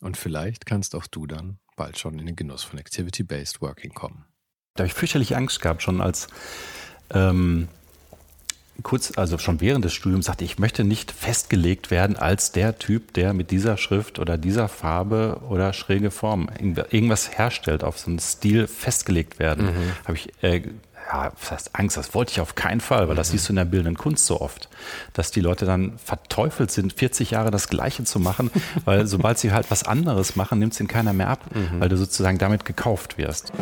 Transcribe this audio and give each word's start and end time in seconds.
Und 0.00 0.16
vielleicht 0.16 0.66
kannst 0.66 0.94
auch 0.94 1.06
du 1.06 1.26
dann 1.26 1.58
bald 1.76 1.98
schon 1.98 2.18
in 2.18 2.26
den 2.26 2.36
Genuss 2.36 2.62
von 2.62 2.78
Activity-Based 2.78 3.60
Working 3.60 3.92
kommen. 3.92 4.24
Da 4.74 4.82
habe 4.82 4.88
ich 4.88 4.94
fürchterlich 4.94 5.36
Angst 5.36 5.60
gehabt, 5.60 5.82
schon 5.82 6.00
als 6.00 6.28
ähm, 7.10 7.68
kurz, 8.82 9.16
also 9.16 9.38
schon 9.38 9.60
während 9.60 9.84
des 9.84 9.92
Studiums 9.92 10.26
sagte, 10.26 10.44
ich 10.44 10.58
möchte 10.58 10.84
nicht 10.84 11.12
festgelegt 11.12 11.90
werden 11.90 12.16
als 12.16 12.52
der 12.52 12.78
Typ, 12.78 13.12
der 13.14 13.32
mit 13.32 13.50
dieser 13.50 13.76
Schrift 13.76 14.18
oder 14.18 14.38
dieser 14.38 14.68
Farbe 14.68 15.40
oder 15.48 15.72
schräge 15.72 16.10
Form 16.10 16.48
irgendwas 16.58 17.36
herstellt, 17.36 17.84
auf 17.84 17.98
so 17.98 18.10
einen 18.10 18.18
Stil 18.18 18.66
festgelegt 18.66 19.38
werden. 19.38 19.66
Mhm. 19.66 19.92
Habe 20.04 20.16
ich 20.16 20.42
äh, 20.42 20.62
ja, 21.12 21.32
das 21.38 21.50
heißt 21.50 21.70
Angst, 21.72 21.96
das 21.96 22.14
wollte 22.14 22.32
ich 22.32 22.40
auf 22.40 22.54
keinen 22.54 22.80
Fall, 22.80 23.08
weil 23.08 23.16
das 23.16 23.28
mhm. 23.28 23.32
siehst 23.32 23.48
du 23.48 23.52
in 23.52 23.56
der 23.56 23.64
bildenden 23.64 23.96
Kunst 23.96 24.26
so 24.26 24.40
oft, 24.40 24.68
dass 25.12 25.30
die 25.30 25.40
Leute 25.40 25.64
dann 25.64 25.98
verteufelt 25.98 26.70
sind, 26.70 26.92
40 26.92 27.32
Jahre 27.32 27.50
das 27.50 27.68
Gleiche 27.68 28.04
zu 28.04 28.20
machen, 28.20 28.50
weil 28.84 29.06
sobald 29.06 29.38
sie 29.38 29.52
halt 29.52 29.70
was 29.70 29.82
anderes 29.82 30.36
machen, 30.36 30.58
nimmt 30.58 30.72
es 30.72 30.80
ihnen 30.80 30.88
keiner 30.88 31.12
mehr 31.12 31.28
ab, 31.28 31.40
mhm. 31.54 31.80
weil 31.80 31.88
du 31.88 31.96
sozusagen 31.96 32.38
damit 32.38 32.64
gekauft 32.64 33.18
wirst. 33.18 33.52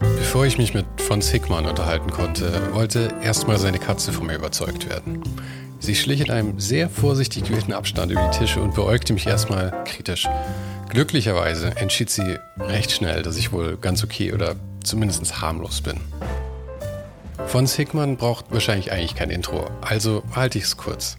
Bevor 0.00 0.46
ich 0.46 0.58
mich 0.58 0.74
mit 0.74 0.86
von 0.98 1.20
Hickmann 1.20 1.66
unterhalten 1.66 2.10
konnte, 2.10 2.72
wollte 2.72 3.14
erstmal 3.22 3.58
seine 3.58 3.78
Katze 3.78 4.12
von 4.12 4.26
mir 4.26 4.36
überzeugt 4.36 4.88
werden. 4.88 5.22
Sie 5.80 5.94
schlich 5.94 6.20
in 6.20 6.30
einem 6.30 6.58
sehr 6.58 6.90
vorsichtig 6.90 7.44
gewählten 7.44 7.72
Abstand 7.72 8.12
über 8.12 8.28
die 8.30 8.38
Tische 8.38 8.60
und 8.60 8.74
beäugte 8.74 9.12
mich 9.12 9.26
erstmal 9.26 9.84
kritisch. 9.84 10.28
Glücklicherweise 10.88 11.76
entschied 11.76 12.08
sie 12.08 12.38
recht 12.58 12.90
schnell, 12.92 13.22
dass 13.22 13.36
ich 13.36 13.52
wohl 13.52 13.76
ganz 13.76 14.02
okay 14.02 14.32
oder 14.32 14.56
zumindest 14.82 15.40
harmlos 15.40 15.82
bin. 15.82 16.00
Von 17.46 17.66
Hickmann 17.66 18.16
braucht 18.16 18.46
wahrscheinlich 18.50 18.90
eigentlich 18.90 19.14
kein 19.14 19.30
Intro, 19.30 19.70
also 19.80 20.22
halte 20.34 20.58
ich 20.58 20.64
es 20.64 20.76
kurz. 20.76 21.18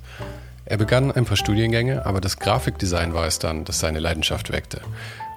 Er 0.66 0.78
begann 0.78 1.12
ein 1.12 1.25
paar 1.25 1.38
Studiengänge, 1.38 2.06
aber 2.06 2.22
das 2.22 2.38
Grafikdesign 2.38 3.14
war 3.14 3.25
es 3.25 3.40
dann, 3.40 3.66
das 3.66 3.80
seine 3.80 4.00
Leidenschaft 4.00 4.52
weckte. 4.52 4.81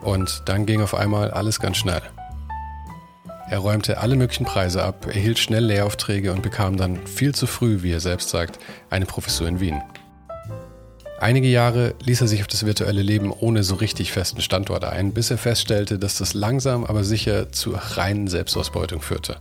Und 0.03 0.43
dann 0.47 0.67
ging 0.67 0.83
auf 0.83 0.95
einmal 0.95 1.31
alles 1.31 1.61
ganz 1.61 1.79
schnell. 1.79 2.03
Er 3.49 3.59
räumte 3.59 3.99
alle 3.99 4.17
möglichen 4.17 4.45
Preise 4.45 4.83
ab, 4.83 5.07
erhielt 5.07 5.39
schnell 5.39 5.65
Lehraufträge 5.65 6.33
und 6.33 6.43
bekam 6.43 6.77
dann 6.77 7.07
viel 7.07 7.35
zu 7.35 7.47
früh, 7.47 7.83
wie 7.83 7.93
er 7.93 8.01
selbst 8.01 8.31
sagt, 8.31 8.59
eine 8.89 9.07
Professur 9.07 9.47
in 9.47 9.61
Wien. 9.61 9.83
Einige 11.23 11.47
Jahre 11.47 11.95
ließ 12.05 12.21
er 12.23 12.27
sich 12.27 12.41
auf 12.41 12.49
das 12.49 12.67
virtuelle 12.67 13.01
Leben 13.01 13.31
ohne 13.31 13.63
so 13.63 13.77
richtig 13.77 14.11
festen 14.11 14.41
Standort 14.41 14.83
ein, 14.83 15.13
bis 15.13 15.31
er 15.31 15.39
feststellte, 15.39 15.97
dass 15.97 16.19
das 16.19 16.35
langsam 16.35 16.85
aber 16.85 17.05
sicher 17.05 17.53
zu 17.53 17.77
reinen 17.77 18.27
Selbstausbeutung 18.27 19.01
führte. 19.01 19.37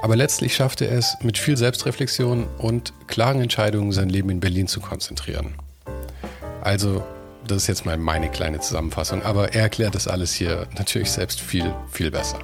Aber 0.00 0.16
letztlich 0.16 0.56
schaffte 0.56 0.86
er 0.86 0.96
es, 0.96 1.18
mit 1.20 1.36
viel 1.36 1.58
Selbstreflexion 1.58 2.46
und 2.56 2.94
klaren 3.08 3.42
Entscheidungen 3.42 3.92
sein 3.92 4.08
Leben 4.08 4.30
in 4.30 4.40
Berlin 4.40 4.68
zu 4.68 4.80
konzentrieren. 4.80 5.52
Also, 6.62 7.04
das 7.46 7.58
ist 7.58 7.66
jetzt 7.66 7.84
mal 7.84 7.98
meine 7.98 8.30
kleine 8.30 8.58
Zusammenfassung, 8.60 9.22
aber 9.24 9.52
er 9.52 9.64
erklärt 9.64 9.94
das 9.94 10.08
alles 10.08 10.32
hier 10.32 10.66
natürlich 10.78 11.10
selbst 11.10 11.42
viel, 11.42 11.74
viel 11.90 12.10
besser. 12.10 12.38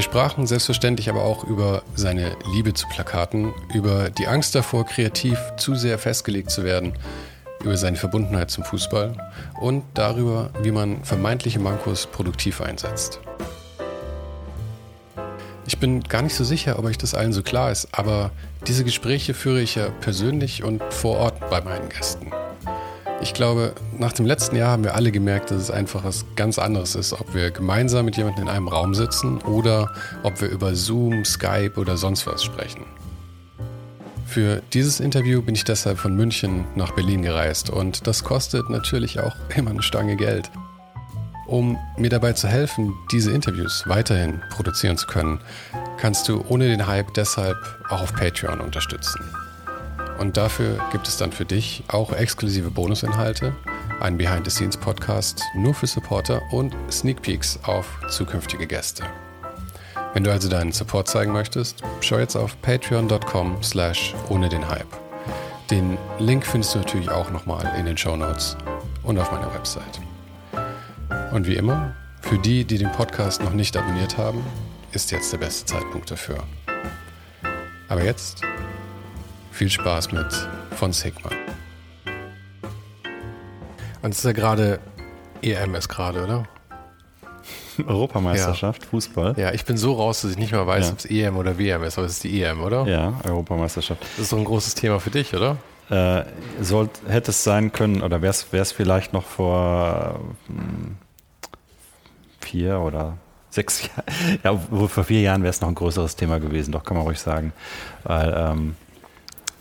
Wir 0.00 0.04
sprachen 0.04 0.46
selbstverständlich 0.46 1.10
aber 1.10 1.24
auch 1.24 1.44
über 1.44 1.82
seine 1.94 2.34
Liebe 2.54 2.72
zu 2.72 2.88
Plakaten, 2.88 3.52
über 3.74 4.08
die 4.08 4.28
Angst 4.28 4.54
davor, 4.54 4.86
kreativ 4.86 5.38
zu 5.58 5.74
sehr 5.74 5.98
festgelegt 5.98 6.50
zu 6.50 6.64
werden, 6.64 6.94
über 7.62 7.76
seine 7.76 7.98
Verbundenheit 7.98 8.50
zum 8.50 8.64
Fußball 8.64 9.12
und 9.60 9.84
darüber, 9.92 10.48
wie 10.62 10.70
man 10.70 11.04
vermeintliche 11.04 11.60
Mankos 11.60 12.06
produktiv 12.06 12.62
einsetzt. 12.62 13.20
Ich 15.66 15.76
bin 15.76 16.02
gar 16.02 16.22
nicht 16.22 16.34
so 16.34 16.44
sicher, 16.44 16.78
ob 16.78 16.86
euch 16.86 16.96
das 16.96 17.14
allen 17.14 17.34
so 17.34 17.42
klar 17.42 17.70
ist, 17.70 17.88
aber 17.92 18.30
diese 18.66 18.84
Gespräche 18.84 19.34
führe 19.34 19.60
ich 19.60 19.74
ja 19.74 19.90
persönlich 20.00 20.64
und 20.64 20.82
vor 20.94 21.18
Ort 21.18 21.50
bei 21.50 21.60
meinen 21.60 21.90
Gästen. 21.90 22.32
Ich 23.22 23.34
glaube, 23.34 23.74
nach 23.98 24.14
dem 24.14 24.24
letzten 24.24 24.56
Jahr 24.56 24.70
haben 24.70 24.82
wir 24.82 24.94
alle 24.94 25.12
gemerkt, 25.12 25.50
dass 25.50 25.58
es 25.60 25.70
einfach 25.70 26.04
was 26.04 26.24
ganz 26.36 26.58
anderes 26.58 26.94
ist, 26.94 27.12
ob 27.12 27.34
wir 27.34 27.50
gemeinsam 27.50 28.06
mit 28.06 28.16
jemandem 28.16 28.44
in 28.44 28.48
einem 28.48 28.66
Raum 28.66 28.94
sitzen 28.94 29.42
oder 29.42 29.92
ob 30.22 30.40
wir 30.40 30.48
über 30.48 30.74
Zoom, 30.74 31.26
Skype 31.26 31.72
oder 31.76 31.98
sonst 31.98 32.26
was 32.26 32.42
sprechen. 32.42 32.86
Für 34.26 34.62
dieses 34.72 35.00
Interview 35.00 35.42
bin 35.42 35.54
ich 35.54 35.64
deshalb 35.64 35.98
von 35.98 36.16
München 36.16 36.64
nach 36.76 36.92
Berlin 36.92 37.20
gereist 37.20 37.68
und 37.68 38.06
das 38.06 38.24
kostet 38.24 38.70
natürlich 38.70 39.20
auch 39.20 39.36
immer 39.54 39.70
eine 39.70 39.82
Stange 39.82 40.16
Geld. 40.16 40.50
Um 41.46 41.76
mir 41.98 42.10
dabei 42.10 42.32
zu 42.32 42.48
helfen, 42.48 42.94
diese 43.12 43.32
Interviews 43.32 43.82
weiterhin 43.86 44.40
produzieren 44.50 44.96
zu 44.96 45.06
können, 45.06 45.40
kannst 45.98 46.26
du 46.28 46.42
ohne 46.48 46.68
den 46.68 46.86
Hype 46.86 47.12
deshalb 47.14 47.56
auch 47.90 48.00
auf 48.00 48.14
Patreon 48.14 48.60
unterstützen. 48.60 49.20
Und 50.20 50.36
dafür 50.36 50.78
gibt 50.92 51.08
es 51.08 51.16
dann 51.16 51.32
für 51.32 51.46
dich 51.46 51.82
auch 51.88 52.12
exklusive 52.12 52.70
Bonusinhalte, 52.70 53.56
einen 54.00 54.18
Behind-the-Scenes-Podcast 54.18 55.42
nur 55.56 55.72
für 55.72 55.86
Supporter 55.86 56.42
und 56.52 56.76
Sneak 56.90 57.22
Peeks 57.22 57.58
auf 57.62 57.86
zukünftige 58.10 58.66
Gäste. 58.66 59.02
Wenn 60.12 60.22
du 60.22 60.30
also 60.30 60.50
deinen 60.50 60.72
Support 60.72 61.08
zeigen 61.08 61.32
möchtest, 61.32 61.82
schau 62.02 62.18
jetzt 62.18 62.36
auf 62.36 62.60
patreon.com 62.60 63.62
slash 63.62 64.14
ohne 64.28 64.50
den 64.50 64.68
Hype. 64.68 64.94
Den 65.70 65.96
Link 66.18 66.44
findest 66.44 66.74
du 66.74 66.80
natürlich 66.80 67.10
auch 67.10 67.30
nochmal 67.30 67.72
in 67.78 67.86
den 67.86 67.96
Show 67.96 68.14
Notes 68.14 68.58
und 69.02 69.18
auf 69.18 69.32
meiner 69.32 69.54
Website. 69.54 70.00
Und 71.32 71.46
wie 71.46 71.56
immer, 71.56 71.94
für 72.20 72.36
die, 72.36 72.66
die 72.66 72.76
den 72.76 72.92
Podcast 72.92 73.42
noch 73.42 73.54
nicht 73.54 73.74
abonniert 73.74 74.18
haben, 74.18 74.44
ist 74.92 75.12
jetzt 75.12 75.32
der 75.32 75.38
beste 75.38 75.64
Zeitpunkt 75.64 76.10
dafür. 76.10 76.44
Aber 77.88 78.04
jetzt 78.04 78.42
viel 79.60 79.68
Spaß 79.68 80.12
mit 80.12 80.26
von 80.74 80.90
Sigma. 80.90 81.28
Und 84.00 84.10
es 84.12 84.20
ist 84.20 84.24
ja 84.24 84.32
gerade 84.32 84.80
EM 85.42 85.74
ist 85.74 85.90
gerade, 85.90 86.24
oder? 86.24 86.48
Europameisterschaft, 87.86 88.84
ja. 88.84 88.88
Fußball. 88.88 89.34
Ja, 89.36 89.52
ich 89.52 89.66
bin 89.66 89.76
so 89.76 89.92
raus, 89.92 90.22
dass 90.22 90.30
ich 90.30 90.38
nicht 90.38 90.52
mehr 90.52 90.66
weiß, 90.66 90.86
ja. 90.86 90.92
ob 90.92 90.98
es 91.00 91.04
EM 91.04 91.36
oder 91.36 91.58
WM 91.58 91.82
ist, 91.82 91.98
aber 91.98 92.06
es 92.06 92.14
ist 92.14 92.24
die 92.24 92.42
EM, 92.42 92.62
oder? 92.62 92.86
Ja, 92.86 93.20
Europameisterschaft. 93.22 94.00
Das 94.02 94.20
ist 94.20 94.32
doch 94.32 94.38
ein 94.38 94.46
großes 94.46 94.76
Thema 94.76 94.98
für 94.98 95.10
dich, 95.10 95.34
oder? 95.34 95.58
Äh, 95.90 96.24
soll, 96.62 96.88
hätte 97.06 97.30
es 97.30 97.44
sein 97.44 97.70
können, 97.70 98.00
oder 98.00 98.22
wäre 98.22 98.32
es 98.32 98.72
vielleicht 98.72 99.12
noch 99.12 99.26
vor 99.26 100.20
hm, 100.46 100.96
vier 102.40 102.78
oder 102.78 103.18
sechs 103.50 103.82
Jahren, 103.82 104.38
ja, 104.42 104.56
vor 104.56 105.04
vier 105.04 105.20
Jahren 105.20 105.42
wäre 105.42 105.50
es 105.50 105.60
noch 105.60 105.68
ein 105.68 105.74
größeres 105.74 106.16
Thema 106.16 106.40
gewesen, 106.40 106.72
doch 106.72 106.82
kann 106.82 106.96
man 106.96 107.04
ruhig 107.04 107.20
sagen. 107.20 107.52
Weil 108.04 108.34
ähm, 108.34 108.76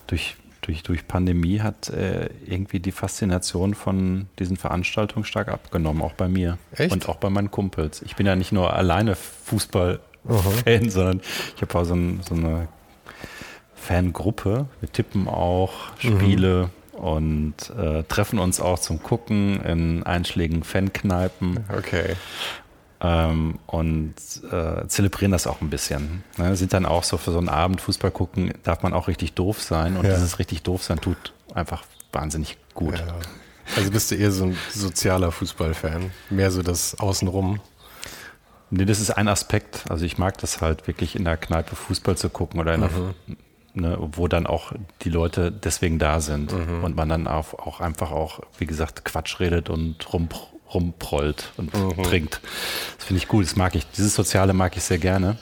durch, 0.10 0.36
durch, 0.62 0.84
durch 0.84 1.08
Pandemie 1.08 1.62
hat 1.62 1.90
äh, 1.90 2.30
irgendwie 2.46 2.80
die 2.80 2.92
Faszination 2.92 3.74
von 3.76 4.28
diesen 4.40 4.58
Veranstaltungen 4.58 5.26
stark 5.26 5.50
abgenommen, 5.50 6.02
auch 6.02 6.14
bei 6.14 6.28
mir. 6.28 6.58
Echt? 6.72 6.92
Und 6.92 7.08
auch 7.10 7.18
bei 7.18 7.30
meinen 7.30 7.52
Kumpels. 7.52 8.02
Ich 8.02 8.16
bin 8.16 8.26
ja 8.26 8.36
nicht 8.36 8.52
nur 8.52 8.74
alleine 8.74 9.16
Fußball-Fan, 9.16 10.90
sondern 10.90 11.22
ich 11.56 11.62
habe 11.62 11.80
auch 11.80 11.86
so, 11.86 11.96
ein, 11.96 12.22
so, 12.28 12.36
eine 12.36 12.68
Fangruppe. 13.76 14.68
Wir 14.80 14.92
tippen 14.92 15.28
auch 15.28 15.74
Spiele. 16.00 16.66
Mhm 16.66 16.80
und 17.00 17.56
äh, 17.78 18.04
treffen 18.04 18.40
uns 18.40 18.60
auch 18.60 18.78
zum 18.78 19.02
Gucken 19.02 19.62
in 19.62 20.04
einschlägigen 20.04 20.64
Fankneipen. 20.64 21.64
Okay. 21.76 22.16
Ähm, 23.02 23.60
und 23.68 24.14
äh, 24.52 24.88
zelebrieren 24.88 25.32
das 25.32 25.48
auch 25.48 25.62
ein 25.62 25.70
bisschen. 25.70 26.24
Ne? 26.38 26.56
Sind 26.56 26.74
dann 26.74 26.86
auch 26.86 27.04
so 27.04 27.18
für 27.18 27.32
so 27.32 27.38
einen 27.38 27.50
Abend 27.50 27.82
Fußball 27.82 28.12
gucken, 28.12 28.54
darf 28.64 28.84
man 28.84 28.94
auch 28.94 29.08
richtig 29.08 29.34
doof 29.34 29.62
sein 29.62 29.96
und 29.98 30.06
Ja. 30.06 30.14
dieses 30.16 30.40
richtig 30.40 30.64
doof 30.64 30.84
sein 30.84 31.00
tut 31.00 31.34
einfach 31.54 31.84
wahnsinnig 32.12 32.58
gut. 32.74 33.00
Ja. 33.00 33.16
Also 33.76 33.92
bist 33.92 34.12
du 34.12 34.16
eher 34.16 34.32
so 34.32 34.46
ein 34.46 34.58
sozialer 34.72 35.32
Fußballfan, 35.32 36.12
mehr 36.30 36.52
so 36.52 36.62
das 36.64 37.00
Außenrum. 37.00 37.60
Nee, 38.72 38.86
das 38.86 39.00
ist 39.00 39.12
ein 39.12 39.28
Aspekt. 39.28 39.86
Also 39.90 40.06
ich 40.06 40.18
mag 40.18 40.38
das 40.40 40.62
halt 40.62 40.88
wirklich 40.88 41.16
in 41.16 41.24
der 41.26 41.38
Kneipe 41.38 41.76
Fußball 41.76 42.18
zu 42.18 42.30
gucken 42.30 42.60
oder 42.60 42.74
in 42.76 42.82
der, 42.82 42.90
ne, 43.74 43.98
wo 44.00 44.28
dann 44.28 44.46
auch 44.46 44.74
die 45.02 45.10
Leute 45.10 45.52
deswegen 45.52 45.98
da 46.00 46.20
sind 46.20 46.52
und 46.54 46.96
man 46.96 47.10
dann 47.10 47.28
auch, 47.28 47.54
auch 47.54 47.80
einfach 47.80 48.12
auch, 48.12 48.42
wie 48.58 48.66
gesagt, 48.68 49.06
Quatsch 49.06 49.40
redet 49.40 49.70
und 49.70 50.14
rum, 50.14 50.30
rumprollt 50.74 51.52
und 51.58 51.72
trinkt. 52.04 52.40
Das 52.98 53.06
finde 53.06 53.22
ich 53.22 53.28
gut. 53.28 53.46
Das 53.46 53.56
mag 53.56 53.76
ich. 53.76 53.86
Dieses 53.98 54.16
Soziale 54.16 54.54
mag 54.54 54.76
ich 54.78 54.84
sehr 54.84 55.00
gerne. 55.00 55.38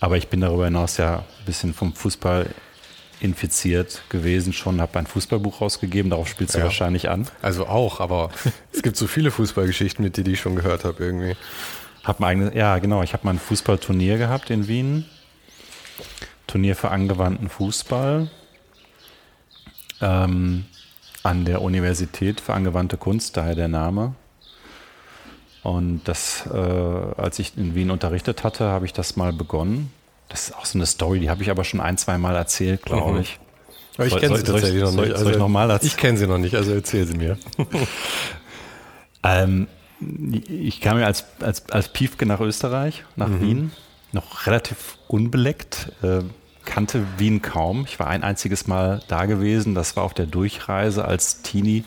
Aber 0.00 0.16
ich 0.16 0.28
bin 0.28 0.40
darüber 0.40 0.64
hinaus 0.64 0.96
ja 0.96 1.18
ein 1.18 1.44
bisschen 1.44 1.74
vom 1.74 1.92
Fußball 1.94 2.46
infiziert 3.20 4.02
gewesen 4.08 4.54
schon, 4.54 4.80
habe 4.80 4.98
ein 4.98 5.06
Fußballbuch 5.06 5.60
rausgegeben, 5.60 6.08
darauf 6.10 6.26
spielst 6.26 6.54
du 6.54 6.58
Ja. 6.58 6.64
wahrscheinlich 6.64 7.10
an. 7.10 7.28
Also 7.42 7.66
auch, 7.66 8.00
aber 8.00 8.30
es 8.72 8.82
gibt 8.82 8.96
so 8.96 9.06
viele 9.06 9.30
Fußballgeschichten 9.30 10.02
mit 10.02 10.16
dir, 10.16 10.24
die 10.24 10.32
ich 10.32 10.40
schon 10.40 10.56
gehört 10.56 10.84
habe 10.86 11.04
irgendwie. 11.04 11.36
Hab 12.02 12.18
mein 12.20 12.30
eigenes, 12.30 12.54
ja, 12.54 12.78
genau. 12.78 13.02
Ich 13.02 13.12
habe 13.12 13.26
mal 13.26 13.32
ein 13.34 13.38
Fußballturnier 13.38 14.16
gehabt 14.16 14.48
in 14.48 14.68
Wien. 14.68 15.04
Turnier 16.46 16.74
für 16.74 16.90
angewandten 16.90 17.50
Fußball. 17.50 18.30
Ähm, 20.00 20.64
an 21.22 21.44
der 21.44 21.60
Universität 21.60 22.40
für 22.40 22.54
angewandte 22.54 22.96
Kunst, 22.96 23.36
daher 23.36 23.54
der 23.54 23.68
Name. 23.68 24.14
Und 25.62 26.02
das, 26.04 26.44
äh, 26.46 26.56
als 26.56 27.38
ich 27.38 27.56
in 27.56 27.74
Wien 27.74 27.90
unterrichtet 27.90 28.44
hatte, 28.44 28.64
habe 28.64 28.86
ich 28.86 28.92
das 28.92 29.16
mal 29.16 29.32
begonnen. 29.32 29.92
Das 30.28 30.44
ist 30.48 30.56
auch 30.56 30.64
so 30.64 30.78
eine 30.78 30.86
Story, 30.86 31.20
die 31.20 31.28
habe 31.28 31.42
ich 31.42 31.50
aber 31.50 31.64
schon 31.64 31.80
ein, 31.80 31.98
zwei 31.98 32.16
Mal 32.18 32.34
erzählt, 32.36 32.82
glaube 32.82 33.12
Mhm. 33.14 33.20
ich. 33.20 33.38
Aber 33.96 34.06
ich 34.06 34.16
kenne 34.16 34.36
sie 34.38 34.44
tatsächlich 34.44 34.82
noch 34.82 34.92
nicht. 34.92 35.12
Also 35.12 35.24
soll 35.24 35.32
ich 35.32 35.38
erzählen? 35.70 35.88
ich 35.90 35.96
kenne 35.98 36.16
sie 36.18 36.26
noch 36.26 36.38
nicht, 36.38 36.54
also 36.54 36.72
erzähl 36.72 37.06
sie 37.06 37.16
mir. 37.16 37.36
Ähm, 39.22 39.66
ich 40.48 40.80
kam 40.80 40.98
ja 40.98 41.04
als, 41.06 41.26
als, 41.40 41.68
als 41.68 41.92
Piefke 41.92 42.24
nach 42.24 42.40
Österreich, 42.40 43.04
nach 43.16 43.28
Wien, 43.40 43.70
noch 44.12 44.46
relativ 44.46 44.96
unbeleckt, 45.08 45.92
äh, 46.02 46.20
kannte 46.64 47.04
Wien 47.18 47.42
kaum. 47.42 47.84
Ich 47.86 47.98
war 47.98 48.06
ein 48.08 48.22
einziges 48.22 48.66
Mal 48.66 49.02
da 49.08 49.26
gewesen, 49.26 49.74
das 49.74 49.96
war 49.96 50.04
auf 50.04 50.14
der 50.14 50.26
Durchreise 50.26 51.04
als 51.04 51.42
Teenie 51.42 51.84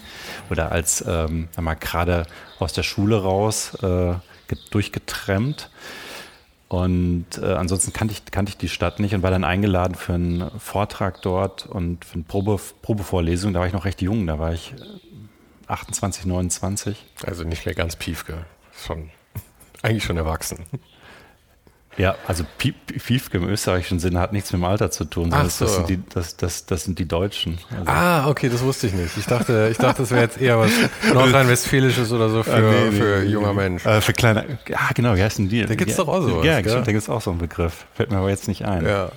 oder 0.49 0.71
als 0.71 1.03
ähm, 1.07 1.47
gerade 1.79 2.25
aus 2.59 2.73
der 2.73 2.83
Schule 2.83 3.21
raus 3.21 3.75
äh, 3.81 4.13
ge- 4.47 4.57
durchgetrennt. 4.71 5.69
Und 6.69 7.25
äh, 7.39 7.53
ansonsten 7.53 7.93
kannte 7.93 8.13
ich, 8.13 8.25
kannte 8.31 8.49
ich 8.49 8.57
die 8.57 8.69
Stadt 8.69 8.99
nicht 8.99 9.13
und 9.13 9.21
war 9.21 9.29
dann 9.29 9.43
eingeladen 9.43 9.93
für 9.93 10.13
einen 10.13 10.49
Vortrag 10.59 11.21
dort 11.21 11.67
und 11.67 12.03
für 12.03 12.15
eine 12.15 12.23
Probe, 12.23 12.59
Probevorlesung. 12.81 13.53
Da 13.53 13.59
war 13.59 13.67
ich 13.67 13.73
noch 13.73 13.85
recht 13.85 14.01
jung, 14.01 14.25
da 14.25 14.39
war 14.39 14.53
ich 14.53 14.73
äh, 14.73 15.67
28, 15.67 16.25
29. 16.25 17.05
Also 17.25 17.43
nicht 17.43 17.65
mehr 17.65 17.75
ganz 17.75 17.95
Piefke. 17.95 18.45
Schon, 18.75 19.11
eigentlich 19.83 20.03
schon 20.03 20.17
erwachsen. 20.17 20.65
Ja, 21.95 22.15
also 22.27 22.43
Pief, 22.57 22.73
Piefke 23.05 23.37
im 23.37 23.47
österreichischen 23.47 23.99
Sinne 23.99 24.19
hat 24.19 24.33
nichts 24.33 24.51
mit 24.51 24.59
dem 24.61 24.65
Alter 24.65 24.89
zu 24.89 25.05
tun. 25.05 25.25
sondern 25.25 25.45
Ach 25.45 25.49
so. 25.51 25.65
Das 25.65 25.75
sind 25.75 25.89
die, 25.89 25.99
das, 26.11 26.37
das, 26.37 26.65
das 26.65 26.83
sind 26.85 26.97
die 26.97 27.07
Deutschen. 27.07 27.59
Also, 27.69 27.83
Ah, 27.85 28.27
okay, 28.29 28.49
das 28.49 28.61
wusste 28.63 28.87
ich 28.87 28.93
nicht. 28.93 29.15
Ich 29.17 29.25
dachte, 29.25 29.69
ich 29.71 29.77
dachte, 29.77 30.01
das 30.01 30.09
wäre 30.11 30.21
jetzt 30.23 30.41
eher 30.41 30.57
was 30.57 30.71
Nordrhein-Westfälisches 31.13 32.11
oder 32.11 32.29
so 32.29 32.41
für, 32.41 32.59
nee, 32.59 32.89
nee, 32.89 32.91
für 32.97 33.19
nee, 33.19 33.29
junger. 33.29 33.53
Mensch. 33.53 33.85
Äh, 33.85 34.01
für 34.01 34.13
kleine, 34.13 34.57
ja 34.67 34.79
genau, 34.95 35.15
wie 35.15 35.21
heißen 35.23 35.47
die? 35.49 35.65
Da 35.65 35.75
gibt's 35.75 35.95
ja, 35.97 36.03
doch 36.03 36.13
auch 36.13 36.21
sowas, 36.21 36.45
Ja, 36.45 36.61
gell? 36.61 36.81
da 36.83 36.91
gibt 36.91 37.03
es 37.03 37.09
auch 37.09 37.21
so 37.21 37.29
einen 37.29 37.39
Begriff. 37.39 37.85
Fällt 37.93 38.09
mir 38.09 38.17
aber 38.17 38.29
jetzt 38.31 38.47
nicht 38.47 38.65
ein. 38.65 38.85
Ja. 38.85 39.11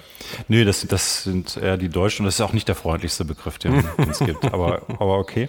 Nö, 0.49 0.65
das, 0.67 0.87
das 0.87 1.23
sind 1.25 1.57
eher 1.57 1.79
die 1.79 1.89
Deutschen 1.89 2.23
und 2.23 2.27
das 2.27 2.35
ist 2.35 2.41
auch 2.43 2.53
nicht 2.53 2.69
der 2.69 2.75
freundlichste 2.75 3.25
Begriff, 3.25 3.57
den 3.59 3.85
es 4.11 4.19
gibt. 4.19 4.45
Aber, 4.53 4.83
aber 4.89 5.19
okay. 5.19 5.49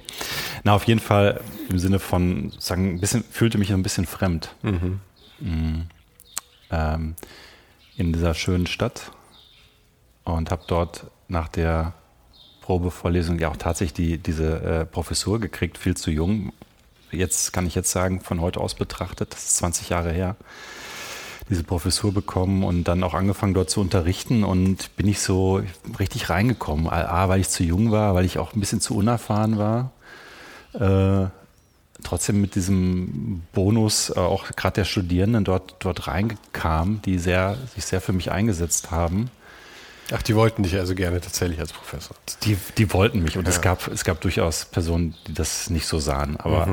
Na, 0.64 0.74
auf 0.76 0.86
jeden 0.86 1.02
Fall 1.02 1.42
im 1.70 1.78
Sinne 1.80 2.00
von, 2.00 2.54
sagen, 2.58 2.94
ein 2.96 3.00
bisschen, 3.02 3.26
fühlte 3.30 3.58
mich 3.58 3.74
ein 3.74 3.84
bisschen 3.84 4.06
fremd. 4.06 4.56
Mhm. 4.62 5.02
Ähm, 6.72 7.16
in 7.98 8.14
dieser 8.14 8.34
schönen 8.34 8.68
Stadt 8.68 9.12
und 10.24 10.52
habe 10.52 10.64
dort 10.68 11.08
nach 11.28 11.48
der 11.48 11.94
Probevorlesung 12.62 13.40
ja 13.40 13.50
auch 13.50 13.58
tatsächlich 13.58 13.94
die, 13.94 14.18
diese 14.18 14.62
äh, 14.62 14.86
Professur 14.86 15.40
gekriegt, 15.40 15.78
viel 15.78 15.98
zu 15.98 16.12
jung. 16.12 16.54
Jetzt 17.12 17.54
kann 17.54 17.66
ich 17.66 17.76
jetzt 17.76 17.92
sagen, 17.92 18.22
von 18.22 18.42
heute 18.42 18.60
aus 18.60 18.76
betrachtet, 18.76 19.34
das 19.34 19.46
ist 19.46 19.58
20 19.58 19.90
Jahre 19.90 20.12
her, 20.12 20.36
diese 21.50 21.64
Professur 21.64 22.14
bekommen 22.14 22.64
und 22.64 22.84
dann 22.84 23.04
auch 23.04 23.14
angefangen 23.14 23.54
dort 23.54 23.70
zu 23.70 23.80
unterrichten 23.80 24.44
und 24.44 24.96
bin 24.98 25.08
ich 25.08 25.22
so 25.22 25.64
richtig 25.98 26.30
reingekommen. 26.30 26.88
A, 26.90 27.30
weil 27.30 27.40
ich 27.40 27.50
zu 27.50 27.64
jung 27.64 27.92
war, 27.92 28.14
weil 28.14 28.26
ich 28.26 28.38
auch 28.38 28.54
ein 28.54 28.60
bisschen 28.60 28.82
zu 28.82 28.96
unerfahren 28.96 29.58
war. 29.58 29.92
Äh, 30.74 31.30
trotzdem 32.04 32.42
mit 32.42 32.56
diesem 32.56 33.44
Bonus 33.54 34.10
äh, 34.10 34.20
auch 34.20 34.46
gerade 34.56 34.76
der 34.76 34.86
Studierenden 34.86 35.44
dort, 35.44 35.76
dort 35.80 36.08
reinkam, 36.08 37.02
die 37.04 37.18
sehr, 37.18 37.58
sich 37.76 37.86
sehr 37.86 38.02
für 38.02 38.14
mich 38.14 38.32
eingesetzt 38.32 38.92
haben. 38.92 39.30
Ach, 40.14 40.22
die 40.22 40.36
wollten 40.36 40.64
dich 40.64 40.74
also 40.78 40.96
gerne 40.96 41.20
tatsächlich 41.20 41.60
als 41.60 41.74
Professor. 41.74 42.16
Die, 42.44 42.58
die 42.78 42.94
wollten 42.94 43.22
mich 43.24 43.38
und 43.38 43.46
es, 43.46 43.56
Ja. 43.56 43.62
gab, 43.62 43.88
es 43.90 44.06
gab 44.06 44.22
durchaus 44.22 44.64
Personen, 44.64 45.16
die 45.28 45.34
das 45.34 45.70
nicht 45.70 45.86
so 45.86 46.00
sahen, 46.00 46.38
aber 46.38 46.70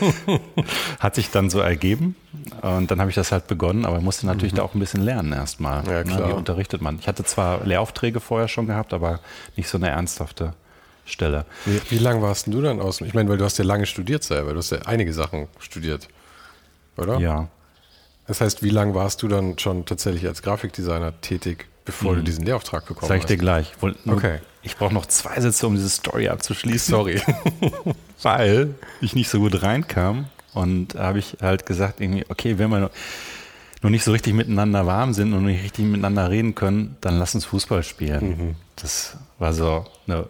hat 0.98 1.14
sich 1.14 1.30
dann 1.30 1.48
so 1.48 1.60
ergeben 1.60 2.16
und 2.62 2.90
dann 2.90 3.00
habe 3.00 3.10
ich 3.10 3.14
das 3.14 3.30
halt 3.30 3.46
begonnen, 3.46 3.84
aber 3.84 4.00
musste 4.00 4.26
natürlich 4.26 4.52
da 4.54 4.62
auch 4.62 4.74
ein 4.74 4.80
bisschen 4.80 5.02
lernen 5.02 5.32
erstmal. 5.32 5.86
Ja, 5.86 5.98
ne, 5.98 6.04
klar. 6.04 6.28
Wie 6.28 6.32
unterrichtet 6.32 6.80
man? 6.82 6.98
Ich 6.98 7.06
hatte 7.06 7.22
zwar 7.24 7.64
Lehraufträge 7.64 8.18
vorher 8.18 8.48
schon 8.48 8.66
gehabt, 8.66 8.92
aber 8.94 9.20
nicht 9.56 9.68
so 9.68 9.78
eine 9.78 9.88
ernsthafte 9.90 10.54
Stelle. 11.10 11.44
Wie, 11.66 11.80
wie 11.90 11.98
lange 11.98 12.22
warst 12.22 12.46
du 12.46 12.60
dann 12.62 12.80
aus? 12.80 13.00
Ich 13.02 13.14
meine, 13.14 13.28
weil 13.28 13.36
du 13.38 13.44
hast 13.44 13.58
ja 13.58 13.64
lange 13.64 13.86
studiert 13.86 14.22
selber. 14.24 14.52
Du 14.52 14.58
hast 14.58 14.70
ja 14.70 14.78
einige 14.86 15.12
Sachen 15.12 15.48
studiert. 15.58 16.08
Oder? 16.96 17.18
Ja. 17.18 17.48
Das 18.26 18.40
heißt, 18.40 18.62
wie 18.62 18.70
lange 18.70 18.94
warst 18.94 19.22
du 19.22 19.28
dann 19.28 19.58
schon 19.58 19.84
tatsächlich 19.86 20.26
als 20.26 20.42
Grafikdesigner 20.42 21.20
tätig, 21.20 21.66
bevor 21.84 22.14
du 22.14 22.22
diesen 22.22 22.44
Lehrauftrag 22.44 22.86
bekommen 22.86 23.08
Sag 23.08 23.16
ich 23.16 23.22
hast? 23.24 23.30
dir 23.30 23.36
gleich. 23.38 23.72
Nur- 23.80 23.94
Okay. 24.16 24.38
ich 24.62 24.76
brauche 24.76 24.94
noch 24.94 25.06
zwei 25.06 25.40
Sätze, 25.40 25.66
um 25.66 25.74
diese 25.74 25.88
Story 25.88 26.28
abzuschließen. 26.28 26.92
Sorry. 26.94 27.20
weil 28.22 28.74
ich 29.00 29.14
nicht 29.14 29.28
so 29.30 29.38
gut 29.40 29.62
reinkam 29.62 30.26
und 30.54 30.94
habe 30.94 31.18
ich 31.18 31.38
halt 31.40 31.66
gesagt, 31.66 32.00
irgendwie, 32.00 32.24
okay, 32.28 32.58
wenn 32.58 32.70
wir 32.70 32.90
noch 33.82 33.90
nicht 33.90 34.04
so 34.04 34.12
richtig 34.12 34.34
miteinander 34.34 34.86
warm 34.86 35.14
sind 35.14 35.32
und 35.32 35.44
nicht 35.46 35.62
richtig 35.64 35.86
miteinander 35.86 36.28
reden 36.30 36.54
können, 36.54 36.96
dann 37.00 37.18
lass 37.18 37.34
uns 37.34 37.46
Fußball 37.46 37.82
spielen. 37.82 38.56
Das 38.76 39.16
war 39.38 39.52
so 39.54 39.86
eine 40.06 40.26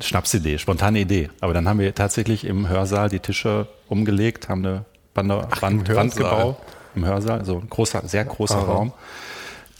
Schnapsidee, 0.00 0.58
spontane 0.58 1.00
Idee. 1.00 1.30
Aber 1.40 1.54
dann 1.54 1.68
haben 1.68 1.78
wir 1.78 1.94
tatsächlich 1.94 2.44
im 2.44 2.68
Hörsaal 2.68 3.08
die 3.08 3.20
Tische 3.20 3.66
umgelegt, 3.88 4.48
haben 4.48 4.64
eine 4.64 4.84
Bande, 5.14 5.48
im 5.50 5.62
Wand, 5.62 5.88
Hörsaal? 5.88 5.96
Wand 5.96 6.16
gebaut 6.16 6.56
im 6.96 7.04
Hörsaal, 7.04 7.44
so 7.44 7.58
ein 7.58 7.68
großer, 7.68 8.02
sehr 8.06 8.24
großer 8.24 8.56
Aha. 8.58 8.64
Raum. 8.64 8.92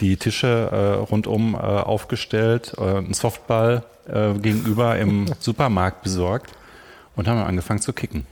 Die 0.01 0.17
Tische 0.19 0.69
äh, 0.71 0.77
rundum 1.11 1.55
äh, 1.55 1.59
aufgestellt, 1.59 2.75
äh, 2.79 2.99
ein 2.99 3.15
Softball 3.15 3.83
äh, 4.07 4.35
gegenüber 4.35 4.99
im 4.99 5.27
Supermarkt 5.41 6.03
besorgt 6.03 6.53
und 7.17 7.27
haben 7.27 7.41
angefangen 7.41 7.81
zu 7.81 7.95
kicken. 7.95 8.27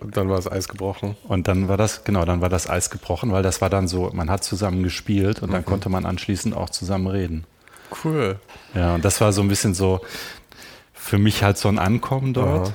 Und 0.00 0.16
dann 0.16 0.28
war 0.28 0.36
das 0.36 0.50
Eis 0.50 0.68
gebrochen. 0.68 1.16
Und 1.24 1.48
dann 1.48 1.66
war 1.66 1.76
das, 1.76 2.04
genau, 2.04 2.24
dann 2.24 2.40
war 2.40 2.48
das 2.48 2.70
Eis 2.70 2.88
gebrochen, 2.90 3.32
weil 3.32 3.42
das 3.42 3.60
war 3.60 3.68
dann 3.68 3.88
so, 3.88 4.10
man 4.12 4.30
hat 4.30 4.44
zusammen 4.44 4.84
gespielt 4.84 5.42
und 5.42 5.52
dann 5.52 5.64
konnte 5.64 5.88
man 5.88 6.06
anschließend 6.06 6.56
auch 6.56 6.70
zusammen 6.70 7.08
reden. 7.08 7.44
Cool. 8.04 8.38
Ja, 8.74 8.94
und 8.94 9.04
das 9.04 9.20
war 9.20 9.32
so 9.32 9.42
ein 9.42 9.48
bisschen 9.48 9.74
so 9.74 10.00
für 11.08 11.18
mich 11.18 11.42
halt 11.42 11.56
so 11.56 11.68
ein 11.68 11.78
Ankommen 11.78 12.34
dort. 12.34 12.68
Aha. 12.68 12.74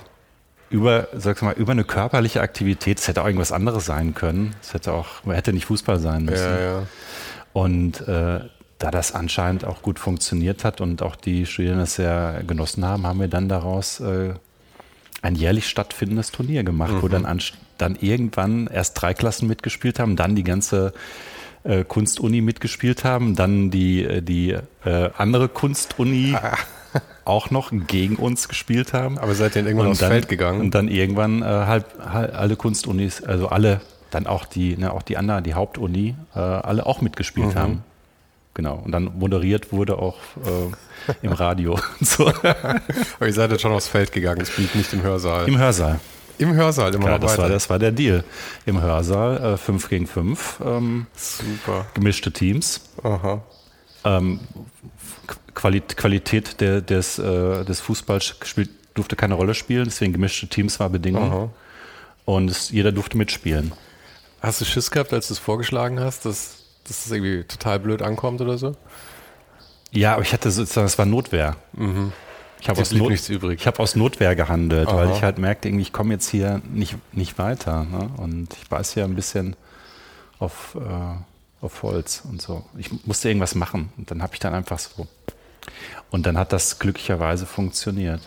Über, 0.70 1.08
sag's 1.14 1.44
mal, 1.44 1.54
über 1.54 1.72
eine 1.72 1.84
körperliche 1.84 2.42
Aktivität. 2.42 3.00
Es 3.00 3.08
hätte 3.08 3.22
auch 3.22 3.28
irgendwas 3.28 3.52
anderes 3.52 3.86
sein 3.86 4.16
können. 4.16 4.56
Es 4.60 4.74
hätte 4.74 4.92
auch, 4.92 5.24
hätte 5.28 5.54
nicht 5.54 5.66
Fußball 5.66 6.00
sein 6.00 6.26
müssen. 6.26 6.50
Ja, 6.50 6.60
ja. 6.60 6.88
Und 7.54 8.02
äh, 8.08 8.40
da 8.80 8.92
das 8.92 9.14
anscheinend 9.14 9.66
auch 9.66 9.84
gut 9.84 10.00
funktioniert 10.00 10.64
hat 10.64 10.82
und 10.82 11.04
auch 11.04 11.16
die 11.16 11.46
Studierenden 11.46 11.84
es 11.84 11.96
sehr 11.96 12.42
genossen 12.48 12.84
haben, 12.84 13.06
haben 13.06 13.20
wir 13.20 13.28
dann 13.28 13.48
daraus 13.50 14.00
äh, 14.00 14.34
ein 15.22 15.36
jährlich 15.36 15.70
stattfindendes 15.70 16.32
Turnier 16.32 16.64
gemacht, 16.64 16.94
wo 17.02 17.08
dann, 17.08 17.40
dann 17.78 17.96
irgendwann 18.02 18.66
erst 18.66 19.00
drei 19.00 19.14
Klassen 19.14 19.48
mitgespielt 19.48 20.00
haben, 20.00 20.16
dann 20.16 20.36
die 20.36 20.44
ganze 20.44 20.94
äh, 21.64 21.84
Kunstuni 21.84 22.42
mitgespielt 22.42 23.04
haben, 23.04 23.36
dann 23.36 23.70
die, 23.70 24.04
äh, 24.04 24.22
die 24.22 24.58
äh, 24.84 25.10
andere 25.18 25.50
Kunstuni 25.50 26.36
auch 27.26 27.52
noch 27.52 27.72
gegen 27.88 28.16
uns 28.16 28.48
gespielt 28.48 28.94
haben. 28.94 29.18
Aber 29.18 29.36
seid 29.36 29.56
ihr 29.56 29.66
irgendwann 29.66 29.90
aufs 29.90 30.00
dann, 30.00 30.12
Feld 30.12 30.30
gegangen? 30.30 30.62
Und 30.62 30.76
dann 30.76 30.88
irgendwann 30.88 31.42
äh, 31.42 31.46
halt, 31.46 31.86
halt 32.00 32.34
alle 32.34 32.56
Kunstunis, 32.56 33.24
also 33.24 33.48
alle, 33.48 33.82
dann 34.12 34.28
auch 34.28 34.46
die, 34.46 34.78
ne, 34.78 34.94
auch 34.94 35.02
die 35.02 35.18
anderen, 35.18 35.44
die 35.44 35.54
Hauptuni, 35.54 36.16
äh, 36.36 36.40
alle 36.40 36.86
auch 36.86 37.02
mitgespielt 37.02 37.56
haben. 37.56 37.84
Genau. 38.54 38.82
Und 38.86 38.92
dann 38.92 39.12
moderiert 39.18 39.72
wurde 39.72 39.98
auch 39.98 40.18
äh, 40.46 41.16
im 41.26 41.32
Radio 41.32 41.74
und 42.00 42.08
so. 42.08 42.28
Aber 42.44 43.26
ihr 43.26 43.34
seid 43.34 43.52
jetzt 43.52 43.62
schon 43.62 43.72
aufs 43.72 43.88
Feld 43.88 44.12
gegangen, 44.12 44.42
es 44.42 44.52
blieb 44.52 44.76
nicht 44.76 44.94
im 44.94 45.02
Hörsaal. 45.02 45.48
Im 45.48 45.58
Hörsaal. 45.58 46.00
Im 46.40 46.54
Hörsaal 46.54 46.94
immer 46.94 47.10
noch 47.10 47.20
das, 47.20 47.32
weiter. 47.34 47.44
war, 47.44 47.50
das 47.50 47.70
war 47.70 47.80
der 47.80 47.92
Deal. 47.92 48.24
Im 48.66 48.82
Hörsaal 48.82 49.58
5 49.58 49.90
gegen 49.90 50.08
5, 50.08 50.62
ähm, 50.66 51.06
Super. 51.16 51.86
gemischte 51.94 52.32
Teams. 52.32 52.82
Aha. 53.04 53.44
Ähm, 54.04 54.40
Qualität 55.54 56.60
der, 56.62 56.82
des, 56.82 57.20
äh, 57.20 57.64
des 57.66 57.82
Fußballs 57.82 58.40
gespielt, 58.40 58.70
durfte 58.94 59.16
keine 59.16 59.34
Rolle 59.34 59.54
spielen, 59.54 59.86
deswegen 59.86 60.14
gemischte 60.14 60.48
Teams 60.48 60.80
war 60.80 60.90
Bedingung. 60.90 61.32
Aha. 61.32 61.50
Und 62.26 62.50
es, 62.50 62.70
jeder 62.70 62.92
durfte 62.92 63.18
mitspielen. 63.18 63.74
Hast 64.42 64.62
du 64.62 64.66
Schiss 64.66 64.92
gehabt, 64.92 65.14
als 65.14 65.28
du 65.28 65.34
es 65.34 65.40
vorgeschlagen 65.40 66.00
hast, 66.00 66.26
dass, 66.26 66.64
dass 66.88 67.04
das 67.04 67.12
irgendwie 67.12 67.44
total 67.44 67.80
blöd 67.80 68.02
ankommt 68.02 68.42
oder 68.42 68.58
so? 68.58 68.76
Ja, 69.92 70.14
aber 70.14 70.24
ich 70.24 70.34
hatte 70.34 70.50
sozusagen, 70.52 70.88
es 70.88 70.98
war 70.98 71.06
Notwehr. 71.06 71.56
Ich 72.60 72.70
habe 72.70 72.82
aus, 72.82 72.92
Not, 72.92 73.12
ich 73.12 73.68
hab 73.68 73.80
aus 73.80 73.96
Notwehr 73.96 74.36
gehandelt, 74.36 74.88
weil 74.88 75.08
Aha. 75.08 75.16
ich 75.16 75.22
halt 75.22 75.38
merkte, 75.38 75.68
irgendwie, 75.68 75.84
ich 75.84 75.92
komme 75.92 76.14
jetzt 76.14 76.30
hier 76.30 76.62
nicht, 76.72 76.96
nicht 77.12 77.38
weiter. 77.38 77.84
Ne? 77.84 78.10
Und 78.18 78.54
ich 78.54 78.70
beiß 78.70 78.94
hier 78.94 79.04
ein 79.04 79.16
bisschen 79.16 79.58
auf, 80.40 80.76
äh, 80.76 81.64
auf 81.64 81.84
Holz 81.84 82.24
und 82.30 82.42
so. 82.42 82.64
Ich 82.78 83.06
musste 83.06 83.28
irgendwas 83.28 83.54
machen. 83.56 83.92
Und 83.98 84.12
dann 84.12 84.24
habe 84.24 84.34
ich 84.34 84.40
dann 84.40 84.54
einfach 84.54 84.80
so. 84.80 85.08
Und 86.12 86.26
dann 86.26 86.38
hat 86.38 86.54
das 86.54 86.80
glücklicherweise 86.80 87.46
funktioniert. 87.46 88.22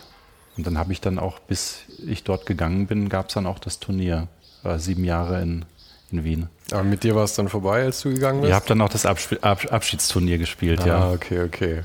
Und 0.57 0.65
dann 0.67 0.77
habe 0.77 0.91
ich 0.91 1.01
dann 1.01 1.19
auch, 1.19 1.39
bis 1.39 1.81
ich 2.05 2.23
dort 2.23 2.45
gegangen 2.45 2.87
bin, 2.87 3.09
gab 3.09 3.29
es 3.29 3.35
dann 3.35 3.45
auch 3.45 3.59
das 3.59 3.79
Turnier. 3.79 4.27
War 4.63 4.79
sieben 4.79 5.03
Jahre 5.03 5.41
in, 5.41 5.65
in 6.11 6.23
Wien. 6.23 6.49
Aber 6.71 6.83
mit 6.83 7.03
dir 7.03 7.15
war 7.15 7.23
es 7.23 7.35
dann 7.35 7.47
vorbei, 7.47 7.83
als 7.83 8.01
du 8.01 8.09
gegangen 8.09 8.41
bist? 8.41 8.49
Ihr 8.49 8.55
habt 8.55 8.69
dann 8.69 8.81
auch 8.81 8.89
das 8.89 9.05
Absp 9.05 9.37
Ab 9.41 9.71
Abschiedsturnier 9.71 10.37
gespielt, 10.37 10.81
Ah, 10.81 10.87
ja. 10.87 11.11
okay, 11.11 11.43
okay. 11.43 11.83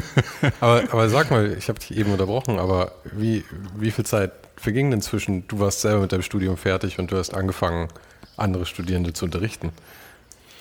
aber, 0.60 0.84
aber 0.90 1.08
sag 1.10 1.30
mal, 1.30 1.52
ich 1.58 1.68
habe 1.68 1.78
dich 1.78 1.96
eben 1.96 2.12
unterbrochen, 2.12 2.58
aber 2.58 2.92
wie, 3.12 3.44
wie 3.76 3.90
viel 3.90 4.06
Zeit 4.06 4.32
verging 4.56 4.90
denn 4.90 5.02
zwischen, 5.02 5.46
du 5.48 5.58
warst 5.58 5.80
selber 5.82 6.00
mit 6.00 6.12
deinem 6.12 6.22
Studium 6.22 6.56
fertig 6.56 6.98
und 6.98 7.10
du 7.10 7.18
hast 7.18 7.34
angefangen, 7.34 7.88
andere 8.36 8.64
Studierende 8.64 9.12
zu 9.12 9.24
unterrichten? 9.26 9.72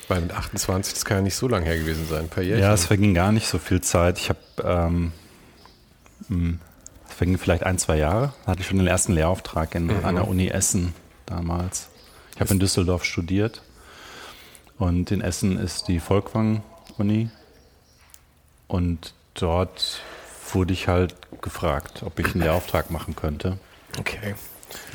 Weil 0.09 0.21
mit 0.21 0.31
28, 0.33 0.93
das 0.93 1.05
kann 1.05 1.17
ja 1.17 1.21
nicht 1.23 1.35
so 1.35 1.47
lange 1.47 1.65
her 1.65 1.77
gewesen 1.77 2.05
sein, 2.07 2.21
ein 2.23 2.29
paar 2.29 2.43
Jährchen. 2.43 2.61
Ja, 2.63 2.73
es 2.73 2.85
verging 2.85 3.13
gar 3.13 3.31
nicht 3.31 3.47
so 3.47 3.57
viel 3.57 3.81
Zeit. 3.81 4.17
Ich 4.17 4.29
habe, 4.29 4.39
ähm, 4.63 5.11
mh, 6.27 6.57
es 7.07 7.13
verging 7.15 7.37
vielleicht 7.37 7.63
ein, 7.63 7.77
zwei 7.77 7.97
Jahre. 7.97 8.33
Da 8.45 8.51
hatte 8.51 8.61
ich 8.61 8.67
schon 8.67 8.77
den 8.79 8.87
ersten 8.87 9.13
Lehrauftrag 9.13 9.75
in, 9.75 9.89
an 10.03 10.15
der 10.15 10.27
Uni 10.27 10.47
Essen 10.47 10.93
damals. 11.25 11.87
Ich 12.35 12.41
habe 12.41 12.51
in 12.53 12.59
Düsseldorf 12.59 13.03
studiert 13.05 13.61
und 14.77 15.11
in 15.11 15.21
Essen 15.21 15.57
ist 15.57 15.87
die 15.87 15.99
Volkwang-Uni 15.99 17.29
und 18.67 19.13
dort 19.35 20.01
wurde 20.51 20.73
ich 20.73 20.87
halt 20.87 21.15
gefragt, 21.41 22.03
ob 22.03 22.19
ich 22.19 22.33
einen 22.33 22.43
Lehrauftrag 22.43 22.91
machen 22.91 23.15
könnte. 23.15 23.57
okay. 23.99 24.35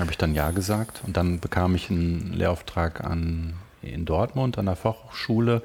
Habe 0.01 0.11
ich 0.11 0.19
dann 0.19 0.35
Ja 0.35 0.51
gesagt 0.51 1.03
und 1.07 1.17
dann 1.17 1.39
bekam 1.39 1.77
ich 1.77 1.89
einen 1.89 2.33
Lehrauftrag 2.33 3.05
an, 3.05 3.55
in 3.83 4.05
Dortmund 4.05 4.59
an 4.59 4.67
der 4.67 4.77
Fachhochschule 4.77 5.63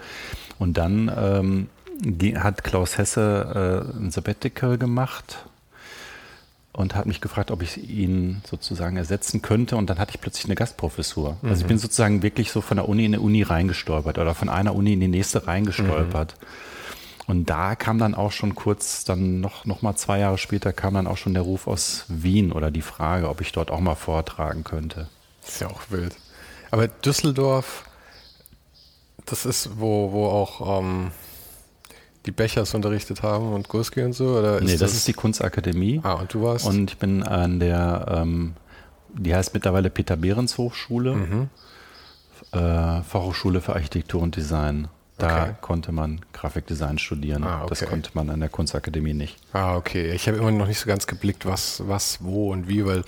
und 0.60 0.78
dann 0.78 1.12
ähm, 1.16 1.70
hat 2.40 2.64
Klaus 2.64 2.98
Hesse 2.98 3.86
äh, 3.96 3.98
ein 3.98 4.12
Sabbatical 4.12 4.78
gemacht 4.78 5.46
und 6.74 6.96
hat 6.96 7.06
mich 7.06 7.22
gefragt, 7.22 7.52
ob 7.52 7.62
ich 7.62 7.90
ihn 7.90 8.42
sozusagen 8.50 8.98
ersetzen 8.98 9.42
könnte 9.42 9.78
und 9.78 9.90
dann 9.90 10.00
hatte 10.00 10.14
ich 10.16 10.22
plötzlich 10.22 10.46
eine 10.46 10.56
Gastprofessur. 10.56 11.38
Also 11.44 11.62
ich 11.62 11.68
bin 11.68 11.78
sozusagen 11.78 12.24
wirklich 12.24 12.52
so 12.52 12.62
von 12.62 12.78
der 12.78 12.90
Uni 12.90 13.06
in 13.06 13.14
eine 13.14 13.22
Uni 13.22 13.44
reingestolpert 13.44 14.18
oder 14.18 14.34
von 14.34 14.50
einer 14.50 14.76
Uni 14.76 14.94
in 14.94 15.00
die 15.00 15.08
nächste 15.08 15.46
reingestolpert. 15.48 16.36
Und 17.26 17.50
da 17.50 17.76
kam 17.76 18.00
dann 18.00 18.16
auch 18.16 18.32
schon 18.32 18.54
kurz, 18.54 19.06
dann 19.06 19.40
noch, 19.40 19.66
noch 19.66 19.82
mal 19.82 19.96
zwei 19.96 20.20
Jahre 20.20 20.38
später 20.38 20.74
kam 20.74 20.96
dann 20.96 21.08
auch 21.08 21.16
schon 21.16 21.34
der 21.34 21.44
Ruf 21.44 21.68
aus 21.68 22.06
Wien 22.10 22.52
oder 22.52 22.70
die 22.70 22.82
Frage, 22.82 23.30
ob 23.30 23.40
ich 23.40 23.52
dort 23.54 23.72
auch 23.72 23.80
mal 23.80 23.96
vortragen 23.96 24.64
könnte. 24.64 25.08
Ist 25.46 25.62
ja 25.62 25.68
auch 25.68 25.84
wild. 25.90 26.16
Aber 26.72 26.88
Düsseldorf, 26.88 27.86
das 29.26 29.46
ist, 29.46 29.80
wo, 29.80 30.12
wo 30.12 30.26
auch 30.28 30.80
ähm, 30.82 31.12
die 32.26 32.32
Bechers 32.32 32.74
unterrichtet 32.74 33.22
haben 33.24 33.54
und 33.54 33.68
Gurski 33.70 34.02
und 34.04 34.14
so? 34.14 34.38
Oder 34.38 34.62
nee, 34.62 34.78
das, 34.78 34.94
ist 34.94 35.08
die 35.08 35.14
Kunstakademie. 35.14 36.02
Ah, 36.04 36.14
und 36.14 36.34
du 36.34 36.42
warst? 36.44 36.66
Und 36.66 36.92
ich 36.92 36.98
bin 36.98 37.24
an 37.24 37.60
der, 37.60 38.06
ähm, 38.10 38.54
die 39.14 39.36
heißt 39.36 39.54
mittlerweile 39.54 39.90
Peter 39.90 40.16
Behrens 40.18 40.58
Hochschule, 40.58 41.14
Mhm. 41.16 41.50
äh, 42.52 43.02
Fachhochschule 43.02 43.62
für 43.62 43.74
Architektur 43.74 44.22
und 44.22 44.36
Design. 44.36 44.88
Da 45.18 45.44
Okay. 45.44 45.56
konnte 45.62 45.92
man 45.92 46.22
Grafikdesign 46.34 46.98
studieren. 46.98 47.44
Ah, 47.44 47.66
Das 47.70 47.82
okay. 47.82 47.90
konnte 47.92 48.10
man 48.16 48.30
an 48.32 48.40
der 48.40 48.50
Kunstakademie 48.50 49.14
nicht. 49.14 49.38
Ah, 49.54 49.76
okay. 49.76 50.12
Ich 50.12 50.28
habe 50.28 50.38
immer 50.40 50.52
noch 50.52 50.68
nicht 50.68 50.80
so 50.80 50.88
ganz 50.88 51.06
geblickt, 51.08 51.46
was, 51.46 51.84
was, 51.88 52.18
wo 52.22 52.52
und 52.52 52.68
wie, 52.68 52.84
weil 52.86 53.04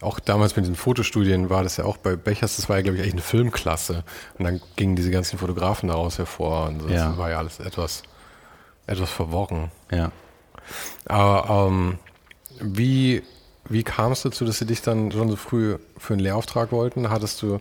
auch 0.00 0.20
damals 0.20 0.54
mit 0.54 0.66
den 0.66 0.76
Fotostudien 0.76 1.50
war 1.50 1.62
das 1.62 1.76
ja 1.76 1.84
auch 1.84 1.96
bei 1.96 2.14
Bechers, 2.14 2.56
das 2.56 2.68
war 2.68 2.76
ja, 2.76 2.82
glaube 2.82 2.96
ich, 2.96 3.02
eigentlich 3.02 3.14
eine 3.14 3.22
Filmklasse. 3.22 4.04
Und 4.38 4.44
dann 4.44 4.60
gingen 4.76 4.94
diese 4.94 5.10
ganzen 5.10 5.38
Fotografen 5.38 5.88
daraus 5.88 6.18
hervor 6.18 6.68
und 6.68 6.80
so. 6.82 6.88
Ja. 6.88 7.08
das 7.08 7.18
war 7.18 7.30
ja 7.30 7.38
alles 7.38 7.58
etwas, 7.58 8.02
etwas 8.86 9.10
verworren. 9.10 9.72
Ja. 9.90 10.12
Aber 11.06 11.68
ähm, 11.68 11.98
wie, 12.60 13.22
wie 13.68 13.82
kam 13.82 14.12
es 14.12 14.22
dazu, 14.22 14.44
dass 14.44 14.58
sie 14.58 14.66
dich 14.66 14.82
dann 14.82 15.10
schon 15.10 15.28
so 15.30 15.36
früh 15.36 15.78
für 15.96 16.14
einen 16.14 16.22
Lehrauftrag 16.22 16.70
wollten? 16.70 17.10
Hattest 17.10 17.42
du. 17.42 17.60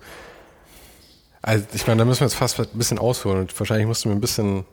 Also 1.42 1.66
ich 1.74 1.88
meine, 1.88 2.00
da 2.00 2.06
müssen 2.06 2.22
wir 2.22 2.28
jetzt 2.28 2.36
fast 2.36 2.60
ein 2.60 2.68
bisschen 2.74 3.00
ausholen 3.00 3.40
und 3.40 3.60
wahrscheinlich 3.60 3.88
musst 3.88 4.06
du 4.06 4.10
mir 4.10 4.16
ein 4.16 4.22
bisschen, 4.22 4.66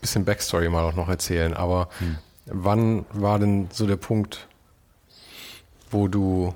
bisschen 0.00 0.24
Backstory 0.24 0.68
mal 0.68 0.84
auch 0.84 0.94
noch 0.94 1.08
erzählen. 1.08 1.54
Aber 1.54 1.88
wann 2.46 3.04
war 3.12 3.38
denn 3.38 3.68
so 3.72 3.86
der 3.86 3.96
Punkt, 3.96 4.46
wo 5.90 6.08
du 6.08 6.54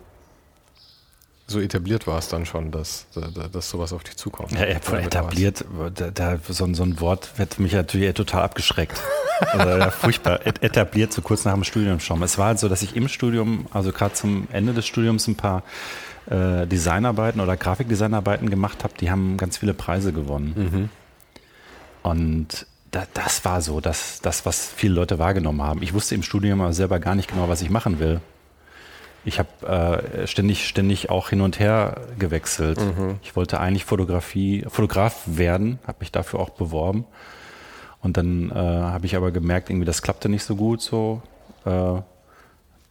so 1.48 1.60
etabliert 1.60 2.06
warst 2.08 2.32
dann 2.32 2.44
schon, 2.44 2.70
dass, 2.72 3.06
dass, 3.14 3.50
dass 3.52 3.70
sowas 3.70 3.92
auf 3.92 4.02
dich 4.02 4.16
zukommt? 4.16 4.50
Ja, 4.52 4.66
mit 4.66 4.82
etabliert, 5.06 5.64
da, 5.94 6.10
da, 6.10 6.38
so, 6.48 6.64
ein- 6.64 6.74
so 6.74 6.82
ein 6.82 6.98
Wort 7.00 7.30
hätte 7.36 7.62
mich 7.62 7.72
natürlich 7.72 8.12
total 8.14 8.42
abgeschreckt. 8.42 9.00
Also, 9.52 9.68
ja, 9.78 9.90
furchtbar. 9.90 10.44
Et- 10.46 10.62
Etabliert, 10.62 11.12
so 11.12 11.22
kurz 11.22 11.44
nach 11.44 11.54
dem 11.54 11.62
Studium 11.62 12.00
schon. 12.00 12.22
Es 12.22 12.36
war 12.38 12.46
halt 12.48 12.58
so, 12.58 12.68
dass 12.68 12.82
ich 12.82 12.96
im 12.96 13.06
Studium, 13.08 13.66
also 13.72 13.92
gerade 13.92 14.14
zum 14.14 14.48
Ende 14.50 14.72
des 14.74 14.86
Studiums, 14.86 15.28
ein 15.28 15.36
paar 15.36 15.62
äh, 16.28 16.66
Designarbeiten 16.66 17.40
oder 17.40 17.56
Grafikdesignarbeiten 17.56 18.50
gemacht 18.50 18.82
habe. 18.82 18.94
Die 18.98 19.10
haben 19.10 19.36
ganz 19.36 19.58
viele 19.58 19.74
Preise 19.74 20.12
gewonnen. 20.12 20.90
Und 22.02 22.66
da, 22.90 23.04
das 23.14 23.44
war 23.44 23.60
so, 23.62 23.80
das, 23.80 24.20
das, 24.22 24.46
was 24.46 24.66
viele 24.74 24.94
Leute 24.94 25.18
wahrgenommen 25.18 25.62
haben. 25.62 25.82
Ich 25.82 25.92
wusste 25.94 26.14
im 26.14 26.22
Studium 26.22 26.60
aber 26.60 26.72
selber 26.72 26.98
gar 26.98 27.14
nicht 27.14 27.28
genau, 27.30 27.48
was 27.48 27.62
ich 27.62 27.70
machen 27.70 27.98
will. 27.98 28.20
Ich 29.26 29.40
habe 29.40 30.02
äh, 30.22 30.26
ständig, 30.28 30.68
ständig 30.68 31.10
auch 31.10 31.30
hin 31.30 31.40
und 31.40 31.58
her 31.58 32.00
gewechselt. 32.16 32.78
Ich 33.24 33.34
wollte 33.34 33.58
eigentlich 33.58 33.84
Fotografie, 33.84 34.64
Fotograf 34.68 35.24
werden, 35.26 35.80
habe 35.84 35.98
mich 35.98 36.12
dafür 36.12 36.38
auch 36.38 36.50
beworben. 36.50 37.04
Und 38.02 38.16
dann 38.16 38.50
äh, 38.50 38.54
habe 38.54 39.04
ich 39.04 39.16
aber 39.16 39.32
gemerkt, 39.32 39.68
irgendwie 39.68 39.84
das 39.84 40.00
klappte 40.00 40.28
nicht 40.28 40.44
so 40.44 40.54
gut 40.54 40.80
so. 40.80 41.22
Äh, 41.64 42.00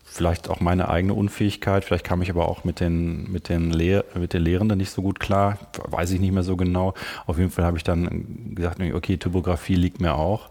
vielleicht 0.03 0.49
auch 0.49 0.59
meine 0.59 0.89
eigene 0.89 1.13
Unfähigkeit, 1.13 1.85
vielleicht 1.85 2.05
kam 2.05 2.21
ich 2.21 2.29
aber 2.29 2.49
auch 2.49 2.65
mit 2.65 2.81
den, 2.81 3.31
mit 3.31 3.47
den, 3.47 3.71
Lehr 3.71 4.03
mit 4.13 4.33
den 4.33 4.41
Lehrenden 4.41 4.77
nicht 4.77 4.91
so 4.91 5.01
gut 5.01 5.21
klar, 5.21 5.57
weiß 5.87 6.11
ich 6.11 6.19
nicht 6.19 6.33
mehr 6.33 6.43
so 6.43 6.57
genau. 6.57 6.93
Auf 7.27 7.37
jeden 7.37 7.49
Fall 7.49 7.63
habe 7.63 7.77
ich 7.77 7.83
dann 7.83 8.55
gesagt, 8.55 8.81
okay, 8.93 9.15
Typografie 9.17 9.75
liegt 9.75 10.01
mir 10.01 10.15
auch. 10.15 10.49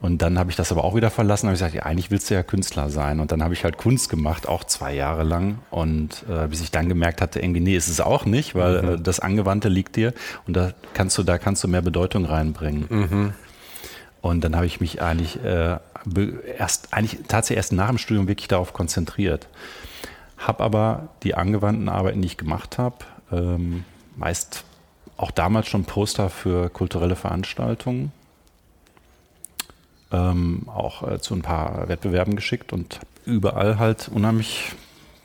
Und 0.00 0.22
dann 0.22 0.38
habe 0.38 0.50
ich 0.50 0.56
das 0.56 0.70
aber 0.70 0.84
auch 0.84 0.94
wieder 0.94 1.10
verlassen 1.10 1.48
habe 1.48 1.54
gesagt, 1.54 1.74
ja, 1.74 1.82
eigentlich 1.82 2.10
willst 2.10 2.30
du 2.30 2.34
ja 2.34 2.42
Künstler 2.42 2.88
sein. 2.88 3.18
Und 3.18 3.32
dann 3.32 3.42
habe 3.42 3.54
ich 3.54 3.64
halt 3.64 3.78
Kunst 3.78 4.08
gemacht, 4.08 4.48
auch 4.48 4.64
zwei 4.64 4.94
Jahre 4.94 5.24
lang. 5.24 5.58
Und 5.70 6.24
äh, 6.28 6.46
bis 6.46 6.60
ich 6.60 6.70
dann 6.70 6.88
gemerkt 6.88 7.20
hatte, 7.20 7.40
irgendwie, 7.40 7.60
nee, 7.60 7.76
ist 7.76 7.88
es 7.88 8.00
auch 8.00 8.24
nicht, 8.24 8.54
weil 8.54 8.76
äh, 8.76 9.00
das 9.00 9.20
Angewandte 9.20 9.68
liegt 9.68 9.96
dir 9.96 10.12
und 10.46 10.56
da 10.56 10.72
kannst 10.94 11.18
du, 11.18 11.22
da 11.24 11.38
kannst 11.38 11.64
du 11.64 11.68
mehr 11.68 11.82
Bedeutung 11.82 12.24
reinbringen. 12.24 12.86
Und 14.20 14.42
dann 14.42 14.56
habe 14.56 14.66
ich 14.66 14.80
mich 14.80 15.00
eigentlich 15.02 15.42
äh, 15.42 15.78
erst, 16.58 16.92
eigentlich 16.92 17.20
tatsächlich 17.28 17.58
erst 17.58 17.72
nach 17.72 17.88
dem 17.88 17.98
Studium 17.98 18.28
wirklich 18.28 18.48
darauf 18.48 18.72
konzentriert. 18.72 19.48
Habe 20.36 20.62
aber 20.62 21.08
die 21.22 21.34
angewandten 21.34 21.88
Arbeiten, 21.88 22.22
die 22.22 22.26
ich 22.26 22.36
gemacht 22.36 22.78
habe, 22.78 22.96
ähm, 23.32 23.84
meist 24.16 24.64
auch 25.16 25.30
damals 25.30 25.66
schon 25.66 25.84
Poster 25.84 26.30
für 26.30 26.70
kulturelle 26.70 27.16
Veranstaltungen, 27.16 28.12
ähm, 30.12 30.62
auch 30.66 31.06
äh, 31.08 31.20
zu 31.20 31.34
ein 31.34 31.42
paar 31.42 31.88
Wettbewerben 31.88 32.36
geschickt 32.36 32.72
und 32.72 33.00
überall 33.26 33.78
halt 33.78 34.08
unheimlich 34.08 34.72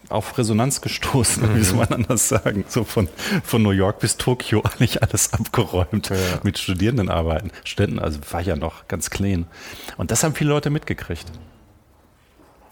auf 0.09 0.37
Resonanz 0.37 0.81
gestoßen, 0.81 1.55
wie 1.55 1.63
soll 1.63 1.77
man 1.77 1.87
anders 1.93 2.27
sagen. 2.27 2.65
So 2.67 2.83
von, 2.83 3.07
von 3.43 3.63
New 3.63 3.71
York 3.71 3.99
bis 3.99 4.17
Tokio 4.17 4.61
eigentlich 4.63 5.01
alles 5.01 5.33
abgeräumt 5.33 6.09
Ja. 6.09 6.15
mit 6.43 6.59
Studierendenarbeiten. 6.59 7.51
Studenten, 7.63 7.99
also 7.99 8.19
war 8.31 8.41
ich 8.41 8.47
ja 8.47 8.55
noch 8.55 8.87
ganz 8.87 9.09
clean. 9.09 9.47
Und 9.97 10.11
das 10.11 10.23
haben 10.23 10.35
viele 10.35 10.49
Leute 10.49 10.69
mitgekriegt. 10.69 11.31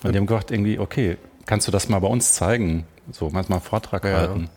Und 0.03 0.13
die 0.13 0.17
haben 0.17 0.25
gedacht, 0.27 0.51
irgendwie, 0.51 0.79
okay, 0.79 1.17
kannst 1.45 1.67
du 1.67 1.71
das 1.71 1.87
mal 1.87 1.99
bei 1.99 2.07
uns 2.07 2.33
zeigen? 2.33 2.85
So, 3.11 3.29
mal 3.29 3.45
einen 3.47 3.61
Vortrag 3.61 4.03
Ja. 4.05 4.11
halten. 4.13 4.49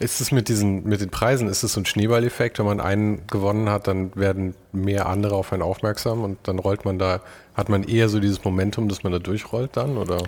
Ist 0.00 0.20
es 0.20 0.32
mit 0.32 0.48
diesen, 0.48 0.84
mit 0.84 1.00
den 1.00 1.10
Preisen, 1.10 1.46
ist 1.46 1.62
es 1.62 1.74
so 1.74 1.80
ein 1.80 1.86
Schneeballeffekt, 1.86 2.58
wenn 2.58 2.66
man 2.66 2.80
einen 2.80 3.26
gewonnen 3.26 3.68
hat, 3.68 3.86
dann 3.86 4.16
werden 4.16 4.54
mehr 4.72 5.06
andere 5.06 5.34
auf 5.34 5.52
einen 5.52 5.62
aufmerksam 5.62 6.24
und 6.24 6.38
dann 6.44 6.58
rollt 6.58 6.84
man 6.84 6.98
da, 6.98 7.20
hat 7.54 7.68
man 7.68 7.84
eher 7.84 8.08
so 8.08 8.18
dieses 8.18 8.42
Momentum, 8.42 8.88
dass 8.88 9.02
man 9.02 9.12
da 9.12 9.18
durchrollt 9.18 9.76
dann 9.76 9.98
oder? 9.98 10.22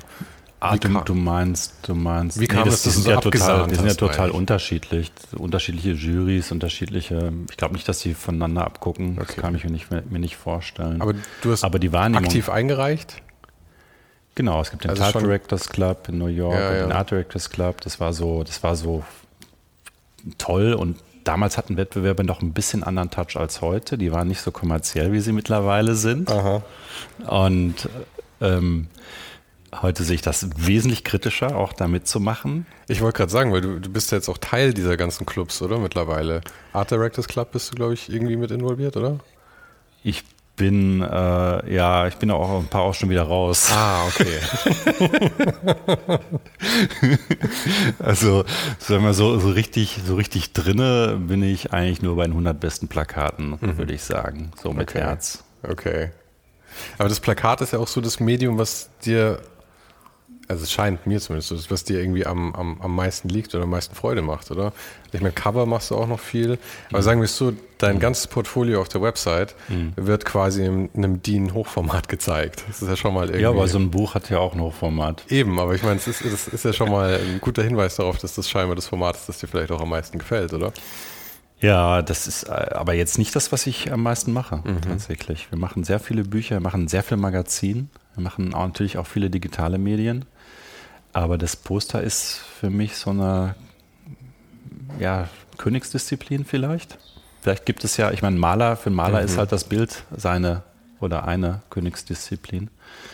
Ah, 0.61 0.77
du, 0.77 0.89
du, 0.89 1.15
meinst, 1.15 1.75
du 1.83 1.95
meinst. 1.95 2.39
Wie 2.39 2.47
kam 2.47 2.61
nee, 2.61 2.65
das, 2.67 2.85
das, 2.85 2.95
das 2.95 3.03
sind 3.03 3.13
ja 3.13 3.21
total, 3.21 3.67
die 3.67 3.75
sind 3.75 3.87
ja 3.87 3.95
total 3.95 4.31
unterschiedlich. 4.31 5.11
Unterschiedliche 5.37 5.91
Jurys, 5.91 6.53
unterschiedliche. 6.53 7.33
Ich 7.51 7.57
glaube 7.57 7.75
nicht, 7.75 7.89
dass 7.89 7.99
sie 7.99 8.15
voneinander 8.15 8.65
abgucken. 8.65 9.19
Okay. 9.19 9.25
Das 9.27 9.37
kann 9.37 9.57
ich 9.57 9.65
mir 9.65 9.71
nicht, 9.71 9.91
mir 9.91 10.19
nicht 10.21 10.37
vorstellen. 10.37 11.03
Aber 11.03 11.15
du 11.41 11.51
hast 11.51 11.65
Aber 11.65 11.81
die 11.81 11.93
Wahrnehmung, 11.93 12.27
aktiv 12.27 12.49
eingereicht? 12.49 13.23
Genau, 14.37 14.61
es 14.61 14.71
gibt 14.71 14.85
den 14.85 14.91
also 14.91 15.03
Art 15.03 15.15
Directors 15.21 15.69
Club 15.69 16.09
in 16.09 16.19
New 16.19 16.27
York 16.27 16.57
ja, 16.57 16.69
und 16.69 16.77
ja. 16.77 16.83
den 16.83 16.93
Art 16.93 17.11
Directors 17.11 17.51
Club. 17.51 17.81
Das 17.81 17.99
war 17.99 18.13
so, 18.13 18.45
das 18.45 18.63
war 18.63 18.77
so 18.77 19.03
toll 20.39 20.75
und 20.75 20.99
damals 21.25 21.57
hatten 21.57 21.77
Wettbewerbe 21.77 22.25
noch 22.25 22.43
ein 22.43 22.53
bisschen 22.53 22.83
anderen 22.83 23.11
Touch 23.11 23.37
als 23.37 23.61
heute. 23.61 23.99
Die 23.99 24.13
waren 24.13 24.29
nicht 24.29 24.41
so 24.41 24.51
kommerziell, 24.51 25.13
wie 25.13 25.21
sie 25.21 25.33
mittlerweile 25.33 25.95
sind. 25.95 26.31
Aha. 26.31 26.63
Und 27.27 27.89
ähm, 28.41 28.89
heute 29.81 30.05
sehe 30.05 30.17
ich 30.17 30.23
das 30.23 30.49
wesentlich 30.57 31.05
kritischer, 31.05 31.57
auch 31.57 31.73
damit 31.73 32.07
zu 32.07 32.21
machen. 32.21 32.67
Ich 32.89 33.01
wollte 33.01 33.19
gerade 33.19 33.33
sagen, 33.33 33.53
weil 33.53 33.61
du, 33.61 33.81
du 33.81 33.91
bist 33.91 34.11
ja 34.11 34.19
jetzt 34.19 34.29
auch 34.29 34.39
Teil 34.39 34.75
dieser 34.75 34.97
ganzen 34.97 35.27
Clubs, 35.27 35.63
oder? 35.63 35.79
Mittlerweile. 35.79 36.43
Art 36.73 36.91
Directors 36.91 37.29
Club 37.29 37.53
bist 37.53 37.71
du, 37.73 37.77
glaube 37.77 37.95
ich, 37.95 38.13
irgendwie 38.13 38.37
mit 38.37 38.51
involviert, 38.51 38.97
oder? 38.97 39.19
Ich 40.03 40.25
bin, 40.57 41.03
äh, 41.03 41.75
ja, 41.75 42.07
ich 42.07 42.17
bin 42.17 42.31
auch 42.31 42.59
ein 42.59 42.67
paar 42.67 42.83
auch 42.83 42.95
schon 42.95 43.11
wieder 43.11 43.23
raus. 43.23 43.71
Ah, 43.73 44.07
okay. 44.07 44.39
also, 47.99 48.45
sagen 48.79 49.05
wir 49.05 49.15
so, 49.15 49.39
so 49.39 49.51
richtig, 49.51 50.01
so 50.07 50.15
richtig 50.15 50.53
drinne 50.53 51.19
bin 51.19 51.43
ich 51.43 51.73
eigentlich 51.73 52.03
nur 52.03 52.17
bei 52.17 52.25
den 52.25 52.33
100 52.33 52.61
besten 52.61 52.89
Plakaten, 52.89 53.59
mhm. 53.61 53.79
würde 53.79 53.95
ich 53.95 54.03
sagen. 54.03 54.53
So 54.63 54.73
mit 54.73 54.91
okay. 54.91 55.01
Herz. 55.01 55.43
Okay. 55.63 56.11
Aber 56.99 57.09
das 57.09 57.21
Plakat 57.21 57.61
ist 57.61 57.73
ja 57.73 57.79
auch 57.79 57.89
so 57.89 58.01
das 58.01 58.21
Medium, 58.21 58.59
was 58.59 58.91
dir 59.05 59.41
also 60.49 60.65
es 60.65 60.73
scheint 60.73 61.07
mir 61.07 61.21
zumindest 61.21 61.49
so, 61.49 61.71
was 61.71 61.85
dir 61.85 62.01
irgendwie 62.01 62.27
am, 62.27 62.55
am, 62.55 62.81
am 62.81 62.95
meisten 62.95 63.29
liegt 63.29 63.55
oder 63.55 63.65
am 63.65 63.71
meisten 63.71 63.95
Freude 63.95 64.23
macht, 64.23 64.51
oder? 64.51 64.73
Ich 65.13 65.21
meine, 65.21 65.33
Cover 65.33 65.67
machst 65.67 65.91
du 65.91 65.97
auch 65.97 66.07
noch 66.07 66.21
viel, 66.21 66.59
aber 66.91 66.99
mhm. 66.99 67.03
sagen 67.03 67.21
wir 67.21 67.25
es 67.27 67.37
so, 67.37 67.53
dein 67.79 67.97
mhm. 67.97 68.01
ganzes 68.01 68.27
Portfolio 68.27 68.81
auf 68.81 68.89
der 68.89 69.03
Website 69.03 69.55
mhm. 69.69 69.93
wird 69.97 70.25
quasi 70.25 70.65
in 70.65 70.91
einem 70.95 71.23
DIN-Hochformat 71.23 72.09
gezeigt. 72.09 72.65
Das 72.69 72.83
ist 72.83 72.89
ja 72.89 72.97
schon 72.97 73.15
mal 73.15 73.27
irgendwie... 73.27 73.43
Ja, 73.43 73.51
aber 73.51 73.69
so 73.69 73.79
ein 73.79 73.91
Buch 73.91 74.15
hat 74.15 74.31
ja 74.31 74.39
auch 74.39 74.55
ein 74.55 74.61
Hochformat. 74.61 75.25
Eben, 75.31 75.59
aber 75.61 75.75
ich 75.75 75.83
meine, 75.83 75.97
es 75.97 76.07
ist, 76.07 76.23
es 76.23 76.49
ist 76.49 76.65
ja 76.65 76.73
schon 76.73 76.91
mal 76.91 77.15
ein 77.15 77.41
guter 77.41 77.63
Hinweis 77.63 77.97
darauf, 77.97 78.19
dass 78.19 78.35
das 78.35 78.49
scheinbar 78.49 78.77
das 78.77 78.87
Format 78.87 79.17
ist, 79.17 79.29
das 79.29 79.39
dir 79.39 79.49
vielleicht 79.49 79.71
auch 79.71 79.81
am 79.81 79.91
meisten 79.91 80.19
gefällt, 80.19 80.53
oder? 80.53 80.73
Ja, 81.61 82.03
das 82.03 82.27
ist 82.27 82.45
äh, 82.45 82.51
aber 82.51 82.93
jetzt 82.95 83.19
nicht 83.19 83.37
das, 83.37 83.53
was 83.53 83.67
ich 83.67 83.93
am 83.93 84.03
meisten 84.03 84.33
mache, 84.33 84.57
mhm. 84.57 84.81
tatsächlich. 84.81 85.51
Wir 85.51 85.59
machen 85.59 85.85
sehr 85.85 86.01
viele 86.01 86.25
Bücher, 86.25 86.57
wir 86.57 86.61
machen 86.61 86.89
sehr 86.89 87.05
viel 87.05 87.17
Magazin, 87.17 87.89
wir 88.15 88.23
machen 88.23 88.55
auch 88.55 88.67
natürlich 88.67 88.99
auch 88.99 89.07
viele 89.07 89.31
digitale 89.31 89.79
Medien. 89.79 90.25
Aber 91.13 91.39
das 91.39 91.57
Poster 91.57 92.03
ist 92.03 92.41
für 92.61 92.71
mich 92.71 92.97
so 92.97 93.11
eine 93.11 93.55
ja, 94.99 95.29
Königsdisziplin 95.59 96.45
vielleicht. 96.45 96.99
Vielleicht 97.43 97.67
gibt 97.67 97.85
es 97.85 97.97
ja, 97.97 98.11
ich 98.11 98.23
meine, 98.23 98.39
Maler, 98.39 98.77
für 98.77 98.87
einen 98.87 98.97
Maler 98.97 99.21
mhm. 99.21 99.27
ist 99.27 99.39
halt 99.39 99.53
das 99.53 99.65
Bild 99.65 100.05
seine 100.17 100.63
oder 101.01 101.27
eine 101.27 101.63
Königsdisziplin. 101.71 102.71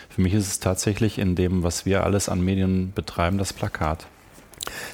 Für 0.09 0.21
mich 0.21 0.33
ist 0.33 0.47
es 0.47 0.59
tatsächlich 0.59 1.17
in 1.17 1.35
dem, 1.35 1.63
was 1.63 1.85
wir 1.85 2.03
alles 2.03 2.29
an 2.29 2.41
Medien 2.41 2.93
betreiben, 2.93 3.37
das 3.37 3.53
Plakat. 3.53 4.05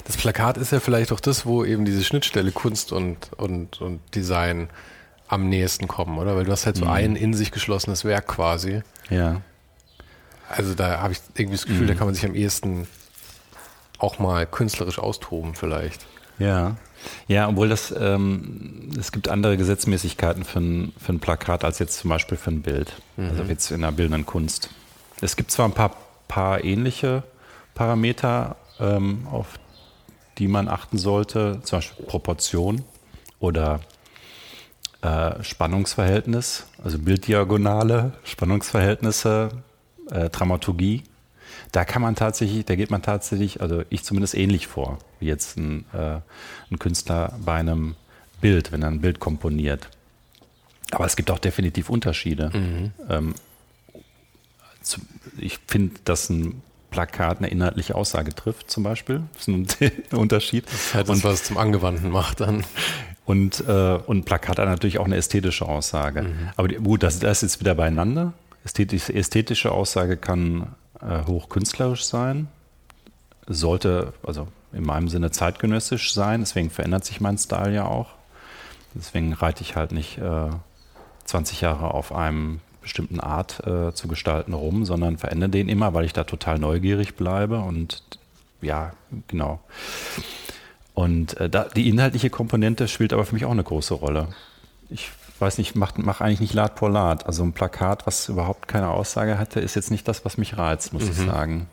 Das 0.06 0.16
Plakat 0.16 0.56
ist 0.56 0.72
ja 0.72 0.80
vielleicht 0.80 1.12
auch 1.12 1.20
das, 1.20 1.44
wo 1.44 1.64
eben 1.64 1.84
diese 1.84 2.02
Schnittstelle 2.02 2.52
Kunst 2.52 2.92
und, 2.92 3.32
und, 3.36 3.80
und 3.82 4.00
Design 4.14 4.70
am 5.28 5.48
nächsten 5.48 5.88
kommen, 5.88 6.18
oder? 6.18 6.36
Weil 6.36 6.44
du 6.44 6.52
hast 6.52 6.66
halt 6.66 6.76
so 6.76 6.84
mhm. 6.86 6.90
ein 6.90 7.16
in 7.16 7.34
sich 7.34 7.50
geschlossenes 7.50 8.04
Werk 8.04 8.26
quasi. 8.28 8.82
Ja. 9.10 9.42
Also 10.48 10.74
da 10.74 11.00
habe 11.00 11.12
ich 11.12 11.20
irgendwie 11.34 11.56
das 11.56 11.66
Gefühl, 11.66 11.82
mhm. 11.82 11.88
da 11.88 11.94
kann 11.94 12.06
man 12.06 12.14
sich 12.14 12.24
am 12.24 12.34
ehesten 12.34 12.86
auch 13.98 14.18
mal 14.18 14.46
künstlerisch 14.46 14.98
austoben 14.98 15.54
vielleicht. 15.54 16.06
Ja, 16.38 16.76
ja, 17.28 17.48
obwohl 17.48 17.68
das, 17.68 17.94
ähm, 17.98 18.90
es 18.98 19.12
gibt 19.12 19.28
andere 19.28 19.56
Gesetzmäßigkeiten 19.56 20.44
für 20.44 20.60
ein, 20.60 20.92
für 20.98 21.12
ein 21.12 21.20
Plakat 21.20 21.64
als 21.64 21.78
jetzt 21.78 21.98
zum 21.98 22.10
Beispiel 22.10 22.36
für 22.36 22.50
ein 22.50 22.62
Bild. 22.62 22.92
Mhm. 23.16 23.28
Also 23.30 23.42
jetzt 23.44 23.70
in 23.70 23.82
der 23.82 23.92
bildenden 23.92 24.26
Kunst. 24.26 24.70
Es 25.20 25.36
gibt 25.36 25.50
zwar 25.50 25.66
ein 25.66 25.72
paar, 25.72 25.96
paar 26.28 26.64
ähnliche 26.64 27.22
Parameter, 27.74 28.56
ähm, 28.80 29.26
auf 29.30 29.58
die 30.38 30.48
man 30.48 30.68
achten 30.68 30.98
sollte, 30.98 31.60
zum 31.62 31.78
Beispiel 31.78 32.06
Proportion 32.06 32.84
oder 33.38 33.80
äh, 35.02 35.42
Spannungsverhältnis, 35.42 36.66
also 36.82 36.98
Bilddiagonale, 36.98 38.12
Spannungsverhältnisse, 38.24 39.50
äh, 40.10 40.30
Dramaturgie. 40.30 41.02
Da 41.72 41.84
kann 41.84 42.02
man 42.02 42.14
tatsächlich, 42.14 42.64
da 42.64 42.74
geht 42.74 42.90
man 42.90 43.02
tatsächlich, 43.02 43.60
also 43.60 43.82
ich 43.90 44.02
zumindest 44.02 44.34
ähnlich 44.34 44.66
vor, 44.66 44.98
wie 45.20 45.26
jetzt 45.26 45.56
ein, 45.56 45.84
äh, 45.92 46.20
ein 46.70 46.78
Künstler 46.78 47.38
bei 47.44 47.54
einem 47.54 47.96
Bild, 48.40 48.72
wenn 48.72 48.82
er 48.82 48.88
ein 48.88 49.00
Bild 49.00 49.20
komponiert. 49.20 49.88
Aber 50.90 51.04
es 51.04 51.16
gibt 51.16 51.30
auch 51.30 51.38
definitiv 51.38 51.90
Unterschiede. 51.90 52.50
Mhm. 52.54 52.92
Ähm, 53.08 53.34
ich 55.38 55.58
finde, 55.66 55.96
dass 56.04 56.30
ein 56.30 56.62
Plakat 56.90 57.38
eine 57.38 57.48
inhaltliche 57.48 57.94
Aussage 57.94 58.34
trifft, 58.34 58.70
zum 58.70 58.84
Beispiel. 58.84 59.22
Das 59.34 59.48
ist 59.48 59.80
ein 59.80 59.92
Unterschied. 60.18 60.66
Das 60.66 60.74
ist 60.74 60.94
halt 60.94 61.08
das, 61.08 61.16
und, 61.16 61.24
was 61.24 61.34
es 61.34 61.44
zum 61.44 61.58
Angewandten 61.58 62.10
macht 62.10 62.40
dann. 62.40 62.64
Und, 63.24 63.64
äh, 63.66 63.98
und 64.06 64.24
Plakat 64.24 64.58
hat 64.58 64.66
natürlich 64.66 64.98
auch 64.98 65.04
eine 65.04 65.16
ästhetische 65.16 65.66
Aussage. 65.66 66.22
Mhm. 66.22 66.48
Aber 66.56 66.68
die, 66.68 66.76
gut, 66.76 67.02
das, 67.02 67.18
das 67.18 67.42
ist 67.42 67.54
jetzt 67.54 67.60
wieder 67.60 67.74
beieinander. 67.74 68.32
Ästhetische, 68.66 69.14
ästhetische 69.14 69.70
Aussage 69.70 70.16
kann 70.16 70.74
äh, 71.00 71.24
hochkünstlerisch 71.24 72.04
sein, 72.04 72.48
sollte 73.46 74.12
also 74.24 74.48
in 74.72 74.84
meinem 74.84 75.08
Sinne 75.08 75.30
zeitgenössisch 75.30 76.12
sein, 76.12 76.40
deswegen 76.40 76.70
verändert 76.70 77.04
sich 77.04 77.20
mein 77.20 77.38
Style 77.38 77.72
ja 77.72 77.86
auch. 77.86 78.08
Deswegen 78.92 79.32
reite 79.34 79.62
ich 79.62 79.76
halt 79.76 79.92
nicht 79.92 80.18
äh, 80.18 80.50
20 81.26 81.60
Jahre 81.60 81.94
auf 81.94 82.12
einem 82.12 82.60
bestimmten 82.82 83.20
Art 83.20 83.64
äh, 83.64 83.94
zu 83.94 84.08
gestalten 84.08 84.52
rum, 84.52 84.84
sondern 84.84 85.16
verändere 85.16 85.50
den 85.50 85.68
immer, 85.68 85.94
weil 85.94 86.04
ich 86.04 86.12
da 86.12 86.24
total 86.24 86.58
neugierig 86.58 87.14
bleibe 87.14 87.60
und 87.60 88.02
ja, 88.62 88.94
genau. 89.28 89.60
Und 90.92 91.36
äh, 91.36 91.48
da, 91.48 91.68
die 91.68 91.88
inhaltliche 91.88 92.30
Komponente 92.30 92.88
spielt 92.88 93.12
aber 93.12 93.24
für 93.24 93.34
mich 93.34 93.44
auch 93.44 93.52
eine 93.52 93.62
große 93.62 93.94
Rolle. 93.94 94.26
Ich 94.90 95.10
weiß 95.40 95.58
nicht, 95.58 95.76
mach, 95.76 95.92
mach 95.96 96.20
eigentlich 96.20 96.40
nicht 96.40 96.54
Lad 96.54 96.74
por 96.74 96.90
Lad. 96.90 97.26
Also 97.26 97.42
ein 97.42 97.52
Plakat, 97.52 98.06
was 98.06 98.28
überhaupt 98.28 98.68
keine 98.68 98.88
Aussage 98.88 99.38
hatte, 99.38 99.60
ist 99.60 99.74
jetzt 99.74 99.90
nicht 99.90 100.06
das, 100.08 100.24
was 100.24 100.38
mich 100.38 100.56
reizt, 100.56 100.92
muss 100.92 101.04
mhm. 101.04 101.10
ich 101.10 101.16
sagen. 101.16 101.68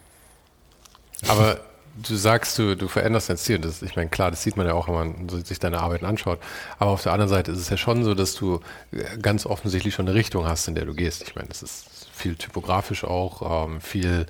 Aber 1.27 1.59
du 1.95 2.15
sagst, 2.15 2.57
du, 2.57 2.75
du 2.75 2.87
veränderst 2.87 3.29
dein 3.29 3.37
Stil. 3.37 3.59
Das, 3.59 3.81
ich 3.81 3.95
meine, 3.95 4.09
klar, 4.09 4.31
das 4.31 4.43
sieht 4.43 4.57
man 4.57 4.65
ja 4.65 4.73
auch, 4.73 4.87
wenn 4.87 4.95
man 4.95 5.29
sich 5.43 5.59
deine 5.59 5.79
Arbeiten 5.79 6.05
anschaut. 6.05 6.39
Aber 6.79 6.91
auf 6.91 7.03
der 7.03 7.13
anderen 7.13 7.29
Seite 7.29 7.51
ist 7.51 7.59
es 7.59 7.69
ja 7.69 7.77
schon 7.77 8.03
so, 8.03 8.15
dass 8.15 8.35
du 8.35 8.59
ganz 9.21 9.45
offensichtlich 9.45 9.93
schon 9.93 10.07
eine 10.07 10.15
Richtung 10.15 10.47
hast, 10.47 10.67
in 10.67 10.75
der 10.75 10.85
du 10.85 10.93
gehst. 10.93 11.23
Ich 11.23 11.35
meine, 11.35 11.47
das 11.47 11.61
ist 11.61 12.07
viel 12.13 12.35
typografisch 12.35 13.03
auch, 13.03 13.67
ähm, 13.67 13.81
viel 13.81 14.25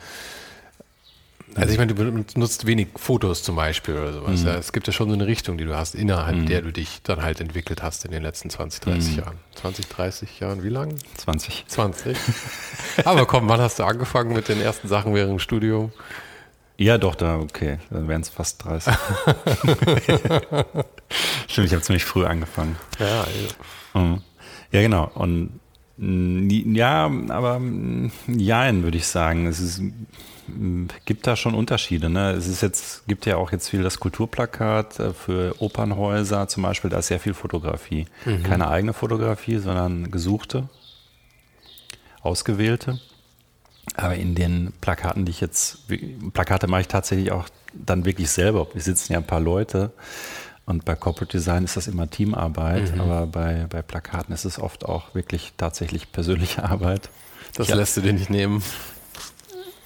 also 1.55 1.71
ich 1.71 1.77
meine, 1.77 1.93
du 1.93 2.23
benutzt 2.23 2.65
wenig 2.65 2.87
Fotos 2.95 3.43
zum 3.43 3.55
Beispiel 3.55 3.95
oder 3.95 4.13
sowas. 4.13 4.41
Mhm. 4.41 4.47
Ja. 4.47 4.55
Es 4.55 4.71
gibt 4.71 4.87
ja 4.87 4.93
schon 4.93 5.09
so 5.09 5.15
eine 5.15 5.27
Richtung, 5.27 5.57
die 5.57 5.65
du 5.65 5.75
hast, 5.75 5.95
innerhalb 5.95 6.37
mhm. 6.37 6.45
der 6.45 6.61
du 6.61 6.71
dich 6.71 7.01
dann 7.03 7.21
halt 7.21 7.41
entwickelt 7.41 7.83
hast 7.83 8.05
in 8.05 8.11
den 8.11 8.23
letzten 8.23 8.49
20, 8.49 8.81
30 8.81 9.11
mhm. 9.11 9.19
Jahren. 9.19 9.37
20, 9.55 9.87
30 9.87 10.39
Jahren, 10.39 10.63
wie 10.63 10.69
lang? 10.69 10.95
20. 11.17 11.65
20. 11.67 12.17
Aber 13.05 13.25
komm, 13.25 13.49
wann 13.49 13.59
hast 13.61 13.79
du 13.79 13.83
angefangen 13.83 14.33
mit 14.33 14.47
den 14.49 14.61
ersten 14.61 14.87
Sachen 14.87 15.13
während 15.13 15.31
dem 15.31 15.39
Studium? 15.39 15.91
Ja, 16.77 16.97
doch, 16.97 17.15
da, 17.15 17.37
okay, 17.37 17.77
dann 17.91 18.07
wären 18.07 18.21
es 18.21 18.29
fast 18.29 18.63
30. 18.65 18.93
Stimmt, 21.47 21.67
ich 21.67 21.73
habe 21.73 21.81
ziemlich 21.81 22.03
früh 22.03 22.25
angefangen. 22.25 22.75
Ja, 22.99 23.25
ja. 23.25 24.01
Mhm. 24.01 24.21
Ja, 24.71 24.81
genau. 24.81 25.11
Und 25.13 25.59
ja, 25.97 27.11
aber 27.29 27.61
jein, 28.27 28.83
würde 28.83 28.97
ich 28.97 29.07
sagen. 29.07 29.45
Es 29.45 29.59
ist 29.59 29.81
gibt 31.05 31.27
da 31.27 31.35
schon 31.35 31.55
Unterschiede. 31.55 32.09
Ne? 32.09 32.31
Es 32.31 32.47
ist 32.47 32.61
jetzt, 32.61 33.07
gibt 33.07 33.25
ja 33.25 33.37
auch 33.37 33.51
jetzt 33.51 33.69
viel 33.69 33.83
das 33.83 33.99
Kulturplakat 33.99 34.99
äh, 34.99 35.13
für 35.13 35.55
Opernhäuser 35.61 36.47
zum 36.47 36.63
Beispiel, 36.63 36.89
da 36.89 36.99
ist 36.99 37.07
sehr 37.07 37.19
viel 37.19 37.33
Fotografie. 37.33 38.05
Mhm. 38.25 38.43
Keine 38.43 38.67
eigene 38.67 38.93
Fotografie, 38.93 39.57
sondern 39.57 40.11
gesuchte, 40.11 40.69
ausgewählte. 42.21 42.99
Aber 43.95 44.15
in 44.15 44.35
den 44.35 44.73
Plakaten, 44.81 45.25
die 45.25 45.31
ich 45.31 45.41
jetzt, 45.41 45.79
Plakate 46.33 46.67
mache 46.67 46.81
ich 46.81 46.87
tatsächlich 46.87 47.31
auch 47.31 47.47
dann 47.73 48.05
wirklich 48.05 48.29
selber. 48.29 48.67
Wir 48.73 48.81
sitzen 48.81 49.13
ja 49.13 49.19
ein 49.19 49.27
paar 49.27 49.41
Leute 49.41 49.91
und 50.65 50.85
bei 50.85 50.95
Corporate 50.95 51.37
Design 51.37 51.65
ist 51.65 51.75
das 51.75 51.87
immer 51.87 52.09
Teamarbeit, 52.09 52.93
mhm. 52.93 53.01
aber 53.01 53.27
bei, 53.27 53.65
bei 53.69 53.81
Plakaten 53.81 54.33
ist 54.33 54.45
es 54.45 54.59
oft 54.59 54.85
auch 54.85 55.13
wirklich 55.13 55.53
tatsächlich 55.57 56.11
persönliche 56.11 56.63
Arbeit. 56.69 57.09
Das 57.55 57.67
ja. 57.67 57.75
lässt 57.75 57.97
du 57.97 58.01
dir 58.01 58.13
nicht 58.13 58.29
nehmen. 58.29 58.63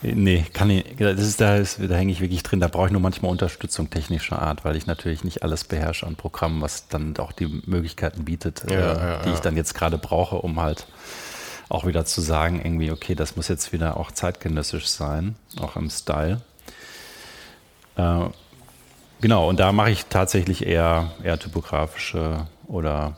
Nee, 0.04 0.46
kann 0.54 0.70
ich, 0.70 0.96
das 0.98 1.20
ist, 1.20 1.42
da, 1.42 1.56
ist, 1.56 1.80
da 1.80 1.96
hänge 1.96 2.12
ich 2.12 2.22
wirklich 2.22 2.44
drin. 2.44 2.60
Da 2.60 2.68
brauche 2.68 2.86
ich 2.86 2.92
nur 2.92 3.02
manchmal 3.02 3.32
Unterstützung 3.32 3.90
technischer 3.90 4.40
Art, 4.40 4.64
weil 4.64 4.76
ich 4.76 4.86
natürlich 4.86 5.24
nicht 5.24 5.42
alles 5.42 5.64
beherrsche 5.64 6.06
an 6.06 6.16
Programmen, 6.16 6.62
was 6.62 6.88
dann 6.88 7.18
auch 7.18 7.32
die 7.32 7.48
Möglichkeiten 7.66 8.24
bietet, 8.24 8.64
ja, 8.70 8.76
äh, 8.76 8.80
ja, 8.80 9.22
die 9.24 9.30
ja. 9.30 9.34
ich 9.34 9.40
dann 9.40 9.58
jetzt 9.58 9.74
gerade 9.74 9.98
brauche, 9.98 10.36
um 10.36 10.62
halt 10.62 10.86
auch 11.68 11.88
wieder 11.88 12.06
zu 12.06 12.22
sagen, 12.22 12.62
irgendwie, 12.64 12.92
okay, 12.92 13.16
das 13.16 13.36
muss 13.36 13.48
jetzt 13.48 13.74
wieder 13.74 13.98
auch 13.98 14.12
zeitgenössisch 14.12 14.86
sein, 14.88 15.36
auch 15.60 15.76
im 15.76 15.90
Style. 15.90 16.42
Äh, 17.96 18.26
genau, 19.22 19.50
und 19.50 19.60
da 19.60 19.72
mache 19.72 19.92
ich 19.92 20.06
tatsächlich 20.06 20.66
eher, 20.66 21.12
eher 21.24 21.40
typografische 21.40 22.48
oder 22.68 23.16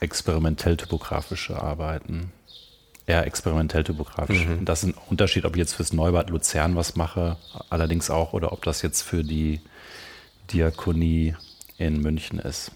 experimentell 0.00 0.76
typografische 0.76 1.60
Arbeiten. 1.60 2.32
Eher 3.08 3.24
experimentell 3.24 3.84
typografisch. 3.84 4.46
Mhm. 4.46 4.64
Das 4.64 4.82
ist 4.82 4.88
ein 4.88 4.94
Unterschied, 5.08 5.44
ob 5.44 5.54
ich 5.54 5.60
jetzt 5.60 5.74
fürs 5.74 5.92
Neubad 5.92 6.28
Luzern 6.30 6.74
was 6.74 6.96
mache, 6.96 7.36
allerdings 7.70 8.10
auch, 8.10 8.32
oder 8.32 8.52
ob 8.52 8.64
das 8.64 8.82
jetzt 8.82 9.02
für 9.02 9.22
die 9.22 9.60
Diakonie 10.52 11.36
in 11.78 12.00
München 12.00 12.40
ist. 12.40 12.72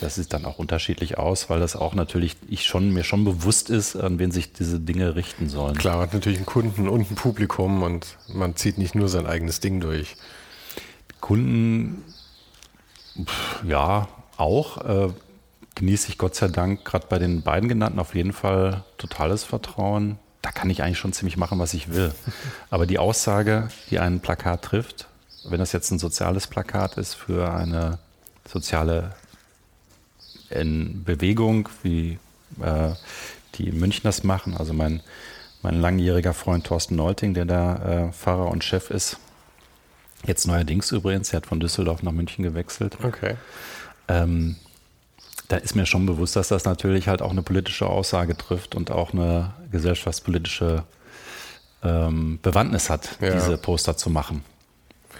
Das 0.00 0.16
sieht 0.16 0.32
dann 0.32 0.44
auch 0.44 0.58
unterschiedlich 0.58 1.18
aus, 1.18 1.48
weil 1.48 1.60
das 1.60 1.76
auch 1.76 1.94
natürlich 1.94 2.36
ich 2.48 2.64
schon 2.64 2.90
mir 2.92 3.04
schon 3.04 3.24
bewusst 3.24 3.70
ist, 3.70 3.96
an 3.96 4.18
wen 4.18 4.32
sich 4.32 4.52
diese 4.52 4.80
Dinge 4.80 5.14
richten 5.14 5.48
sollen. 5.48 5.76
Klar, 5.76 6.00
hat 6.00 6.12
natürlich 6.12 6.38
einen 6.38 6.46
Kunden 6.46 6.88
und 6.88 7.10
ein 7.10 7.14
Publikum 7.14 7.82
und 7.82 8.18
man 8.28 8.56
zieht 8.56 8.76
nicht 8.76 8.94
nur 8.94 9.08
sein 9.08 9.26
eigenes 9.26 9.60
Ding 9.60 9.80
durch. 9.80 10.16
Kunden, 11.24 12.04
ja, 13.66 14.08
auch. 14.36 14.84
Äh, 14.84 15.08
genieße 15.74 16.10
ich 16.10 16.18
Gott 16.18 16.34
sei 16.34 16.48
Dank 16.48 16.84
gerade 16.84 17.06
bei 17.08 17.18
den 17.18 17.40
beiden 17.40 17.66
genannten 17.66 17.98
auf 17.98 18.14
jeden 18.14 18.34
Fall 18.34 18.84
totales 18.98 19.42
Vertrauen. 19.42 20.18
Da 20.42 20.52
kann 20.52 20.68
ich 20.68 20.82
eigentlich 20.82 20.98
schon 20.98 21.14
ziemlich 21.14 21.38
machen, 21.38 21.58
was 21.58 21.72
ich 21.72 21.88
will. 21.88 22.12
Aber 22.70 22.84
die 22.84 22.98
Aussage, 22.98 23.68
die 23.88 24.00
ein 24.00 24.20
Plakat 24.20 24.60
trifft, 24.60 25.08
wenn 25.48 25.60
das 25.60 25.72
jetzt 25.72 25.90
ein 25.92 25.98
soziales 25.98 26.46
Plakat 26.46 26.98
ist 26.98 27.14
für 27.14 27.50
eine 27.54 27.98
soziale 28.46 29.14
in 30.50 31.04
Bewegung, 31.04 31.70
wie 31.82 32.18
äh, 32.60 32.90
die 33.54 33.72
München 33.72 34.02
das 34.02 34.24
machen. 34.24 34.58
Also 34.58 34.74
mein, 34.74 35.00
mein 35.62 35.80
langjähriger 35.80 36.34
Freund 36.34 36.66
Thorsten 36.66 36.96
Neuting, 36.96 37.32
der 37.32 37.46
da 37.46 38.08
äh, 38.08 38.12
Pfarrer 38.12 38.48
und 38.48 38.62
Chef 38.62 38.90
ist. 38.90 39.16
Jetzt 40.26 40.46
neuerdings 40.46 40.90
übrigens, 40.92 41.32
er 41.32 41.38
hat 41.38 41.46
von 41.46 41.60
Düsseldorf 41.60 42.02
nach 42.02 42.12
München 42.12 42.42
gewechselt. 42.42 42.96
Okay. 43.02 43.36
Ähm, 44.08 44.56
da 45.48 45.56
ist 45.56 45.74
mir 45.74 45.86
schon 45.86 46.06
bewusst, 46.06 46.36
dass 46.36 46.48
das 46.48 46.64
natürlich 46.64 47.08
halt 47.08 47.20
auch 47.20 47.30
eine 47.30 47.42
politische 47.42 47.86
Aussage 47.86 48.36
trifft 48.36 48.74
und 48.74 48.90
auch 48.90 49.12
eine 49.12 49.52
gesellschaftspolitische 49.70 50.84
ähm, 51.82 52.38
Bewandtnis 52.42 52.88
hat, 52.88 53.18
ja. 53.20 53.32
diese 53.32 53.58
Poster 53.58 53.96
zu 53.96 54.10
machen. 54.10 54.42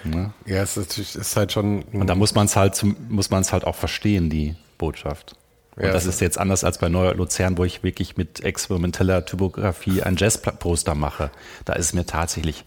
Ne? 0.05 0.33
Ja, 0.47 0.63
es 0.63 0.77
ist, 0.77 0.99
ist, 0.99 1.37
halt 1.37 1.53
schon. 1.53 1.83
Und 1.83 2.07
da 2.09 2.15
muss 2.15 2.35
man 2.35 2.47
es 2.47 2.57
halt, 2.57 2.83
muss 3.09 3.31
man 3.31 3.43
es 3.43 3.53
halt 3.53 3.65
auch 3.65 3.75
verstehen, 3.75 4.31
die 4.31 4.55
Botschaft. 4.77 5.37
Und 5.77 5.85
ja, 5.85 5.93
das 5.93 6.07
ist 6.07 6.21
jetzt 6.21 6.39
anders 6.39 6.63
als 6.63 6.79
bei 6.79 6.89
Neuer 6.89 7.15
Luzern, 7.15 7.59
wo 7.59 7.65
ich 7.65 7.83
wirklich 7.83 8.17
mit 8.17 8.45
experimenteller 8.45 9.25
Typografie 9.25 10.03
ein 10.03 10.17
Jazz-Poster 10.17 10.95
mache. 10.95 11.31
Da 11.65 11.73
ist 11.73 11.87
es 11.87 11.93
mir 11.95 12.07
tatsächlich, 12.07 12.65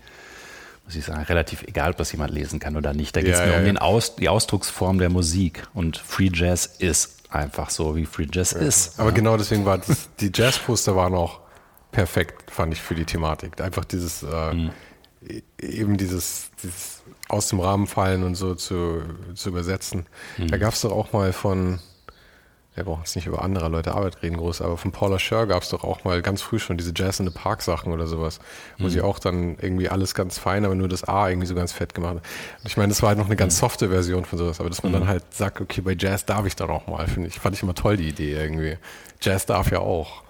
muss 0.87 0.95
ich 0.95 1.03
sagen, 1.03 1.21
relativ 1.23 1.63
egal, 1.63 1.91
ob 1.91 1.97
das 1.97 2.13
jemand 2.13 2.31
lesen 2.31 2.59
kann 2.59 2.77
oder 2.77 2.93
nicht. 2.93 3.13
Da 3.13 3.21
geht 3.21 3.33
es 3.33 3.39
ja, 3.39 3.45
mir 3.45 3.51
ja, 3.51 3.59
um 3.59 3.65
den 3.65 3.77
Aus, 3.77 4.15
die 4.15 4.29
Ausdrucksform 4.29 4.99
der 4.99 5.09
Musik. 5.09 5.67
Und 5.73 5.97
Free 5.97 6.29
Jazz 6.33 6.65
ist 6.65 7.29
einfach 7.29 7.69
so, 7.71 7.97
wie 7.97 8.05
Free 8.05 8.27
Jazz 8.31 8.53
ist. 8.53 8.97
Aber 8.97 9.11
genau 9.11 9.35
deswegen 9.35 9.65
war 9.65 9.79
das, 9.79 10.09
die 10.21 10.31
Jazz-Poster 10.33 10.95
waren 10.95 11.13
auch 11.13 11.41
perfekt, 11.91 12.51
fand 12.51 12.73
ich, 12.73 12.81
für 12.81 12.95
die 12.95 13.03
Thematik. 13.03 13.59
Einfach 13.59 13.83
dieses, 13.83 14.23
äh, 14.23 14.53
mhm. 14.53 14.71
Eben 15.59 15.97
dieses, 15.97 16.51
dieses 16.63 17.03
aus 17.27 17.49
dem 17.49 17.59
Rahmen 17.59 17.85
fallen 17.85 18.23
und 18.23 18.35
so 18.35 18.55
zu, 18.55 19.01
zu 19.35 19.49
übersetzen. 19.49 20.05
Mhm. 20.37 20.47
Da 20.47 20.57
gab 20.57 20.73
es 20.73 20.81
doch 20.81 20.93
auch 20.93 21.11
mal 21.11 21.33
von, 21.33 21.79
wir 22.77 22.83
brauchen 22.83 23.01
jetzt 23.03 23.15
nicht 23.15 23.25
über 23.25 23.41
andere 23.41 23.69
Leute 23.69 23.95
Arbeit 23.95 24.21
reden 24.21 24.37
groß, 24.37 24.61
aber 24.61 24.77
von 24.77 24.91
Paula 24.91 25.17
Scher 25.17 25.47
gab 25.47 25.63
es 25.63 25.69
doch 25.69 25.83
auch 25.83 26.03
mal 26.03 26.21
ganz 26.21 26.43
früh 26.43 26.59
schon 26.59 26.77
diese 26.77 26.93
Jazz 26.95 27.19
in 27.19 27.25
the 27.25 27.33
Park 27.33 27.63
Sachen 27.63 27.91
oder 27.91 28.05
sowas, 28.05 28.39
wo 28.77 28.85
mhm. 28.85 28.89
sie 28.91 29.01
auch 29.01 29.17
dann 29.17 29.57
irgendwie 29.59 29.89
alles 29.89 30.13
ganz 30.13 30.37
fein, 30.37 30.63
aber 30.63 30.75
nur 30.75 30.87
das 30.87 31.03
A 31.03 31.27
irgendwie 31.27 31.47
so 31.47 31.55
ganz 31.55 31.73
fett 31.73 31.95
gemacht 31.95 32.17
hat. 32.17 32.23
Und 32.61 32.67
ich 32.67 32.77
meine, 32.77 32.89
das 32.89 33.01
war 33.01 33.09
halt 33.09 33.17
noch 33.17 33.25
eine 33.25 33.35
ganz 33.35 33.55
mhm. 33.55 33.61
softe 33.61 33.89
Version 33.89 34.25
von 34.25 34.37
sowas, 34.37 34.59
aber 34.59 34.69
dass 34.69 34.83
man 34.83 34.91
mhm. 34.91 34.99
dann 34.99 35.07
halt 35.07 35.23
sagt, 35.33 35.59
okay, 35.59 35.81
bei 35.81 35.95
Jazz 35.97 36.25
darf 36.25 36.45
ich 36.45 36.55
dann 36.55 36.69
auch 36.69 36.85
mal, 36.85 37.07
finde 37.07 37.29
ich, 37.29 37.39
fand 37.39 37.55
ich 37.55 37.63
immer 37.63 37.73
toll 37.73 37.97
die 37.97 38.09
Idee 38.09 38.35
irgendwie. 38.35 38.77
Jazz 39.21 39.47
darf 39.47 39.71
ja 39.71 39.79
auch. 39.79 40.21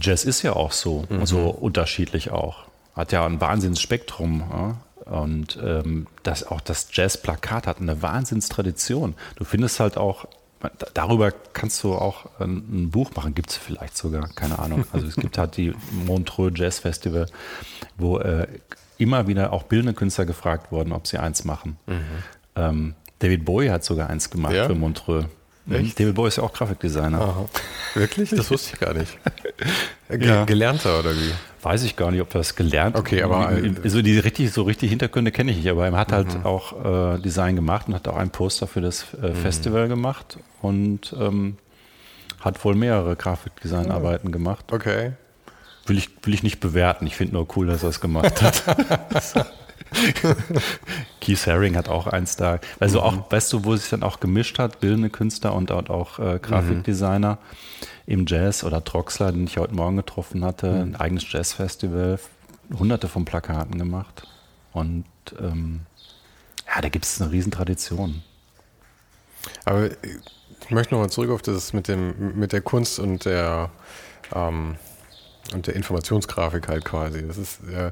Jazz 0.00 0.24
ist 0.24 0.40
ja 0.40 0.54
auch 0.54 0.72
so, 0.72 1.04
mhm. 1.10 1.26
so 1.26 1.50
unterschiedlich 1.50 2.30
auch. 2.30 2.64
Hat 2.94 3.12
ja 3.12 3.26
ein 3.26 3.42
Wahnsinnsspektrum. 3.42 4.42
Ja? 4.50 4.76
Und 5.04 5.58
ähm, 5.62 6.06
das, 6.22 6.46
auch 6.46 6.62
das 6.62 6.88
Jazz-Plakat 6.92 7.66
hat 7.66 7.80
eine 7.80 8.00
Wahnsinnstradition. 8.00 9.14
Du 9.36 9.44
findest 9.44 9.80
halt 9.80 9.98
auch 9.98 10.26
Darüber 10.94 11.32
kannst 11.52 11.82
du 11.84 11.94
auch 11.94 12.40
ein, 12.40 12.56
ein 12.56 12.90
Buch 12.90 13.12
machen, 13.14 13.34
gibt 13.34 13.50
es 13.50 13.56
vielleicht 13.56 13.96
sogar, 13.96 14.28
keine 14.34 14.58
Ahnung. 14.58 14.84
Also 14.92 15.06
es 15.06 15.16
gibt 15.16 15.38
halt 15.38 15.56
die 15.56 15.74
Montreux 15.92 16.52
Jazz 16.56 16.80
Festival, 16.80 17.26
wo 17.96 18.18
äh, 18.18 18.46
immer 18.98 19.28
wieder 19.28 19.52
auch 19.52 19.62
bildende 19.64 19.94
Künstler 19.94 20.26
gefragt 20.26 20.72
wurden, 20.72 20.92
ob 20.92 21.06
sie 21.06 21.18
eins 21.18 21.44
machen. 21.44 21.76
Mhm. 21.86 22.02
Ähm, 22.56 22.94
David 23.20 23.44
Bowie 23.44 23.70
hat 23.70 23.84
sogar 23.84 24.10
eins 24.10 24.30
gemacht 24.30 24.54
ja? 24.54 24.66
für 24.66 24.74
Montreux. 24.74 25.26
Mhm. 25.68 25.74
Echt? 25.74 26.00
David 26.00 26.14
Bowie 26.14 26.28
ist 26.28 26.36
ja 26.36 26.42
auch 26.42 26.52
Grafikdesigner. 26.52 27.20
Aha. 27.20 27.48
Wirklich? 27.94 28.30
Das 28.30 28.50
wusste 28.50 28.74
ich 28.74 28.80
gar 28.80 28.94
nicht. 28.94 29.18
Ge 30.08 30.26
ja. 30.26 30.44
Gelernter 30.44 30.98
oder 30.98 31.14
wie? 31.14 31.32
Weiß 31.62 31.82
ich 31.82 31.96
gar 31.96 32.10
nicht, 32.10 32.22
ob 32.22 32.30
das 32.30 32.56
gelernt 32.56 32.96
Okay, 32.96 33.22
aber. 33.22 33.48
Also 33.82 34.00
die 34.00 34.18
richtig, 34.18 34.52
so 34.52 34.62
richtig 34.62 34.90
Hintergründe 34.90 35.30
kenne 35.30 35.50
ich 35.50 35.58
nicht, 35.58 35.68
aber 35.68 35.86
er 35.86 35.92
hat 35.92 36.12
halt 36.12 36.38
mhm. 36.38 36.46
auch 36.46 37.16
äh, 37.16 37.18
Design 37.18 37.56
gemacht 37.56 37.88
und 37.88 37.94
hat 37.94 38.08
auch 38.08 38.16
ein 38.16 38.30
Poster 38.30 38.66
für 38.66 38.80
das 38.80 39.06
äh, 39.22 39.28
mhm. 39.28 39.34
Festival 39.34 39.88
gemacht 39.88 40.38
und 40.62 41.14
ähm, 41.18 41.58
hat 42.40 42.64
wohl 42.64 42.74
mehrere 42.74 43.16
Grafikdesignarbeiten 43.16 44.32
gemacht. 44.32 44.72
Okay. 44.72 45.12
Will 45.86 45.98
ich, 45.98 46.10
will 46.22 46.32
ich 46.32 46.42
nicht 46.42 46.60
bewerten. 46.60 47.06
Ich 47.06 47.16
finde 47.16 47.34
nur 47.34 47.46
cool, 47.56 47.66
dass 47.66 47.82
er 47.82 47.90
es 47.90 48.00
gemacht 48.00 48.40
hat. 48.40 48.62
Keith 51.20 51.46
Haring 51.46 51.76
hat 51.76 51.88
auch 51.88 52.06
eins 52.06 52.36
da. 52.36 52.60
Also 52.80 53.00
mhm. 53.00 53.04
auch, 53.04 53.32
weißt 53.32 53.52
du, 53.52 53.64
wo 53.64 53.76
sich 53.76 53.88
dann 53.90 54.02
auch 54.02 54.20
gemischt 54.20 54.58
hat, 54.58 54.80
bildende 54.80 55.10
Künstler 55.10 55.54
und, 55.54 55.70
auch 55.70 56.18
äh, 56.18 56.38
Grafikdesigner 56.40 57.34
mhm. 57.34 57.86
im 58.06 58.26
Jazz 58.26 58.64
oder 58.64 58.84
Troxler, 58.84 59.32
den 59.32 59.44
ich 59.44 59.56
heute 59.56 59.74
Morgen 59.74 59.96
getroffen 59.96 60.44
hatte, 60.44 60.70
mhm. 60.70 60.80
ein 60.80 60.96
eigenes 60.96 61.30
Jazzfestival, 61.30 62.18
hunderte 62.78 63.08
von 63.08 63.24
Plakaten 63.24 63.78
gemacht. 63.78 64.26
Und 64.72 65.04
ähm, 65.40 65.80
ja, 66.66 66.80
da 66.80 66.88
gibt 66.88 67.04
es 67.04 67.20
eine 67.20 67.30
Riesentradition. 67.30 68.22
Aber 69.64 69.86
ich 69.86 70.70
möchte 70.70 70.94
nochmal 70.94 71.10
zurück 71.10 71.30
auf 71.30 71.42
das 71.42 71.72
mit 71.72 71.88
dem, 71.88 72.38
mit 72.38 72.52
der 72.52 72.60
Kunst 72.60 72.98
und 72.98 73.24
der 73.24 73.70
ähm, 74.34 74.76
und 75.52 75.66
der 75.66 75.76
Informationsgrafik 75.76 76.68
halt 76.68 76.84
quasi. 76.84 77.26
Das 77.26 77.38
ist 77.38 77.60
äh, 77.68 77.90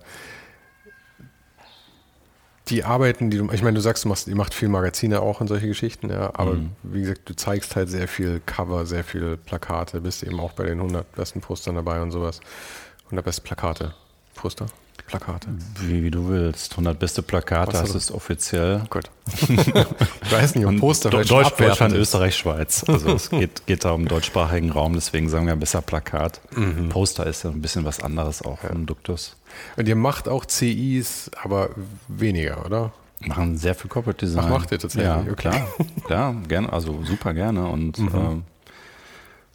die 2.69 2.85
Arbeiten, 2.85 3.31
die 3.31 3.39
du, 3.39 3.51
ich 3.53 3.63
meine, 3.63 3.75
du 3.75 3.81
sagst, 3.81 4.05
du 4.05 4.09
machst, 4.09 4.27
ihr 4.27 4.37
macht 4.37 4.53
viel 4.53 4.69
Magazine 4.69 5.21
auch 5.21 5.41
und 5.41 5.49
solche 5.49 5.69
Geschichten, 5.69 6.11
ja, 6.11 6.31
aber 6.35 6.55
mhm. 6.55 6.71
wie 6.83 7.01
gesagt, 7.01 7.23
du 7.27 7.37
zeigst 7.37 7.77
halt 7.77 7.89
sehr 7.89 8.09
viel 8.09 8.41
Cover, 8.45 8.87
sehr 8.87 9.05
viel 9.05 9.37
Plakate, 9.37 10.01
bist 10.01 10.23
eben 10.23 10.41
auch 10.41 10.53
bei 10.53 10.65
den 10.65 10.79
100 10.79 11.13
besten 11.13 11.41
Postern 11.41 11.77
dabei 11.77 12.03
und 12.03 12.11
sowas. 12.11 12.41
100 13.07 13.25
beste 13.25 13.43
Plakate, 13.43 13.95
Poster, 14.35 14.67
Plakate. 15.07 15.49
Wie, 15.81 16.03
wie 16.03 16.11
du 16.11 16.29
willst. 16.29 16.73
100 16.73 16.99
beste 16.99 17.23
Plakate, 17.23 17.73
das 17.73 17.95
ist 17.95 18.11
offiziell. 18.11 18.83
Gut. 18.91 19.05
ich 19.49 20.33
weiß 20.33 20.57
nicht, 20.57 20.65
um 20.67 20.81
Poster 20.81 21.11
Deutsch, 21.11 21.29
Deutschland, 21.29 21.95
Österreich, 21.95 22.37
Schweiz. 22.37 22.85
Also 22.89 23.15
es 23.15 23.31
geht, 23.31 23.65
geht 23.67 23.85
da 23.85 23.93
um 23.93 24.09
deutschsprachigen 24.09 24.71
Raum, 24.71 24.95
deswegen 24.95 25.29
sagen 25.29 25.47
wir 25.47 25.55
besser 25.55 25.83
Plakat. 25.83 26.41
Mhm. 26.57 26.89
Poster 26.89 27.27
ist 27.27 27.45
ja 27.45 27.51
ein 27.51 27.63
bisschen 27.63 27.85
was 27.85 28.01
anderes 28.01 28.43
auch 28.43 28.63
ja. 28.65 28.71
vom 28.71 28.87
Duktus. 28.87 29.37
Und 29.77 29.89
ihr 29.89 29.97
macht 29.97 30.29
auch 30.29 30.45
CIs, 30.47 31.31
aber 31.43 31.71
weniger, 32.09 32.65
oder? 32.65 32.93
Machen 33.25 33.57
sehr 33.57 33.75
viel 33.75 33.89
Corporate 33.89 34.25
Design. 34.25 34.45
Ach, 34.47 34.51
macht 34.51 34.73
ihr 34.73 34.79
tatsächlich? 34.79 35.09
Ja, 35.09 35.21
okay. 35.21 35.35
klar. 35.35 35.69
klar, 36.05 36.35
gerne, 36.49 36.73
also 36.73 37.03
super 37.05 37.33
gerne. 37.33 37.67
Und 37.67 37.99
mhm. 37.99 38.09
äh, 38.09 38.43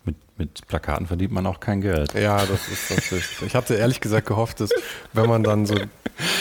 mit, 0.04 0.16
mit 0.38 0.68
Plakaten 0.68 1.06
verdient 1.06 1.32
man 1.32 1.46
auch 1.46 1.60
kein 1.60 1.82
Geld. 1.82 2.14
Ja, 2.14 2.44
das 2.46 2.68
ist 2.68 2.90
natürlich. 2.90 3.42
Ich 3.46 3.56
hatte 3.56 3.76
ehrlich 3.76 4.02
gesagt 4.02 4.28
gehofft, 4.28 4.60
dass 4.60 4.72
wenn 5.14 5.30
man 5.30 5.44
dann 5.44 5.66
so 5.68 5.76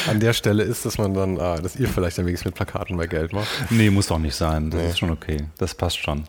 an 0.09 0.21
der 0.21 0.33
Stelle 0.33 0.63
ist, 0.63 0.87
dass 0.87 0.97
man 0.97 1.13
dann, 1.13 1.39
ah, 1.39 1.59
dass 1.59 1.77
ihr 1.77 1.89
vielleicht 1.89 2.17
dann 2.17 2.27
wenigstens 2.27 2.47
mit 2.47 2.55
Plakaten 2.55 2.97
mehr 2.97 3.09
Geld 3.09 3.33
macht. 3.33 3.49
Nee, 3.71 3.91
muss 3.91 4.11
auch 4.11 4.19
nicht 4.19 4.35
sein. 4.35 4.71
Das 4.71 4.81
nee. 4.81 4.89
ist 4.89 4.99
schon 4.99 5.11
okay. 5.11 5.45
Das 5.59 5.75
passt 5.75 5.99
schon. 5.99 6.25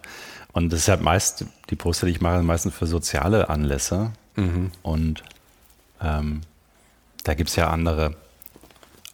Und 0.52 0.74
das 0.74 0.82
ist 0.82 0.88
halt 0.90 1.02
meist, 1.02 1.46
die 1.70 1.76
Poster, 1.76 2.06
die 2.06 2.12
ich 2.12 2.22
mache, 2.22 2.44
meistens 2.44 2.76
für 2.76 2.86
soziale 2.86 3.50
Anlässe. 3.50 4.12
Mhm. 4.36 4.72
Und 4.82 5.24
ähm, 6.02 6.42
da 7.24 7.34
gibt 7.34 7.50
es 7.50 7.56
ja 7.56 7.70
andere 7.70 8.16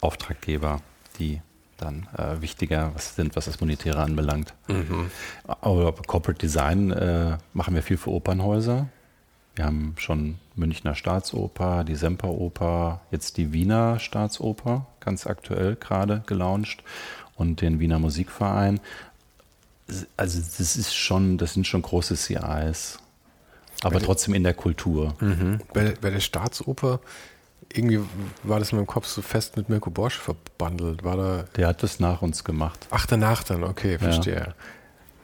Auftraggeber, 0.01 0.81
die 1.19 1.41
dann 1.77 2.07
äh, 2.17 2.41
wichtiger 2.41 2.91
was 2.95 3.15
sind, 3.15 3.35
was 3.35 3.45
das 3.45 3.59
Monetäre 3.59 4.01
anbelangt. 4.01 4.53
Mhm. 4.67 5.11
Aber 5.45 5.93
Corporate 5.93 6.39
Design 6.39 6.91
äh, 6.91 7.37
machen 7.53 7.75
wir 7.75 7.83
viel 7.83 7.97
für 7.97 8.11
Opernhäuser. 8.11 8.87
Wir 9.55 9.65
haben 9.65 9.95
schon 9.97 10.37
Münchner 10.55 10.95
Staatsoper, 10.95 11.83
die 11.83 11.95
Semperoper, 11.95 13.01
jetzt 13.11 13.37
die 13.37 13.53
Wiener 13.53 13.99
Staatsoper, 13.99 14.85
ganz 14.99 15.25
aktuell 15.25 15.75
gerade 15.75 16.23
gelauncht 16.27 16.83
und 17.35 17.61
den 17.61 17.79
Wiener 17.79 17.99
Musikverein. 17.99 18.79
Also 20.15 20.39
das 20.39 20.75
ist 20.75 20.95
schon, 20.95 21.37
das 21.37 21.53
sind 21.53 21.65
schon 21.65 21.81
große 21.81 22.15
CIs, 22.15 22.99
aber 23.81 23.99
bei 23.99 24.05
trotzdem 24.05 24.33
in 24.33 24.43
der 24.43 24.53
Kultur. 24.53 25.15
Mhm. 25.19 25.59
Bei, 25.73 25.95
bei 25.99 26.09
der 26.09 26.19
Staatsoper 26.19 26.99
irgendwie 27.73 27.99
war 28.43 28.59
das 28.59 28.71
in 28.71 28.77
meinem 28.77 28.87
Kopf 28.87 29.05
so 29.07 29.21
fest 29.21 29.57
mit 29.57 29.69
Mirko 29.69 29.89
Bosch 29.89 30.17
verbandelt. 30.17 31.03
War 31.03 31.17
da. 31.17 31.45
Der 31.55 31.67
hat 31.67 31.83
das 31.83 31.99
nach 31.99 32.21
uns 32.21 32.43
gemacht. 32.43 32.87
Ach, 32.89 33.05
danach 33.05 33.43
dann, 33.43 33.63
okay, 33.63 33.97
verstehe. 33.97 34.35
Ja. 34.35 34.53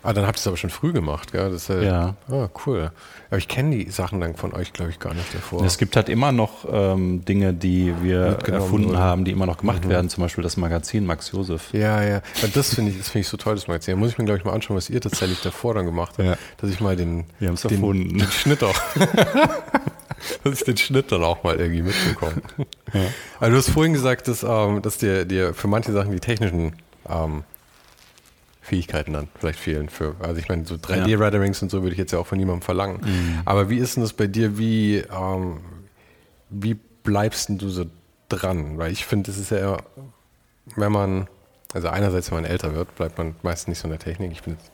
Ah, 0.05 0.11
dann 0.11 0.27
habt 0.27 0.37
ihr 0.37 0.41
es 0.41 0.47
aber 0.47 0.57
schon 0.57 0.69
früh 0.69 0.91
gemacht, 0.91 1.31
gell? 1.31 1.49
Das 1.49 1.69
ja. 1.69 1.81
ja. 1.81 2.15
Ah, 2.29 2.49
cool. 2.65 2.91
Aber 3.29 3.37
ich 3.37 3.47
kenne 3.47 3.77
die 3.77 3.89
Sachen 3.89 4.19
dann 4.19 4.35
von 4.35 4.53
euch, 4.53 4.73
glaube 4.73 4.91
ich, 4.91 4.99
gar 4.99 5.13
nicht 5.13 5.33
davor. 5.33 5.63
Es 5.63 5.77
gibt 5.77 5.95
halt 5.95 6.09
immer 6.09 6.33
noch 6.33 6.65
ähm, 6.69 7.23
Dinge, 7.23 7.53
die 7.53 7.93
wir 8.01 8.37
erfunden 8.45 8.89
oder? 8.89 8.99
haben, 8.99 9.23
die 9.23 9.31
immer 9.31 9.45
noch 9.45 9.57
gemacht 9.57 9.85
mhm. 9.85 9.89
werden. 9.89 10.09
Zum 10.09 10.21
Beispiel 10.21 10.43
das 10.43 10.57
Magazin 10.57 11.05
Max 11.05 11.31
Josef. 11.31 11.71
Ja, 11.71 12.03
ja. 12.03 12.21
Das 12.53 12.75
finde 12.75 12.91
ich, 12.91 12.97
das 12.97 13.15
ich 13.15 13.29
so 13.29 13.37
toll, 13.37 13.55
das 13.55 13.69
Magazin. 13.69 13.93
Da 13.93 13.99
muss 13.99 14.09
ich 14.09 14.17
mir, 14.17 14.25
glaube 14.25 14.39
ich, 14.39 14.43
mal 14.43 14.51
anschauen, 14.51 14.75
was 14.75 14.89
ihr 14.89 14.99
tatsächlich 14.99 15.39
davor 15.41 15.73
dann 15.73 15.85
gemacht 15.85 16.15
habt. 16.17 16.27
Ja. 16.27 16.35
Dass 16.57 16.69
ich 16.69 16.81
mal 16.81 16.97
den, 16.97 17.23
wir 17.39 17.53
den, 17.53 17.55
erfunden. 17.55 18.17
den 18.17 18.27
Schnitt 18.27 18.61
auch. 18.61 18.75
dass 20.43 20.59
ich 20.59 20.63
den 20.63 20.77
Schnitt 20.77 21.11
dann 21.11 21.23
auch 21.23 21.43
mal 21.43 21.59
irgendwie 21.59 21.81
mitbekomme. 21.81 22.41
Ja. 22.93 23.01
Also 23.39 23.51
du 23.51 23.57
hast 23.57 23.69
vorhin 23.69 23.93
gesagt, 23.93 24.27
dass, 24.27 24.43
ähm, 24.43 24.81
dass 24.81 24.97
dir, 24.97 25.25
dir 25.25 25.53
für 25.53 25.67
manche 25.67 25.91
Sachen 25.91 26.11
die 26.11 26.19
technischen 26.19 26.75
ähm, 27.09 27.43
Fähigkeiten 28.61 29.13
dann 29.13 29.27
vielleicht 29.37 29.59
fehlen. 29.59 29.89
Für, 29.89 30.15
also 30.19 30.39
ich 30.39 30.47
meine, 30.47 30.65
so 30.65 30.75
3D-Renderings 30.75 31.61
und 31.61 31.69
so 31.69 31.81
würde 31.81 31.93
ich 31.93 31.99
jetzt 31.99 32.13
ja 32.13 32.19
auch 32.19 32.27
von 32.27 32.37
niemandem 32.37 32.61
verlangen. 32.61 33.01
Mhm. 33.03 33.41
Aber 33.45 33.69
wie 33.69 33.77
ist 33.77 33.95
denn 33.95 34.03
das 34.03 34.13
bei 34.13 34.27
dir? 34.27 34.57
Wie, 34.57 34.97
ähm, 34.97 35.59
wie 36.49 36.75
bleibst 36.75 37.49
denn 37.49 37.57
du 37.57 37.69
so 37.69 37.85
dran? 38.29 38.77
Weil 38.77 38.91
ich 38.91 39.05
finde, 39.05 39.31
es 39.31 39.37
ist 39.37 39.51
ja, 39.51 39.77
wenn 40.77 40.91
man, 40.91 41.27
also 41.73 41.89
einerseits, 41.89 42.31
wenn 42.31 42.41
man 42.41 42.45
älter 42.45 42.73
wird, 42.73 42.95
bleibt 42.95 43.17
man 43.17 43.35
meistens 43.41 43.67
nicht 43.67 43.79
so 43.79 43.85
in 43.85 43.91
der 43.91 43.99
Technik. 43.99 44.31
Ich 44.31 44.43
bin 44.43 44.53
jetzt 44.53 44.71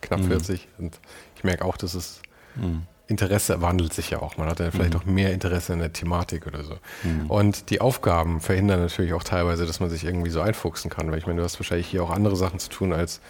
knapp 0.00 0.20
mhm. 0.20 0.28
40 0.28 0.68
und 0.78 1.00
ich 1.34 1.42
merke 1.42 1.64
auch, 1.64 1.76
dass 1.76 1.94
es 1.94 2.22
mhm. 2.54 2.82
Interesse 3.08 3.60
wandelt 3.62 3.94
sich 3.94 4.10
ja 4.10 4.20
auch. 4.20 4.36
Man 4.36 4.48
hat 4.48 4.60
ja 4.60 4.70
vielleicht 4.70 4.92
mhm. 4.92 5.00
auch 5.00 5.04
mehr 5.06 5.32
Interesse 5.32 5.72
in 5.72 5.78
der 5.78 5.92
Thematik 5.92 6.46
oder 6.46 6.62
so. 6.62 6.74
Mhm. 7.02 7.30
Und 7.30 7.70
die 7.70 7.80
Aufgaben 7.80 8.40
verhindern 8.40 8.80
natürlich 8.80 9.14
auch 9.14 9.24
teilweise, 9.24 9.66
dass 9.66 9.80
man 9.80 9.88
sich 9.88 10.04
irgendwie 10.04 10.30
so 10.30 10.40
einfuchsen 10.42 10.90
kann. 10.90 11.10
Weil 11.10 11.18
ich 11.18 11.26
meine, 11.26 11.38
du 11.38 11.44
hast 11.44 11.58
wahrscheinlich 11.58 11.86
hier 11.86 12.02
auch 12.02 12.10
andere 12.10 12.36
Sachen 12.36 12.58
zu 12.58 12.68
tun, 12.68 12.92
als 12.92 13.20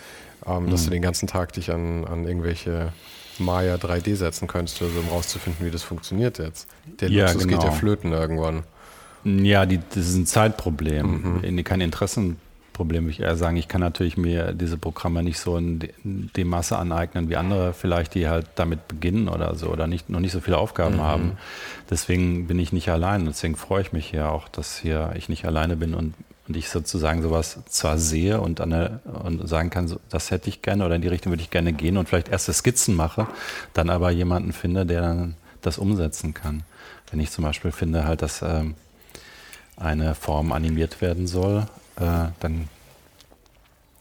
ähm, 0.47 0.65
mhm. 0.65 0.71
dass 0.71 0.83
du 0.83 0.89
mhm. 0.89 0.95
den 0.95 1.03
ganzen 1.03 1.29
Tag 1.29 1.53
dich 1.53 1.71
an, 1.71 2.05
an 2.05 2.27
irgendwelche 2.27 2.93
Maya 3.39 3.77
3D 3.77 4.17
setzen 4.17 4.49
könntest, 4.49 4.83
oder 4.83 4.91
so, 4.91 4.99
um 4.99 5.09
rauszufinden, 5.09 5.65
wie 5.65 5.71
das 5.71 5.85
funktioniert 5.85 6.39
jetzt. 6.39 6.67
Der 7.01 7.09
ja, 7.09 7.27
Luxus 7.27 7.47
genau. 7.47 7.59
geht 7.59 7.69
ja 7.69 7.73
flöten 7.73 8.13
irgendwann. 8.13 8.65
Ja, 9.25 9.65
die, 9.65 9.79
das 9.79 10.09
ist 10.09 10.17
ein 10.17 10.27
Zeitproblem. 10.27 11.43
Mhm. 11.43 11.65
Kein 11.65 11.81
Interessen 11.81 12.39
Problem, 12.79 13.05
würde 13.05 13.11
ich 13.11 13.21
eher 13.21 13.37
sagen. 13.37 13.57
Ich 13.57 13.67
kann 13.67 13.81
natürlich 13.81 14.17
mir 14.17 14.53
diese 14.53 14.79
Programme 14.79 15.25
nicht 15.25 15.41
so 15.41 15.57
in 15.57 15.81
dem 16.05 16.49
Maße 16.49 16.79
aneignen 16.79 17.29
wie 17.29 17.37
andere 17.37 17.75
vielleicht, 17.75 18.15
die 18.15 18.29
halt 18.29 18.47
damit 18.55 18.87
beginnen 18.87 19.29
oder 19.29 19.57
so 19.57 19.67
oder 19.67 19.89
nicht, 19.89 20.09
noch 20.09 20.21
nicht 20.21 20.31
so 20.31 20.41
viele 20.41 20.59
Aufgaben 20.59 20.97
mhm. 20.97 21.03
haben. 21.03 21.33
Deswegen 21.91 22.47
bin 22.47 22.59
ich 22.61 22.73
nicht 22.73 22.89
allein. 22.89 23.27
Deswegen 23.27 23.57
freue 23.57 23.83
ich 23.83 23.93
mich 23.93 24.13
ja 24.13 24.31
auch, 24.31 24.49
dass 24.49 24.79
hier 24.79 25.13
ich 25.17 25.29
nicht 25.29 25.45
alleine 25.45 25.75
bin 25.75 25.93
und, 25.93 26.15
und 26.47 26.57
ich 26.57 26.69
sozusagen 26.69 27.21
sowas 27.21 27.59
zwar 27.69 27.99
sehe 27.99 28.41
und, 28.41 28.61
eine, 28.61 29.01
und 29.25 29.49
sagen 29.49 29.71
kann, 29.71 29.89
so, 29.89 29.99
das 30.09 30.31
hätte 30.31 30.49
ich 30.49 30.63
gerne 30.63 30.87
oder 30.87 30.95
in 30.95 31.03
die 31.03 31.09
Richtung 31.09 31.33
würde 31.33 31.43
ich 31.43 31.51
gerne 31.51 31.73
gehen 31.73 31.97
und 31.97 32.09
vielleicht 32.09 32.29
erste 32.29 32.53
Skizzen 32.53 32.95
mache, 32.95 33.27
dann 33.75 33.91
aber 33.91 34.11
jemanden 34.11 34.53
finde, 34.53 34.87
der 34.87 35.03
dann 35.03 35.35
das 35.63 35.79
umsetzen 35.79 36.33
kann. 36.33 36.63
Wenn 37.11 37.19
ich 37.19 37.33
zum 37.33 37.43
Beispiel 37.43 37.73
finde 37.73 38.05
halt, 38.05 38.23
dass 38.23 38.41
ähm, 38.41 38.77
eine 39.77 40.15
Form 40.15 40.53
animiert 40.53 41.01
werden 41.01 41.27
soll, 41.27 41.67
äh, 41.99 42.29
dann 42.41 42.69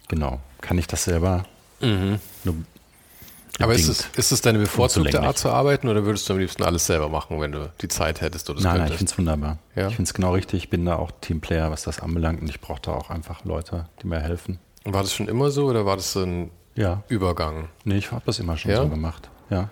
genau, 0.07 0.39
kann 0.61 0.77
ich 0.77 0.87
das 0.87 1.03
selber 1.03 1.43
mhm. 1.81 2.19
nur 2.43 2.55
aber 3.59 3.73
ist 3.73 3.87
es, 3.87 4.07
ist 4.15 4.31
es 4.31 4.41
deine 4.41 4.59
bevorzugte 4.59 5.21
Art 5.21 5.37
zu 5.37 5.49
arbeiten 5.49 5.87
oder 5.87 6.05
würdest 6.05 6.29
du 6.29 6.33
am 6.33 6.39
liebsten 6.39 6.63
alles 6.63 6.85
selber 6.85 7.09
machen, 7.09 7.41
wenn 7.41 7.51
du 7.51 7.71
die 7.81 7.87
Zeit 7.87 8.21
hättest 8.21 8.49
oder 8.49 8.61
Nein, 8.61 8.73
könntest? 8.73 8.79
nein, 8.79 8.91
ich 8.91 8.97
finde 8.97 9.11
es 9.11 9.17
wunderbar. 9.17 9.57
Ja? 9.75 9.87
Ich 9.87 9.95
finde 9.95 10.09
es 10.09 10.13
genau 10.13 10.33
richtig. 10.33 10.63
Ich 10.63 10.69
bin 10.69 10.85
da 10.85 10.97
auch 10.97 11.11
Teamplayer, 11.21 11.71
was 11.71 11.83
das 11.83 11.99
anbelangt 11.99 12.41
und 12.41 12.49
ich 12.49 12.61
brauche 12.61 12.81
da 12.81 12.91
auch 12.91 13.09
einfach 13.09 13.43
Leute, 13.45 13.85
die 14.01 14.07
mir 14.07 14.19
helfen. 14.19 14.59
War 14.83 15.01
das 15.01 15.13
schon 15.13 15.27
immer 15.27 15.49
so 15.49 15.65
oder 15.65 15.85
war 15.85 15.97
das 15.97 16.15
ein 16.15 16.51
ja. 16.75 17.03
Übergang? 17.07 17.69
Nee, 17.83 17.97
ich 17.97 18.11
habe 18.11 18.21
das 18.25 18.39
immer 18.39 18.57
schon 18.57 18.71
ja? 18.71 18.77
so 18.77 18.89
gemacht. 18.89 19.29
Ja. 19.49 19.69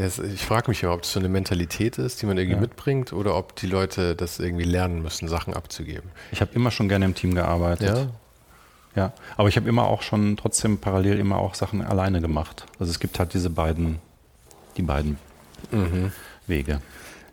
Ich 0.00 0.46
frage 0.46 0.70
mich 0.70 0.82
immer, 0.82 0.94
ob 0.94 1.02
das 1.02 1.12
so 1.12 1.20
eine 1.20 1.28
Mentalität 1.28 1.98
ist, 1.98 2.22
die 2.22 2.26
man 2.26 2.38
irgendwie 2.38 2.56
ja. 2.56 2.60
mitbringt 2.60 3.12
oder 3.12 3.36
ob 3.36 3.54
die 3.56 3.66
Leute 3.66 4.16
das 4.16 4.38
irgendwie 4.38 4.64
lernen 4.64 5.02
müssen, 5.02 5.28
Sachen 5.28 5.52
abzugeben. 5.52 6.10
Ich 6.32 6.40
habe 6.40 6.52
immer 6.54 6.70
schon 6.70 6.88
gerne 6.88 7.04
im 7.04 7.14
Team 7.14 7.34
gearbeitet. 7.34 7.96
Ja. 7.96 8.06
Ja, 8.96 9.12
aber 9.36 9.48
ich 9.48 9.56
habe 9.56 9.68
immer 9.68 9.84
auch 9.84 10.02
schon 10.02 10.36
trotzdem 10.36 10.78
parallel 10.78 11.20
immer 11.20 11.36
auch 11.38 11.54
Sachen 11.54 11.80
alleine 11.80 12.20
gemacht. 12.20 12.66
Also 12.80 12.90
es 12.90 12.98
gibt 12.98 13.20
halt 13.20 13.34
diese 13.34 13.48
beiden, 13.48 14.00
die 14.76 14.82
beiden 14.82 15.16
mhm. 15.70 16.10
Wege. 16.48 16.80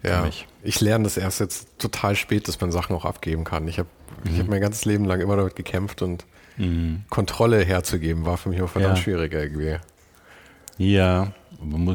Ja, 0.03 0.30
ich 0.62 0.80
lerne 0.80 1.06
das 1.06 1.17
erst 1.17 1.39
jetzt 1.39 1.80
total 1.80 2.15
spät, 2.15 2.47
dass 2.47 2.62
man 2.62 2.71
Sachen 2.71 2.95
auch 2.95 3.06
abgeben 3.06 3.43
kann. 3.43 3.67
Ich 3.67 3.80
habe 3.80 3.89
mhm. 4.23 4.38
hab 4.38 4.47
mein 4.47 4.62
ganzes 4.62 4.86
Leben 4.86 5.06
lang 5.06 5.19
immer 5.19 5.36
damit 5.36 5.56
gekämpft 5.56 6.01
und 6.01 6.25
mhm. 6.58 7.03
Kontrolle 7.10 7.65
herzugeben 7.65 8.25
war 8.25 8.38
für 8.38 8.49
mich 8.49 8.62
auch 8.62 8.69
verdammt 8.69 8.97
ja. 8.97 9.03
schwierig 9.03 9.34
irgendwie. 9.34 9.77
Ja, 10.77 11.34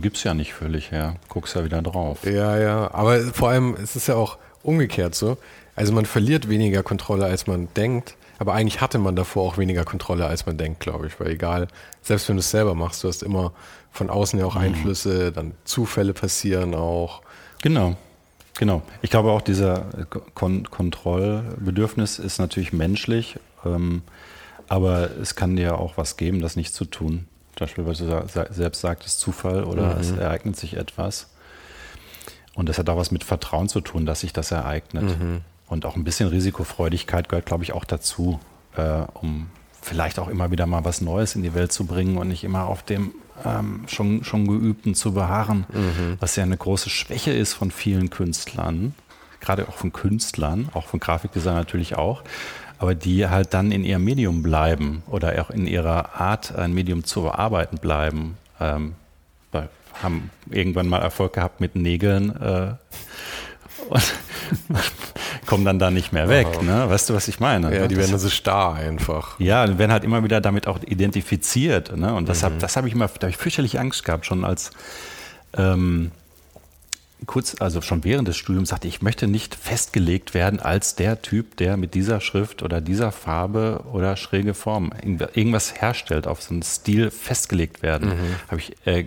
gibt 0.02 0.16
es 0.16 0.24
ja 0.24 0.34
nicht 0.34 0.52
völlig 0.54 0.90
her. 0.90 1.16
Guckst 1.28 1.54
ja 1.54 1.64
wieder 1.64 1.82
drauf. 1.82 2.24
Ja, 2.24 2.58
ja. 2.58 2.92
Aber 2.92 3.20
vor 3.20 3.50
allem 3.50 3.76
ist 3.76 3.96
es 3.96 4.06
ja 4.06 4.16
auch 4.16 4.38
umgekehrt 4.62 5.14
so. 5.14 5.38
Also 5.74 5.92
man 5.92 6.06
verliert 6.06 6.48
weniger 6.48 6.82
Kontrolle, 6.82 7.24
als 7.24 7.46
man 7.46 7.68
denkt. 7.74 8.16
Aber 8.38 8.54
eigentlich 8.54 8.80
hatte 8.80 8.98
man 8.98 9.14
davor 9.14 9.44
auch 9.44 9.58
weniger 9.58 9.84
Kontrolle, 9.84 10.26
als 10.26 10.46
man 10.46 10.58
denkt, 10.58 10.80
glaube 10.80 11.06
ich. 11.06 11.18
Weil 11.20 11.28
egal, 11.30 11.68
selbst 12.02 12.28
wenn 12.28 12.36
du 12.36 12.40
es 12.40 12.50
selber 12.50 12.74
machst, 12.74 13.04
du 13.04 13.08
hast 13.08 13.22
immer 13.22 13.52
von 13.92 14.10
außen 14.10 14.38
ja 14.38 14.46
auch 14.46 14.56
mhm. 14.56 14.62
Einflüsse, 14.62 15.32
dann 15.32 15.52
Zufälle 15.64 16.12
passieren 16.12 16.74
auch. 16.74 17.22
Genau. 17.62 17.96
Genau. 18.58 18.82
Ich 19.00 19.10
glaube 19.10 19.30
auch, 19.30 19.40
dieser 19.40 19.86
Kon 20.34 20.68
Kontrollbedürfnis 20.70 22.18
ist 22.18 22.38
natürlich 22.38 22.72
menschlich, 22.72 23.38
ähm, 23.64 24.02
aber 24.68 25.10
es 25.20 25.36
kann 25.36 25.56
dir 25.56 25.78
auch 25.78 25.96
was 25.96 26.16
geben, 26.16 26.40
das 26.40 26.56
nicht 26.56 26.74
zu 26.74 26.84
tun. 26.84 27.26
Zum 27.62 27.84
Beispiel, 27.84 27.86
was 27.86 27.98
du 27.98 28.52
selbst 28.52 28.80
sagtest, 28.80 29.20
Zufall 29.20 29.64
oder 29.64 29.94
mhm. 29.94 30.00
es 30.00 30.10
ereignet 30.10 30.56
sich 30.56 30.76
etwas. 30.76 31.28
Und 32.54 32.68
das 32.68 32.78
hat 32.78 32.88
auch 32.88 32.96
was 32.96 33.10
mit 33.10 33.24
Vertrauen 33.24 33.68
zu 33.68 33.80
tun, 33.80 34.04
dass 34.04 34.20
sich 34.20 34.32
das 34.32 34.50
ereignet. 34.50 35.04
Mhm. 35.04 35.42
Und 35.68 35.86
auch 35.86 35.96
ein 35.96 36.04
bisschen 36.04 36.28
Risikofreudigkeit 36.28 37.28
gehört, 37.28 37.46
glaube 37.46 37.64
ich, 37.64 37.72
auch 37.72 37.84
dazu, 37.84 38.40
äh, 38.76 39.04
um 39.14 39.48
vielleicht 39.80 40.18
auch 40.18 40.28
immer 40.28 40.50
wieder 40.50 40.66
mal 40.66 40.84
was 40.84 41.00
Neues 41.00 41.34
in 41.34 41.42
die 41.42 41.54
Welt 41.54 41.72
zu 41.72 41.86
bringen 41.86 42.18
und 42.18 42.28
nicht 42.28 42.44
immer 42.44 42.66
auf 42.66 42.82
dem 42.82 43.14
ähm, 43.44 43.84
schon, 43.86 44.24
schon 44.24 44.46
Geübten 44.46 44.94
zu 44.94 45.12
beharren, 45.12 45.64
mhm. 45.72 46.16
was 46.20 46.36
ja 46.36 46.42
eine 46.42 46.56
große 46.56 46.90
Schwäche 46.90 47.32
ist 47.32 47.54
von 47.54 47.70
vielen 47.70 48.10
Künstlern, 48.10 48.94
gerade 49.40 49.68
auch 49.68 49.74
von 49.74 49.92
Künstlern, 49.92 50.68
auch 50.74 50.86
von 50.86 51.00
Grafikdesignern 51.00 51.60
natürlich 51.60 51.96
auch, 51.96 52.22
aber 52.82 52.94
die 52.94 53.28
halt 53.28 53.54
dann 53.54 53.72
in 53.72 53.84
ihrem 53.84 54.04
Medium 54.04 54.42
bleiben 54.42 55.02
oder 55.06 55.40
auch 55.40 55.50
in 55.50 55.66
ihrer 55.66 56.20
Art, 56.20 56.54
ein 56.56 56.74
Medium 56.74 57.04
zu 57.04 57.22
bearbeiten 57.22 57.78
bleiben. 57.78 58.36
Ähm, 58.60 58.94
haben 60.02 60.30
irgendwann 60.50 60.88
mal 60.88 61.00
Erfolg 61.00 61.34
gehabt 61.34 61.60
mit 61.60 61.76
Nägeln 61.76 62.30
äh, 62.40 62.74
und 63.88 64.02
kommen 65.46 65.64
dann 65.64 65.78
da 65.78 65.90
nicht 65.90 66.12
mehr 66.12 66.28
weg. 66.28 66.62
Ne? 66.62 66.88
Weißt 66.88 67.10
du, 67.10 67.14
was 67.14 67.28
ich 67.28 67.40
meine? 67.40 67.74
Ja, 67.74 67.86
die 67.86 67.96
werden 67.96 68.18
so 68.18 68.28
starr 68.28 68.74
einfach. 68.74 69.38
Ja, 69.38 69.66
die 69.66 69.78
werden 69.78 69.92
halt 69.92 70.04
immer 70.04 70.24
wieder 70.24 70.40
damit 70.40 70.66
auch 70.66 70.80
identifiziert. 70.82 71.96
Ne? 71.96 72.14
Und 72.14 72.28
das 72.28 72.42
mhm. 72.42 72.46
habe 72.46 72.66
hab 72.66 72.86
ich 72.86 72.92
immer, 72.94 73.08
da 73.08 73.22
habe 73.22 73.30
ich 73.30 73.36
fürchterlich 73.36 73.78
Angst 73.78 74.04
gehabt, 74.04 74.26
schon 74.26 74.44
als 74.44 74.70
ähm, 75.56 76.10
kurz, 77.26 77.56
also 77.60 77.80
schon 77.80 78.04
während 78.04 78.28
des 78.28 78.36
Studiums 78.36 78.70
sagte, 78.70 78.88
ich 78.88 79.02
möchte 79.02 79.26
nicht 79.26 79.54
festgelegt 79.54 80.34
werden 80.34 80.60
als 80.60 80.94
der 80.94 81.22
Typ, 81.22 81.56
der 81.56 81.76
mit 81.76 81.94
dieser 81.94 82.20
Schrift 82.20 82.62
oder 82.62 82.80
dieser 82.80 83.12
Farbe 83.12 83.84
oder 83.92 84.16
schräge 84.16 84.54
Form 84.54 84.92
irgendwas 85.02 85.80
herstellt, 85.80 86.26
auf 86.26 86.42
so 86.42 86.52
einen 86.52 86.62
Stil 86.62 87.10
festgelegt 87.10 87.82
werden. 87.82 88.10
Mhm. 88.10 88.34
Habe 88.48 88.60
ich 88.60 88.74
äh, 88.86 89.04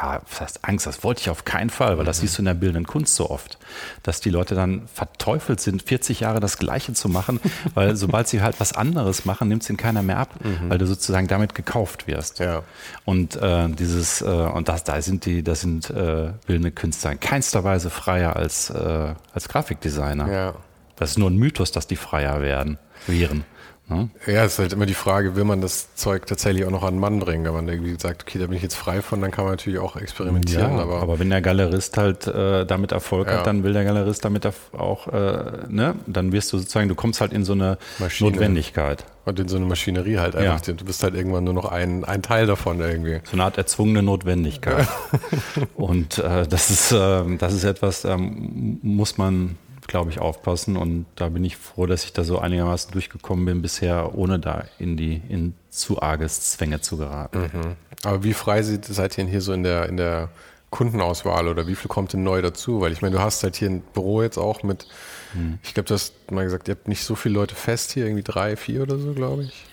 ja, 0.00 0.20
das 0.28 0.40
heißt 0.40 0.60
Angst, 0.62 0.86
das 0.86 1.02
wollte 1.02 1.22
ich 1.22 1.30
auf 1.30 1.44
keinen 1.44 1.70
Fall, 1.70 1.98
weil 1.98 2.04
das 2.04 2.18
mhm. 2.18 2.20
siehst 2.22 2.38
du 2.38 2.42
in 2.42 2.46
der 2.46 2.54
bildenden 2.54 2.86
Kunst 2.86 3.16
so 3.16 3.30
oft, 3.30 3.58
dass 4.04 4.20
die 4.20 4.30
Leute 4.30 4.54
dann 4.54 4.86
verteufelt 4.94 5.60
sind, 5.60 5.82
40 5.82 6.20
Jahre 6.20 6.38
das 6.38 6.58
Gleiche 6.58 6.92
zu 6.92 7.08
machen, 7.08 7.40
weil 7.74 7.96
sobald 7.96 8.28
sie 8.28 8.40
halt 8.40 8.60
was 8.60 8.72
anderes 8.72 9.24
machen, 9.24 9.48
nimmt 9.48 9.62
es 9.64 9.70
ihnen 9.70 9.76
keiner 9.76 10.02
mehr 10.02 10.18
ab, 10.18 10.34
mhm. 10.44 10.70
weil 10.70 10.78
du 10.78 10.86
sozusagen 10.86 11.26
damit 11.26 11.54
gekauft 11.54 12.06
wirst. 12.06 12.38
Ja. 12.38 12.62
Und 13.04 13.36
äh, 13.36 13.68
dieses, 13.70 14.22
äh, 14.22 14.26
und 14.26 14.68
das, 14.68 14.84
da 14.84 15.02
sind 15.02 15.26
die, 15.26 15.42
das 15.42 15.62
sind 15.62 15.90
äh, 15.90 16.32
bildende 16.46 16.70
Künstler 16.70 17.12
in 17.12 17.20
keinster 17.20 17.64
Weise 17.64 17.90
freier 17.90 18.36
als, 18.36 18.70
äh, 18.70 19.14
als 19.34 19.48
Grafikdesigner. 19.48 20.30
Ja. 20.30 20.54
Das 20.94 21.10
ist 21.10 21.18
nur 21.18 21.30
ein 21.30 21.36
Mythos, 21.36 21.72
dass 21.72 21.86
die 21.86 21.96
freier 21.96 22.40
werden, 22.40 22.78
wären. 23.06 23.44
Ne? 23.88 24.10
Ja, 24.26 24.44
es 24.44 24.54
ist 24.54 24.58
halt 24.58 24.72
immer 24.74 24.84
die 24.84 24.94
Frage, 24.94 25.34
will 25.34 25.44
man 25.44 25.62
das 25.62 25.94
Zeug 25.94 26.26
tatsächlich 26.26 26.66
auch 26.66 26.70
noch 26.70 26.82
an 26.82 26.94
den 26.94 27.00
Mann 27.00 27.20
bringen? 27.20 27.44
Wenn 27.44 27.54
man 27.54 27.68
irgendwie 27.68 27.96
sagt, 27.98 28.22
okay, 28.22 28.38
da 28.38 28.46
bin 28.46 28.56
ich 28.56 28.62
jetzt 28.62 28.74
frei 28.74 29.00
von, 29.00 29.22
dann 29.22 29.30
kann 29.30 29.44
man 29.44 29.54
natürlich 29.54 29.78
auch 29.78 29.96
experimentieren. 29.96 30.76
Ja, 30.76 30.82
aber, 30.82 31.00
aber 31.00 31.18
wenn 31.18 31.30
der 31.30 31.40
Galerist 31.40 31.96
halt 31.96 32.26
äh, 32.26 32.66
damit 32.66 32.92
Erfolg 32.92 33.28
ja. 33.28 33.38
hat, 33.38 33.46
dann 33.46 33.64
will 33.64 33.72
der 33.72 33.84
Galerist 33.84 34.24
damit 34.24 34.46
auch, 34.76 35.08
äh, 35.08 35.68
ne? 35.68 35.94
Dann 36.06 36.32
wirst 36.32 36.52
du 36.52 36.58
sozusagen, 36.58 36.88
du 36.88 36.94
kommst 36.94 37.22
halt 37.22 37.32
in 37.32 37.44
so 37.44 37.54
eine 37.54 37.78
Maschine. 37.98 38.30
Notwendigkeit. 38.30 39.06
Und 39.24 39.40
in 39.40 39.48
so 39.48 39.56
eine 39.56 39.66
Maschinerie 39.66 40.18
halt 40.18 40.36
einfach. 40.36 40.66
Ja. 40.66 40.74
Du 40.74 40.84
bist 40.84 41.02
halt 41.02 41.14
irgendwann 41.14 41.44
nur 41.44 41.54
noch 41.54 41.70
ein, 41.70 42.04
ein 42.04 42.22
Teil 42.22 42.46
davon 42.46 42.80
irgendwie. 42.80 43.20
So 43.24 43.32
eine 43.32 43.44
Art 43.44 43.58
erzwungene 43.58 44.02
Notwendigkeit. 44.02 44.86
Und 45.74 46.18
äh, 46.18 46.46
das 46.46 46.70
ist, 46.70 46.92
äh, 46.92 47.36
das 47.36 47.52
ist 47.52 47.64
etwas, 47.64 48.04
ähm, 48.04 48.78
muss 48.82 49.18
man 49.18 49.56
glaube 49.88 50.10
ich, 50.10 50.20
aufpassen. 50.20 50.76
Und 50.76 51.06
da 51.16 51.28
bin 51.30 51.44
ich 51.44 51.56
froh, 51.56 51.86
dass 51.86 52.04
ich 52.04 52.12
da 52.12 52.22
so 52.22 52.38
einigermaßen 52.38 52.92
durchgekommen 52.92 53.44
bin 53.44 53.62
bisher, 53.62 54.14
ohne 54.14 54.38
da 54.38 54.64
in 54.78 54.96
die 54.96 55.20
in 55.28 55.54
zu 55.70 56.00
arges 56.00 56.52
Zwänge 56.52 56.80
zu 56.80 56.96
geraten. 56.96 57.50
Mhm. 57.52 57.76
Aber 58.04 58.22
wie 58.22 58.34
frei 58.34 58.62
seid 58.62 58.88
ihr 58.88 59.08
denn 59.08 59.26
hier 59.26 59.40
so 59.40 59.52
in 59.52 59.64
der, 59.64 59.88
in 59.88 59.96
der 59.96 60.28
Kundenauswahl 60.70 61.48
oder 61.48 61.66
wie 61.66 61.74
viel 61.74 61.88
kommt 61.88 62.12
denn 62.12 62.22
neu 62.22 62.42
dazu? 62.42 62.80
Weil 62.80 62.92
ich 62.92 63.02
meine, 63.02 63.16
du 63.16 63.22
hast 63.22 63.42
halt 63.42 63.56
hier 63.56 63.70
ein 63.70 63.80
Büro 63.80 64.22
jetzt 64.22 64.38
auch 64.38 64.62
mit, 64.62 64.86
hm. 65.32 65.58
ich 65.62 65.74
glaube, 65.74 65.88
du 65.88 65.94
hast 65.94 66.30
mal 66.30 66.44
gesagt, 66.44 66.68
ihr 66.68 66.74
habt 66.74 66.86
nicht 66.86 67.02
so 67.02 67.14
viele 67.14 67.34
Leute 67.34 67.54
fest 67.54 67.92
hier, 67.92 68.04
irgendwie 68.04 68.22
drei, 68.22 68.56
vier 68.56 68.82
oder 68.82 68.98
so, 68.98 69.14
glaube 69.14 69.44
ich. 69.44 69.64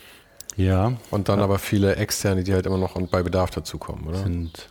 Ja. 0.56 0.94
Und 1.12 1.28
dann 1.28 1.40
ja. 1.40 1.44
aber 1.44 1.60
viele 1.60 1.98
externe, 1.98 2.44
die 2.44 2.54
halt 2.54 2.66
immer 2.66 2.78
noch 2.78 3.00
bei 3.10 3.24
Bedarf 3.24 3.52
dazukommen, 3.52 4.08
oder? 4.08 4.20
Sind 4.20 4.70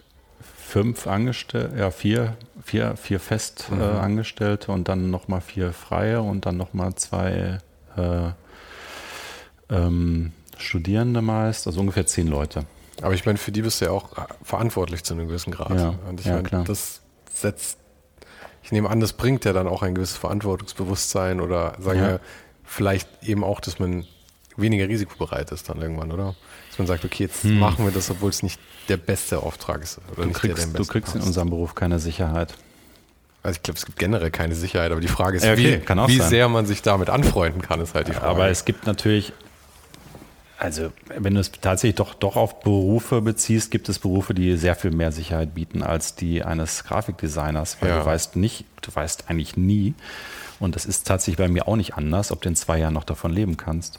fünf 0.64 1.07
Angestellte, 1.07 1.79
ja, 1.79 1.90
vier, 1.90 2.37
vier, 2.64 2.96
vier 2.96 3.20
fest 3.20 3.66
mhm. 3.70 3.81
äh, 3.81 4.70
und 4.70 4.88
dann 4.88 5.11
nochmal 5.11 5.40
vier 5.40 5.72
Freie 5.72 6.22
und 6.22 6.46
dann 6.46 6.57
nochmal 6.57 6.94
zwei 6.94 7.59
äh, 7.96 8.31
ähm, 9.70 10.33
Studierende 10.57 11.20
meist, 11.20 11.66
also 11.66 11.81
ungefähr 11.81 12.07
zehn 12.07 12.29
Leute. 12.29 12.64
Aber 13.03 13.14
ich 13.14 13.27
meine, 13.27 13.38
für 13.38 13.53
die 13.53 13.62
bist 13.62 13.81
du 13.81 13.87
ja 13.87 13.90
auch 13.90 14.11
verantwortlich 14.42 15.05
zu 15.05 15.14
einem 15.14 15.29
gewissen 15.29 15.53
Grad. 15.53 15.79
Ja, 15.79 15.94
und 16.09 16.20
ich 16.20 16.27
ja, 16.27 16.35
meine, 16.35 16.48
klar. 16.48 16.64
das 16.64 17.00
setzt, 17.33 17.79
ich 18.62 18.72
nehme 18.72 18.88
an, 18.88 19.00
das 19.00 19.12
bringt 19.12 19.44
ja 19.44 19.53
dann 19.53 19.66
auch 19.66 19.83
ein 19.83 19.94
gewisses 19.94 20.16
Verantwortungsbewusstsein 20.16 21.40
oder 21.40 21.74
sagen 21.79 21.98
ja. 21.98 22.09
wir 22.09 22.20
vielleicht 22.64 23.09
eben 23.22 23.44
auch, 23.44 23.61
dass 23.61 23.79
man 23.79 24.07
weniger 24.57 24.88
risikobereit 24.88 25.53
ist 25.53 25.68
dann 25.68 25.83
irgendwann, 25.83 26.12
oder? 26.12 26.35
Dass 26.74 26.78
man 26.80 26.88
sagt, 26.88 27.04
okay, 27.04 27.22
jetzt 27.22 27.44
hm. 27.44 27.60
machen 27.60 27.84
wir 27.84 27.92
das, 27.92 28.10
obwohl 28.10 28.30
es 28.30 28.42
nicht 28.42 28.58
der 28.88 28.96
beste 28.96 29.38
Auftrag 29.38 29.80
ist. 29.80 30.00
Oder 30.10 30.22
du 30.22 30.28
nicht 30.28 30.40
kriegst, 30.40 30.58
der, 30.58 30.66
der 30.66 30.80
du 30.80 30.84
kriegst 30.84 31.14
in 31.14 31.20
unserem 31.20 31.50
Beruf 31.50 31.76
keine 31.76 32.00
Sicherheit. 32.00 32.54
Also 33.44 33.58
ich 33.58 33.62
glaube, 33.62 33.78
es 33.78 33.87
gibt 33.87 33.98
generell 33.98 34.32
keine 34.32 34.56
Sicherheit, 34.56 34.90
aber 34.90 35.00
die 35.00 35.06
Frage 35.06 35.37
ist, 35.37 35.44
ja, 35.44 35.52
okay, 35.52 35.80
wie, 35.87 36.08
wie 36.08 36.20
sehr 36.20 36.48
man 36.48 36.66
sich 36.66 36.82
damit 36.82 37.10
anfreunden 37.10 37.62
kann, 37.62 37.80
ist 37.80 37.94
halt 37.94 38.08
die 38.08 38.12
Frage. 38.12 38.26
Aber 38.26 38.48
es 38.48 38.64
gibt 38.64 38.88
natürlich 38.88 39.32
also, 40.56 40.92
wenn 41.18 41.34
du 41.34 41.40
es 41.40 41.52
tatsächlich 41.52 41.96
doch, 41.96 42.14
doch 42.14 42.37
auf 42.37 42.60
Berufe 42.60 43.20
beziehst, 43.20 43.70
gibt 43.70 43.88
es 43.88 43.98
Berufe, 43.98 44.34
die 44.34 44.56
sehr 44.56 44.74
viel 44.74 44.92
mehr 44.92 45.12
Sicherheit 45.12 45.54
bieten 45.54 45.82
als 45.82 46.14
die 46.14 46.42
eines 46.42 46.84
Grafikdesigners, 46.84 47.78
weil 47.80 47.90
ja. 47.90 47.98
du 48.00 48.06
weißt 48.06 48.37
nicht, 48.37 48.64
du 48.80 48.94
weißt 48.94 49.28
eigentlich 49.28 49.56
nie, 49.56 49.94
und 50.60 50.76
das 50.76 50.87
ist 50.87 51.06
tatsächlich 51.06 51.37
bei 51.37 51.48
mir 51.48 51.68
auch 51.68 51.76
nicht 51.76 51.94
anders, 51.94 52.32
ob 52.32 52.40
du 52.40 52.48
in 52.48 52.56
zwei 52.56 52.78
Jahren 52.78 52.94
noch 52.94 53.04
davon 53.04 53.32
leben 53.32 53.56
kannst. 53.56 53.98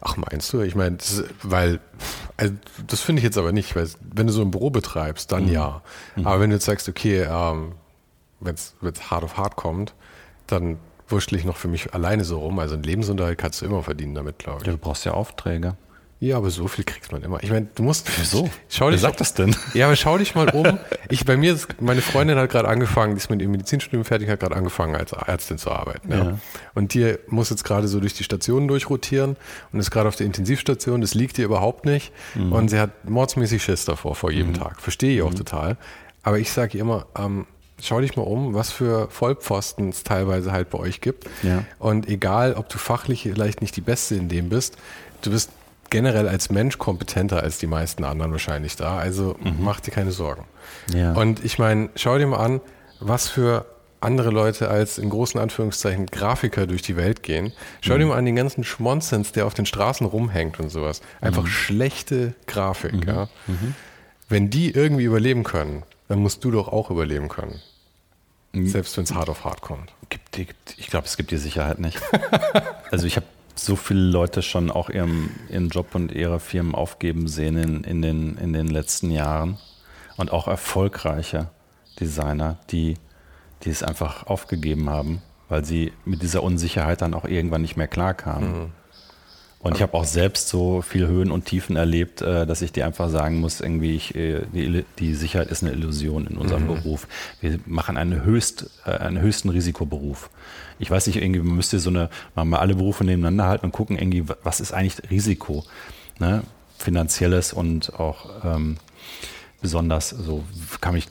Ach, 0.00 0.16
meinst 0.16 0.52
du? 0.52 0.60
Ich 0.60 0.74
meine, 0.74 0.98
weil, 1.42 1.80
also 2.36 2.54
das 2.86 3.00
finde 3.00 3.20
ich 3.20 3.24
jetzt 3.24 3.38
aber 3.38 3.52
nicht, 3.52 3.74
weil 3.76 3.88
wenn 4.12 4.26
du 4.26 4.32
so 4.32 4.42
ein 4.42 4.50
Büro 4.50 4.70
betreibst, 4.70 5.32
dann 5.32 5.46
mhm. 5.46 5.52
ja. 5.52 5.82
Mhm. 6.16 6.26
Aber 6.26 6.40
wenn 6.40 6.50
du 6.50 6.56
jetzt 6.56 6.66
sagst, 6.66 6.88
okay, 6.88 7.26
ähm, 7.28 7.72
wenn 8.40 8.54
es 8.54 8.74
hart 9.10 9.24
auf 9.24 9.36
hart 9.36 9.56
kommt, 9.56 9.94
dann 10.46 10.78
wurschtel 11.08 11.38
ich 11.38 11.44
noch 11.44 11.56
für 11.56 11.68
mich 11.68 11.94
alleine 11.94 12.24
so 12.24 12.38
rum. 12.40 12.58
Also 12.58 12.74
einen 12.74 12.82
Lebensunterhalt 12.82 13.38
kannst 13.38 13.62
du 13.62 13.66
immer 13.66 13.82
verdienen 13.82 14.14
damit, 14.14 14.38
glaube 14.38 14.60
ich. 14.60 14.66
Ja, 14.66 14.72
du 14.72 14.78
brauchst 14.78 15.04
ja 15.04 15.12
Aufträge. 15.12 15.76
Ja, 16.18 16.38
aber 16.38 16.50
so 16.50 16.66
viel 16.66 16.84
kriegt 16.84 17.12
man 17.12 17.22
immer. 17.22 17.42
Ich 17.42 17.50
meine, 17.50 17.68
du 17.74 17.82
musst. 17.82 18.08
Wieso? 18.18 18.48
Schau 18.70 18.90
dich 18.90 19.02
Wer 19.02 19.10
sagt 19.10 19.20
das 19.20 19.34
denn? 19.34 19.54
Ja, 19.74 19.86
aber 19.86 19.96
schau 19.96 20.16
dich 20.16 20.34
mal 20.34 20.48
um. 20.48 20.78
Ich, 21.10 21.26
bei 21.26 21.36
mir 21.36 21.52
ist, 21.52 21.82
meine 21.82 22.00
Freundin 22.00 22.38
hat 22.38 22.50
gerade 22.50 22.68
angefangen, 22.68 23.14
die 23.14 23.18
ist 23.18 23.28
mit 23.28 23.40
dem 23.42 23.50
Medizinstudium 23.50 24.04
fertig, 24.04 24.30
hat 24.30 24.40
gerade 24.40 24.56
angefangen, 24.56 24.96
als 24.96 25.12
Ärztin 25.12 25.58
zu 25.58 25.70
arbeiten. 25.70 26.10
Ja. 26.10 26.24
ja. 26.24 26.38
Und 26.74 26.94
die 26.94 27.16
muss 27.26 27.50
jetzt 27.50 27.64
gerade 27.64 27.86
so 27.88 28.00
durch 28.00 28.14
die 28.14 28.24
Stationen 28.24 28.68
durchrotieren 28.68 29.36
und 29.72 29.80
ist 29.80 29.90
gerade 29.90 30.08
auf 30.08 30.16
der 30.16 30.24
Intensivstation. 30.26 31.02
Das 31.02 31.14
liegt 31.14 31.38
ihr 31.38 31.44
überhaupt 31.44 31.84
nicht. 31.84 32.12
Mhm. 32.34 32.52
Und 32.52 32.68
sie 32.68 32.78
hat 32.78 33.08
mordsmäßig 33.08 33.62
Schiss 33.62 33.84
davor, 33.84 34.14
vor 34.14 34.30
jedem 34.30 34.52
mhm. 34.52 34.54
Tag. 34.54 34.80
Verstehe 34.80 35.16
ich 35.16 35.22
auch 35.22 35.32
mhm. 35.32 35.36
total. 35.36 35.76
Aber 36.22 36.38
ich 36.38 36.50
sage 36.50 36.78
ihr 36.78 36.80
immer, 36.80 37.06
ähm, 37.18 37.46
schau 37.80 38.00
dich 38.00 38.16
mal 38.16 38.22
um, 38.22 38.54
was 38.54 38.72
für 38.72 39.08
Vollpfosten 39.10 39.90
es 39.90 40.02
teilweise 40.02 40.50
halt 40.50 40.70
bei 40.70 40.78
euch 40.78 41.02
gibt. 41.02 41.28
Ja. 41.42 41.64
Und 41.78 42.08
egal, 42.08 42.54
ob 42.54 42.70
du 42.70 42.78
fachlich 42.78 43.22
vielleicht 43.22 43.60
nicht 43.60 43.76
die 43.76 43.82
Beste 43.82 44.14
in 44.14 44.30
dem 44.30 44.48
bist, 44.48 44.76
du 45.22 45.30
bist 45.30 45.50
generell 45.90 46.28
als 46.28 46.50
Mensch 46.50 46.78
kompetenter 46.78 47.42
als 47.42 47.58
die 47.58 47.66
meisten 47.66 48.04
anderen 48.04 48.32
wahrscheinlich 48.32 48.76
da. 48.76 48.98
Also 48.98 49.36
mhm. 49.40 49.56
mach 49.60 49.80
dir 49.80 49.90
keine 49.90 50.12
Sorgen. 50.12 50.44
Ja. 50.92 51.12
Und 51.12 51.44
ich 51.44 51.58
meine, 51.58 51.90
schau 51.96 52.18
dir 52.18 52.26
mal 52.26 52.38
an, 52.38 52.60
was 53.00 53.28
für 53.28 53.66
andere 54.00 54.30
Leute 54.30 54.68
als 54.68 54.98
in 54.98 55.10
großen 55.10 55.40
Anführungszeichen 55.40 56.06
Grafiker 56.06 56.66
durch 56.66 56.82
die 56.82 56.96
Welt 56.96 57.22
gehen. 57.22 57.52
Schau 57.80 57.94
mhm. 57.94 57.98
dir 57.98 58.06
mal 58.06 58.18
an 58.18 58.24
den 58.24 58.36
ganzen 58.36 58.64
Schmonzens, 58.64 59.32
der 59.32 59.46
auf 59.46 59.54
den 59.54 59.66
Straßen 59.66 60.06
rumhängt 60.06 60.60
und 60.60 60.70
sowas. 60.70 61.00
Einfach 61.20 61.42
mhm. 61.42 61.48
schlechte 61.48 62.34
Grafik. 62.46 62.92
Mhm. 62.92 63.08
Ja. 63.08 63.28
Mhm. 63.46 63.74
Wenn 64.28 64.50
die 64.50 64.70
irgendwie 64.70 65.04
überleben 65.04 65.44
können, 65.44 65.82
dann 66.08 66.20
musst 66.20 66.44
du 66.44 66.50
doch 66.50 66.68
auch 66.68 66.90
überleben 66.90 67.28
können. 67.28 67.60
Mhm. 68.52 68.68
Selbst 68.68 68.96
wenn 68.96 69.04
es 69.04 69.14
hart 69.14 69.28
auf 69.28 69.44
hart 69.44 69.60
kommt. 69.60 69.92
ich 70.76 70.86
glaube, 70.88 71.06
es 71.06 71.16
gibt 71.16 71.30
die 71.30 71.36
Sicherheit 71.36 71.78
nicht. 71.78 72.00
also 72.90 73.06
ich 73.06 73.16
habe 73.16 73.26
so 73.58 73.76
viele 73.76 74.00
Leute 74.00 74.42
schon 74.42 74.70
auch 74.70 74.90
ihren, 74.90 75.30
ihren 75.50 75.68
Job 75.68 75.94
und 75.94 76.12
ihre 76.12 76.40
Firmen 76.40 76.74
aufgeben 76.74 77.28
sehen 77.28 77.56
in, 77.56 77.84
in, 77.84 78.02
den, 78.02 78.36
in 78.36 78.52
den 78.52 78.68
letzten 78.68 79.10
Jahren. 79.10 79.58
Und 80.16 80.32
auch 80.32 80.48
erfolgreiche 80.48 81.48
Designer, 82.00 82.58
die, 82.70 82.96
die 83.62 83.70
es 83.70 83.82
einfach 83.82 84.26
aufgegeben 84.26 84.88
haben, 84.88 85.22
weil 85.48 85.64
sie 85.64 85.92
mit 86.04 86.22
dieser 86.22 86.42
Unsicherheit 86.42 87.02
dann 87.02 87.14
auch 87.14 87.24
irgendwann 87.24 87.62
nicht 87.62 87.76
mehr 87.76 87.88
klarkamen. 87.88 88.60
Mhm. 88.60 88.72
Und 89.66 89.74
ich 89.74 89.82
habe 89.82 89.94
auch 89.94 90.04
selbst 90.04 90.48
so 90.48 90.80
viel 90.80 91.08
Höhen 91.08 91.32
und 91.32 91.46
Tiefen 91.46 91.74
erlebt, 91.74 92.22
äh, 92.22 92.46
dass 92.46 92.62
ich 92.62 92.70
dir 92.70 92.86
einfach 92.86 93.10
sagen 93.10 93.40
muss, 93.40 93.60
irgendwie, 93.60 93.96
ich, 93.96 94.14
äh, 94.14 94.42
die, 94.52 94.84
die, 95.00 95.14
Sicherheit 95.14 95.48
ist 95.48 95.64
eine 95.64 95.72
Illusion 95.72 96.28
in 96.28 96.38
unserem 96.38 96.62
mhm. 96.62 96.68
Beruf. 96.68 97.08
Wir 97.40 97.58
machen 97.66 97.96
einen, 97.96 98.22
höchst, 98.24 98.70
äh, 98.84 98.90
einen 98.90 99.20
höchsten 99.20 99.48
Risikoberuf. 99.48 100.30
Ich 100.78 100.88
weiß 100.88 101.08
nicht, 101.08 101.16
irgendwie, 101.16 101.40
man 101.40 101.56
müsste 101.56 101.80
so 101.80 101.90
eine, 101.90 102.10
mal 102.36 102.60
alle 102.60 102.76
Berufe 102.76 103.02
nebeneinander 103.02 103.46
halten 103.46 103.66
und 103.66 103.72
gucken, 103.72 103.98
irgendwie, 103.98 104.24
was 104.44 104.60
ist 104.60 104.72
eigentlich 104.72 105.10
Risiko? 105.10 105.64
Ne? 106.20 106.44
Finanzielles 106.78 107.52
und 107.52 107.92
auch 107.98 108.44
ähm, 108.44 108.76
besonders 109.62 110.10
so, 110.10 110.44
kann 110.80 110.94
ich 110.94 111.08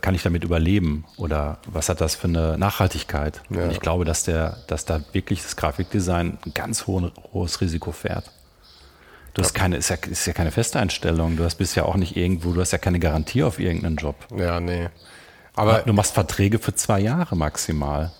kann 0.00 0.14
ich 0.14 0.22
damit 0.22 0.44
überleben 0.44 1.04
oder 1.16 1.58
was 1.66 1.88
hat 1.88 2.00
das 2.00 2.14
für 2.14 2.28
eine 2.28 2.58
Nachhaltigkeit? 2.58 3.42
Ja. 3.50 3.64
Und 3.64 3.70
ich 3.70 3.80
glaube, 3.80 4.04
dass, 4.04 4.24
der, 4.24 4.58
dass 4.66 4.84
da 4.84 5.00
wirklich 5.12 5.42
das 5.42 5.56
Grafikdesign 5.56 6.38
ein 6.44 6.54
ganz 6.54 6.86
hohen, 6.86 7.12
hohes 7.32 7.60
Risiko 7.60 7.92
fährt. 7.92 8.30
Du 9.34 9.42
hast 9.42 9.52
keine, 9.52 9.76
ist 9.76 9.88
ja, 9.90 9.96
ist 10.08 10.26
ja 10.26 10.32
keine 10.32 10.52
Festeinstellung. 10.52 11.36
Du 11.36 11.44
hast 11.44 11.56
bist 11.56 11.74
ja 11.74 11.84
auch 11.84 11.96
nicht 11.96 12.16
irgendwo, 12.16 12.52
du 12.52 12.60
hast 12.60 12.70
ja 12.70 12.78
keine 12.78 13.00
Garantie 13.00 13.42
auf 13.42 13.58
irgendeinen 13.58 13.96
Job. 13.96 14.16
Ja, 14.36 14.60
nee. 14.60 14.88
Aber 15.56 15.80
du 15.80 15.92
machst 15.92 16.14
Verträge 16.14 16.58
für 16.58 16.74
zwei 16.74 17.00
Jahre 17.00 17.36
maximal. 17.36 18.12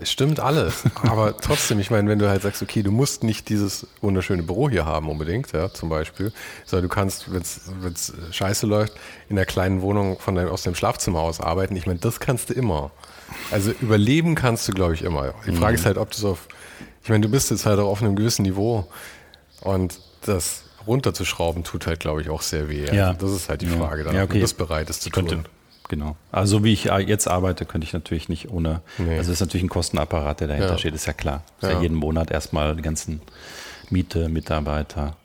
Es 0.00 0.10
stimmt 0.10 0.40
alles. 0.40 0.84
Aber 1.02 1.36
trotzdem, 1.40 1.78
ich 1.78 1.90
meine, 1.90 2.08
wenn 2.08 2.18
du 2.18 2.28
halt 2.28 2.42
sagst, 2.42 2.62
okay, 2.62 2.82
du 2.82 2.90
musst 2.90 3.22
nicht 3.22 3.48
dieses 3.48 3.86
wunderschöne 4.00 4.42
Büro 4.42 4.70
hier 4.70 4.86
haben 4.86 5.08
unbedingt, 5.08 5.52
ja, 5.52 5.72
zum 5.72 5.88
Beispiel, 5.88 6.32
sondern 6.64 6.88
du 6.88 6.94
kannst, 6.94 7.32
wenn 7.32 7.42
es 7.42 8.12
scheiße 8.30 8.66
läuft, 8.66 8.94
in 9.28 9.36
der 9.36 9.46
kleinen 9.46 9.82
Wohnung 9.82 10.18
von 10.18 10.34
deinem, 10.34 10.48
aus 10.48 10.62
dem 10.62 10.74
Schlafzimmer 10.74 11.20
aus 11.20 11.40
arbeiten. 11.40 11.76
Ich 11.76 11.86
meine, 11.86 11.98
das 11.98 12.18
kannst 12.18 12.50
du 12.50 12.54
immer. 12.54 12.90
Also 13.50 13.72
überleben 13.80 14.34
kannst 14.34 14.66
du, 14.68 14.72
glaube 14.72 14.94
ich, 14.94 15.02
immer. 15.02 15.34
Die 15.46 15.52
Frage 15.52 15.72
mhm. 15.72 15.78
ist 15.78 15.86
halt, 15.86 15.98
ob 15.98 16.10
du 16.10 16.16
es 16.16 16.24
auf, 16.24 16.48
ich 17.02 17.10
meine, 17.10 17.22
du 17.22 17.30
bist 17.30 17.50
jetzt 17.50 17.66
halt 17.66 17.78
auch 17.78 17.88
auf 17.88 18.02
einem 18.02 18.16
gewissen 18.16 18.42
Niveau 18.42 18.88
und 19.60 20.00
das 20.22 20.64
runterzuschrauben 20.86 21.62
tut 21.62 21.86
halt, 21.86 22.00
glaube 22.00 22.22
ich, 22.22 22.30
auch 22.30 22.42
sehr 22.42 22.68
weh. 22.68 22.86
Ja. 22.92 23.08
Also 23.08 23.26
das 23.26 23.36
ist 23.36 23.48
halt 23.48 23.60
die 23.60 23.66
Frage, 23.66 24.04
dann, 24.04 24.14
ja, 24.14 24.22
okay. 24.22 24.30
ob 24.30 24.34
du 24.34 24.40
das 24.40 24.54
bereit 24.54 24.88
ist 24.90 25.02
zu 25.02 25.10
Könnte. 25.10 25.36
tun. 25.36 25.44
Genau. 25.90 26.16
Also 26.30 26.58
so 26.58 26.64
wie 26.64 26.72
ich 26.72 26.84
jetzt 26.84 27.26
arbeite, 27.26 27.64
könnte 27.66 27.84
ich 27.84 27.92
natürlich 27.92 28.28
nicht 28.28 28.48
ohne. 28.48 28.80
Nee. 28.96 29.18
Also 29.18 29.32
es 29.32 29.38
ist 29.38 29.40
natürlich 29.40 29.64
ein 29.64 29.68
Kostenapparat, 29.68 30.38
der 30.38 30.46
dahinter 30.46 30.70
ja. 30.70 30.78
steht, 30.78 30.94
ist 30.94 31.06
ja 31.06 31.12
klar. 31.12 31.42
Ist 31.60 31.68
ja. 31.68 31.72
ja 31.74 31.80
jeden 31.82 31.96
Monat 31.96 32.30
erstmal 32.30 32.76
die 32.76 32.82
ganzen 32.82 33.20
Miete, 33.90 34.28
Mitarbeiter, 34.28 35.16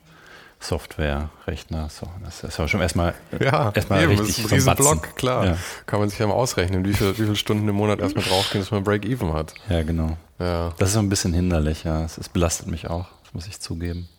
Software, 0.60 1.30
Rechner, 1.46 1.90
so. 1.90 2.08
Das 2.24 2.44
ist 2.44 2.58
ja 2.58 2.68
schon 2.68 2.82
erstmal, 2.82 3.14
ja, 3.40 3.72
erstmal 3.76 4.02
eben, 4.02 4.20
richtig 4.20 4.42
das 4.42 4.54
ist 4.54 4.68
ein 4.68 4.76
Block, 4.76 5.16
klar. 5.16 5.46
Ja. 5.46 5.58
Kann 5.86 6.00
man 6.00 6.10
sich 6.10 6.18
ja 6.18 6.26
mal 6.26 6.34
ausrechnen, 6.34 6.84
wie, 6.84 6.94
viel, 6.94 7.12
wie 7.12 7.24
viele 7.26 7.36
Stunden 7.36 7.70
im 7.70 7.76
Monat 7.76 8.00
erstmal 8.00 8.26
draufgehen, 8.26 8.64
dass 8.64 8.72
man 8.72 8.84
Break-Even 8.84 9.34
hat. 9.34 9.54
Ja, 9.70 9.84
genau. 9.84 10.18
Ja. 10.40 10.74
Das 10.80 10.90
ist 10.90 10.94
so 10.96 11.00
ein 11.00 11.10
bisschen 11.10 11.34
hinderlich, 11.34 11.84
ja. 11.84 12.06
Es 12.06 12.28
belastet 12.28 12.66
mich 12.66 12.90
auch, 12.90 13.06
das 13.24 13.36
muss 13.36 13.46
ich 13.46 13.60
zugeben. 13.60 14.10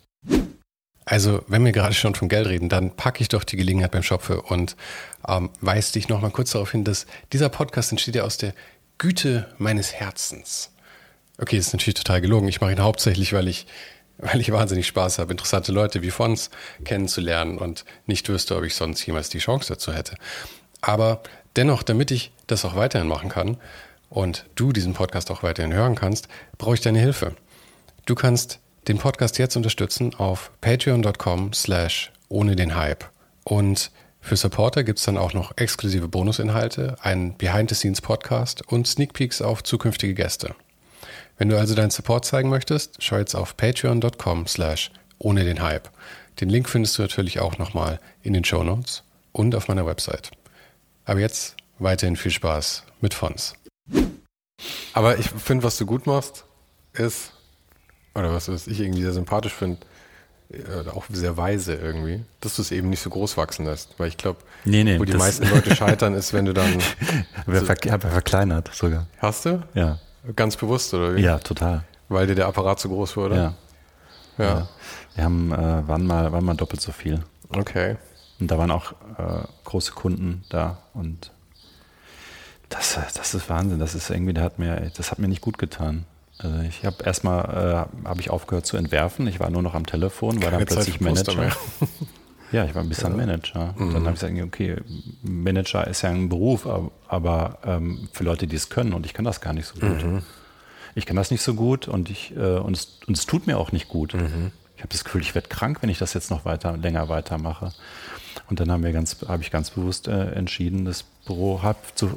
Also, 1.09 1.45
wenn 1.47 1.65
wir 1.65 1.71
gerade 1.71 1.95
schon 1.95 2.17
von 2.17 2.29
Geld 2.29 2.49
reden, 2.49 2.69
dann 2.69 2.97
packe 2.97 3.23
ich 3.23 3.29
doch 3.29 3.45
die 3.45 3.57
Gelegenheit 3.57 3.93
beim 3.93 4.03
Schopfe 4.03 4.43
und 4.43 4.77
ähm, 5.27 5.51
weise 5.61 5.93
dich 5.93 6.09
nochmal 6.09 6.33
kurz 6.33 6.51
darauf 6.51 6.73
hin, 6.73 6.83
dass 6.83 7.07
dieser 7.33 7.49
Podcast 7.49 7.93
entsteht 7.93 8.17
ja 8.17 8.25
aus 8.25 8.39
der 8.39 8.55
Güte 8.99 9.49
meines 9.57 9.93
Herzens. 9.93 10.73
Okay, 11.39 11.59
ist 11.59 11.73
natürlich 11.73 11.95
total 11.95 12.21
gelogen. 12.21 12.49
Ich 12.49 12.61
mache 12.61 12.73
ihn 12.73 12.83
hauptsächlich, 12.83 13.33
weil 13.33 13.47
ich, 13.47 13.69
weil 14.19 14.41
ich 14.41 14.51
wahnsinnig 14.51 14.89
Spaß 14.89 15.21
habe, 15.21 15.31
interessante 15.31 15.71
Leute 15.71 16.03
wie 16.03 16.11
Fons 16.11 16.51
kennenzulernen 16.85 17.59
und 17.59 17.85
nicht 18.07 18.29
wüsste, 18.29 18.57
ob 18.57 18.65
ich 18.65 18.75
sonst 18.75 19.07
jemals 19.07 19.29
die 19.29 19.39
Chance 19.39 19.75
dazu 19.75 19.93
hätte. 19.93 20.17
Aber 20.81 21.23
dennoch, 21.55 21.85
damit 21.85 22.11
ich 22.11 22.33
das 22.49 22.65
auch 22.65 22.75
weiterhin 22.75 23.07
machen 23.07 23.29
kann 23.29 23.59
und 24.11 24.47
du 24.57 24.73
diesen 24.73 24.95
Podcast 24.95 25.31
auch 25.31 25.45
weiterhin 25.45 25.73
hören 25.73 25.95
kannst, 25.95 26.27
brauche 26.59 26.75
ich 26.75 26.81
deine 26.81 26.99
Hilfe. 26.99 27.37
Du 28.07 28.17
kannst 28.17 28.59
den 28.89 28.99
Podcast 28.99 29.39
jetzt 29.39 29.57
unterstützen 29.57 30.15
auf 30.15 30.51
patreon.com 30.61 31.53
slash 31.53 32.13
ohne 32.29 32.57
den 32.57 32.77
Hype. 32.77 33.05
Und 33.45 33.91
Für 34.27 34.35
Supporter 34.35 34.83
gibt 34.83 34.99
es 34.99 35.05
dann 35.05 35.19
auch 35.19 35.35
noch 35.35 35.57
exklusive 35.57 36.09
Bonusinhalte, 36.09 36.97
einen 37.01 37.37
Behind-the-Scenes-Podcast 37.37 38.67
und 38.67 38.89
Sneak 38.89 39.13
Peeks 39.13 39.41
auf 39.41 39.63
zukünftige 39.63 40.15
Gäste. 40.15 40.57
Wenn 41.39 41.49
du 41.49 41.57
also 41.57 41.77
deinen 41.77 41.91
Support 41.91 42.25
zeigen 42.25 42.49
möchtest, 42.49 42.97
schau 42.99 43.19
jetzt 43.19 43.37
auf 43.37 43.57
patreon.com 43.57 44.49
slash 44.49 44.91
ohne 45.19 45.45
den 45.45 45.63
Hype. 45.63 45.91
Den 46.41 46.49
Link 46.49 46.69
findest 46.69 46.99
du 46.99 47.03
natürlich 47.03 47.39
auch 47.39 47.59
nochmal 47.59 48.01
in 48.23 48.33
den 48.33 48.45
Show 48.45 48.65
Notes 48.65 49.05
und 49.31 49.55
auf 49.55 49.69
meiner 49.69 49.87
Website. 49.87 50.33
Aber 51.05 51.21
jetzt 51.21 51.55
weiterhin 51.79 52.17
viel 52.17 52.33
Spaß 52.33 52.83
mit 53.01 53.15
Fons. 53.15 53.55
Aber 54.93 55.19
ich 55.19 55.31
finde, 55.31 55.63
was 55.63 55.77
du 55.77 55.87
gut 55.87 56.07
machst, 56.07 56.47
ist, 56.95 57.33
oder 58.17 58.33
was, 58.33 58.49
was 58.49 58.67
ich 58.67 58.81
irgendwie 58.81 59.03
sehr 59.03 59.13
sympathisch 59.13 59.53
finde, 59.53 59.79
äh, 60.51 60.89
auch 60.91 61.05
sehr 61.13 61.37
weise 61.37 61.75
irgendwie, 61.75 62.25
dass 62.41 62.57
du 62.57 62.63
es 62.63 62.71
eben 62.71 62.89
nicht 62.91 63.01
so 63.01 63.11
groß 63.11 63.37
wachsen 63.37 63.67
lässt. 63.67 63.99
Weil 63.99 64.09
ich 64.09 64.17
glaube, 64.17 64.41
Nee, 64.65 64.85
nee, 64.85 64.99
wo 64.99 65.05
die 65.05 65.13
das- 65.13 65.21
meisten 65.21 65.49
Leute 65.51 65.75
scheitern, 65.75 66.15
ist, 66.15 66.33
wenn 66.33 66.45
du 66.45 66.53
dann. 66.55 66.73
Wir 67.47 67.63
ver 67.63 67.77
habe 67.91 68.09
verkleinert 68.09 68.71
sogar. 68.75 69.07
Hast 69.19 69.45
du? 69.45 69.63
Ja. 69.75 69.99
Ganz 70.35 70.57
bewusst, 70.57 70.93
oder 70.95 71.15
wie? 71.15 71.21
Ja, 71.23 71.39
total. 71.39 71.85
Weil 72.09 72.27
dir 72.27 72.35
der 72.35 72.47
Apparat 72.47 72.81
zu 72.81 72.89
groß 72.89 73.17
wurde? 73.17 73.37
Ja. 73.37 73.55
Ja. 74.39 74.45
ja. 74.45 74.69
Wir 75.15 75.25
haben, 75.25 75.53
äh, 75.53 75.89
waren, 75.89 76.07
mal, 76.07 76.33
waren 76.33 76.45
mal 76.45 76.55
doppelt 76.55 76.81
so 76.81 76.93
viel. 76.93 77.23
Okay. 77.51 77.97
Und 78.39 78.51
da 78.51 78.59
waren 78.59 78.71
auch 78.71 78.93
äh, 79.19 79.45
große 79.65 79.93
Kunden 79.93 80.45
da 80.51 80.79
und 80.95 81.31
das, 82.69 82.99
das 83.15 83.35
ist 83.35 83.49
Wahnsinn. 83.49 83.79
Das 83.79 83.95
ist 83.95 84.11
irgendwie, 84.11 84.35
der 84.35 84.43
hat 84.45 84.59
mir, 84.59 84.91
das 84.97 85.11
hat 85.11 85.19
mir 85.19 85.29
nicht 85.29 85.41
gut 85.41 85.59
getan. 85.59 86.05
Also 86.39 86.59
ich 86.61 86.85
habe 86.85 87.03
erstmal 87.05 87.89
äh, 88.05 88.07
habe 88.09 88.21
ich 88.21 88.31
aufgehört 88.31 88.67
zu 88.67 88.77
entwerfen. 88.77 89.27
Ich 89.27 89.41
war 89.41 89.51
nur 89.51 89.63
noch 89.63 89.75
am 89.75 89.87
Telefon, 89.87 90.43
war 90.43 90.51
dann 90.51 90.65
Keine 90.65 90.67
Zeit 90.67 90.77
plötzlich 90.77 91.01
Manager. 91.01 91.51
Ja, 92.53 92.65
ich 92.65 92.77
war 92.77 92.83
ein 92.83 92.89
bisschen 92.89 93.17
Manager. 93.17 93.75
Und 93.77 93.93
dann 93.93 94.05
habe 94.05 94.15
ich 94.15 94.21
gesagt, 94.21 94.41
okay, 94.41 94.77
Manager 95.23 95.85
ist 95.89 96.03
ja 96.03 96.11
ein 96.11 96.29
Beruf, 96.29 96.65
aber, 96.65 96.93
aber 97.09 97.59
ähm, 97.65 98.09
für 98.13 98.23
Leute, 98.23 98.47
die 98.47 98.55
es 98.55 98.69
können 98.69 98.93
und 98.93 99.05
ich 99.05 99.15
kann 99.15 99.25
das 99.25 99.41
gar 99.41 99.53
nicht 99.53 99.67
so 99.67 99.75
gut. 99.81 100.23
Ich 100.95 101.07
kann 101.07 101.17
das 101.17 101.33
nicht 101.33 101.43
so 101.43 101.55
gut 101.55 101.89
und 101.89 102.09
ich 102.09 102.35
äh, 102.37 102.59
und, 102.59 102.77
es, 102.77 103.01
und 103.09 103.17
es 103.17 103.27
tut 103.27 103.49
mir 103.49 103.59
auch 103.59 103.73
nicht 103.73 103.89
gut. 103.89 104.15
Ich 104.77 104.83
habe 104.83 104.89
das 104.91 105.03
Gefühl, 105.03 105.23
ich 105.23 105.35
werde 105.35 105.49
krank, 105.49 105.79
wenn 105.83 105.91
ich 105.91 105.99
das 105.99 106.15
jetzt 106.15 106.31
noch 106.31 106.45
weiter 106.45 106.77
länger 106.77 107.09
weitermache. 107.09 107.73
Und 108.49 108.61
dann 108.61 108.71
haben 108.71 108.85
wir 108.85 108.93
ganz, 108.93 109.17
habe 109.27 109.43
ich 109.43 109.51
ganz 109.51 109.71
bewusst 109.71 110.09
äh, 110.09 110.33
entschieden, 110.33 110.85
das 110.85 111.05
Büro 111.27 111.63
hab 111.63 111.97
zu, 111.99 112.09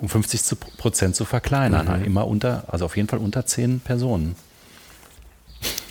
um 0.00 0.08
50 0.08 0.42
zu, 0.42 0.56
Prozent 0.56 1.16
zu 1.16 1.24
verkleinern. 1.24 2.04
Immer 2.04 2.26
unter, 2.26 2.64
also 2.68 2.84
auf 2.84 2.96
jeden 2.96 3.08
Fall 3.08 3.18
unter 3.18 3.44
zehn 3.46 3.80
Personen. 3.80 4.36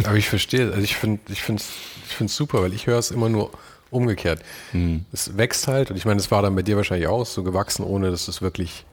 Aber 0.04 0.16
ich 0.16 0.28
verstehe, 0.30 0.68
also 0.72 0.82
ich 0.82 0.96
finde 0.96 1.22
ich 1.30 1.42
finde 1.42 1.64
ich 2.08 2.16
find's 2.16 2.36
super, 2.36 2.62
weil 2.62 2.74
ich 2.74 2.88
höre 2.88 3.00
es 3.00 3.12
immer 3.12 3.30
nur 3.30 3.52
umgekehrt. 3.90 4.42
Hm. 4.72 5.06
Es 5.12 5.38
wächst 5.38 5.68
halt, 5.68 5.92
und 5.92 5.98
ich 5.98 6.06
meine, 6.06 6.20
es 6.20 6.32
war 6.32 6.42
dann 6.42 6.56
bei 6.56 6.62
dir 6.62 6.78
wahrscheinlich 6.78 7.08
auch 7.08 7.26
so 7.26 7.44
gewachsen, 7.44 7.84
ohne 7.86 8.10
dass 8.12 8.26
du 8.26 8.32
es 8.32 8.42
wirklich 8.42 8.86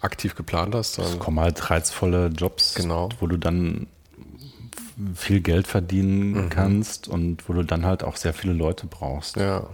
aktiv 0.00 0.34
geplant 0.34 0.74
hast. 0.74 0.98
Es 0.98 1.18
kommen 1.18 1.38
halt 1.40 1.70
reizvolle 1.70 2.26
Jobs, 2.26 2.74
Genau. 2.74 3.08
wo 3.20 3.26
du 3.28 3.36
dann 3.36 3.86
viel 5.14 5.40
Geld 5.40 5.66
verdienen 5.66 6.50
kannst 6.50 7.08
und 7.08 7.48
wo 7.48 7.52
du 7.52 7.62
dann 7.62 7.86
halt 7.86 8.04
auch 8.04 8.16
sehr 8.16 8.32
viele 8.34 8.52
Leute 8.52 8.86
brauchst. 8.86 9.36
ja. 9.36 9.66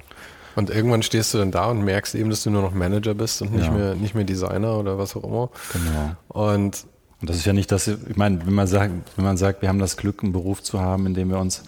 Und 0.58 0.70
irgendwann 0.70 1.02
stehst 1.04 1.32
du 1.34 1.38
dann 1.38 1.52
da 1.52 1.66
und 1.66 1.84
merkst 1.84 2.16
eben, 2.16 2.30
dass 2.30 2.42
du 2.42 2.50
nur 2.50 2.62
noch 2.62 2.74
Manager 2.74 3.14
bist 3.14 3.40
und 3.42 3.52
nicht, 3.54 3.66
Ja. 3.66 3.70
mehr, 3.70 3.94
nicht 3.94 4.14
mehr 4.16 4.24
Designer 4.24 4.76
oder 4.78 4.98
was 4.98 5.14
auch 5.14 5.22
immer. 5.22 5.50
Genau. 5.72 6.16
Und 6.28 6.84
Und 7.20 7.28
das 7.30 7.36
ist 7.36 7.46
ja 7.46 7.52
nicht 7.52 7.70
das, 7.72 7.86
ich 7.88 8.16
meine, 8.16 8.44
wenn 8.46 8.54
man 8.54 8.66
sagt, 8.68 8.92
wenn 9.16 9.24
man 9.24 9.36
sagt, 9.36 9.60
wir 9.62 9.68
haben 9.68 9.78
das 9.80 9.96
Glück, 9.96 10.22
einen 10.22 10.32
Beruf 10.32 10.62
zu 10.62 10.80
haben, 10.80 11.04
in 11.06 11.14
dem 11.14 11.30
wir 11.30 11.38
uns 11.38 11.62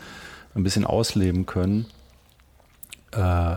ein 0.55 0.62
bisschen 0.64 0.84
ausleben 0.84 1.45
können, 1.47 1.86
äh, 3.12 3.57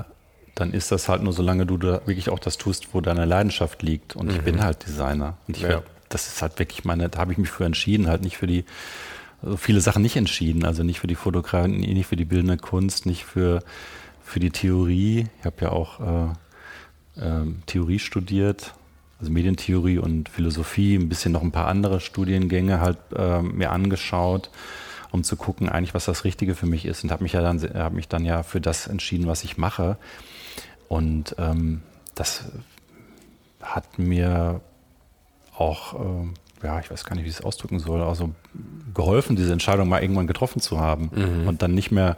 dann 0.56 0.72
ist 0.72 0.92
das 0.92 1.10
halt 1.10 1.24
nur, 1.24 1.34
solange 1.34 1.66
du 1.66 1.78
da 1.78 2.02
wirklich 2.06 2.30
auch 2.30 2.40
das 2.40 2.58
tust, 2.58 2.94
wo 2.94 3.02
deine 3.02 3.26
Leidenschaft 3.26 3.82
liegt. 3.84 4.16
Und 4.16 4.32
ich 4.32 4.42
bin 4.42 4.64
halt 4.64 4.86
Designer. 4.88 5.38
Und 5.48 5.58
ich 5.58 5.64
Ja. 5.64 5.70
werd, 5.70 5.84
das 6.10 6.28
ist 6.28 6.42
halt 6.42 6.58
wirklich 6.60 6.84
meine, 6.86 7.10
da 7.10 7.20
habe 7.20 7.32
ich 7.32 7.38
mich 7.40 7.50
für 7.50 7.66
entschieden, 7.66 8.08
halt 8.08 8.22
nicht 8.24 8.38
für 8.38 8.48
die, 8.48 8.66
also 9.42 9.58
viele 9.58 9.82
Sachen 9.82 10.02
nicht 10.04 10.16
entschieden, 10.16 10.64
also 10.66 10.84
nicht 10.84 11.00
für 11.00 11.08
die 11.08 11.16
Fotografie, 11.16 11.68
nicht 11.70 12.08
für 12.08 12.16
die 12.16 12.26
bildende 12.26 12.58
Kunst, 12.58 13.06
nicht 13.08 13.24
für, 13.26 13.62
für 14.24 14.40
die 14.40 14.50
Theorie. 14.50 15.28
Ich 15.40 15.46
habe 15.46 15.56
ja 15.62 15.72
auch 15.72 16.00
äh, 16.00 16.34
ähm, 17.22 17.62
Theorie 17.66 18.00
studiert, 18.00 18.74
also 19.20 19.32
Medientheorie 19.32 20.00
und 20.00 20.30
Philosophie, 20.30 20.96
ein 20.96 21.10
bisschen 21.10 21.32
noch 21.32 21.44
ein 21.44 21.52
paar 21.52 21.68
andere 21.68 22.00
Studiengänge 22.00 22.80
halt 22.80 22.98
ähm, 23.16 23.58
mir 23.58 23.72
angeschaut, 23.72 24.50
um 25.12 25.24
zu 25.24 25.36
gucken, 25.36 25.70
eigentlich, 25.70 25.94
was 25.94 26.06
das 26.06 26.24
Richtige 26.24 26.56
für 26.56 26.66
mich 26.66 26.86
ist 26.86 27.04
und 27.04 27.12
habe 27.12 27.24
mich 27.24 27.34
ja 27.34 27.42
dann, 27.42 27.62
habe 27.62 27.96
mich 27.96 28.08
dann 28.08 28.26
ja 28.26 28.44
für 28.44 28.60
das 28.60 28.88
entschieden, 28.88 29.28
was 29.28 29.44
ich 29.44 29.58
mache. 29.58 29.98
Und 30.88 31.36
ähm, 31.38 31.82
das 32.16 32.46
hat 33.62 34.00
mir 34.00 34.62
auch, 35.56 35.94
ähm, 36.00 36.34
ja, 36.64 36.80
ich 36.80 36.90
weiß 36.90 37.04
gar 37.04 37.16
nicht, 37.16 37.26
wie 37.26 37.30
ich 37.30 37.36
es 37.36 37.44
ausdrücken 37.44 37.80
soll, 37.80 38.02
also 38.02 38.32
geholfen, 38.94 39.36
diese 39.36 39.54
Entscheidung 39.54 39.88
mal 39.88 40.02
irgendwann 40.02 40.28
getroffen 40.28 40.62
zu 40.62 40.80
haben 40.80 41.10
und 41.48 41.62
dann 41.62 41.74
nicht 41.74 41.92
mehr 41.92 42.18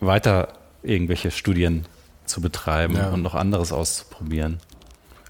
weiter 0.00 0.48
irgendwelche 0.82 1.30
Studien 1.30 1.86
zu 2.24 2.40
betreiben 2.40 2.96
Ja. 2.96 3.10
und 3.10 3.22
noch 3.22 3.34
anderes 3.34 3.72
auszuprobieren. 3.72 4.58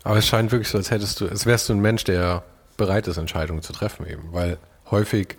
Aber 0.04 0.16
es 0.16 0.26
scheint 0.26 0.50
wirklich 0.52 0.68
so, 0.68 0.78
als 0.78 0.90
hättest 0.90 1.20
du, 1.20 1.28
als 1.28 1.46
wärst 1.46 1.68
du 1.68 1.72
ein 1.74 1.80
Mensch, 1.80 2.04
der 2.04 2.42
bereit 2.76 3.06
ist, 3.06 3.16
Entscheidungen 3.18 3.62
zu 3.62 3.72
treffen 3.72 4.06
eben. 4.06 4.32
Weil 4.32 4.58
häufig, 4.90 5.36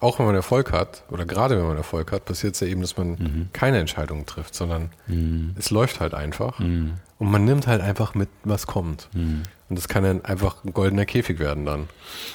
auch 0.00 0.18
wenn 0.18 0.26
man 0.26 0.34
Erfolg 0.34 0.72
hat, 0.72 1.02
oder 1.10 1.24
gerade 1.24 1.58
wenn 1.58 1.66
man 1.66 1.76
Erfolg 1.76 2.12
hat, 2.12 2.24
passiert 2.24 2.54
es 2.54 2.60
ja 2.60 2.66
eben, 2.68 2.80
dass 2.80 2.96
man 2.96 3.48
keine 3.52 3.78
Entscheidungen 3.78 4.24
trifft, 4.26 4.54
sondern 4.54 4.90
es 5.58 5.70
läuft 5.70 6.00
halt 6.00 6.14
einfach. 6.14 6.58
Und 6.60 6.98
man 7.18 7.44
nimmt 7.44 7.66
halt 7.66 7.80
einfach 7.80 8.14
mit, 8.14 8.28
was 8.44 8.66
kommt. 8.66 9.08
Und 9.14 9.44
das 9.68 9.88
kann 9.88 10.04
dann 10.04 10.24
einfach 10.24 10.64
ein 10.64 10.72
goldener 10.74 11.04
Käfig 11.06 11.38
werden 11.38 11.64
dann. 11.66 11.88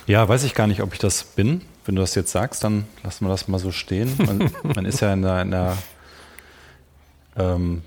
Ja, 0.07 0.27
weiß 0.27 0.43
ich 0.43 0.53
gar 0.55 0.67
nicht, 0.67 0.81
ob 0.81 0.93
ich 0.93 0.99
das 0.99 1.23
bin. 1.23 1.61
Wenn 1.85 1.95
du 1.95 2.01
das 2.01 2.15
jetzt 2.15 2.31
sagst, 2.31 2.63
dann 2.63 2.85
lassen 3.03 3.25
wir 3.25 3.29
das 3.29 3.47
mal 3.47 3.59
so 3.59 3.71
stehen. 3.71 4.13
Man, 4.17 4.51
man 4.75 4.85
ist 4.85 4.99
ja 5.01 5.13
in 5.13 5.21
der, 5.21 5.41
in 5.41 5.51
der 5.51 5.77
ähm, 7.37 7.81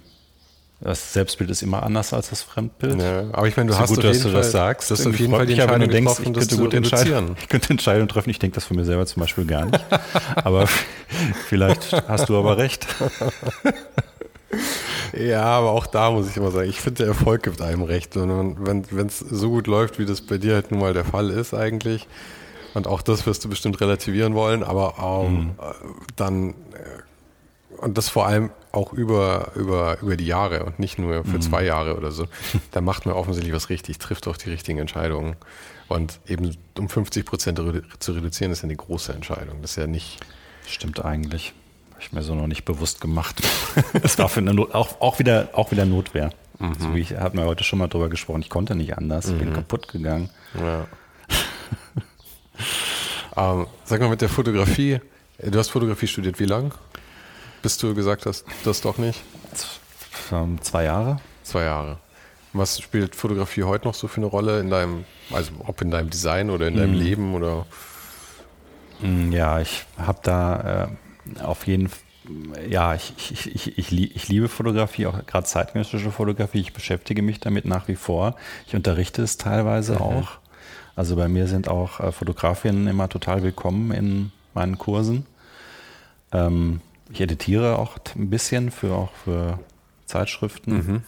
das 0.80 1.12
Selbstbild 1.12 1.50
ist 1.50 1.62
immer 1.62 1.82
anders 1.82 2.14
als 2.14 2.30
das 2.30 2.42
Fremdbild. 2.42 3.00
Ja, 3.00 3.24
aber 3.32 3.46
ich 3.46 3.56
meine, 3.56 3.68
du 3.68 3.74
so 3.74 3.80
hast 3.80 3.90
gut, 3.90 3.98
dass 3.98 4.16
jeden 4.16 4.22
du 4.28 4.32
Fall, 4.32 4.40
das 4.40 4.50
sagst. 4.50 4.90
Du 4.90 4.94
hast 4.94 5.06
auf 5.06 5.18
jeden 5.18 5.32
Fall 5.32 5.44
die 5.44 5.60
aber, 5.60 5.74
wenn 5.74 5.82
Entscheidung 5.82 6.04
du 6.04 6.10
denkst, 6.10 6.20
ich 6.20 6.32
das 6.32 6.48
könnte 6.48 6.62
gut 6.62 6.74
entscheiden. 6.74 7.36
Ich 7.40 7.48
könnte 7.48 7.70
Entscheidungen 7.70 8.08
treffen. 8.08 8.30
Ich 8.30 8.38
denke 8.38 8.54
das 8.54 8.64
von 8.64 8.76
mir 8.76 8.84
selber 8.84 9.04
zum 9.04 9.20
Beispiel 9.20 9.44
gar 9.44 9.66
nicht. 9.66 9.84
aber 10.36 10.66
vielleicht 11.48 11.92
hast 12.08 12.28
du 12.30 12.38
aber 12.38 12.56
recht. 12.56 12.86
Ja, 15.12 15.42
aber 15.42 15.70
auch 15.72 15.86
da 15.86 16.10
muss 16.10 16.30
ich 16.30 16.36
immer 16.36 16.50
sagen, 16.50 16.68
ich 16.68 16.80
finde, 16.80 16.98
der 16.98 17.08
Erfolg 17.08 17.42
gibt 17.42 17.60
einem 17.60 17.82
recht. 17.82 18.16
Und 18.16 18.56
wenn 18.64 19.06
es 19.06 19.18
so 19.18 19.50
gut 19.50 19.66
läuft, 19.66 19.98
wie 19.98 20.06
das 20.06 20.22
bei 20.22 20.38
dir 20.38 20.54
halt 20.54 20.70
nun 20.70 20.80
mal 20.80 20.94
der 20.94 21.04
Fall 21.04 21.30
ist 21.30 21.52
eigentlich, 21.52 22.06
und 22.72 22.86
auch 22.86 23.02
das 23.02 23.26
wirst 23.26 23.44
du 23.44 23.48
bestimmt 23.48 23.80
relativieren 23.80 24.34
wollen, 24.34 24.62
aber 24.62 24.94
ähm, 25.26 25.50
äh, 25.58 25.72
dann, 26.16 26.50
äh, 26.50 26.54
und 27.78 27.98
das 27.98 28.08
vor 28.08 28.26
allem 28.26 28.50
auch 28.72 28.92
über, 28.92 29.52
über, 29.54 29.98
über 30.00 30.16
die 30.16 30.26
Jahre 30.26 30.64
und 30.64 30.78
nicht 30.78 30.98
nur 30.98 31.24
für 31.24 31.40
zwei 31.40 31.64
Jahre 31.64 31.96
oder 31.96 32.10
so, 32.12 32.26
da 32.70 32.80
macht 32.80 33.06
man 33.06 33.14
offensichtlich 33.14 33.54
was 33.54 33.68
richtig, 33.68 33.98
trifft 33.98 34.28
auch 34.28 34.36
die 34.36 34.50
richtigen 34.50 34.78
Entscheidungen. 34.78 35.36
Und 35.88 36.20
eben 36.26 36.56
um 36.78 36.88
50 36.88 37.26
Prozent 37.26 37.60
zu 37.98 38.12
reduzieren, 38.12 38.52
ist 38.52 38.62
ja 38.62 38.64
eine 38.64 38.76
große 38.76 39.12
Entscheidung. 39.12 39.60
Das 39.60 39.72
ist 39.72 39.76
ja 39.76 39.88
nicht, 39.88 40.20
Stimmt 40.70 41.04
eigentlich. 41.04 41.52
Habe 41.90 42.00
ich 42.02 42.12
mir 42.12 42.22
so 42.22 42.34
noch 42.34 42.46
nicht 42.46 42.64
bewusst 42.64 43.00
gemacht. 43.00 43.42
Das 44.02 44.18
war 44.18 44.28
für 44.28 44.40
eine 44.40 44.54
Not, 44.54 44.74
auch, 44.74 45.00
auch, 45.00 45.18
wieder, 45.18 45.50
auch 45.52 45.70
wieder 45.70 45.84
Notwehr. 45.84 46.30
So 46.78 46.94
wie 46.94 47.00
ich, 47.00 47.16
hatten 47.16 47.38
wir 47.38 47.46
heute 47.46 47.64
schon 47.64 47.78
mal 47.78 47.88
drüber 47.88 48.10
gesprochen. 48.10 48.42
Ich 48.42 48.50
konnte 48.50 48.74
nicht 48.74 48.98
anders. 48.98 49.28
Ich 49.28 49.38
bin 49.38 49.54
kaputt 49.54 49.88
gegangen. 49.88 50.28
Ja. 50.58 50.86
ähm, 53.60 53.66
sag 53.84 54.00
mal 54.00 54.10
mit 54.10 54.20
der 54.20 54.28
Fotografie, 54.28 55.00
du 55.38 55.58
hast 55.58 55.70
Fotografie 55.70 56.06
studiert, 56.06 56.38
wie 56.38 56.44
lang? 56.44 56.74
Bis 57.62 57.76
du 57.78 57.94
gesagt 57.94 58.26
hast, 58.26 58.44
das 58.64 58.80
doch 58.80 58.98
nicht? 58.98 59.22
Ähm, 60.32 60.60
zwei 60.62 60.84
Jahre. 60.84 61.20
Zwei 61.42 61.64
Jahre. 61.64 61.98
Was 62.52 62.80
spielt 62.80 63.14
Fotografie 63.14 63.62
heute 63.64 63.86
noch 63.86 63.94
so 63.94 64.08
für 64.08 64.18
eine 64.18 64.26
Rolle 64.26 64.60
in 64.60 64.70
deinem, 64.70 65.04
also 65.32 65.52
ob 65.66 65.80
in 65.82 65.90
deinem 65.90 66.10
Design 66.10 66.50
oder 66.50 66.66
in 66.68 66.76
deinem 66.76 66.94
Leben 66.94 67.34
oder? 67.34 67.66
Mm, 69.00 69.30
Ja, 69.32 69.60
ich 69.60 69.84
habe 69.98 70.18
da 70.22 70.88
äh, 71.38 71.42
auf 71.42 71.66
jeden 71.66 71.88
Fall, 71.88 71.98
ja, 72.68 72.94
ich, 72.94 73.12
ich, 73.30 73.54
ich, 73.54 73.78
ich, 73.78 73.90
lie- 73.90 74.10
ich 74.14 74.28
liebe 74.28 74.48
Fotografie, 74.48 75.06
auch 75.06 75.24
gerade 75.26 75.46
zeitgenössische 75.46 76.10
Fotografie. 76.10 76.60
Ich 76.60 76.72
beschäftige 76.72 77.22
mich 77.22 77.40
damit 77.40 77.64
nach 77.66 77.86
wie 77.88 77.96
vor. 77.96 78.36
Ich 78.66 78.74
unterrichte 78.74 79.22
es 79.22 79.36
teilweise 79.36 80.00
auch. 80.00 80.28
Also 80.96 81.16
bei 81.16 81.28
mir 81.28 81.46
sind 81.46 81.68
auch 81.68 82.00
äh, 82.00 82.10
Fotografinnen 82.12 82.88
immer 82.88 83.08
total 83.08 83.42
willkommen 83.42 83.90
in 83.92 84.32
meinen 84.54 84.76
Kursen. 84.76 85.24
Ähm, 86.32 86.80
ich 87.12 87.20
editiere 87.20 87.78
auch 87.78 87.98
ein 88.16 88.30
bisschen 88.30 88.70
für 88.70 88.92
auch 88.92 89.12
für 89.24 89.58
Zeitschriften. 90.06 91.02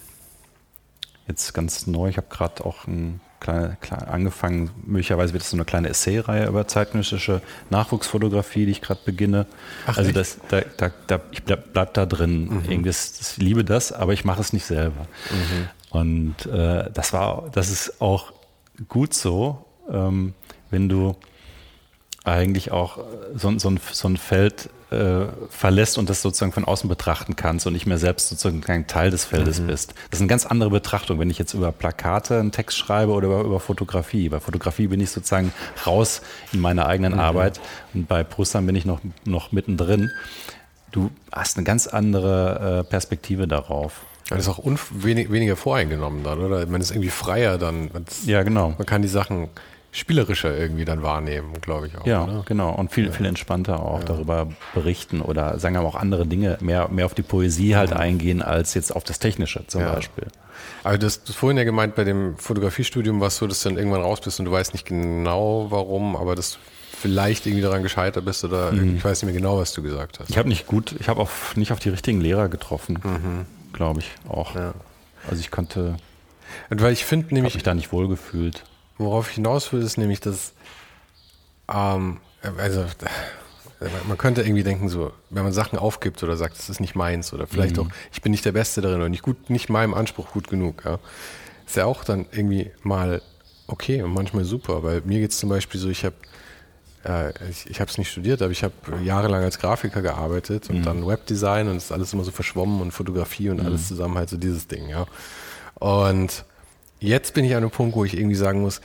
Jetzt 1.29 1.55
ganz 1.55 1.87
neu, 1.87 2.09
ich 2.09 2.17
habe 2.17 2.27
gerade 2.29 2.65
auch 2.65 2.87
ein 2.87 3.21
kleine, 3.43 3.77
kleine, 3.81 4.09
angefangen, 4.09 4.71
möglicherweise 4.85 5.33
wird 5.33 5.43
es 5.43 5.51
so 5.51 5.57
eine 5.57 5.65
kleine 5.65 5.89
Essay-Reihe 5.89 6.47
über 6.47 6.67
zeitgenössische 6.69 7.43
Nachwuchsfotografie, 7.71 8.67
die 8.67 8.73
ich 8.73 8.81
gerade 8.81 9.01
beginne. 9.05 9.47
Ach, 9.87 9.99
also 9.99 10.13
das, 10.13 10.39
da, 10.49 10.63
da, 10.77 10.91
da, 11.07 11.21
ich 11.33 11.43
bleib, 11.43 11.73
bleib 11.73 11.95
da 11.95 12.07
drin. 12.07 12.63
Mhm. 12.67 12.85
Das, 12.85 13.19
das, 13.19 13.33
ich 13.33 13.39
liebe 13.39 13.65
das, 13.65 13.93
aber 13.93 14.13
ich 14.13 14.25
mache 14.25 14.41
es 14.41 14.53
nicht 14.53 14.65
selber. 14.65 15.07
Mhm. 15.31 15.69
Und 15.91 16.47
äh, 16.47 16.91
das 16.93 17.13
war, 17.13 17.51
das 17.53 17.71
ist 17.71 18.01
auch 18.01 18.33
gut 18.89 19.13
so, 19.13 19.65
ähm, 19.91 20.35
wenn 20.71 20.89
du 20.89 21.17
eigentlich 22.25 22.71
auch 22.71 22.99
so, 23.35 23.59
so, 23.59 23.71
ein, 23.71 23.81
so 23.93 24.09
ein 24.09 24.17
Feld 24.17 24.71
äh, 24.93 25.27
verlässt 25.49 25.99
und 25.99 26.09
das 26.11 26.23
sozusagen 26.23 26.53
von 26.53 26.65
außen 26.65 26.89
betrachten 26.89 27.37
kannst 27.37 27.67
und 27.67 27.73
nicht 27.73 27.87
mehr 27.87 27.99
selbst 27.99 28.29
sozusagen 28.29 28.63
ein 28.67 28.87
Teil 28.87 29.11
des 29.11 29.25
Feldes 29.25 29.61
mhm. 29.61 29.69
bist. 29.69 29.95
Das 30.11 30.19
ist 30.19 30.21
eine 30.21 30.29
ganz 30.29 30.47
andere 30.47 30.71
Betrachtung, 30.71 31.19
wenn 31.19 31.31
ich 31.31 31.39
jetzt 31.39 31.55
über 31.55 31.73
Plakate 31.73 32.39
einen 32.39 32.53
Text 32.53 32.79
schreibe 32.79 33.13
oder 33.13 33.29
über, 33.29 33.41
über 33.43 33.61
Fotografie. 33.61 34.29
Bei 34.29 34.41
Fotografie 34.41 34.87
bin 34.87 35.01
ich 35.01 35.11
sozusagen 35.11 35.53
raus 35.87 36.23
in 36.53 36.61
meiner 36.61 36.87
eigenen 36.87 37.15
mhm. 37.15 37.21
Arbeit 37.21 37.61
und 37.95 38.07
bei 38.09 38.23
Prustern 38.23 38.67
bin 38.67 38.77
ich 38.77 38.85
noch, 38.85 39.01
noch 39.25 39.53
mittendrin. 39.53 40.11
Du 40.91 41.11
hast 41.33 41.57
eine 41.57 41.65
ganz 41.65 41.87
andere 41.87 42.81
äh, 42.81 42.85
Perspektive 42.85 43.49
darauf. 43.49 44.03
Man 44.31 44.39
ist 44.39 44.49
auch 44.49 44.61
wenig, 44.91 45.31
weniger 45.31 45.57
voreingenommen 45.57 46.23
dann, 46.23 46.41
oder? 46.41 46.65
Man 46.67 46.81
ist 46.81 46.91
irgendwie 46.91 47.11
freier 47.11 47.59
dann. 47.59 47.91
Ja, 48.25 48.43
genau. 48.43 48.75
Man 48.79 48.87
kann 48.87 49.03
die 49.03 49.09
Sachen 49.09 49.49
spielerischer 49.95 50.57
irgendwie 50.57 50.87
dann 50.87 51.03
wahrnehmen, 51.03 51.53
glaube 51.61 51.87
ich 51.87 51.99
auch. 51.99 52.07
Ja, 52.07 52.25
oder? 52.25 52.43
genau. 52.47 52.75
Und 52.75 52.91
viel, 52.91 53.07
ja. 53.07 53.13
viel 53.13 53.27
entspannter 53.27 53.81
auch 53.81 54.01
ja. 54.01 54.07
darüber 54.07 54.49
berichten 54.75 55.21
oder 55.21 55.59
sagen 55.59 55.75
wir 55.75 55.83
mal 55.83 55.89
auch 55.89 55.97
andere 55.97 56.27
Dinge, 56.27 56.57
mehr, 56.61 56.89
mehr 56.89 57.05
auf 57.05 57.15
die 57.15 57.23
Poesie 57.23 57.77
halt 57.77 57.91
mhm. 57.91 57.99
eingehen, 57.99 58.43
als 58.43 58.73
jetzt 58.73 58.97
auf 58.97 59.05
das 59.05 59.19
Technische 59.19 59.67
zum 59.67 59.83
ja. 59.83 59.93
Beispiel. 59.93 60.27
Aber 60.83 60.97
du 60.97 61.07
hast 61.07 61.33
vorhin 61.35 61.59
ja 61.59 61.65
gemeint, 61.65 61.95
bei 61.95 62.05
dem 62.05 62.39
Fotografiestudium 62.39 63.21
war 63.21 63.29
es 63.29 63.37
so, 63.37 63.47
dass 63.47 63.63
du 63.63 63.69
dann 63.69 63.79
irgendwann 63.79 64.01
raus 64.01 64.23
bist 64.23 64.41
und 64.41 64.47
du 64.47 64.53
weißt 64.53 64.73
nicht 64.73 64.87
genau 64.87 65.67
warum, 65.69 66.17
aber 66.17 66.35
das 66.35 66.59
vielleicht 66.91 67.47
irgendwie 67.47 67.63
daran 67.63 67.83
gescheitert 67.83 68.25
bist 68.25 68.45
oder 68.45 68.73
mhm. 68.73 68.97
ich 68.97 69.05
weiß 69.05 69.23
nicht 69.23 69.33
mehr 69.33 69.39
genau, 69.39 69.59
was 69.59 69.75
du 69.75 69.83
gesagt 69.83 70.21
hast. 70.21 70.31
Ich 70.31 70.39
habe 70.39 70.49
nicht 70.49 70.67
gut, 70.67 70.95
ich 70.99 71.09
habe 71.09 71.21
auch 71.21 71.31
nicht 71.55 71.71
auf 71.71 71.81
die 71.81 71.91
richtigen 71.91 72.21
Lehrer 72.23 72.49
getroffen, 72.49 72.99
mhm. 73.03 73.75
glaube 73.75 74.01
ich 74.01 74.11
auch. 74.27 74.55
Also 74.57 75.41
ich 75.41 75.51
konnte, 75.51 75.97
und 76.71 76.81
weil 76.81 76.95
ich 76.95 77.05
finde 77.05 77.35
nämlich, 77.35 77.53
habe 77.53 77.59
mich 77.59 77.65
da 77.65 77.75
nicht 77.75 77.93
wohl 77.93 78.09
gefühlt. 78.09 78.65
Worauf 79.05 79.29
ich 79.29 79.37
hinaus 79.37 79.73
will, 79.73 79.83
ist 79.83 79.99
nämlich, 79.99 80.21
dass, 80.21 80.53
ähm, 81.73 82.19
also, 82.59 82.85
man 84.07 84.17
könnte 84.17 84.43
irgendwie 84.43 84.63
denken, 84.63 84.89
so, 84.89 85.13
wenn 85.31 85.43
man 85.43 85.53
Sachen 85.53 85.79
aufgibt 85.79 86.23
oder 86.23 86.37
sagt, 86.37 86.59
das 86.59 86.71
ist 86.71 86.81
nicht 86.81 86.95
meins 86.95 87.33
oder 87.33 87.47
vielleicht 87.47 87.77
mhm. 87.77 87.83
auch, 87.83 87.89
ich 88.13 88.23
bin 88.23 88.33
nicht 88.33 88.45
der 88.45 88.53
Beste 88.53 88.81
darin 88.81 88.99
oder 88.99 89.09
nicht 89.09 89.23
gut, 89.23 89.51
nicht 89.51 89.69
meinem 89.69 89.95
Anspruch 89.95 90.31
gut 90.33 90.49
genug, 90.49 90.85
ja, 90.85 90.99
ist 91.67 91.77
ja 91.77 91.87
auch 91.87 92.05
dann 92.05 92.27
irgendwie 92.31 92.71
mal 92.83 93.23
okay 93.67 94.03
und 94.03 94.13
manchmal 94.15 94.45
super, 94.45 94.83
weil 94.83 95.03
mir 95.05 95.21
geht 95.21 95.33
es 95.33 95.39
zum 95.39 95.49
Beispiel 95.49 95.81
so, 95.81 95.89
ich 95.89 96.05
habe 96.05 96.15
äh, 97.05 97.31
ich, 97.51 97.69
ich 97.69 97.81
habe 97.81 97.91
es 97.91 97.99
nicht 97.99 98.11
studiert, 98.11 98.43
aber 98.43 98.53
ich 98.53 98.63
habe 98.63 98.75
jahrelang 99.03 99.43
als 99.43 99.59
Grafiker 99.59 100.03
gearbeitet 100.03 100.71
und 100.71 100.81
mhm. 100.81 100.83
dann 100.85 101.07
Webdesign 101.07 101.69
und 101.69 101.77
es 101.77 101.87
ist 101.87 101.93
alles 101.93 102.13
immer 102.13 102.25
so 102.25 102.31
verschwommen 102.31 102.81
und 102.81 102.93
Fotografie 102.93 103.51
und 103.51 103.61
mhm. 103.61 103.67
alles 103.67 103.89
zusammen 103.89 104.17
halt 104.17 104.29
so 104.29 104.37
dieses 104.37 104.69
Ding, 104.69 104.89
ja. 104.89 105.07
Und 105.75 106.45
jetzt 107.01 107.35
bin 107.35 107.45
ich 107.45 107.53
an 107.53 107.59
einem 107.59 107.71
Punkt, 107.71 107.97
wo 107.97 108.05
ich 108.05 108.17
irgendwie 108.17 108.37
sagen 108.37 108.61
muss, 108.61 108.81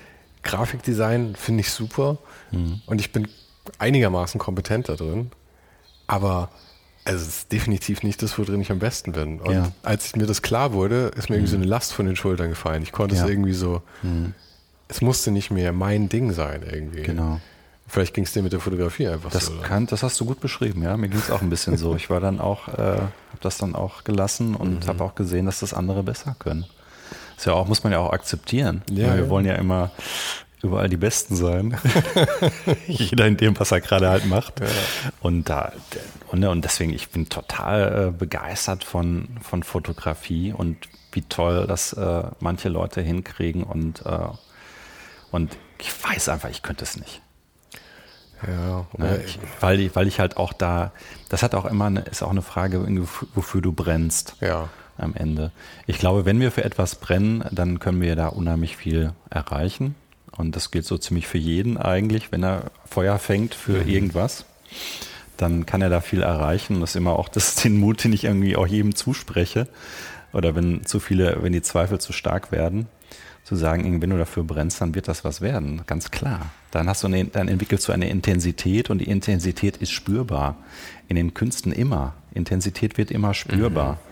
Grafikdesign 0.47 1.35
finde 1.35 1.61
ich 1.61 1.71
super 1.71 2.17
mhm. 2.51 2.81
und 2.85 2.99
ich 2.99 3.11
bin 3.11 3.27
einigermaßen 3.79 4.39
kompetent 4.39 4.89
da 4.89 4.95
drin, 4.95 5.31
aber 6.07 6.49
es 7.05 7.27
ist 7.27 7.51
definitiv 7.51 8.03
nicht 8.03 8.21
das, 8.21 8.37
worin 8.37 8.59
ich 8.59 8.71
am 8.71 8.79
besten 8.79 9.13
bin. 9.13 9.39
Und 9.39 9.53
ja. 9.53 9.71
als 9.83 10.15
mir 10.15 10.25
das 10.25 10.41
klar 10.41 10.73
wurde, 10.73 11.11
ist 11.15 11.29
mir 11.29 11.35
irgendwie 11.35 11.51
so 11.51 11.57
mhm. 11.57 11.63
eine 11.63 11.69
Last 11.69 11.93
von 11.93 12.05
den 12.05 12.15
Schultern 12.15 12.49
gefallen. 12.49 12.83
Ich 12.83 12.91
konnte 12.91 13.15
ja. 13.15 13.23
es 13.23 13.29
irgendwie 13.29 13.53
so, 13.53 13.81
mhm. 14.03 14.33
es 14.87 15.01
musste 15.01 15.31
nicht 15.31 15.49
mehr 15.51 15.71
mein 15.71 16.09
Ding 16.09 16.33
sein 16.33 16.63
irgendwie. 16.69 17.03
Genau. 17.03 17.39
Vielleicht 17.89 18.13
ging 18.13 18.25
es 18.25 18.33
dir 18.33 18.43
mit 18.43 18.51
der 18.51 18.59
Fotografie 18.59 19.07
einfach 19.07 19.31
das 19.31 19.45
so. 19.45 19.53
Kann, 19.61 19.85
das 19.85 20.03
hast 20.03 20.19
du 20.19 20.25
gut 20.25 20.41
beschrieben, 20.41 20.83
ja. 20.83 20.97
Mir 20.97 21.07
ging 21.07 21.19
es 21.19 21.31
auch 21.31 21.41
ein 21.41 21.49
bisschen 21.49 21.77
so. 21.77 21.95
Ich 21.97 22.09
war 22.09 22.19
dann 22.19 22.41
auch, 22.41 22.67
äh, 22.67 22.97
habe 22.97 23.11
das 23.39 23.57
dann 23.57 23.75
auch 23.75 24.03
gelassen 24.03 24.55
und 24.55 24.83
mhm. 24.83 24.87
habe 24.87 25.03
auch 25.05 25.15
gesehen, 25.15 25.45
dass 25.45 25.59
das 25.61 25.73
andere 25.73 26.03
besser 26.03 26.35
können. 26.37 26.65
Das 27.37 27.45
ja 27.45 27.53
auch, 27.53 27.67
muss 27.67 27.83
man 27.83 27.93
ja 27.93 27.99
auch 27.99 28.11
akzeptieren. 28.11 28.81
Ja, 28.89 29.13
wir 29.13 29.23
ja. 29.23 29.29
wollen 29.29 29.45
ja 29.45 29.53
immer 29.55 29.91
überall 30.63 30.89
die 30.89 30.97
Besten 30.97 31.35
sein. 31.35 31.77
Jeder 32.87 33.27
in 33.27 33.37
dem, 33.37 33.59
was 33.59 33.71
er 33.71 33.79
gerade 33.79 34.09
halt 34.09 34.25
macht. 34.25 34.59
Ja. 34.59 34.65
Und 35.21 35.47
da, 35.47 35.71
und, 36.31 36.43
und 36.43 36.65
deswegen, 36.65 36.93
ich 36.93 37.09
bin 37.09 37.29
total 37.29 38.07
äh, 38.07 38.11
begeistert 38.11 38.83
von, 38.83 39.37
von 39.41 39.61
Fotografie 39.61 40.51
und 40.51 40.77
wie 41.11 41.21
toll 41.21 41.67
das 41.67 41.93
äh, 41.93 42.23
manche 42.39 42.69
Leute 42.69 43.01
hinkriegen 43.01 43.63
und, 43.63 44.03
äh, 44.05 44.29
und 45.31 45.55
ich 45.77 45.91
weiß 46.03 46.29
einfach, 46.29 46.49
ich 46.49 46.63
könnte 46.63 46.83
es 46.83 46.97
nicht. 46.97 47.21
Ja, 48.47 48.85
ne, 48.97 49.23
ich, 49.25 49.39
weil, 49.59 49.79
ich, 49.79 49.95
weil 49.95 50.07
ich 50.07 50.19
halt 50.19 50.37
auch 50.37 50.53
da, 50.53 50.91
das 51.29 51.43
hat 51.43 51.53
auch 51.53 51.65
immer 51.65 51.85
eine, 51.85 52.01
ist 52.01 52.23
auch 52.23 52.31
eine 52.31 52.41
Frage, 52.41 52.83
wofür 53.35 53.61
du 53.61 53.71
brennst. 53.71 54.35
Ja 54.41 54.69
am 54.97 55.13
Ende. 55.15 55.51
Ich 55.85 55.97
glaube, 55.97 56.25
wenn 56.25 56.39
wir 56.39 56.51
für 56.51 56.63
etwas 56.63 56.95
brennen, 56.95 57.43
dann 57.51 57.79
können 57.79 58.01
wir 58.01 58.15
da 58.15 58.27
unheimlich 58.27 58.77
viel 58.77 59.13
erreichen. 59.29 59.95
Und 60.31 60.55
das 60.55 60.71
gilt 60.71 60.85
so 60.85 60.97
ziemlich 60.97 61.27
für 61.27 61.37
jeden 61.37 61.77
eigentlich, 61.77 62.31
wenn 62.31 62.43
er 62.43 62.71
Feuer 62.85 63.17
fängt 63.17 63.55
für 63.55 63.83
mhm. 63.83 63.89
irgendwas, 63.89 64.45
dann 65.35 65.65
kann 65.65 65.81
er 65.81 65.89
da 65.89 66.01
viel 66.01 66.21
erreichen. 66.21 66.79
Das 66.79 66.91
ist 66.91 66.95
immer 66.95 67.17
auch 67.17 67.29
das 67.29 67.49
ist 67.49 67.63
den 67.63 67.77
Mut, 67.77 68.03
den 68.03 68.13
ich 68.13 68.23
irgendwie 68.23 68.55
auch 68.55 68.67
jedem 68.67 68.95
zuspreche. 68.95 69.67
Oder 70.33 70.55
wenn 70.55 70.85
zu 70.85 70.99
viele, 70.99 71.41
wenn 71.41 71.53
die 71.53 71.61
Zweifel 71.61 71.99
zu 71.99 72.13
stark 72.13 72.51
werden, 72.51 72.87
zu 73.47 73.55
sagen, 73.55 74.01
wenn 74.01 74.09
du 74.09 74.17
dafür 74.17 74.43
brennst, 74.43 74.81
dann 74.81 74.93
wird 74.93 75.07
das 75.07 75.23
was 75.23 75.39
werden, 75.39 75.83
ganz 75.87 76.11
klar. 76.11 76.51
Dann 76.71 76.89
hast 76.89 77.03
du 77.03 77.07
eine, 77.07 77.23
dann 77.25 77.47
entwickelst 77.47 77.87
du 77.87 77.93
eine 77.93 78.09
Intensität 78.09 78.89
und 78.89 78.97
die 78.97 79.09
Intensität 79.09 79.77
ist 79.77 79.91
spürbar. 79.91 80.57
In 81.07 81.15
den 81.15 81.33
Künsten 81.33 81.71
immer. 81.71 82.13
Intensität 82.33 82.97
wird 82.97 83.09
immer 83.09 83.33
spürbar. 83.33 83.93
Mhm. 83.93 84.06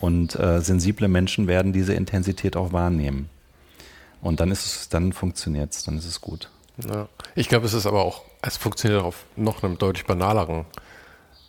Und 0.00 0.38
äh, 0.38 0.60
sensible 0.60 1.08
Menschen 1.08 1.46
werden 1.46 1.72
diese 1.72 1.94
Intensität 1.94 2.56
auch 2.56 2.72
wahrnehmen. 2.72 3.28
Und 4.20 4.40
dann 4.40 4.50
ist 4.50 4.66
es, 4.66 4.88
dann 4.88 5.12
funktioniert 5.12 5.72
es, 5.72 5.84
dann 5.84 5.98
ist 5.98 6.06
es 6.06 6.20
gut. 6.20 6.50
Ja. 6.88 7.08
Ich 7.34 7.48
glaube, 7.48 7.66
es 7.66 7.74
ist 7.74 7.86
aber 7.86 8.04
auch, 8.04 8.22
es 8.42 8.56
funktioniert 8.56 9.02
auf 9.02 9.24
noch 9.36 9.62
einem 9.62 9.78
deutlich 9.78 10.06
banaleren 10.06 10.64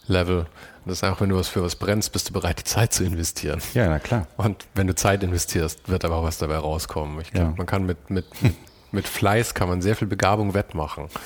Level. 0.07 0.47
Das 0.85 0.99
ist 0.99 1.03
einfach, 1.03 1.21
wenn 1.21 1.29
du 1.29 1.35
was 1.35 1.47
für 1.47 1.61
was 1.61 1.75
brennst, 1.75 2.11
bist 2.11 2.29
du 2.29 2.33
bereit, 2.33 2.59
die 2.59 2.63
Zeit 2.63 2.93
zu 2.93 3.03
investieren. 3.03 3.61
Ja, 3.73 3.87
na 3.87 3.99
klar. 3.99 4.27
Und 4.37 4.65
wenn 4.73 4.87
du 4.87 4.95
Zeit 4.95 5.21
investierst, 5.23 5.87
wird 5.87 6.03
aber 6.03 6.17
auch 6.17 6.23
was 6.23 6.39
dabei 6.39 6.57
rauskommen. 6.57 7.21
Ich 7.21 7.31
glaube, 7.31 7.51
ja. 7.51 7.55
man 7.57 7.67
kann 7.67 7.85
mit, 7.85 8.09
mit, 8.09 8.25
mit 8.41 8.55
mit 8.91 9.07
Fleiß 9.07 9.53
kann 9.53 9.69
man 9.69 9.81
sehr 9.81 9.95
viel 9.95 10.07
Begabung 10.07 10.53
wettmachen. 10.53 11.07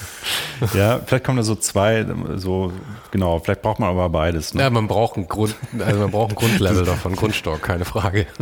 Ja, 0.73 1.01
vielleicht 1.05 1.25
kommen 1.25 1.37
da 1.37 1.43
so 1.43 1.55
zwei, 1.55 2.05
so 2.35 2.71
genau, 3.11 3.39
vielleicht 3.39 3.63
braucht 3.63 3.79
man 3.79 3.89
aber 3.89 4.07
beides. 4.07 4.53
Ne? 4.53 4.61
Ja, 4.61 4.69
man 4.69 4.87
braucht 4.87 5.17
ein 5.17 5.27
Grund, 5.27 5.55
also 5.77 5.99
man 5.99 6.11
braucht 6.11 6.31
ein 6.31 6.35
Grundlevel 6.35 6.85
davon, 6.85 7.15
Grundstock, 7.15 7.61
keine 7.61 7.85
Frage. 7.85 8.27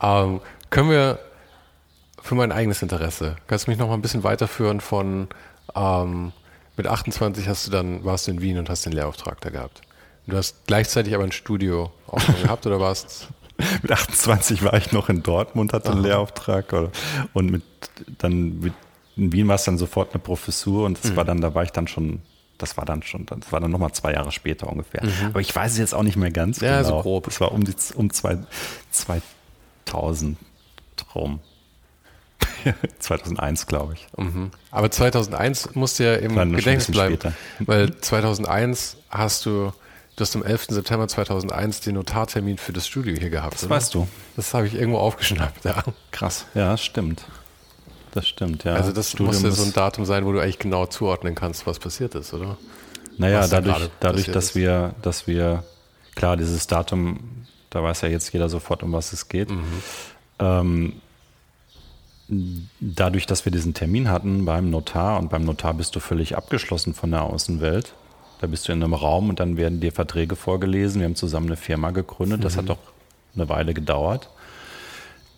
Ja. 0.00 0.24
Ähm, 0.24 0.40
können 0.68 0.90
wir 0.90 1.18
für 2.20 2.34
mein 2.34 2.52
eigenes 2.52 2.82
Interesse, 2.82 3.36
kannst 3.46 3.66
du 3.66 3.70
mich 3.70 3.78
noch 3.78 3.88
mal 3.88 3.94
ein 3.94 4.02
bisschen 4.02 4.24
weiterführen 4.24 4.80
von 4.80 5.28
ähm, 5.74 6.32
mit 6.76 6.86
28 6.86 7.48
hast 7.48 7.66
du 7.66 7.70
dann, 7.70 8.04
warst 8.04 8.26
du 8.26 8.30
in 8.30 8.40
Wien 8.40 8.58
und 8.58 8.70
hast 8.70 8.86
den 8.86 8.92
Lehrauftrag 8.92 9.40
da 9.40 9.50
gehabt. 9.50 9.82
Du 10.26 10.36
hast 10.36 10.66
gleichzeitig 10.66 11.14
aber 11.14 11.24
ein 11.24 11.32
Studio 11.32 11.92
auch 12.06 12.22
gehabt 12.42 12.66
oder 12.66 12.80
warst 12.80 13.28
mit 13.82 13.92
28 13.92 14.62
war 14.64 14.74
ich 14.74 14.92
noch 14.92 15.08
in 15.08 15.22
Dortmund, 15.22 15.72
hatte 15.72 15.90
einen 15.90 16.02
Lehrauftrag. 16.02 16.72
Oder, 16.72 16.90
und 17.32 17.50
mit, 17.50 17.62
dann 18.18 18.60
mit, 18.60 18.74
in 19.16 19.32
Wien 19.32 19.48
war 19.48 19.56
es 19.56 19.64
dann 19.64 19.78
sofort 19.78 20.12
eine 20.12 20.20
Professur 20.20 20.86
und 20.86 21.02
das 21.02 21.12
mhm. 21.12 21.16
war 21.16 21.24
dann, 21.24 21.40
da 21.40 21.54
war 21.54 21.62
ich 21.62 21.72
dann 21.72 21.86
schon, 21.86 22.20
das 22.58 22.76
war 22.76 22.84
dann 22.84 23.02
schon, 23.02 23.26
das 23.26 23.52
war 23.52 23.60
dann 23.60 23.70
nochmal 23.70 23.92
zwei 23.92 24.12
Jahre 24.12 24.32
später 24.32 24.68
ungefähr. 24.68 25.04
Mhm. 25.04 25.26
Aber 25.28 25.40
ich 25.40 25.54
weiß 25.54 25.72
es 25.72 25.78
jetzt 25.78 25.94
auch 25.94 26.02
nicht 26.02 26.16
mehr 26.16 26.30
ganz 26.30 26.60
ja, 26.60 26.82
genau. 26.82 26.96
so 26.96 27.02
grob. 27.02 27.24
Das 27.24 27.40
war 27.40 27.52
um, 27.52 27.64
die, 27.64 27.74
um 27.94 28.10
zwei, 28.12 28.38
2000 28.90 30.36
rum. 31.14 31.40
2001, 32.98 33.66
glaube 33.66 33.94
ich. 33.94 34.06
Mhm. 34.16 34.50
Aber 34.70 34.90
2001 34.90 35.74
musste 35.74 36.04
ja 36.04 36.14
im 36.14 36.34
Gedächtnis 36.52 36.90
bleiben, 36.90 37.16
später. 37.16 37.34
weil 37.60 37.98
2001 37.98 38.96
hast 39.10 39.46
du 39.46 39.72
Du 40.16 40.22
hast 40.22 40.36
am 40.36 40.42
11. 40.42 40.66
September 40.70 41.08
2001 41.08 41.80
den 41.80 41.94
Notartermin 41.94 42.58
für 42.58 42.72
das 42.72 42.86
Studio 42.86 43.16
hier 43.18 43.30
gehabt. 43.30 43.54
Das 43.54 43.64
oder? 43.64 43.76
weißt 43.76 43.94
du. 43.94 44.08
Das 44.36 44.52
habe 44.52 44.66
ich 44.66 44.74
irgendwo 44.74 44.98
aufgeschnappt, 44.98 45.64
ja. 45.64 45.82
Krass. 46.10 46.46
Ja, 46.54 46.76
stimmt. 46.76 47.24
Das 48.12 48.26
stimmt, 48.26 48.64
ja. 48.64 48.74
Also 48.74 48.92
das 48.92 49.10
Studium 49.10 49.34
muss 49.34 49.42
ja 49.42 49.50
so 49.50 49.62
ein 49.62 49.72
Datum 49.72 50.04
sein, 50.04 50.26
wo 50.26 50.32
du 50.32 50.40
eigentlich 50.40 50.58
genau 50.58 50.86
zuordnen 50.86 51.34
kannst, 51.34 51.66
was 51.66 51.78
passiert 51.78 52.14
ist, 52.14 52.34
oder? 52.34 52.58
Naja, 53.18 53.46
dadurch, 53.46 53.90
dadurch 54.00 54.26
dass 54.30 54.54
wir, 54.54 54.94
dass 55.02 55.26
wir, 55.26 55.64
klar, 56.16 56.36
dieses 56.36 56.66
Datum, 56.66 57.20
da 57.70 57.82
weiß 57.82 58.00
ja 58.00 58.08
jetzt 58.08 58.32
jeder 58.32 58.48
sofort, 58.48 58.82
um 58.82 58.92
was 58.92 59.12
es 59.12 59.28
geht. 59.28 59.50
Mhm. 59.50 59.82
Ähm, 60.38 60.92
dadurch, 62.80 63.26
dass 63.26 63.44
wir 63.44 63.52
diesen 63.52 63.74
Termin 63.74 64.08
hatten 64.08 64.44
beim 64.44 64.70
Notar 64.70 65.18
und 65.18 65.30
beim 65.30 65.44
Notar 65.44 65.74
bist 65.74 65.94
du 65.96 66.00
völlig 66.00 66.36
abgeschlossen 66.36 66.94
von 66.94 67.10
der 67.10 67.22
Außenwelt, 67.24 67.94
da 68.40 68.46
bist 68.46 68.66
du 68.66 68.72
in 68.72 68.82
einem 68.82 68.94
Raum 68.94 69.28
und 69.28 69.38
dann 69.38 69.58
werden 69.58 69.80
dir 69.80 69.92
Verträge 69.92 70.34
vorgelesen. 70.34 71.00
Wir 71.00 71.06
haben 71.06 71.14
zusammen 71.14 71.46
eine 71.46 71.56
Firma 71.56 71.90
gegründet. 71.90 72.42
Das 72.42 72.54
mhm. 72.54 72.60
hat 72.60 72.68
doch 72.70 72.78
eine 73.34 73.48
Weile 73.50 73.74
gedauert. 73.74 74.30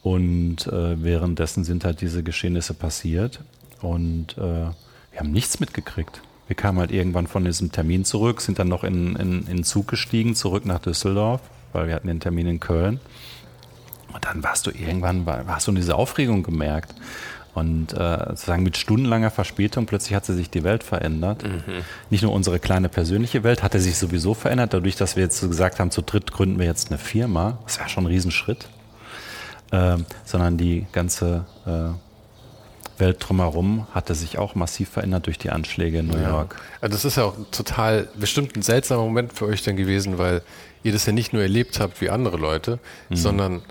Und 0.02 0.66
äh, 0.68 1.02
währenddessen 1.02 1.64
sind 1.64 1.84
halt 1.84 2.00
diese 2.00 2.22
Geschehnisse 2.22 2.74
passiert 2.74 3.40
und 3.80 4.36
äh, 4.38 4.40
wir 4.40 5.18
haben 5.18 5.30
nichts 5.30 5.60
mitgekriegt. 5.60 6.22
Wir 6.46 6.56
kamen 6.56 6.78
halt 6.78 6.90
irgendwann 6.90 7.26
von 7.26 7.44
diesem 7.44 7.70
Termin 7.70 8.04
zurück, 8.04 8.40
sind 8.40 8.58
dann 8.58 8.68
noch 8.68 8.84
in, 8.84 9.16
in, 9.16 9.40
in 9.42 9.46
den 9.46 9.64
Zug 9.64 9.88
gestiegen, 9.88 10.34
zurück 10.34 10.64
nach 10.64 10.80
Düsseldorf, 10.80 11.40
weil 11.72 11.86
wir 11.86 11.94
hatten 11.94 12.08
den 12.08 12.20
Termin 12.20 12.46
in 12.46 12.60
Köln. 12.60 13.00
Und 14.12 14.24
dann 14.24 14.42
warst 14.42 14.66
du 14.66 14.70
irgendwann, 14.70 15.24
hast 15.46 15.68
du 15.68 15.72
diese 15.72 15.96
Aufregung 15.96 16.42
gemerkt. 16.42 16.94
Und 17.54 17.92
äh, 17.92 18.18
sozusagen 18.30 18.62
mit 18.62 18.78
stundenlanger 18.78 19.30
Verspätung 19.30 19.84
plötzlich 19.84 20.14
hat 20.14 20.24
sich 20.24 20.48
die 20.48 20.64
Welt 20.64 20.82
verändert. 20.82 21.44
Mhm. 21.44 21.82
Nicht 22.08 22.22
nur 22.22 22.32
unsere 22.32 22.58
kleine 22.58 22.88
persönliche 22.88 23.44
Welt 23.44 23.62
hatte 23.62 23.78
sich 23.78 23.98
sowieso 23.98 24.32
verändert, 24.32 24.72
dadurch, 24.72 24.96
dass 24.96 25.16
wir 25.16 25.22
jetzt 25.22 25.38
so 25.38 25.48
gesagt 25.48 25.78
haben, 25.78 25.90
zu 25.90 26.00
dritt 26.00 26.32
gründen 26.32 26.58
wir 26.58 26.66
jetzt 26.66 26.90
eine 26.90 26.98
Firma. 26.98 27.58
Das 27.64 27.78
wäre 27.78 27.90
schon 27.90 28.04
ein 28.04 28.06
Riesenschritt. 28.06 28.68
Äh, 29.70 29.98
sondern 30.24 30.56
die 30.56 30.86
ganze 30.92 31.44
äh, 31.66 32.98
Welt 32.98 33.16
drumherum 33.20 33.86
hatte 33.92 34.14
sich 34.14 34.38
auch 34.38 34.54
massiv 34.54 34.88
verändert 34.88 35.26
durch 35.26 35.38
die 35.38 35.50
Anschläge 35.50 35.98
in 35.98 36.06
New 36.06 36.16
ja. 36.16 36.30
York. 36.30 36.56
Also 36.80 36.94
das 36.94 37.04
ist 37.04 37.16
ja 37.16 37.24
auch 37.24 37.34
total 37.50 38.08
bestimmt 38.14 38.56
ein 38.56 38.62
seltsamer 38.62 39.02
Moment 39.02 39.32
für 39.34 39.46
euch 39.46 39.62
dann 39.62 39.76
gewesen, 39.76 40.16
weil 40.16 40.42
ihr 40.82 40.92
das 40.92 41.04
ja 41.04 41.12
nicht 41.12 41.34
nur 41.34 41.42
erlebt 41.42 41.80
habt 41.80 42.00
wie 42.00 42.08
andere 42.08 42.38
Leute, 42.38 42.78
mhm. 43.10 43.16
sondern 43.16 43.62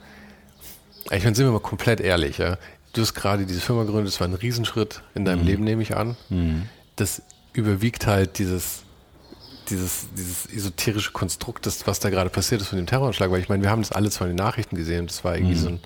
ich 1.09 1.23
meine, 1.23 1.35
sind 1.35 1.45
wir 1.45 1.51
mal 1.51 1.59
komplett 1.59 1.99
ehrlich, 1.99 2.37
ja 2.37 2.57
du 2.93 3.01
hast 3.01 3.13
gerade 3.13 3.45
diese 3.45 3.61
Firma 3.61 3.83
gegründet, 3.83 4.13
das 4.13 4.19
war 4.19 4.27
ein 4.27 4.33
Riesenschritt 4.33 5.01
in 5.15 5.25
deinem 5.25 5.41
mhm. 5.41 5.47
Leben, 5.47 5.63
nehme 5.63 5.81
ich 5.81 5.95
an. 5.95 6.15
Mhm. 6.29 6.63
Das 6.95 7.21
überwiegt 7.53 8.07
halt 8.07 8.37
dieses, 8.37 8.83
dieses, 9.69 10.07
dieses 10.17 10.45
esoterische 10.45 11.11
Konstrukt, 11.11 11.65
das, 11.65 11.85
was 11.87 11.99
da 11.99 12.09
gerade 12.09 12.29
passiert 12.29 12.61
ist 12.61 12.67
von 12.67 12.77
dem 12.77 12.87
Terroranschlag, 12.87 13.31
weil 13.31 13.41
ich 13.41 13.49
meine, 13.49 13.63
wir 13.63 13.69
haben 13.69 13.81
das 13.81 13.91
alle 13.91 14.09
zwar 14.09 14.27
in 14.27 14.35
den 14.35 14.43
Nachrichten 14.43 14.75
gesehen 14.75 15.01
und 15.01 15.11
das 15.11 15.23
war 15.23 15.35
irgendwie 15.35 15.55
mhm. 15.55 15.59
so 15.59 15.69
ein 15.69 15.79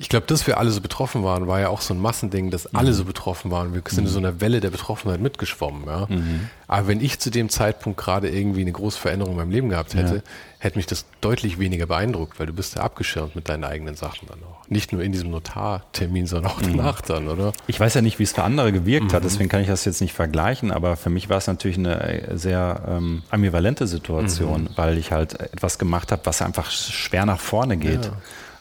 ich 0.00 0.08
glaube, 0.08 0.26
dass 0.26 0.46
wir 0.46 0.56
alle 0.56 0.70
so 0.70 0.80
betroffen 0.80 1.24
waren, 1.24 1.46
war 1.46 1.60
ja 1.60 1.68
auch 1.68 1.82
so 1.82 1.92
ein 1.92 2.00
Massending, 2.00 2.50
dass 2.50 2.74
alle 2.74 2.88
mhm. 2.92 2.94
so 2.94 3.04
betroffen 3.04 3.50
waren. 3.50 3.74
Wir 3.74 3.82
sind 3.86 4.06
in 4.06 4.10
so 4.10 4.18
einer 4.18 4.40
Welle 4.40 4.60
der 4.60 4.70
Betroffenheit 4.70 5.20
mitgeschwommen. 5.20 5.84
Ja? 5.84 6.06
Mhm. 6.08 6.48
Aber 6.68 6.88
wenn 6.88 7.02
ich 7.02 7.18
zu 7.18 7.28
dem 7.28 7.50
Zeitpunkt 7.50 8.00
gerade 8.00 8.30
irgendwie 8.30 8.62
eine 8.62 8.72
große 8.72 8.98
Veränderung 8.98 9.34
in 9.34 9.38
meinem 9.40 9.50
Leben 9.50 9.68
gehabt 9.68 9.92
hätte, 9.92 10.14
ja. 10.14 10.22
hätte 10.58 10.78
mich 10.78 10.86
das 10.86 11.04
deutlich 11.20 11.58
weniger 11.58 11.84
beeindruckt, 11.84 12.40
weil 12.40 12.46
du 12.46 12.54
bist 12.54 12.76
ja 12.76 12.82
abgeschirmt 12.82 13.36
mit 13.36 13.50
deinen 13.50 13.62
eigenen 13.62 13.94
Sachen 13.94 14.26
dann 14.26 14.42
auch. 14.42 14.59
Nicht 14.72 14.92
nur 14.92 15.02
in 15.02 15.10
diesem 15.10 15.30
Notartermin, 15.30 16.26
sondern 16.26 16.52
auch 16.52 16.60
mhm. 16.60 16.76
danach 16.76 17.00
dann, 17.00 17.26
oder? 17.26 17.52
Ich 17.66 17.78
weiß 17.78 17.94
ja 17.94 18.02
nicht, 18.02 18.20
wie 18.20 18.22
es 18.22 18.32
für 18.32 18.44
andere 18.44 18.72
gewirkt 18.72 19.12
hat, 19.12 19.22
mhm. 19.22 19.26
deswegen 19.26 19.48
kann 19.48 19.60
ich 19.60 19.66
das 19.66 19.84
jetzt 19.84 20.00
nicht 20.00 20.14
vergleichen, 20.14 20.70
aber 20.70 20.96
für 20.96 21.10
mich 21.10 21.28
war 21.28 21.38
es 21.38 21.48
natürlich 21.48 21.76
eine 21.76 22.30
sehr 22.34 22.82
ähm, 22.88 23.22
ambivalente 23.30 23.88
Situation, 23.88 24.62
mhm. 24.62 24.68
weil 24.76 24.96
ich 24.96 25.10
halt 25.10 25.38
etwas 25.40 25.78
gemacht 25.78 26.12
habe, 26.12 26.22
was 26.24 26.40
einfach 26.40 26.70
schwer 26.70 27.26
nach 27.26 27.40
vorne 27.40 27.76
geht. 27.76 28.06
Ja. 28.06 28.12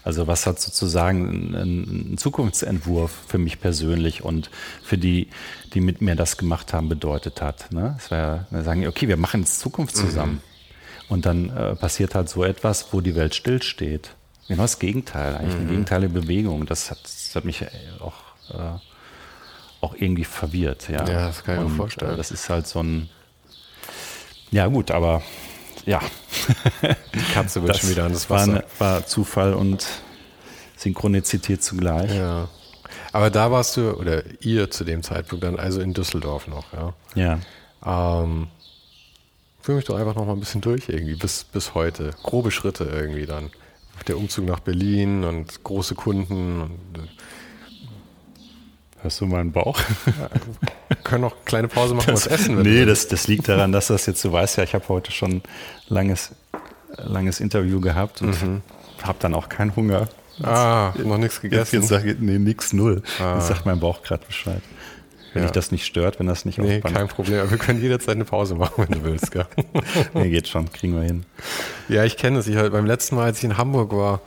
Also 0.03 0.26
was 0.26 0.47
hat 0.47 0.60
sozusagen 0.60 1.53
ein, 1.53 2.14
ein, 2.14 2.18
Zukunftsentwurf 2.18 3.12
für 3.28 3.38
mich 3.38 3.62
persönlich 3.62 4.24
und 4.24 4.49
für 4.82 4.97
die, 4.97 5.28
die 5.74 5.82
mit 5.82 6.01
mir 6.01 6.16
das 6.16 6.38
gemacht 6.38 6.74
haben, 6.74 6.89
bedeutet 6.89 7.41
hat. 7.41 7.72
Ne? 7.72 7.95
Es 7.99 8.10
war 8.10 8.47
ja, 8.49 8.64
sagen, 8.64 8.88
okay, 8.88 9.07
wir 9.07 9.18
machen 9.18 9.41
jetzt 9.41 9.60
Zukunft 9.60 9.95
mhm. 9.95 9.99
zusammen. 9.99 10.34
Mhm. 10.34 10.41
Und 11.10 11.26
dann 11.26 11.49
äh, 11.49 11.76
passiert 11.76 12.16
halt 12.16 12.30
so 12.30 12.43
etwas, 12.43 12.88
wo 12.91 13.01
die 13.01 13.16
Welt 13.16 13.36
stillsteht. 13.36 14.16
Genau 14.50 14.64
das 14.64 14.80
Gegenteil, 14.80 15.36
eigentlich 15.36 15.54
mhm. 15.54 15.62
eine 15.62 15.70
gegenteilige 15.70 16.14
Bewegung. 16.14 16.66
Das 16.66 16.89
hat, 16.89 17.00
das 17.04 17.36
hat 17.36 17.45
mich 17.45 17.64
auch, 18.00 18.16
äh, 18.52 18.80
auch 19.80 19.93
irgendwie 19.93 20.26
verwirrt. 20.26 20.89
Ja, 20.89 21.08
ja 21.08 21.28
das 21.28 21.43
kann 21.43 21.58
ich 21.58 21.70
mir 21.70 21.76
vorstellen. 21.76 22.16
Äh, 22.16 22.18
das 22.18 22.32
ist 22.32 22.50
halt 22.50 22.68
so 22.68 22.82
ein, 22.82 23.10
ja 24.50 24.66
gut, 24.66 24.89
aber 24.89 25.22
ja. 25.86 26.02
Die 27.14 27.34
Katze 27.34 27.62
wird 27.64 27.78
schon 27.78 27.91
wieder 27.91 28.06
an 28.06 28.14
das 28.14 28.30
Wasser. 28.30 28.64
War, 28.80 28.93
war 28.93 29.06
Zufall 29.06 29.54
und 29.54 29.86
Synchronizität 30.76 31.64
zugleich. 31.64 32.14
Ja. 32.16 32.50
Aber 33.12 33.30
da 33.30 33.52
warst 33.52 33.78
du, 33.78 33.91
oder 33.93 34.24
ihr 34.41 34.72
zu 34.72 34.84
dem 34.84 35.04
Zeitpunkt 35.04 35.43
dann, 35.43 35.60
also 35.60 35.80
in 35.80 35.93
Düsseldorf 35.93 36.47
noch, 36.47 36.74
ja. 36.74 36.93
Ja. 37.86 38.24
Ähm, 38.24 38.47
führ 39.62 39.76
mich 39.76 39.86
doch 39.86 39.95
einfach 39.95 40.16
noch 40.16 40.26
mal 40.26 40.34
ein 40.34 40.39
bisschen 40.39 40.62
durch 40.62 40.89
irgendwie, 40.89 41.16
bis, 41.16 41.43
bis 41.43 41.76
heute. 41.76 42.12
Grobe 42.24 42.50
Schritte 42.50 42.86
irgendwie 42.86 43.28
dann. 43.28 43.52
Der 44.08 44.18
Umzug 44.18 44.45
nach 44.45 44.60
Berlin 44.60 45.24
und 45.24 45.64
große 45.64 45.95
Kunden 45.95 46.62
und 46.62 46.97
äh, 46.97 47.08
Hörst 49.02 49.22
du 49.22 49.26
meinen 49.28 49.52
Bauch? 49.52 49.80
Ja, 50.06 50.95
können 51.04 51.22
noch 51.22 51.32
eine 51.32 51.45
kleine 51.45 51.68
Pause 51.70 51.93
machen 51.93 52.12
das, 52.12 52.28
und 52.28 52.34
was 52.34 52.41
essen. 52.41 52.62
Nee, 52.62 52.86
das, 52.86 53.08
das 53.08 53.28
liegt 53.28 53.47
daran, 53.47 53.72
dass 53.72 53.88
das 53.88 54.06
jetzt, 54.06 54.24
du 54.26 54.32
weißt 54.32 54.58
ja, 54.58 54.64
ich 54.64 54.74
habe 54.74 54.88
heute 54.89 55.12
schon 55.12 55.32
ein 55.36 55.43
langes, 55.88 56.32
langes 56.97 57.39
Interview 57.39 57.80
gehabt 57.80 58.22
und 58.22 58.41
mhm. 58.41 58.62
habe 59.02 59.18
dann 59.22 59.34
auch 59.36 59.47
keinen 59.47 59.74
Hunger. 59.76 60.10
Ah, 60.43 60.91
jetzt, 60.95 61.06
noch 61.06 61.18
nichts 61.18 61.39
gegessen? 61.39 61.60
Jetzt, 61.60 61.74
jetzt 61.74 61.88
sag 61.88 62.20
nee, 62.20 62.39
nix, 62.39 62.74
null. 62.74 63.02
Ah. 63.22 63.36
Jetzt 63.36 63.47
sagt 63.47 63.66
mein 63.66 63.80
Bauch 63.80 64.02
gerade 64.04 64.26
Bescheid. 64.26 64.62
Wenn 65.34 65.43
ja. 65.43 65.47
dich 65.47 65.53
das 65.53 65.71
nicht 65.71 65.86
stört, 65.86 66.19
wenn 66.19 66.27
das 66.27 66.45
nicht 66.45 66.57
Nee, 66.57 66.82
kein 66.82 67.07
Problem. 67.07 67.49
Wir 67.49 67.57
können 67.57 67.82
jederzeit 67.82 68.15
eine 68.15 68.25
Pause 68.25 68.55
machen, 68.55 68.73
wenn 68.77 68.99
du 68.99 69.03
willst. 69.03 69.32
Gell? 69.32 69.45
nee, 70.13 70.30
geht 70.30 70.47
schon, 70.47 70.71
kriegen 70.71 70.95
wir 70.95 71.03
hin. 71.03 71.25
Ja, 71.88 72.03
ich 72.03 72.17
kenne 72.17 72.39
es. 72.39 72.47
Ich, 72.47 72.55
beim 72.55 72.86
letzten 72.86 73.15
Mal, 73.15 73.25
als 73.25 73.39
ich 73.39 73.43
in 73.43 73.57
Hamburg 73.57 73.91
war, 73.91 74.21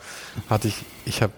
hatte 0.49 0.69
ich, 0.69 0.85
ich 1.05 1.23
habe 1.23 1.33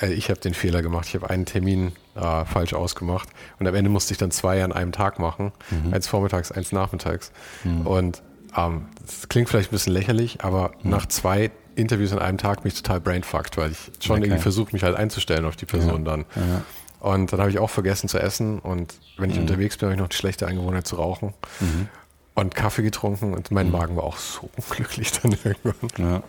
äh, 0.00 0.12
ich 0.12 0.30
habe 0.30 0.40
den 0.40 0.54
Fehler 0.54 0.82
gemacht. 0.82 1.06
Ich 1.08 1.14
habe 1.14 1.30
einen 1.30 1.46
Termin 1.46 1.92
äh, 2.14 2.44
falsch 2.44 2.74
ausgemacht 2.74 3.28
und 3.58 3.66
am 3.66 3.74
Ende 3.74 3.90
musste 3.90 4.12
ich 4.12 4.18
dann 4.18 4.30
zwei 4.30 4.62
an 4.64 4.72
einem 4.72 4.92
Tag 4.92 5.18
machen. 5.18 5.52
Mhm. 5.70 5.94
Eins 5.94 6.06
vormittags, 6.06 6.52
eins 6.52 6.72
nachmittags. 6.72 7.32
Mhm. 7.64 7.86
Und 7.86 8.22
ähm, 8.56 8.86
das 9.04 9.28
klingt 9.28 9.48
vielleicht 9.48 9.70
ein 9.70 9.72
bisschen 9.72 9.92
lächerlich, 9.92 10.42
aber 10.42 10.72
mhm. 10.82 10.90
nach 10.90 11.06
zwei 11.06 11.50
Interviews 11.76 12.12
an 12.12 12.18
einem 12.18 12.38
Tag 12.38 12.62
bin 12.62 12.72
ich 12.72 12.82
total 12.82 13.00
brainfucked, 13.00 13.56
weil 13.56 13.72
ich 13.72 13.78
schon 14.04 14.16
okay. 14.16 14.26
irgendwie 14.26 14.42
versuche, 14.42 14.72
mich 14.72 14.82
halt 14.82 14.96
einzustellen 14.96 15.44
auf 15.44 15.56
die 15.56 15.66
Person 15.66 16.04
ja. 16.04 16.10
dann. 16.10 16.24
Ja. 16.34 16.62
Und 17.00 17.32
dann 17.32 17.40
habe 17.40 17.50
ich 17.50 17.58
auch 17.58 17.70
vergessen 17.70 18.08
zu 18.08 18.18
essen 18.18 18.58
und 18.58 18.94
wenn 19.16 19.30
ich 19.30 19.36
mhm. 19.36 19.42
unterwegs 19.42 19.76
bin, 19.76 19.86
habe 19.86 19.94
ich 19.94 20.00
noch 20.00 20.08
die 20.08 20.16
schlechte 20.16 20.46
Angewohnheit 20.46 20.86
zu 20.86 20.96
rauchen. 20.96 21.34
Mhm 21.60 21.88
und 22.34 22.54
Kaffee 22.54 22.82
getrunken 22.82 23.34
und 23.34 23.50
mein 23.50 23.66
mhm. 23.66 23.72
Magen 23.72 23.96
war 23.96 24.04
auch 24.04 24.16
so 24.16 24.48
unglücklich 24.56 25.12
dann 25.12 25.32
irgendwann. 25.44 25.90
Ja. 25.98 26.22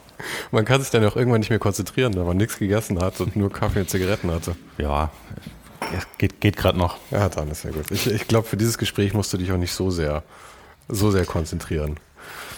Man 0.52 0.66
kann 0.66 0.82
sich 0.82 0.92
dann 0.92 1.06
auch 1.06 1.16
irgendwann 1.16 1.40
nicht 1.40 1.50
mehr 1.50 1.60
konzentrieren, 1.60 2.12
da 2.12 2.24
man 2.24 2.38
nichts 2.38 2.58
gegessen 2.58 3.00
hat 3.00 3.20
und 3.22 3.36
nur 3.36 3.52
Kaffee 3.52 3.82
und 3.82 3.90
Zigaretten 3.90 4.30
hatte. 4.32 4.56
Ja, 4.78 5.12
geht, 6.18 6.42
geht 6.42 6.58
gerade 6.58 6.78
noch. 6.78 6.98
Ja, 7.12 7.30
dann 7.30 7.50
ist 7.50 7.64
ja 7.64 7.72
gut. 7.72 7.90
Ich, 7.92 8.08
ich 8.08 8.28
glaube, 8.28 8.48
für 8.48 8.58
dieses 8.58 8.78
Gespräch 8.78 9.14
musst 9.14 9.32
du 9.34 9.38
dich 9.38 9.52
auch 9.52 9.58
nicht 9.58 9.74
so 9.74 9.90
sehr, 9.90 10.24
so 10.88 11.12
sehr 11.12 11.26
konzentrieren. 11.26 11.98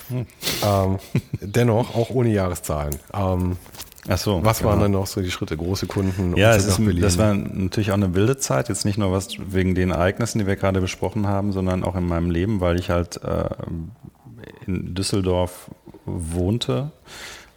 Hm. 0.09 0.25
Ähm, 0.63 0.99
dennoch, 1.39 1.95
auch 1.95 2.09
ohne 2.09 2.29
Jahreszahlen. 2.29 2.99
Ähm, 3.13 3.57
Ach 4.07 4.17
so, 4.17 4.43
was 4.43 4.59
genau. 4.59 4.71
waren 4.71 4.79
dann 4.81 4.91
noch 4.91 5.07
so 5.07 5.21
die 5.21 5.31
Schritte? 5.31 5.55
Große 5.55 5.87
Kunden? 5.87 6.35
Ja, 6.35 6.55
es 6.55 6.65
ist, 6.65 6.79
das 7.01 7.17
war 7.17 7.33
natürlich 7.33 7.91
auch 7.91 7.95
eine 7.95 8.15
wilde 8.15 8.37
Zeit. 8.37 8.69
Jetzt 8.69 8.85
nicht 8.85 8.97
nur 8.97 9.11
was 9.11 9.37
wegen 9.39 9.75
den 9.75 9.91
Ereignissen, 9.91 10.39
die 10.39 10.47
wir 10.47 10.55
gerade 10.55 10.81
besprochen 10.81 11.27
haben, 11.27 11.51
sondern 11.53 11.83
auch 11.83 11.95
in 11.95 12.05
meinem 12.05 12.29
Leben, 12.29 12.59
weil 12.59 12.79
ich 12.79 12.89
halt 12.89 13.23
äh, 13.23 13.45
in 14.65 14.93
Düsseldorf 14.93 15.71
wohnte, 16.05 16.91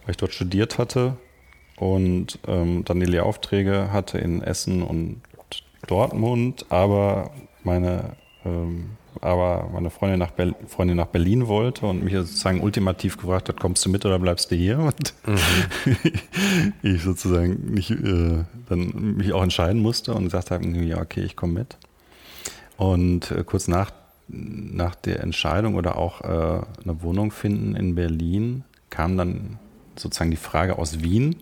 weil 0.05 0.13
ich 0.13 0.17
dort 0.17 0.33
studiert 0.33 0.79
hatte 0.79 1.17
und 1.77 2.39
ähm, 2.47 2.85
dann 2.85 3.01
die 3.01 3.07
Lehraufträge 3.07 3.93
hatte 3.93 4.19
in 4.19 4.43
Essen 4.43 4.83
und 4.83 5.23
Dortmund, 5.87 6.67
aber 6.69 7.31
meine 7.63 8.17
ähm, 8.45 8.91
aber 9.21 9.69
meine 9.73 9.91
Freundin 9.91 10.19
nach, 10.19 10.31
Ber 10.31 10.55
Freundin 10.67 10.97
nach 10.97 11.07
Berlin 11.07 11.49
wollte 11.49 11.87
und 11.87 12.05
mich 12.05 12.15
sozusagen 12.15 12.61
ultimativ 12.61 13.17
gefragt 13.17 13.49
hat, 13.49 13.61
kommst 13.61 13.85
du 13.85 13.91
mit 13.91 14.05
oder 14.05 14.19
bleibst 14.19 14.51
du 14.51 14.57
hier? 14.57 14.79
Und 14.79 15.15
mhm. 15.27 16.13
ich 16.83 17.03
sozusagen 17.03 17.73
nicht, 17.73 17.91
äh, 17.91 18.45
dann 18.69 19.17
mich 19.17 19.33
auch 19.33 19.43
entscheiden 19.43 19.81
musste 19.83 20.15
und 20.15 20.25
gesagt 20.25 20.51
habe, 20.51 20.67
ja, 20.67 21.01
okay, 21.01 21.23
ich 21.23 21.37
komme 21.37 21.55
mit. 21.55 21.77
Und 22.77 23.31
äh, 23.31 23.45
kurz 23.45 23.69
nach, 23.69 23.93
nach 24.29 24.95
der 24.95 25.21
Entscheidung 25.21 25.77
oder 25.77 25.97
auch 25.97 26.21
äh, 26.23 26.27
eine 26.27 27.03
Wohnung 27.03 27.31
finden 27.31 27.75
in 27.77 27.95
Berlin 27.95 28.65
kam 28.91 29.17
dann 29.17 29.59
sozusagen 29.97 30.31
die 30.31 30.37
Frage 30.37 30.79
aus 30.79 31.03
Wien, 31.03 31.37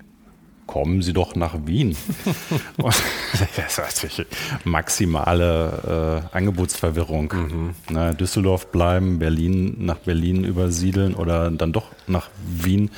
kommen 0.66 1.02
Sie 1.02 1.12
doch 1.12 1.34
nach 1.34 1.54
Wien. 1.66 1.96
das 3.56 3.78
natürlich 3.78 4.26
maximale 4.64 6.22
äh, 6.32 6.36
Angebotsverwirrung. 6.36 7.32
Mhm. 7.32 7.74
Na, 7.90 8.12
Düsseldorf 8.12 8.70
bleiben, 8.72 9.18
Berlin 9.18 9.76
nach 9.78 9.98
Berlin 9.98 10.44
übersiedeln 10.44 11.14
oder 11.14 11.50
dann 11.50 11.72
doch 11.72 11.86
nach 12.06 12.28
Wien 12.46 12.90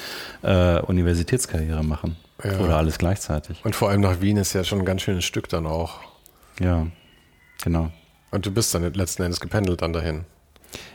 äh, 0.42 0.80
Universitätskarriere 0.80 1.84
machen. 1.84 2.16
Ja. 2.42 2.58
Oder 2.58 2.76
alles 2.76 2.98
gleichzeitig. 2.98 3.64
Und 3.64 3.74
vor 3.74 3.88
allem 3.88 4.02
nach 4.02 4.20
Wien 4.20 4.36
ist 4.36 4.52
ja 4.52 4.62
schon 4.62 4.80
ein 4.80 4.84
ganz 4.84 5.02
schönes 5.02 5.24
Stück 5.24 5.48
dann 5.48 5.66
auch. 5.66 6.00
Ja, 6.60 6.86
genau. 7.62 7.90
Und 8.30 8.44
du 8.44 8.50
bist 8.50 8.74
dann 8.74 8.92
letzten 8.92 9.22
Endes 9.22 9.40
gependelt 9.40 9.82
dann 9.82 9.92
dahin? 9.92 10.24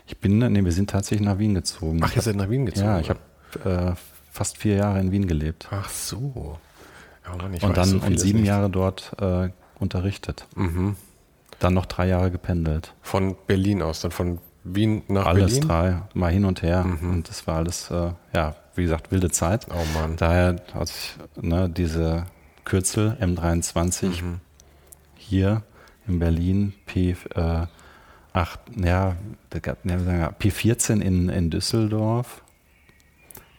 Ich 0.06 0.18
bin, 0.18 0.38
nee, 0.40 0.64
wir 0.64 0.72
sind 0.72 0.90
tatsächlich 0.90 1.26
nach 1.26 1.40
Wien 1.40 1.56
gezogen. 1.56 2.00
Ach, 2.04 2.16
ihr 2.16 2.22
seid 2.22 2.36
nach 2.36 2.50
Wien 2.50 2.66
gezogen? 2.66 2.88
Ja, 2.88 3.00
ich 3.00 3.10
habe 3.10 3.20
äh, 3.66 3.94
fast 4.32 4.58
vier 4.58 4.78
Jahre 4.78 5.00
in 5.00 5.12
Wien 5.12 5.28
gelebt. 5.28 5.68
Ach 5.70 5.90
so. 5.90 6.58
Ja, 7.26 7.34
und 7.68 7.78
dann 7.78 7.86
so 7.88 7.98
und 8.00 8.20
sieben 8.20 8.40
nicht. 8.40 8.48
Jahre 8.48 8.70
dort 8.70 9.12
äh, 9.22 9.50
unterrichtet. 9.80 10.48
Mhm. 10.56 10.96
Dann 11.60 11.76
noch 11.76 11.86
drei 11.86 12.08
Jahre 12.08 12.32
gependelt. 12.32 12.96
Von 13.02 13.36
Berlin 13.46 13.84
aus, 13.84 14.02
dann 14.02 14.12
von 14.12 14.40
Wien 14.64 15.04
nach 15.08 15.26
alles 15.26 15.60
Berlin? 15.60 15.72
Alles 15.72 16.00
drei, 16.00 16.02
mal 16.14 16.32
hin 16.32 16.46
und 16.46 16.62
her. 16.64 16.84
Mhm. 16.84 17.12
Und 17.12 17.30
das 17.30 17.46
war 17.46 17.58
alles, 17.58 17.92
äh, 17.92 18.12
ja, 18.34 18.56
wie 18.76 18.84
gesagt, 18.84 19.12
wilde 19.12 19.30
Zeit. 19.30 19.68
Oh 19.70 20.00
Mann. 20.00 20.16
Daher 20.18 20.56
hat 20.74 20.88
sich 20.88 21.16
ne, 21.40 21.70
diese 21.70 22.26
Kürzel 22.64 23.18
M23 23.22 24.24
mhm. 24.24 24.40
hier 25.16 25.64
in 26.08 26.20
Berlin, 26.20 26.74
P, 26.86 27.16
äh, 27.36 27.66
8, 28.34 28.60
ja, 28.84 29.16
P14 29.52 31.02
in, 31.02 31.30
in 31.30 31.50
Düsseldorf, 31.50 32.44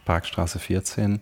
Parkstraße 0.05 0.59
14, 0.59 1.19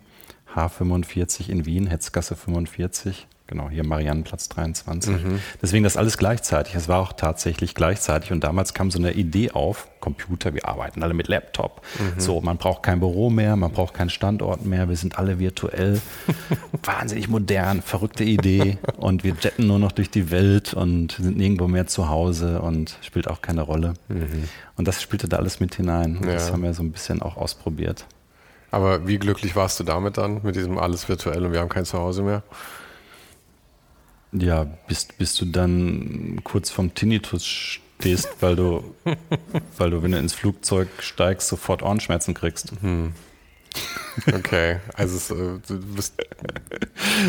H45 0.55 1.49
in 1.49 1.65
Wien, 1.65 1.88
Hetzgasse 1.88 2.36
45, 2.36 3.27
genau, 3.51 3.69
hier 3.69 3.86
Mariannenplatz 3.86 4.49
23. 4.49 5.11
Mhm. 5.11 5.39
Deswegen 5.61 5.84
das 5.84 5.97
alles 5.97 6.17
gleichzeitig. 6.17 6.73
Es 6.75 6.88
war 6.88 6.99
auch 6.99 7.13
tatsächlich 7.13 7.75
gleichzeitig 7.75 8.32
und 8.32 8.43
damals 8.43 8.73
kam 8.73 8.89
so 8.89 8.97
eine 8.97 9.11
Idee 9.11 9.51
auf, 9.51 9.88
Computer, 9.99 10.53
wir 10.53 10.67
arbeiten 10.67 11.03
alle 11.03 11.13
mit 11.13 11.27
Laptop. 11.27 11.82
Mhm. 11.99 12.19
So, 12.19 12.41
man 12.41 12.57
braucht 12.57 12.82
kein 12.82 12.99
Büro 12.99 13.29
mehr, 13.29 13.55
man 13.55 13.71
braucht 13.71 13.93
keinen 13.93 14.09
Standort 14.09 14.65
mehr, 14.65 14.89
wir 14.89 14.95
sind 14.95 15.19
alle 15.19 15.38
virtuell. 15.38 16.01
Wahnsinnig 16.84 17.27
modern, 17.27 17.82
verrückte 17.82 18.23
Idee 18.23 18.77
und 18.97 19.23
wir 19.23 19.36
jetten 19.39 19.67
nur 19.67 19.79
noch 19.79 19.91
durch 19.91 20.09
die 20.09 20.32
Welt 20.32 20.73
und 20.73 21.17
sind 21.19 21.38
nirgendwo 21.38 21.67
mehr 21.67 21.88
zu 21.88 22.09
Hause 22.09 22.61
und 22.61 22.97
spielt 23.01 23.27
auch 23.27 23.41
keine 23.41 23.61
Rolle. 23.61 23.93
Mhm. 24.07 24.49
Und 24.75 24.88
das 24.88 25.01
spielte 25.01 25.27
da 25.27 25.38
alles 25.38 25.59
mit 25.59 25.75
hinein. 25.75 26.19
Ja. 26.23 26.34
Das 26.34 26.51
haben 26.51 26.63
wir 26.63 26.73
so 26.73 26.84
ein 26.84 26.91
bisschen 26.91 27.21
auch 27.21 27.38
ausprobiert. 27.38 28.05
Aber 28.72 29.05
wie 29.05 29.17
glücklich 29.17 29.55
warst 29.55 29.80
du 29.80 29.84
damit 29.84 30.17
dann, 30.17 30.41
mit 30.43 30.55
diesem 30.55 30.78
alles 30.78 31.09
virtuell 31.09 31.45
und 31.45 31.51
wir 31.51 31.59
haben 31.59 31.69
kein 31.69 31.86
Zuhause 31.86 32.24
mehr? 32.24 32.41
Ja, 34.32 34.63
bis, 34.88 35.05
bis 35.05 35.36
du 35.36 35.45
dann 35.45 36.39
kurz 36.45 36.69
vorm 36.69 36.93
Tinnitus 36.93 37.45
stehst, 37.45 38.30
weil 38.39 38.55
du, 38.55 38.95
weil 39.78 39.89
du, 39.89 40.01
wenn 40.03 40.13
du 40.13 40.17
ins 40.17 40.34
Flugzeug 40.34 40.88
steigst, 40.99 41.49
sofort 41.49 41.84
Ohrenschmerzen 41.84 42.34
kriegst. 42.34 42.72
Hm. 42.82 43.13
Okay, 44.28 44.78
also 44.93 45.36
äh, 45.36 45.59
du 45.67 45.80
bist. 45.95 46.15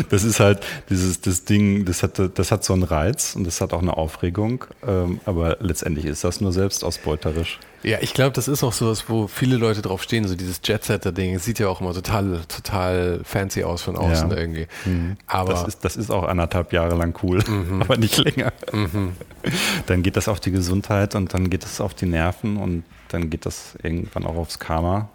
Das 0.09 0.23
ist 0.23 0.39
halt 0.39 0.59
dieses 0.89 1.21
das 1.21 1.45
Ding, 1.45 1.85
das 1.85 2.03
hat, 2.03 2.19
das 2.37 2.51
hat 2.51 2.63
so 2.63 2.73
einen 2.73 2.83
Reiz 2.83 3.35
und 3.35 3.45
das 3.45 3.61
hat 3.61 3.73
auch 3.73 3.81
eine 3.81 3.95
Aufregung, 3.95 4.65
ähm, 4.85 5.19
aber 5.25 5.57
letztendlich 5.61 6.05
ist 6.05 6.23
das 6.23 6.41
nur 6.41 6.51
selbstausbeuterisch. 6.51 7.59
Ja, 7.83 7.97
ich 7.99 8.13
glaube, 8.13 8.31
das 8.31 8.47
ist 8.47 8.63
auch 8.63 8.71
sowas, 8.71 9.05
wo 9.09 9.27
viele 9.27 9.57
Leute 9.57 9.81
drauf 9.81 10.03
stehen, 10.03 10.25
so 10.25 10.35
dieses 10.35 10.61
Jet-Setter-Ding. 10.63 11.35
Es 11.35 11.43
sieht 11.43 11.59
ja 11.59 11.67
auch 11.67 11.81
immer 11.81 11.93
total, 11.93 12.41
total 12.47 13.21
fancy 13.23 13.63
aus 13.63 13.81
von 13.81 13.97
außen 13.97 14.31
ja. 14.31 14.37
irgendwie. 14.37 14.67
Mhm. 14.85 15.17
Aber 15.27 15.51
das 15.51 15.67
ist, 15.67 15.83
das 15.83 15.97
ist 15.97 16.09
auch 16.09 16.23
anderthalb 16.23 16.71
Jahre 16.71 16.95
lang 16.95 17.17
cool, 17.23 17.43
mhm. 17.45 17.81
aber 17.81 17.97
nicht 17.97 18.17
länger. 18.17 18.53
Mhm. 18.71 19.13
Dann 19.85 20.01
geht 20.01 20.15
das 20.15 20.29
auf 20.29 20.39
die 20.39 20.51
Gesundheit 20.51 21.15
und 21.15 21.33
dann 21.33 21.49
geht 21.49 21.63
das 21.63 21.81
auf 21.81 21.93
die 21.93 22.05
Nerven 22.05 22.57
und 22.57 22.83
dann 23.09 23.29
geht 23.29 23.45
das 23.45 23.75
irgendwann 23.83 24.25
auch 24.25 24.35
aufs 24.35 24.59
Karma. 24.59 25.09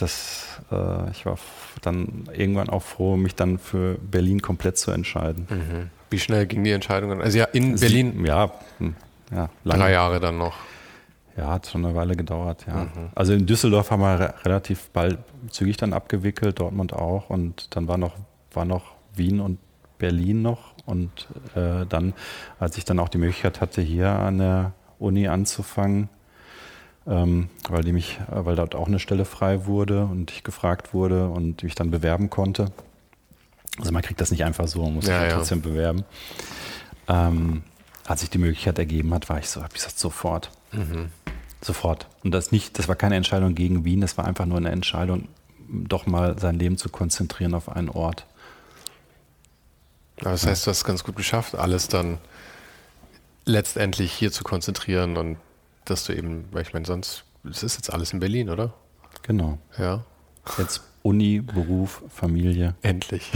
Das, 0.00 0.60
äh, 0.70 1.10
ich 1.10 1.26
war 1.26 1.38
dann 1.82 2.28
irgendwann 2.32 2.68
auch 2.68 2.82
froh, 2.82 3.16
mich 3.16 3.34
dann 3.34 3.58
für 3.58 3.96
Berlin 3.98 4.40
komplett 4.40 4.78
zu 4.78 4.90
entscheiden. 4.90 5.46
Mhm. 5.50 5.90
Wie 6.10 6.18
schnell 6.18 6.46
ging 6.46 6.64
die 6.64 6.70
Entscheidung? 6.70 7.20
Also 7.20 7.38
ja, 7.38 7.44
in 7.46 7.76
Sie, 7.76 7.84
Berlin. 7.84 8.24
Ja, 8.24 8.52
hm, 8.78 8.94
ja 9.32 9.50
lange. 9.64 9.82
drei 9.82 9.92
Jahre 9.92 10.20
dann 10.20 10.38
noch. 10.38 10.54
Ja, 11.36 11.50
hat 11.50 11.68
schon 11.68 11.84
eine 11.84 11.94
Weile 11.94 12.16
gedauert, 12.16 12.64
ja. 12.66 12.84
Mhm. 12.84 13.10
Also 13.14 13.32
in 13.32 13.46
Düsseldorf 13.46 13.90
haben 13.90 14.00
wir 14.00 14.18
re 14.18 14.34
relativ 14.44 14.90
bald 14.90 15.18
zügig 15.50 15.76
dann 15.76 15.92
abgewickelt, 15.92 16.58
Dortmund 16.58 16.92
auch. 16.92 17.30
Und 17.30 17.76
dann 17.76 17.86
war 17.86 17.98
noch, 17.98 18.14
war 18.52 18.64
noch 18.64 18.94
Wien 19.14 19.40
und 19.40 19.58
Berlin 19.98 20.42
noch. 20.42 20.74
Und 20.84 21.28
äh, 21.54 21.86
dann, 21.88 22.14
als 22.58 22.76
ich 22.78 22.84
dann 22.84 22.98
auch 22.98 23.08
die 23.08 23.18
Möglichkeit 23.18 23.60
hatte, 23.60 23.82
hier 23.82 24.10
an 24.10 24.38
der 24.38 24.72
Uni 24.98 25.28
anzufangen, 25.28 26.08
ähm, 27.08 27.48
weil, 27.68 27.82
die 27.82 27.92
mich, 27.92 28.18
weil 28.28 28.56
dort 28.56 28.74
auch 28.74 28.86
eine 28.86 28.98
Stelle 28.98 29.24
frei 29.24 29.66
wurde 29.66 30.04
und 30.04 30.30
ich 30.30 30.44
gefragt 30.44 30.92
wurde 30.92 31.28
und 31.28 31.62
mich 31.62 31.74
dann 31.74 31.90
bewerben 31.90 32.28
konnte. 32.28 32.70
Also 33.78 33.92
man 33.92 34.02
kriegt 34.02 34.20
das 34.20 34.30
nicht 34.30 34.44
einfach 34.44 34.68
so, 34.68 34.82
man 34.82 34.94
muss 34.94 35.06
ja, 35.06 35.20
sich 35.20 35.30
ja. 35.30 35.36
trotzdem 35.36 35.62
bewerben. 35.62 36.04
Ähm, 37.08 37.62
als 38.06 38.20
sich 38.20 38.30
die 38.30 38.38
Möglichkeit 38.38 38.78
ergeben 38.78 39.14
hat, 39.14 39.28
war 39.28 39.38
ich 39.38 39.48
so, 39.48 39.62
habe 39.62 39.70
ich 39.74 39.82
gesagt, 39.82 39.98
sofort. 39.98 40.50
Mhm. 40.72 41.10
Sofort. 41.62 42.06
Und 42.24 42.32
das 42.32 42.52
nicht, 42.52 42.78
das 42.78 42.88
war 42.88 42.96
keine 42.96 43.16
Entscheidung 43.16 43.54
gegen 43.54 43.84
Wien, 43.84 44.00
das 44.00 44.16
war 44.18 44.24
einfach 44.26 44.46
nur 44.46 44.58
eine 44.58 44.70
Entscheidung, 44.70 45.28
doch 45.68 46.06
mal 46.06 46.38
sein 46.38 46.58
Leben 46.58 46.76
zu 46.76 46.88
konzentrieren 46.88 47.54
auf 47.54 47.68
einen 47.68 47.88
Ort. 47.88 48.26
Aber 50.20 50.30
das 50.30 50.46
heißt, 50.46 50.66
du 50.66 50.70
hast 50.70 50.78
es 50.78 50.84
ganz 50.84 51.04
gut 51.04 51.16
geschafft, 51.16 51.54
alles 51.54 51.88
dann 51.88 52.18
letztendlich 53.44 54.12
hier 54.12 54.32
zu 54.32 54.44
konzentrieren 54.44 55.16
und 55.16 55.36
dass 55.90 56.04
du 56.04 56.14
eben, 56.14 56.46
weil 56.52 56.62
ich 56.62 56.72
meine, 56.72 56.86
sonst, 56.86 57.24
das 57.44 57.62
ist 57.62 57.76
jetzt 57.76 57.92
alles 57.92 58.12
in 58.12 58.20
Berlin, 58.20 58.50
oder? 58.50 58.74
Genau. 59.22 59.58
Ja. 59.78 60.04
Jetzt 60.56 60.82
Uni, 61.02 61.40
Beruf, 61.40 62.02
Familie. 62.08 62.74
Endlich. 62.82 63.30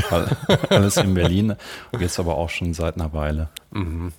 Alles 0.71 0.97
in 0.97 1.15
Berlin. 1.15 1.55
Jetzt 1.99 2.19
aber 2.19 2.37
auch 2.37 2.51
schon 2.51 2.75
seit 2.75 2.97
einer 2.97 3.13
Weile. 3.13 3.49
Mhm. 3.71 4.13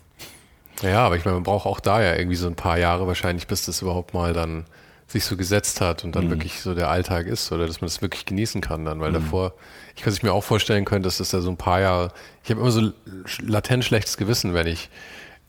Ja, 0.82 1.06
aber 1.06 1.18
ich 1.18 1.26
meine, 1.26 1.36
man 1.36 1.44
braucht 1.44 1.66
auch 1.66 1.80
da 1.80 2.02
ja 2.02 2.16
irgendwie 2.16 2.36
so 2.36 2.48
ein 2.48 2.56
paar 2.56 2.78
Jahre 2.78 3.08
wahrscheinlich, 3.08 3.48
bis 3.48 3.66
das 3.66 3.82
überhaupt 3.82 4.14
mal 4.14 4.34
dann 4.34 4.66
sich 5.08 5.26
so 5.26 5.38
gesetzt 5.38 5.82
hat 5.82 6.04
und 6.04 6.16
dann 6.16 6.26
mhm. 6.26 6.32
wirklich 6.32 6.62
so 6.62 6.74
der 6.74 6.90
Alltag 6.90 7.28
ist 7.28 7.52
oder 7.52 7.68
dass 7.68 7.82
man 7.82 7.88
das 7.88 8.02
wirklich 8.02 8.26
genießen 8.26 8.62
kann 8.62 8.84
dann, 8.86 9.00
weil 9.00 9.12
mhm. 9.12 9.16
davor, 9.16 9.54
ich 9.96 10.02
kann 10.02 10.12
sich 10.12 10.24
mir 10.24 10.34
auch 10.34 10.44
vorstellen 10.44 10.86
können, 10.86 11.04
dass 11.04 11.18
das 11.18 11.30
da 11.30 11.42
so 11.42 11.50
ein 11.50 11.58
paar 11.58 11.80
Jahre, 11.80 12.12
ich 12.44 12.50
habe 12.50 12.62
immer 12.62 12.72
so 12.72 12.92
latent 13.40 13.86
schlechtes 13.86 14.18
Gewissen, 14.18 14.54
wenn 14.54 14.68
ich 14.68 14.90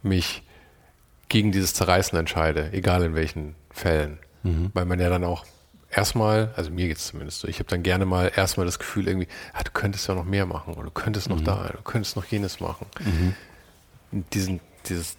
mich 0.02 0.42
gegen 1.28 1.52
dieses 1.52 1.74
Zerreißen 1.74 2.18
entscheide, 2.18 2.70
egal 2.72 3.02
in 3.02 3.14
welchen 3.14 3.54
Fällen, 3.70 4.18
mhm. 4.42 4.70
weil 4.74 4.84
man 4.84 5.00
ja 5.00 5.08
dann 5.08 5.24
auch 5.24 5.44
erstmal, 5.90 6.52
also 6.56 6.70
mir 6.70 6.88
geht 6.88 6.98
es 6.98 7.06
zumindest 7.06 7.40
so, 7.40 7.48
ich 7.48 7.58
habe 7.58 7.68
dann 7.68 7.82
gerne 7.82 8.04
mal 8.04 8.30
erstmal 8.34 8.66
das 8.66 8.78
Gefühl 8.78 9.08
irgendwie, 9.08 9.28
ah, 9.52 9.62
du 9.62 9.70
könntest 9.72 10.08
ja 10.08 10.14
noch 10.14 10.24
mehr 10.24 10.46
machen 10.46 10.74
oder 10.74 10.84
du 10.84 10.90
könntest 10.90 11.28
noch 11.28 11.40
mhm. 11.40 11.44
da, 11.44 11.70
du 11.72 11.82
könntest 11.82 12.16
noch 12.16 12.24
jenes 12.26 12.60
machen. 12.60 12.86
Mhm. 13.00 13.34
Diesen, 14.32 14.60
dieses 14.86 15.16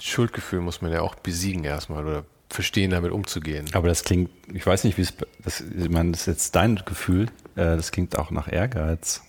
Schuldgefühl 0.00 0.60
muss 0.60 0.82
man 0.82 0.92
ja 0.92 1.00
auch 1.00 1.14
besiegen 1.14 1.64
erstmal 1.64 2.04
oder 2.04 2.24
verstehen, 2.48 2.90
damit 2.90 3.12
umzugehen. 3.12 3.66
Aber 3.72 3.88
das 3.88 4.04
klingt, 4.04 4.30
ich 4.52 4.64
weiß 4.64 4.84
nicht, 4.84 4.98
wie 4.98 5.02
es, 5.02 5.14
das, 5.42 5.60
ich 5.60 5.90
meine, 5.90 6.12
das 6.12 6.20
ist 6.20 6.26
jetzt 6.26 6.54
dein 6.54 6.76
Gefühl, 6.84 7.26
äh, 7.56 7.76
das 7.76 7.92
klingt 7.92 8.18
auch 8.18 8.30
nach 8.30 8.50
Ehrgeiz. 8.50 9.22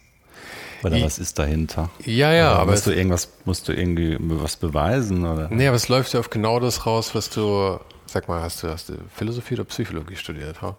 Oder 0.84 1.02
was 1.02 1.20
ist 1.20 1.40
dahinter? 1.40 1.90
Ja, 2.06 2.34
ja, 2.34 2.52
oder 2.52 2.62
aber. 2.62 2.72
Musst 2.72 2.88
du 2.88 2.92
irgendwas, 2.92 3.30
musst 3.46 3.68
du 3.68 3.74
irgendwie 3.74 4.18
was 4.20 4.56
beweisen, 4.56 5.26
oder? 5.26 5.50
Nee, 5.50 5.68
aber 5.68 5.76
es 5.76 5.88
läuft 5.88 6.14
ja 6.14 6.20
auf 6.20 6.30
genau 6.30 6.60
das 6.60 6.86
raus, 6.86 7.16
was 7.16 7.30
du, 7.30 7.80
sag 8.06 8.28
mal, 8.28 8.42
hast 8.42 8.64
du, 8.64 8.70
hast 8.70 8.90
du 8.90 8.94
Philosophie 9.16 9.56
oder 9.56 9.64
Psychologie 9.66 10.16
studiert, 10.16 10.62
ha? 10.62 10.76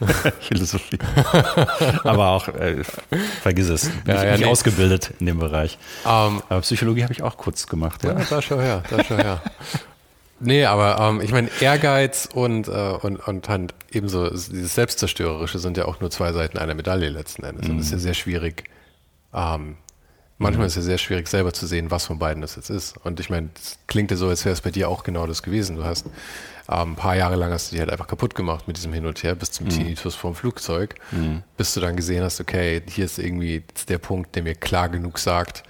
Philosophie. 0.40 0.98
aber 2.04 2.28
auch, 2.28 2.48
äh, 2.48 2.82
vergiss 3.42 3.68
es, 3.68 3.88
bin 3.88 4.14
ja, 4.14 4.24
ja, 4.24 4.32
nicht 4.32 4.40
nee. 4.40 4.46
ausgebildet 4.46 5.12
in 5.18 5.26
dem 5.26 5.38
Bereich. 5.38 5.78
Um, 6.04 6.10
ähm, 6.10 6.42
aber 6.48 6.60
Psychologie 6.60 7.02
habe 7.02 7.12
ich 7.12 7.22
auch 7.22 7.36
kurz 7.36 7.66
gemacht, 7.66 8.04
ja. 8.04 8.18
ja 8.18 8.24
da 8.28 8.42
schau 8.42 8.60
her, 8.60 8.82
da 8.90 9.02
schau 9.04 9.16
her. 9.16 9.40
Nee, 10.44 10.64
aber 10.64 10.98
ähm, 11.00 11.20
ich 11.20 11.30
meine, 11.30 11.48
Ehrgeiz 11.60 12.28
und, 12.32 12.66
äh, 12.66 12.70
und, 12.70 13.16
und 13.16 13.48
halt 13.48 13.74
ebenso 13.92 14.28
dieses 14.28 14.74
Selbstzerstörerische 14.74 15.60
sind 15.60 15.76
ja 15.76 15.84
auch 15.84 16.00
nur 16.00 16.10
zwei 16.10 16.32
Seiten 16.32 16.58
einer 16.58 16.74
Medaille 16.74 17.08
letzten 17.10 17.44
Endes. 17.44 17.68
Mhm. 17.68 17.74
Und 17.74 17.78
es 17.78 17.86
ist 17.86 17.92
ja 17.92 17.98
sehr 17.98 18.14
schwierig. 18.14 18.64
Ähm, 19.34 19.76
manchmal 20.38 20.64
mhm. 20.64 20.68
ist 20.68 20.76
es 20.76 20.76
ja 20.76 20.82
sehr 20.82 20.98
schwierig, 20.98 21.28
selber 21.28 21.52
zu 21.52 21.66
sehen, 21.66 21.90
was 21.90 22.06
von 22.06 22.18
beiden 22.18 22.42
das 22.42 22.56
jetzt 22.56 22.70
ist. 22.70 22.96
Und 23.04 23.20
ich 23.20 23.30
meine, 23.30 23.50
es 23.54 23.78
klingt 23.86 24.10
ja 24.10 24.16
so, 24.16 24.28
als 24.28 24.44
wäre 24.44 24.52
es 24.52 24.60
bei 24.60 24.70
dir 24.70 24.88
auch 24.88 25.04
genau 25.04 25.26
das 25.26 25.42
gewesen. 25.42 25.76
Du 25.76 25.84
hast 25.84 26.06
ähm, 26.06 26.92
ein 26.92 26.96
paar 26.96 27.16
Jahre 27.16 27.36
lang 27.36 27.52
hast 27.52 27.68
du 27.68 27.70
dich 27.72 27.80
halt 27.80 27.90
einfach 27.90 28.06
kaputt 28.06 28.34
gemacht 28.34 28.68
mit 28.68 28.76
diesem 28.76 28.92
Hin 28.92 29.06
und 29.06 29.22
Her 29.22 29.34
bis 29.34 29.50
zum 29.52 29.66
mhm. 29.66 29.70
Tinnitus 29.70 30.14
vom 30.14 30.34
Flugzeug, 30.34 30.94
mhm. 31.10 31.42
bis 31.56 31.74
du 31.74 31.80
dann 31.80 31.96
gesehen 31.96 32.22
hast, 32.22 32.40
okay, 32.40 32.82
hier 32.88 33.04
ist 33.04 33.18
irgendwie 33.18 33.62
der 33.88 33.98
Punkt, 33.98 34.34
der 34.36 34.42
mir 34.42 34.54
klar 34.54 34.88
genug 34.88 35.18
sagt, 35.18 35.62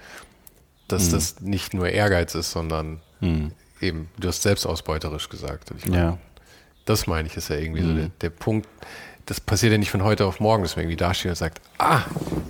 dass 0.87 1.07
mhm. 1.07 1.11
das 1.11 1.41
nicht 1.41 1.73
nur 1.73 1.89
Ehrgeiz 1.89 2.35
ist, 2.35 2.51
sondern 2.51 3.01
mhm 3.19 3.51
eben, 3.83 4.09
du 4.17 4.27
hast 4.27 4.41
selbst 4.41 4.65
ausbeuterisch 4.65 5.29
gesagt. 5.29 5.71
Ich 5.77 5.85
meine, 5.85 5.97
ja. 5.97 6.17
Das 6.85 7.07
meine 7.07 7.27
ich, 7.27 7.37
ist 7.37 7.49
ja 7.49 7.57
irgendwie 7.57 7.81
mhm. 7.81 7.87
so 7.87 7.95
der, 7.95 8.09
der, 8.21 8.29
Punkt. 8.29 8.67
Das 9.25 9.39
passiert 9.39 9.71
ja 9.71 9.77
nicht 9.77 9.91
von 9.91 10.03
heute 10.03 10.25
auf 10.25 10.39
morgen, 10.39 10.63
dass 10.63 10.75
man 10.75 10.83
irgendwie 10.83 10.97
dasteht 10.97 11.29
und 11.29 11.35
sagt, 11.35 11.61
ah, 11.77 12.01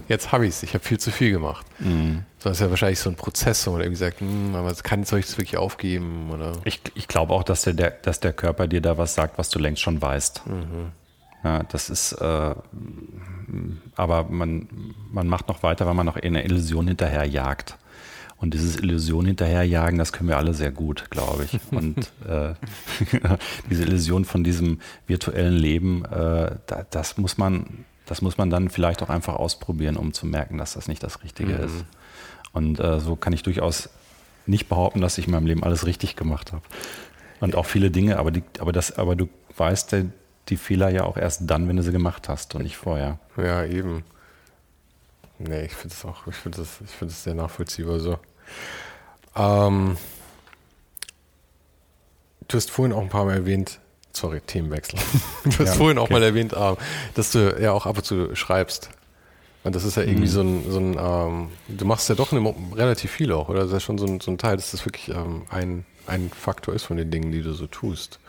jetzt 0.07 0.31
habe 0.31 0.45
ich 0.45 0.51
es, 0.51 0.63
ich 0.63 0.73
habe 0.73 0.83
viel 0.83 0.99
zu 0.99 1.11
viel 1.11 1.31
gemacht. 1.31 1.65
Mhm. 1.79 2.23
Sondern 2.39 2.53
es 2.53 2.59
ist 2.59 2.61
ja 2.61 2.69
wahrscheinlich 2.69 2.99
so 2.99 3.09
ein 3.09 3.15
Prozess, 3.15 3.67
wo 3.67 3.71
man 3.71 3.81
irgendwie 3.81 3.99
sagt, 3.99 4.21
hm, 4.21 4.55
aber 4.55 4.73
kann, 4.75 5.03
soll 5.03 5.19
ich 5.19 5.27
das 5.27 5.37
wirklich 5.37 5.57
aufgeben? 5.57 6.31
Oder? 6.31 6.53
Ich, 6.65 6.81
ich 6.95 7.07
glaube 7.07 7.33
auch, 7.33 7.43
dass 7.43 7.61
der, 7.61 7.73
der, 7.73 7.91
dass 7.91 8.19
der 8.19 8.33
Körper 8.33 8.67
dir 8.67 8.81
da 8.81 8.97
was 8.97 9.13
sagt, 9.13 9.37
was 9.37 9.49
du 9.49 9.59
längst 9.59 9.81
schon 9.81 10.01
weißt. 10.01 10.47
Mhm. 10.47 10.91
Ja, 11.43 11.63
das 11.63 11.89
ist, 11.89 12.13
äh, 12.13 12.55
aber 13.95 14.23
man, 14.23 14.67
man 15.11 15.27
macht 15.27 15.49
noch 15.49 15.61
weiter, 15.61 15.85
weil 15.85 15.93
man 15.93 16.05
noch 16.05 16.15
in 16.15 16.35
einer 16.35 16.45
Illusion 16.45 16.87
hinterher 16.87 17.25
jagt. 17.25 17.77
Und 18.43 18.53
dieses 18.53 18.75
Illusion 18.75 19.25
hinterherjagen, 19.25 19.97
das 19.97 20.11
können 20.11 20.27
wir 20.27 20.35
alle 20.35 20.53
sehr 20.53 20.69
gut, 20.69 21.09
glaube 21.09 21.45
ich. 21.45 21.57
Und 21.71 22.11
äh, 22.27 22.55
diese 23.69 23.83
Illusion 23.83 24.25
von 24.25 24.43
diesem 24.43 24.81
virtuellen 25.07 25.53
Leben, 25.53 26.03
äh, 26.03 26.57
da, 26.67 26.85
das 26.89 27.17
muss 27.17 27.37
man, 27.37 27.85
das 28.05 28.21
muss 28.21 28.37
man 28.37 28.49
dann 28.49 28.67
vielleicht 28.67 29.01
auch 29.01 29.07
einfach 29.07 29.35
ausprobieren, 29.35 29.95
um 29.95 30.11
zu 30.11 30.25
merken, 30.25 30.57
dass 30.57 30.73
das 30.73 30.89
nicht 30.89 31.01
das 31.03 31.23
Richtige 31.23 31.53
mhm. 31.53 31.63
ist. 31.63 31.85
Und 32.51 32.81
äh, 32.81 32.99
so 32.99 33.15
kann 33.15 33.31
ich 33.31 33.43
durchaus 33.43 33.87
nicht 34.45 34.67
behaupten, 34.67 34.99
dass 34.99 35.17
ich 35.17 35.27
in 35.27 35.31
meinem 35.31 35.47
Leben 35.47 35.63
alles 35.63 35.85
richtig 35.85 36.17
gemacht 36.17 36.51
habe. 36.51 36.63
Und 37.39 37.55
auch 37.55 37.65
viele 37.65 37.91
Dinge, 37.91 38.19
aber, 38.19 38.31
die, 38.31 38.43
aber, 38.59 38.73
das, 38.73 38.97
aber 38.97 39.15
du 39.15 39.29
weißt 39.55 39.95
die 40.49 40.57
Fehler 40.57 40.89
ja 40.89 41.05
auch 41.05 41.15
erst 41.15 41.49
dann, 41.49 41.69
wenn 41.69 41.77
du 41.77 41.83
sie 41.83 41.93
gemacht 41.93 42.27
hast 42.27 42.55
und 42.55 42.63
nicht 42.63 42.75
vorher. 42.75 43.19
Ja, 43.37 43.63
eben. 43.63 44.03
nee, 45.39 45.63
ich 45.63 45.75
finde 45.75 45.95
es 45.95 46.03
auch, 46.03 46.27
ich 46.27 46.35
finde 46.35 46.61
es, 46.61 46.81
es 47.01 47.23
sehr 47.23 47.35
nachvollziehbar 47.35 48.01
so. 48.01 48.19
Ähm, 49.35 49.97
du 52.47 52.57
hast 52.57 52.69
vorhin 52.71 52.93
auch 52.93 53.01
ein 53.01 53.09
paar 53.09 53.25
Mal 53.25 53.33
erwähnt, 53.35 53.79
sorry, 54.11 54.41
Themenwechsel. 54.45 54.99
Du 55.43 55.51
hast 55.59 55.59
Ja, 55.59 55.73
vorhin 55.73 55.97
auch 55.97 56.03
okay. 56.03 56.13
mal 56.13 56.23
erwähnt, 56.23 56.53
ähm, 56.55 56.77
dass 57.15 57.31
du 57.31 57.59
ja 57.61 57.71
auch 57.73 57.85
ab 57.85 57.97
und 57.97 58.03
zu 58.05 58.35
schreibst. 58.35 58.89
Und 59.63 59.75
das 59.75 59.83
ist 59.85 59.95
ja 59.97 60.03
Mhm. 60.03 60.09
irgendwie 60.09 60.27
so 60.27 60.41
ein, 60.41 60.71
so 60.71 60.79
ein 60.79 60.97
ähm, 60.99 61.49
du 61.67 61.85
machst 61.85 62.09
ja 62.09 62.15
doch 62.15 62.31
eine, 62.31 62.53
relativ 62.75 63.11
viel 63.11 63.31
auch, 63.31 63.49
oder? 63.49 63.59
Das 63.59 63.67
ist 63.67 63.73
ja 63.73 63.79
schon 63.79 63.97
so 63.97 64.05
ein, 64.05 64.19
so 64.19 64.29
ein 64.31 64.37
Teil, 64.37 64.55
dass 64.57 64.71
das 64.71 64.85
wirklich 64.85 65.09
ähm, 65.15 65.43
ein, 65.49 65.85
ein 66.05 66.29
Faktor 66.29 66.73
ist 66.73 66.83
von 66.83 66.97
den 66.97 67.11
Dingen, 67.11 67.31
die 67.31 67.41
du 67.41 67.53
so 67.53 67.67
tust. 67.67 68.19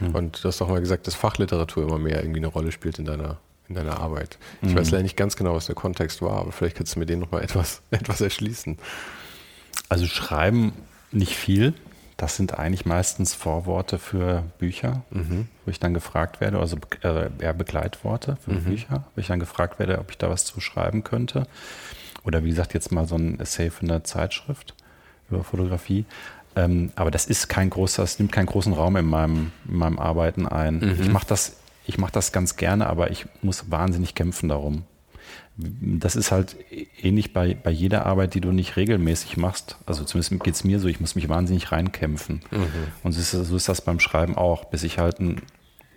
Mhm. 0.00 0.14
Und 0.14 0.42
du 0.44 0.48
hast 0.48 0.60
auch 0.60 0.68
mal 0.68 0.80
gesagt, 0.80 1.06
dass 1.06 1.14
Fachliteratur 1.14 1.84
immer 1.84 1.98
mehr 1.98 2.20
irgendwie 2.22 2.40
eine 2.40 2.48
Rolle 2.48 2.72
spielt 2.72 2.98
in 2.98 3.04
deiner, 3.04 3.38
in 3.68 3.74
deiner 3.76 4.00
Arbeit. 4.00 4.38
Ich 4.62 4.70
Mhm. 4.74 4.78
weiß 4.78 4.90
leider 4.90 5.04
nicht 5.04 5.16
ganz 5.16 5.36
genau, 5.36 5.54
was 5.54 5.66
der 5.66 5.76
Kontext 5.76 6.20
war, 6.20 6.32
aber 6.40 6.52
vielleicht 6.52 6.76
kannst 6.76 6.96
du 6.96 6.98
mir 7.00 7.06
den 7.06 7.20
nochmal 7.20 7.42
etwas, 7.44 7.80
etwas 7.92 8.20
erschließen. 8.20 8.76
Also 9.92 10.06
schreiben 10.06 10.72
nicht 11.10 11.36
viel. 11.36 11.74
Das 12.16 12.36
sind 12.36 12.58
eigentlich 12.58 12.86
meistens 12.86 13.34
Vorworte 13.34 13.98
für 13.98 14.44
Bücher, 14.58 15.02
wo 15.64 15.70
ich 15.70 15.80
dann 15.80 15.92
gefragt 15.92 16.40
werde, 16.40 16.58
also 16.60 16.76
äh, 17.02 17.28
eher 17.40 17.52
Begleitworte 17.52 18.36
für 18.44 18.52
Bücher, 18.70 19.04
wo 19.14 19.20
ich 19.20 19.26
dann 19.26 19.40
gefragt 19.40 19.78
werde, 19.78 19.98
ob 19.98 20.10
ich 20.10 20.18
da 20.18 20.30
was 20.30 20.44
zu 20.44 20.60
schreiben 20.60 21.02
könnte. 21.04 21.46
Oder 22.24 22.44
wie 22.44 22.50
gesagt, 22.50 22.74
jetzt 22.74 22.92
mal 22.92 23.06
so 23.06 23.16
ein 23.16 23.40
Essay 23.40 23.70
für 23.70 23.82
eine 23.82 24.02
Zeitschrift 24.04 24.74
über 25.30 25.42
Fotografie. 25.42 26.04
Ähm, 26.54 26.92
aber 26.96 27.10
das 27.10 27.26
ist 27.26 27.48
kein 27.48 27.68
großer, 27.70 28.02
es 28.02 28.18
nimmt 28.18 28.30
keinen 28.32 28.46
großen 28.46 28.72
Raum 28.72 28.96
in 28.96 29.06
meinem, 29.06 29.52
in 29.68 29.76
meinem 29.76 29.98
Arbeiten 29.98 30.46
ein. 30.46 30.80
Ich 31.02 31.10
mache 31.10 31.26
das, 31.26 31.56
ich 31.86 31.98
mache 31.98 32.12
das 32.12 32.30
ganz 32.32 32.56
gerne, 32.56 32.86
aber 32.86 33.10
ich 33.10 33.26
muss 33.42 33.70
wahnsinnig 33.70 34.14
kämpfen 34.14 34.48
darum. 34.48 34.84
Das 35.56 36.16
ist 36.16 36.32
halt 36.32 36.56
ähnlich 37.02 37.32
bei, 37.32 37.54
bei 37.54 37.70
jeder 37.70 38.06
Arbeit, 38.06 38.34
die 38.34 38.40
du 38.40 38.52
nicht 38.52 38.76
regelmäßig 38.76 39.36
machst. 39.36 39.76
Also 39.86 40.04
zumindest 40.04 40.42
geht 40.42 40.54
es 40.54 40.64
mir 40.64 40.80
so, 40.80 40.88
ich 40.88 40.98
muss 41.00 41.14
mich 41.14 41.28
wahnsinnig 41.28 41.70
reinkämpfen. 41.72 42.40
Und 43.02 43.12
so 43.12 43.20
ist, 43.20 43.30
so 43.48 43.56
ist 43.56 43.68
das 43.68 43.82
beim 43.82 44.00
Schreiben 44.00 44.36
auch. 44.36 44.64
Bis 44.64 44.82
ich 44.82 44.98
halt, 44.98 45.20
ein, 45.20 45.42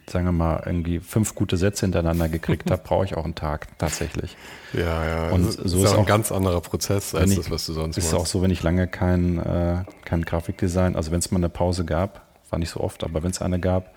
sagen 0.09 0.25
wir 0.25 0.31
mal, 0.33 0.61
irgendwie 0.65 0.99
fünf 0.99 1.36
gute 1.36 1.55
Sätze 1.57 1.86
hintereinander 1.86 2.27
gekriegt 2.27 2.69
habe, 2.69 2.81
brauche 2.86 3.05
ich 3.05 3.15
auch 3.15 3.23
einen 3.23 3.33
Tag 3.36 3.77
tatsächlich. 3.79 4.36
Ja, 4.73 5.05
ja. 5.07 5.29
Und 5.31 5.45
das 5.47 5.55
so 5.55 5.77
ist 5.79 5.86
ist 5.86 5.93
auch 5.95 5.99
ein 5.99 6.05
ganz 6.05 6.31
anderer 6.33 6.59
Prozess 6.61 7.15
als 7.15 7.31
ich- 7.31 7.38
das, 7.38 7.49
was 7.49 7.65
du 7.65 7.73
sonst 7.73 7.97
Ist 7.97 8.11
machst. 8.11 8.15
auch 8.15 8.25
so, 8.25 8.41
wenn 8.41 8.51
ich 8.51 8.61
lange 8.61 8.88
kein, 8.88 9.39
äh, 9.39 9.83
kein 10.03 10.23
Grafikdesign, 10.25 10.95
also 10.95 11.11
wenn 11.11 11.19
es 11.19 11.31
mal 11.31 11.38
eine 11.39 11.49
Pause 11.49 11.86
gab, 11.86 12.25
war 12.49 12.59
nicht 12.59 12.69
so 12.69 12.81
oft, 12.81 13.03
aber 13.03 13.23
wenn 13.23 13.31
es 13.31 13.41
eine 13.41 13.59
gab, 13.59 13.95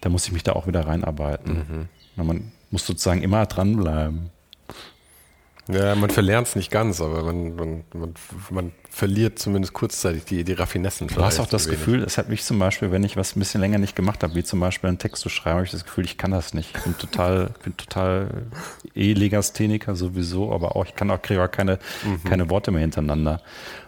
dann 0.00 0.10
musste 0.12 0.28
ich 0.28 0.32
mich 0.32 0.42
da 0.42 0.52
auch 0.54 0.66
wieder 0.66 0.86
reinarbeiten. 0.86 1.88
Na, 2.16 2.24
Man 2.24 2.50
muss 2.70 2.84
sozusagen 2.86 3.22
immer 3.22 3.46
dranbleiben. 3.46 4.30
Ja, 5.68 5.94
man 5.94 6.10
verlernt 6.10 6.48
es 6.48 6.56
nicht 6.56 6.70
ganz, 6.72 7.00
aber 7.00 7.22
man, 7.22 7.54
man, 7.54 7.84
man, 7.94 8.14
man 8.50 8.72
verliert 8.90 9.38
zumindest 9.38 9.72
kurzzeitig 9.72 10.24
die, 10.24 10.42
die 10.42 10.52
Raffinessen. 10.54 11.06
Du 11.06 11.22
hast 11.22 11.38
auch 11.38 11.46
das. 11.46 11.68
Gefühl, 11.68 12.02
es 12.02 12.18
hat 12.18 12.28
mich 12.28 12.42
zum 12.42 12.58
Beispiel, 12.58 12.90
wenn 12.90 13.04
ich 13.04 13.16
was 13.16 13.36
ein 13.36 13.38
bisschen 13.38 13.60
länger 13.60 13.78
nicht 13.78 13.94
gemacht 13.94 14.24
habe, 14.24 14.34
wie 14.34 14.42
zum 14.42 14.58
Beispiel 14.58 14.88
einen 14.88 14.98
Text 14.98 15.22
zu 15.22 15.28
schreiben, 15.28 15.56
habe 15.56 15.64
ich 15.64 15.70
das 15.70 15.84
Gefühl, 15.84 16.04
ich 16.04 16.18
kann 16.18 16.32
das 16.32 16.52
nicht. 16.52 16.76
Ich 16.76 16.82
bin 16.82 16.98
total, 16.98 17.50
bin 17.64 17.76
total 17.76 18.42
eh 18.96 19.12
Legastheniker 19.12 19.94
sowieso, 19.94 20.52
aber 20.52 20.74
auch 20.74 20.84
ich 20.84 20.96
kann 20.96 21.10
auch 21.12 21.22
kriege 21.22 21.42
auch 21.44 21.50
keine, 21.50 21.78
Mhm. 22.04 22.24
keine 22.28 22.50
Worte 22.50 22.72
mehr 22.72 22.80
hintereinander. 22.80 23.40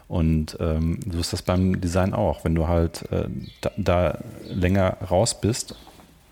Und 0.06 0.56
ähm, 0.60 1.00
so 1.10 1.18
ist 1.18 1.32
das 1.32 1.42
beim 1.42 1.80
Design 1.80 2.14
auch. 2.14 2.44
Wenn 2.44 2.54
du 2.54 2.68
halt 2.68 3.10
äh, 3.10 3.26
da, 3.62 3.70
da 3.76 4.18
länger 4.44 4.98
raus 5.10 5.40
bist 5.40 5.74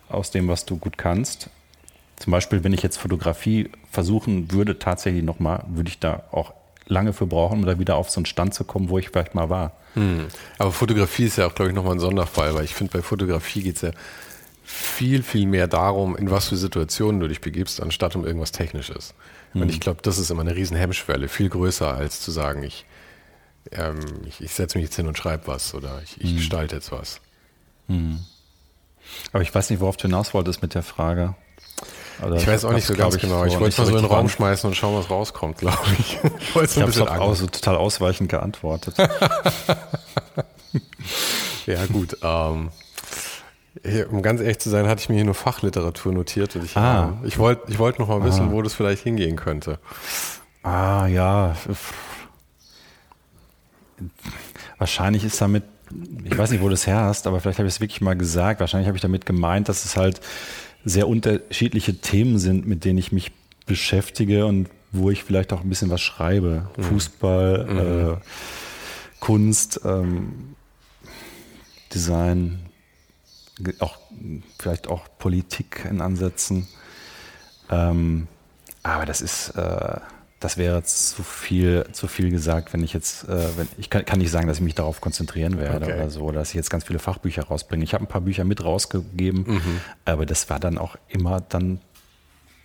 aus 0.09 0.31
dem, 0.31 0.47
was 0.47 0.65
du 0.67 0.77
gut 0.77 0.97
kannst, 0.99 1.51
zum 2.23 2.31
Beispiel, 2.31 2.63
wenn 2.63 2.73
ich 2.73 2.83
jetzt 2.83 2.99
Fotografie 2.99 3.69
versuchen 3.91 4.53
würde, 4.53 4.79
tatsächlich 4.79 5.25
nochmal, 5.25 5.65
würde 5.67 5.89
ich 5.89 5.99
da 5.99 6.23
auch 6.31 6.55
lange 6.87 7.13
für 7.13 7.27
brauchen, 7.27 7.61
um 7.61 7.67
da 7.67 7.81
wieder 7.81 7.97
auf 7.97 8.11
so 8.11 8.21
einen 8.21 8.27
Stand 8.27 8.55
zu 8.55 8.63
kommen, 8.63 8.91
wo 8.91 8.99
ich 8.99 9.09
vielleicht 9.09 9.35
mal 9.35 9.51
war. 9.51 9.73
Hm. 9.95 10.29
Aber 10.59 10.71
Fotografie 10.71 11.25
ist 11.25 11.37
ja 11.37 11.49
auch, 11.49 11.55
glaube 11.57 11.71
ich, 11.71 11.75
nochmal 11.75 11.95
ein 11.95 11.99
Sonderfall, 12.01 12.55
weil 12.55 12.65
ich 12.65 12.75
finde, 12.75 12.93
bei 12.93 13.03
Fotografie 13.03 13.63
geht 13.63 13.75
es 13.75 13.83
ja 13.83 13.91
viel, 14.63 15.25
viel 15.25 15.47
mehr 15.47 15.67
darum, 15.67 16.17
in 16.17 16.31
was 16.31 16.49
für 16.49 16.57
Situationen 16.57 17.21
du 17.21 17.27
dich 17.27 17.41
begibst, 17.41 17.83
anstatt 17.83 18.15
um 18.15 18.25
irgendwas 18.25 18.53
Technisches. 18.53 19.15
Und 19.55 19.69
ich 19.69 19.81
glaube, 19.81 20.01
das 20.03 20.19
ist 20.19 20.31
immer 20.31 20.43
eine 20.43 20.55
riesen 20.55 20.77
Hemmschwelle, 20.77 21.27
viel 21.27 21.49
größer 21.49 21.93
als 21.93 22.21
zu 22.21 22.31
sagen, 22.31 22.63
ich, 22.63 22.87
ähm, 23.73 23.99
ich, 24.29 24.41
ich 24.41 24.53
setze 24.53 24.79
mich 24.79 24.85
jetzt 24.85 24.95
hin 24.95 25.09
und 25.09 25.19
schreibe 25.19 25.49
was 25.49 25.75
oder 25.75 26.01
ich, 26.05 26.21
ich 26.21 26.37
gestalte 26.37 26.77
jetzt 26.77 26.93
was. 26.93 27.21
Aber 29.33 29.43
ich 29.43 29.53
weiß 29.53 29.71
nicht, 29.71 29.81
worauf 29.81 29.97
du 29.97 30.05
hinaus 30.05 30.33
wolltest 30.35 30.63
mit 30.63 30.75
der 30.75 30.85
Frage. 30.85 31.35
Oder 32.25 32.37
Ich 32.37 32.47
weiß 32.47 32.65
auch 32.65 32.73
nicht 32.73 32.85
so 32.87 32.95
glaub 32.95 33.11
ganz 33.11 33.21
genau. 33.23 33.45
Ich 33.45 33.53
wollte 33.55 33.67
nicht 33.67 33.79
mal 33.79 33.87
so 33.87 33.97
in 33.97 34.03
den 34.03 34.11
Raum 34.11 34.29
schmeißen 34.29 34.69
und 34.69 34.75
schauen, 34.75 34.97
was 34.99 35.09
rauskommt, 35.11 35.59
glaube 35.59 35.79
ich. 35.99 36.19
Ich 36.41 36.55
wollte 36.55 36.73
Ich 36.75 36.81
habe 36.81 36.91
es 36.91 37.01
auch 37.01 37.35
so 37.35 37.47
total 37.47 37.77
ausweichend 37.77 38.29
geantwortet. 38.31 38.95
Ja, 41.67 41.85
gut. 41.87 42.17
Ähm, 42.23 42.71
hier, 43.85 44.11
um 44.13 44.21
ganz 44.23 44.41
ehrlich 44.41 44.59
zu 44.59 44.69
sein, 44.69 44.89
hatte 44.89 45.01
ich 45.01 45.09
mir 45.09 45.15
hier 45.17 45.25
nur 45.25 45.35
Fachliteratur 45.35 46.13
notiert. 46.13 46.57
Und 46.57 46.65
ich, 46.65 46.77
Ah. 46.77 47.13
ähm, 47.21 47.27
ich 47.27 47.39
wollte 47.39 47.71
ich 47.71 47.79
wollt 47.79 47.99
noch 48.01 48.09
mal 48.09 48.25
wissen, 48.25 48.51
wo 48.51 48.63
das 48.63 48.75
vielleicht 48.75 49.03
hingehen 49.05 49.37
könnte. 49.37 49.79
ah, 50.65 51.07
ja. 51.07 51.55
Wahrscheinlich 54.79 55.25
ist 55.25 55.41
damit, 55.41 55.63
ich 56.25 56.37
weiß 56.37 56.51
nicht, 56.51 56.63
wo 56.63 56.69
du 56.69 56.75
es 56.75 56.87
her 56.87 57.03
hast, 57.03 57.27
aber 57.27 57.41
vielleicht 57.41 57.59
habe 57.59 57.69
ich 57.69 57.75
es 57.75 57.81
wirklich 57.81 58.01
mal 58.01 58.17
gesagt. 58.17 58.61
Wahrscheinlich 58.61 58.89
habe 58.89 58.97
ich 58.97 59.03
damit 59.03 59.27
gemeint, 59.27 59.69
dass 59.69 59.85
es 59.85 59.97
halt 59.97 60.21
sehr 60.85 61.09
unterschiedliche 61.09 61.99
Themen 61.99 62.39
sind, 62.39 62.67
mit 62.67 62.85
denen 62.85 62.99
ich 62.99 63.13
mich 63.13 63.33
beschäftige 63.67 64.47
und 64.47 64.69
wo 64.91 65.11
ich 65.11 65.25
vielleicht 65.25 65.53
auch 65.53 65.63
ein 65.63 65.69
bisschen 65.69 65.91
was 65.91 66.01
schreibe. 66.01 66.71
Fußball, 66.79 68.19
äh, 68.21 68.27
Kunst, 69.21 69.81
ähm, 69.85 70.55
Design, 71.95 72.59
auch 73.79 73.99
vielleicht 74.59 74.89
auch 74.89 75.07
Politik 75.19 75.87
in 75.89 76.01
Ansätzen. 76.01 76.67
Ähm, 77.71 78.27
aber 78.83 79.07
das 79.07 79.21
ist, 79.21 79.51
äh, 79.51 80.01
das 80.43 80.57
wäre 80.59 80.83
zu 80.83 81.23
viel, 81.23 81.87
zu 81.93 82.09
viel 82.09 82.31
gesagt, 82.31 82.73
wenn 82.73 82.83
ich 82.83 82.93
jetzt, 82.93 83.29
äh, 83.29 83.57
wenn, 83.57 83.69
ich 83.79 83.91
kann, 83.91 84.05
kann 84.05 84.19
nicht 84.19 84.31
sagen, 84.31 84.47
dass 84.49 84.59
ich 84.59 84.63
mich 84.63 84.75
darauf 84.75 85.01
konzentrieren 85.01 85.59
werde 85.59 85.87
Okay. 85.87 85.95
oder 85.95 86.11
so, 86.11 86.31
dass 86.33 86.51
ich 86.51 86.55
jetzt 86.55 86.71
ganz 86.71 86.85
viele 86.85 86.99
Fachbücher 86.99 87.45
rausbringe. 87.45 87.85
Ich 87.85 87.95
habe 87.95 88.05
ein 88.05 88.09
paar 88.09 88.21
Bücher 88.21 88.45
mit 88.45 88.63
rausgegeben, 88.65 89.61
aber 90.05 90.27
das 90.27 90.49
war 90.51 90.59
dann 90.61 90.79
auch 90.79 90.97
immer 91.09 91.41
dann 91.41 91.81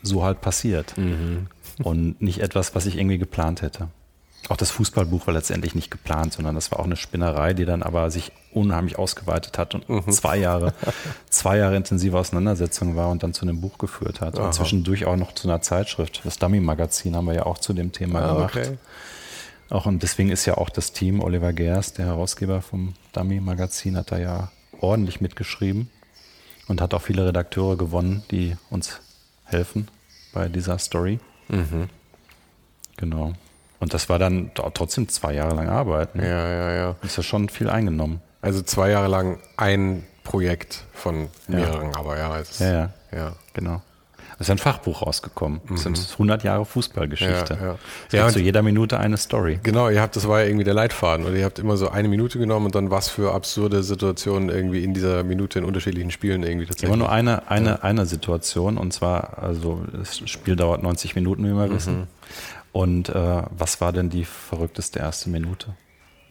so 0.03 0.23
halt 0.23 0.41
passiert. 0.41 0.95
Und 1.83 2.21
nicht 2.21 2.39
etwas, 2.41 2.73
was 2.75 2.85
ich 2.87 2.97
irgendwie 2.97 3.17
geplant 3.19 3.61
hätte. 3.61 3.89
Auch 4.49 4.55
das 4.57 4.71
Fußballbuch 4.71 5.27
war 5.27 5.33
letztendlich 5.33 5.75
nicht 5.75 5.91
geplant, 5.91 6.33
sondern 6.33 6.55
das 6.55 6.71
war 6.71 6.79
auch 6.79 6.85
eine 6.85 6.95
Spinnerei, 6.95 7.53
die 7.53 7.65
dann 7.65 7.83
aber 7.83 8.09
sich 8.11 8.31
unheimlich 8.53 8.97
ausgeweitet 8.97 9.57
hat 9.57 9.75
und 9.75 10.13
zwei 10.13 10.37
Jahre, 10.37 10.73
zwei 11.29 11.57
Jahre 11.57 11.75
intensive 11.75 12.17
Auseinandersetzung 12.17 12.95
war 12.95 13.09
und 13.09 13.23
dann 13.23 13.33
zu 13.33 13.41
einem 13.43 13.59
Buch 13.59 13.77
geführt 13.77 14.21
hat. 14.21 14.39
Und 14.39 14.53
zwischendurch 14.53 15.05
auch 15.05 15.17
noch 15.17 15.33
zu 15.33 15.49
einer 15.49 15.61
Zeitschrift. 15.61 16.21
Das 16.23 16.39
Dummy-Magazin 16.39 17.15
haben 17.15 17.25
wir 17.25 17.33
ja 17.33 17.45
auch 17.45 17.57
zu 17.57 17.73
dem 17.73 17.91
Thema 17.91 18.21
Ah, 18.21 18.33
gemacht. 18.35 18.55
okay. 18.55 18.77
Auch 19.69 19.85
und 19.85 20.01
deswegen 20.01 20.29
ist 20.29 20.45
ja 20.45 20.55
auch 20.55 20.69
das 20.69 20.93
Team, 20.93 21.19
Oliver 21.19 21.51
Gers, 21.51 21.91
der 21.93 22.05
Herausgeber 22.05 22.61
vom 22.61 22.93
Dummy-Magazin, 23.11 23.97
hat 23.97 24.11
da 24.13 24.17
ja 24.17 24.49
ordentlich 24.79 25.19
mitgeschrieben 25.19 25.89
und 26.69 26.79
hat 26.79 26.93
auch 26.93 27.01
viele 27.01 27.25
Redakteure 27.27 27.75
gewonnen, 27.75 28.23
die 28.31 28.55
uns 28.69 29.01
helfen 29.43 29.89
bei 30.33 30.47
dieser 30.47 30.77
Story. 30.79 31.19
Genau. 32.95 33.33
Und 33.79 33.93
das 33.93 34.09
war 34.09 34.19
dann 34.19 34.51
trotzdem 34.53 35.07
zwei 35.07 35.33
Jahre 35.33 35.55
lang 35.55 35.69
Arbeit. 35.69 36.15
Ne? 36.15 36.27
Ja, 36.27 36.49
ja, 36.49 36.73
ja. 36.73 36.95
Ist 37.03 37.17
ja 37.17 37.23
schon 37.23 37.49
viel 37.49 37.69
eingenommen. 37.69 38.21
Also 38.41 38.61
zwei 38.61 38.89
Jahre 38.89 39.07
lang 39.07 39.39
ein 39.55 40.03
Projekt 40.23 40.83
von 40.93 41.27
mehreren, 41.47 41.95
aber 41.95 42.17
ja. 42.17 42.39
Es, 42.39 42.59
Ja, 42.59 42.71
ja, 42.71 42.91
ja. 43.15 43.31
genau. 43.53 43.81
Es 44.39 44.47
ist 44.47 44.51
ein 44.51 44.59
Fachbuch 44.59 45.01
rausgekommen. 45.01 45.61
Es 45.73 45.81
sind 45.81 45.99
100 46.13 46.43
Jahre 46.43 46.63
Fußballgeschichte. 46.63 47.57
Ja, 47.59 47.67
ja. 47.67 47.75
Es 48.07 48.13
Ja, 48.13 48.29
zu 48.29 48.39
jeder 48.39 48.61
Minute 48.61 48.99
eine 48.99 49.17
Story. 49.17 49.59
Genau, 49.63 49.89
ihr 49.89 49.99
habt, 49.99 50.15
das 50.15 50.27
war 50.27 50.41
ja 50.41 50.45
irgendwie 50.45 50.63
der 50.63 50.75
Leitfaden. 50.75 51.25
Oder 51.25 51.35
ihr 51.35 51.45
habt 51.45 51.57
immer 51.57 51.75
so 51.75 51.89
eine 51.89 52.07
Minute 52.07 52.37
genommen 52.37 52.67
und 52.67 52.75
dann 52.75 52.91
was 52.91 53.09
für 53.09 53.33
absurde 53.33 53.81
Situationen 53.81 54.49
irgendwie 54.49 54.83
in 54.83 54.93
dieser 54.93 55.23
Minute 55.23 55.57
in 55.57 55.65
unterschiedlichen 55.65 56.11
Spielen 56.11 56.43
irgendwie 56.43 56.67
tatsächlich. 56.67 56.89
Immer 56.89 56.97
nur 56.97 57.11
eine, 57.11 57.49
eine, 57.49 57.83
eine 57.83 58.05
Situation 58.05 58.77
und 58.77 58.93
zwar, 58.93 59.41
also 59.41 59.81
das 59.91 60.17
Spiel 60.29 60.55
dauert 60.55 60.83
90 60.83 61.15
Minuten, 61.15 61.43
wie 61.43 61.55
wir 61.55 61.71
wissen. 61.71 62.07
Und 62.77 63.09
äh, 63.09 63.41
was 63.49 63.81
war 63.81 63.91
denn 63.91 64.11
die 64.11 64.23
verrückteste 64.23 64.99
erste 64.99 65.31
Minute 65.31 65.75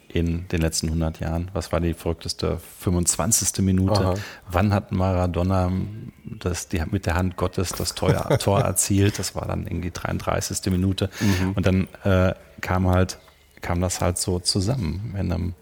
in 0.06 0.46
den 0.46 0.60
letzten 0.60 0.86
100 0.86 1.18
Jahren? 1.18 1.50
Was 1.54 1.72
war 1.72 1.80
die 1.80 1.92
verrückteste 1.92 2.60
25. 2.78 3.64
Minute? 3.64 4.00
Aha. 4.00 4.14
Wann 4.48 4.72
hat 4.72 4.92
Maradona 4.92 5.72
das, 6.24 6.68
die, 6.68 6.80
mit 6.88 7.04
der 7.04 7.16
Hand 7.16 7.36
Gottes 7.36 7.70
das 7.70 7.96
Tor, 7.96 8.28
Tor 8.38 8.60
erzielt? 8.60 9.18
Das 9.18 9.34
war 9.34 9.48
dann 9.48 9.66
irgendwie 9.66 9.90
33. 9.90 10.70
Minute. 10.70 11.10
Und 11.56 11.66
dann 11.66 11.88
äh, 12.04 12.32
kam 12.60 12.86
halt, 12.86 13.18
kam 13.60 13.80
das 13.80 14.00
halt 14.00 14.16
so 14.16 14.38
zusammen 14.38 15.16
in 15.18 15.32
einem 15.32 15.54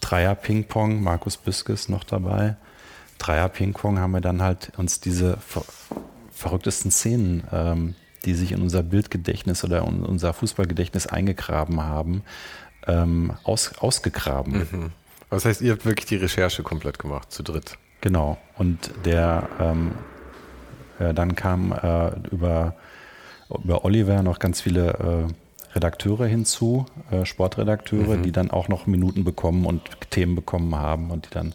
Dreier-Ping-Pong, 0.00 1.02
Markus 1.02 1.36
Büskes 1.36 1.90
noch 1.90 2.04
dabei. 2.04 2.56
Dreier-Ping-Pong 3.18 3.98
haben 3.98 4.12
wir 4.12 4.22
dann 4.22 4.40
halt 4.40 4.72
uns 4.78 4.98
diese 4.98 5.36
ver 5.36 5.62
verrücktesten 6.32 6.90
Szenen, 6.90 7.44
ähm, 7.52 7.94
die 8.26 8.34
sich 8.34 8.52
in 8.52 8.60
unser 8.60 8.82
Bildgedächtnis 8.82 9.64
oder 9.64 9.86
in 9.86 10.02
unser 10.02 10.32
Fußballgedächtnis 10.32 11.06
eingegraben 11.06 11.82
haben, 11.82 12.22
ähm, 12.86 13.32
aus, 13.44 13.78
ausgegraben. 13.78 14.66
Mhm. 14.70 14.92
Das 15.30 15.44
heißt, 15.44 15.60
ihr 15.62 15.72
habt 15.72 15.86
wirklich 15.86 16.06
die 16.06 16.16
Recherche 16.16 16.62
komplett 16.62 16.98
gemacht, 16.98 17.32
zu 17.32 17.42
dritt. 17.42 17.78
Genau. 18.00 18.38
Und 18.58 18.90
der 19.04 19.48
ähm, 19.58 19.92
äh, 20.98 21.12
dann 21.14 21.34
kam 21.34 21.72
äh, 21.72 22.10
über, 22.30 22.74
über 23.48 23.84
Oliver 23.84 24.22
noch 24.22 24.38
ganz 24.38 24.60
viele 24.60 25.28
äh, 25.28 25.74
Redakteure 25.74 26.26
hinzu, 26.26 26.86
äh, 27.10 27.24
Sportredakteure, 27.24 28.16
Mhm. 28.16 28.22
die 28.22 28.32
dann 28.32 28.50
auch 28.50 28.68
noch 28.68 28.86
Minuten 28.86 29.24
bekommen 29.24 29.66
und 29.66 29.82
Themen 30.10 30.34
bekommen 30.34 30.74
haben 30.76 31.10
und 31.10 31.26
die 31.26 31.30
dann 31.30 31.54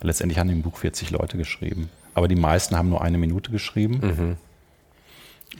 letztendlich 0.00 0.38
haben 0.38 0.48
im 0.50 0.62
Buch 0.62 0.78
40 0.78 1.10
Leute 1.10 1.36
geschrieben. 1.36 1.90
Aber 2.14 2.28
die 2.28 2.36
meisten 2.36 2.76
haben 2.76 2.88
nur 2.88 3.02
eine 3.02 3.18
Minute 3.18 3.50
geschrieben. 3.50 4.00
Mhm. 4.00 4.36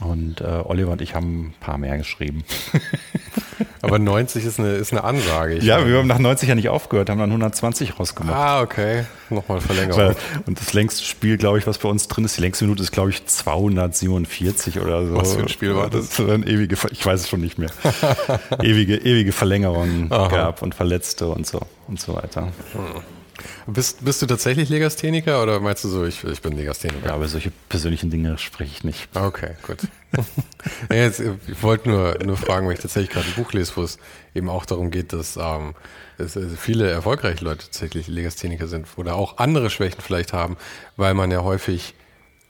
Und 0.01 0.41
äh, 0.41 0.45
Oliver 0.65 0.93
und 0.93 1.03
ich 1.03 1.15
haben 1.15 1.49
ein 1.49 1.55
paar 1.59 1.77
mehr 1.77 1.99
geschrieben. 1.99 2.45
Aber 3.83 3.99
90 3.99 4.45
ist 4.45 4.59
eine, 4.61 4.73
ist 4.75 4.93
eine 4.93 5.03
Ansage. 5.03 5.55
Ich 5.55 5.65
Ja, 5.65 5.79
meine- 5.79 5.91
wir 5.91 5.99
haben 5.99 6.07
nach 6.07 6.19
90 6.19 6.49
ja 6.49 6.55
nicht 6.55 6.69
aufgehört, 6.69 7.11
haben 7.11 7.19
dann 7.19 7.31
120 7.31 7.99
rausgemacht. 7.99 8.37
Ah, 8.37 8.61
okay. 8.63 9.05
Nochmal 9.31 9.61
Verlängerung. 9.61 10.15
Und 10.47 10.61
das 10.61 10.73
längste 10.73 11.05
Spiel, 11.05 11.37
glaube 11.37 11.59
ich, 11.59 11.67
was 11.67 11.79
bei 11.79 11.89
uns 11.89 12.07
drin 12.07 12.25
ist, 12.25 12.37
die 12.37 12.41
längste 12.43 12.65
Minute 12.65 12.83
ist, 12.83 12.93
glaube 12.93 13.11
ich, 13.11 13.25
247 13.27 14.81
oder 14.81 15.07
so. 15.07 15.17
Was 15.17 15.35
für 15.35 15.41
ein 15.43 15.49
Spiel 15.49 15.75
war 15.75 15.91
das? 15.91 16.19
ein 16.21 16.47
ewige, 16.47 16.77
ich 16.91 17.05
weiß 17.05 17.21
es 17.23 17.29
schon 17.29 17.41
nicht 17.41 17.59
mehr. 17.59 17.71
ewige, 18.63 18.97
ewige 18.97 19.33
Verlängerungen 19.33 20.13
Aha. 20.13 20.29
gab 20.29 20.63
und 20.63 20.75
Verletzte 20.75 21.29
und 21.29 21.47
so 21.47 21.61
und 21.89 22.01
so 22.01 22.15
weiter. 22.15 22.53
Bist, 23.67 24.05
bist 24.05 24.23
du 24.23 24.27
tatsächlich 24.27 24.69
Legastheniker 24.69 25.43
oder 25.43 25.61
meinst 25.61 25.85
du 25.85 25.89
so, 25.89 26.05
ich, 26.05 26.25
ich 26.25 26.43
bin 26.43 26.57
Legastheniker? 26.57 27.07
Ja, 27.09 27.15
aber 27.15 27.29
solche 27.29 27.53
persönlichen 27.69 28.11
Dinge 28.11 28.39
spreche 28.39 28.73
ich 28.73 28.85
nicht. 28.85 29.09
Okay, 29.15 29.57
gut. 29.67 29.79
jetzt, 30.91 31.21
ich 31.21 31.63
wollte 31.63 31.89
nur, 31.89 32.19
nur 32.25 32.37
fragen, 32.37 32.67
weil 32.67 32.75
ich 32.75 32.81
tatsächlich 32.81 33.11
gerade 33.11 33.27
ein 33.27 33.35
Buch 33.35 33.53
lese, 33.53 33.73
wo 33.77 33.83
es 33.83 33.99
eben 34.35 34.49
auch 34.49 34.67
darum 34.67 34.91
geht, 34.91 35.13
dass 35.13 35.37
ähm, 35.37 35.75
also 36.19 36.41
viele 36.57 36.91
erfolgreiche 36.91 37.45
Leute 37.45 37.65
tatsächlich 37.67 38.09
Legastheniker 38.09 38.67
sind 38.67 38.87
oder 38.97 39.15
auch 39.15 39.39
andere 39.39 39.71
Schwächen 39.71 40.01
vielleicht 40.01 40.33
haben, 40.33 40.57
weil 40.97 41.15
man 41.15 41.31
ja 41.31 41.43
häufig 41.43 41.95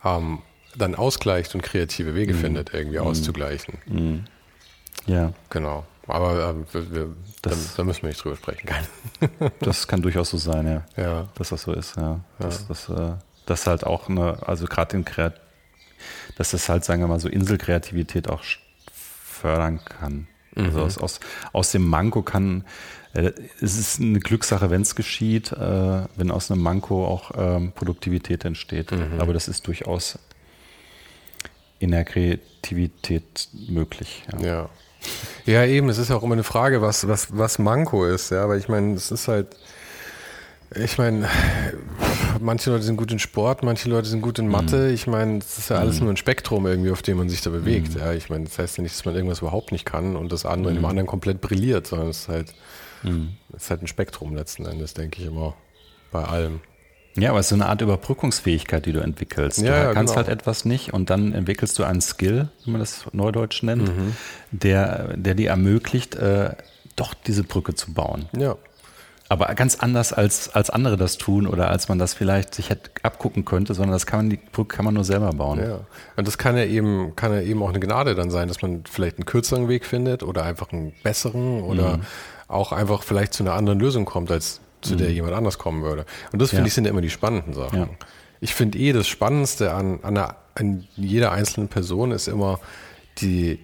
ähm, 0.05 0.39
dann 0.77 0.95
ausgleicht 0.95 1.55
und 1.55 1.63
kreative 1.63 2.15
Wege 2.15 2.35
findet, 2.35 2.73
irgendwie 2.73 2.99
auszugleichen. 2.99 3.79
Ja, 5.07 5.33
Genau. 5.51 5.85
Aber 6.09 6.51
ähm, 6.51 6.67
wir, 6.73 6.91
wir, 6.93 7.05
da, 7.43 7.51
Das- 7.51 7.75
da 7.77 7.85
müssen 7.85 8.03
wir 8.03 8.09
nicht 8.09 8.23
drüber 8.25 8.37
sprechen. 8.37 8.67
Keine. 8.67 8.87
das 9.61 9.87
kann 9.87 10.03
durchaus 10.03 10.31
so 10.31 10.37
sein, 10.39 10.67
ja. 10.67 10.85
Ja. 11.03 11.29
Dass 11.37 11.51
das 11.51 11.63
so 11.63 11.73
ist, 11.73 11.97
ja. 11.97 12.21
Dass 12.39 12.67
das, 12.67 12.89
äh, 12.89 13.13
das 13.47 13.67
halt 13.67 13.85
auch 13.85 14.09
eine, 14.09 14.47
also 14.47 14.65
gerade 14.67 14.97
in 14.97 15.05
Kreat 15.05 15.41
dass 16.37 16.53
das 16.53 16.69
halt, 16.69 16.85
sagen 16.85 17.03
wir 17.03 17.09
mal, 17.09 17.19
so 17.19 17.29
Inselkreativität 17.29 18.29
auch 18.31 18.43
fördern 18.93 19.81
kann. 19.85 20.29
Also 20.55 20.81
aus, 20.83 20.99
aus, 20.99 21.21
aus 21.53 21.71
dem 21.73 21.87
Manko 21.87 22.23
kann, 22.23 22.65
äh, 23.15 23.33
es 23.61 23.77
ist 23.79 24.01
eine 24.01 24.21
Glückssache, 24.21 24.71
wenn 24.71 24.83
es 24.83 24.95
geschieht, 24.95 25.51
äh, 25.53 25.57
wenn 26.17 26.31
aus 26.31 26.51
einem 26.51 26.63
Manko 26.63 27.05
auch 27.07 27.33
ähm, 27.37 27.73
Produktivität 27.73 28.45
entsteht. 28.45 28.93
Aber 29.19 29.33
das 29.33 29.49
ist 29.49 29.67
durchaus 29.67 30.19
in 31.81 31.91
der 31.93 32.05
Kreativität 32.05 33.49
möglich. 33.69 34.25
Ja. 34.41 34.47
Ja. 34.47 34.69
Ja, 35.47 35.65
eben, 35.65 35.89
es 35.89 35.99
ist 35.99 36.11
ja 36.11 36.17
auch 36.17 36.23
immer 36.23 36.35
eine 36.35 36.45
Frage, 36.45 36.83
was, 36.83 37.09
was, 37.09 37.37
was 37.37 37.59
Manko 37.59 38.05
ist, 38.05 38.31
ja, 38.31 38.49
weil 38.49 38.59
ich 38.59 38.69
meine, 38.69 38.95
es 38.95 39.11
ist 39.11 39.29
halt, 39.29 39.57
ich 40.75 40.99
meine, 40.99 41.27
manche 42.41 42.71
Leute 42.71 42.83
sind 42.83 42.97
gut 42.97 43.11
in 43.11 43.19
Sport, 43.19 43.63
manche 43.63 43.89
Leute 43.89 44.07
sind 44.09 44.21
gut 44.21 44.39
in 44.39 44.49
Mathe. 44.49 44.91
Ich 44.91 45.07
meine, 45.07 45.39
es 45.39 45.57
ist 45.57 45.71
ja 45.71 45.77
alles 45.77 46.01
nur 46.01 46.11
ein 46.11 46.19
Spektrum 46.19 46.67
irgendwie, 46.67 46.91
auf 46.91 47.01
dem 47.01 47.17
man 47.17 47.31
sich 47.31 47.41
da 47.41 47.49
bewegt. 47.49 47.95
Ja, 47.95 48.13
ich 48.13 48.29
meine, 48.29 48.45
das 48.45 48.59
heißt 48.59 48.77
ja 48.77 48.83
nicht, 48.83 48.95
dass 48.95 49.07
man 49.07 49.15
irgendwas 49.15 49.39
überhaupt 49.39 49.73
nicht 49.73 49.87
kann 49.87 50.15
und 50.15 50.31
das 50.31 50.45
andere 50.45 50.71
in 50.71 50.77
dem 50.77 50.85
anderen 50.85 51.07
komplett 51.07 51.41
brilliert, 51.41 51.87
sondern 51.87 52.09
es 52.11 52.21
ist 52.21 52.29
halt, 52.29 52.55
es 53.57 53.63
ist 53.63 53.71
halt 53.71 53.83
ein 53.83 53.87
Spektrum 53.87 54.35
letzten 54.35 54.67
Endes, 54.67 54.93
denke 54.93 55.23
ich 55.23 55.29
immer, 55.29 55.55
bei 56.11 56.25
allem. 56.25 56.61
Ja, 57.19 57.31
aber 57.31 57.41
es 57.41 57.47
ist 57.47 57.51
so 57.51 57.55
eine 57.57 57.67
Art 57.67 57.81
Überbrückungsfähigkeit, 57.81 58.87
die 58.87 58.93
du 58.93 59.01
entwickelst. 59.01 59.59
Ja, 59.59 59.65
du 59.65 59.71
ja, 59.89 59.93
kannst 59.95 60.15
genau. 60.15 60.27
halt 60.27 60.39
etwas 60.39 60.65
nicht 60.65 60.93
und 60.93 61.11
dann 61.11 61.33
entwickelst 61.33 61.79
du 61.79 61.85
einen 61.85 62.01
Skill, 62.01 62.49
wie 62.65 62.71
man 62.71 62.81
das 62.81 63.05
neudeutsch 63.13 63.63
nennt, 63.63 63.89
Mhm. 63.89 64.17
der, 64.53 65.17
der 65.17 65.35
dir 65.35 65.51
ermöglicht, 65.51 66.15
äh, 66.17 66.51
doch 66.97 67.15
diese 67.15 67.45
Brücke 67.45 67.75
zu 67.75 67.93
bauen. 67.93 68.27
Ja. 68.37 68.57
Aber 69.31 69.47
ganz 69.55 69.75
anders 69.77 70.15
als, 70.15 70.49
als 70.55 70.71
andere 70.71 70.97
das 70.97 71.19
tun 71.19 71.47
oder 71.47 71.69
als 71.69 71.89
man 71.91 71.99
das 71.99 72.15
vielleicht 72.15 72.55
sich 72.55 72.71
hätte 72.71 72.91
abgucken 73.03 73.45
könnte, 73.45 73.75
sondern 73.75 73.93
das 73.93 74.07
kann 74.07 74.21
man, 74.21 74.31
die 74.31 74.39
Brücke 74.39 74.75
kann 74.77 74.87
man 74.87 74.95
nur 74.95 75.05
selber 75.05 75.31
bauen. 75.35 75.59
Ja, 75.61 75.81
und 76.17 76.27
das 76.27 76.39
kann 76.39 76.57
ja 76.57 76.65
eben, 76.65 77.15
kann 77.15 77.33
ja 77.35 77.43
eben 77.43 77.63
auch 77.63 77.69
eine 77.69 77.79
Gnade 77.79 78.15
dann 78.15 78.31
sein, 78.31 78.49
dass 78.49 78.63
man 78.63 78.85
vielleicht 78.91 79.19
einen 79.19 79.27
kürzeren 79.27 79.69
Weg 79.69 79.85
findet 79.85 80.23
oder 80.23 80.45
einfach 80.45 80.73
einen 80.73 80.93
besseren 81.03 81.63
oder 81.63 81.99
Mhm. 81.99 82.03
auch 82.49 82.73
einfach 82.73 83.03
vielleicht 83.03 83.35
zu 83.35 83.43
einer 83.43 83.53
anderen 83.53 83.79
Lösung 83.79 84.07
kommt, 84.07 84.31
als 84.31 84.63
zu 84.81 84.97
der 84.97 85.13
jemand 85.13 85.35
anders 85.35 85.59
kommen 85.59 85.83
würde. 85.83 86.05
Und 86.33 86.41
das 86.41 86.51
finde 86.51 86.63
Mhm. 86.63 86.65
Ja. 86.65 86.67
ich 86.69 86.75
sind 86.75 86.85
ja 86.85 86.91
immer 86.91 87.01
die 87.01 87.11
spannenden 87.11 87.55
Sachen. 87.55 87.79
Ja. 87.79 87.89
Ich 88.41 88.55
finde 88.55 88.79
eh 88.79 88.93
das 88.93 89.09
Spannendste 89.09 89.73
an, 89.73 90.01
an, 90.03 90.17
einer, 90.17 90.37
an 90.55 90.87
jeder 90.97 91.33
einzelnen 91.33 91.69
Person 91.69 92.13
ist 92.13 92.29
immer 92.29 92.61
die, 93.19 93.59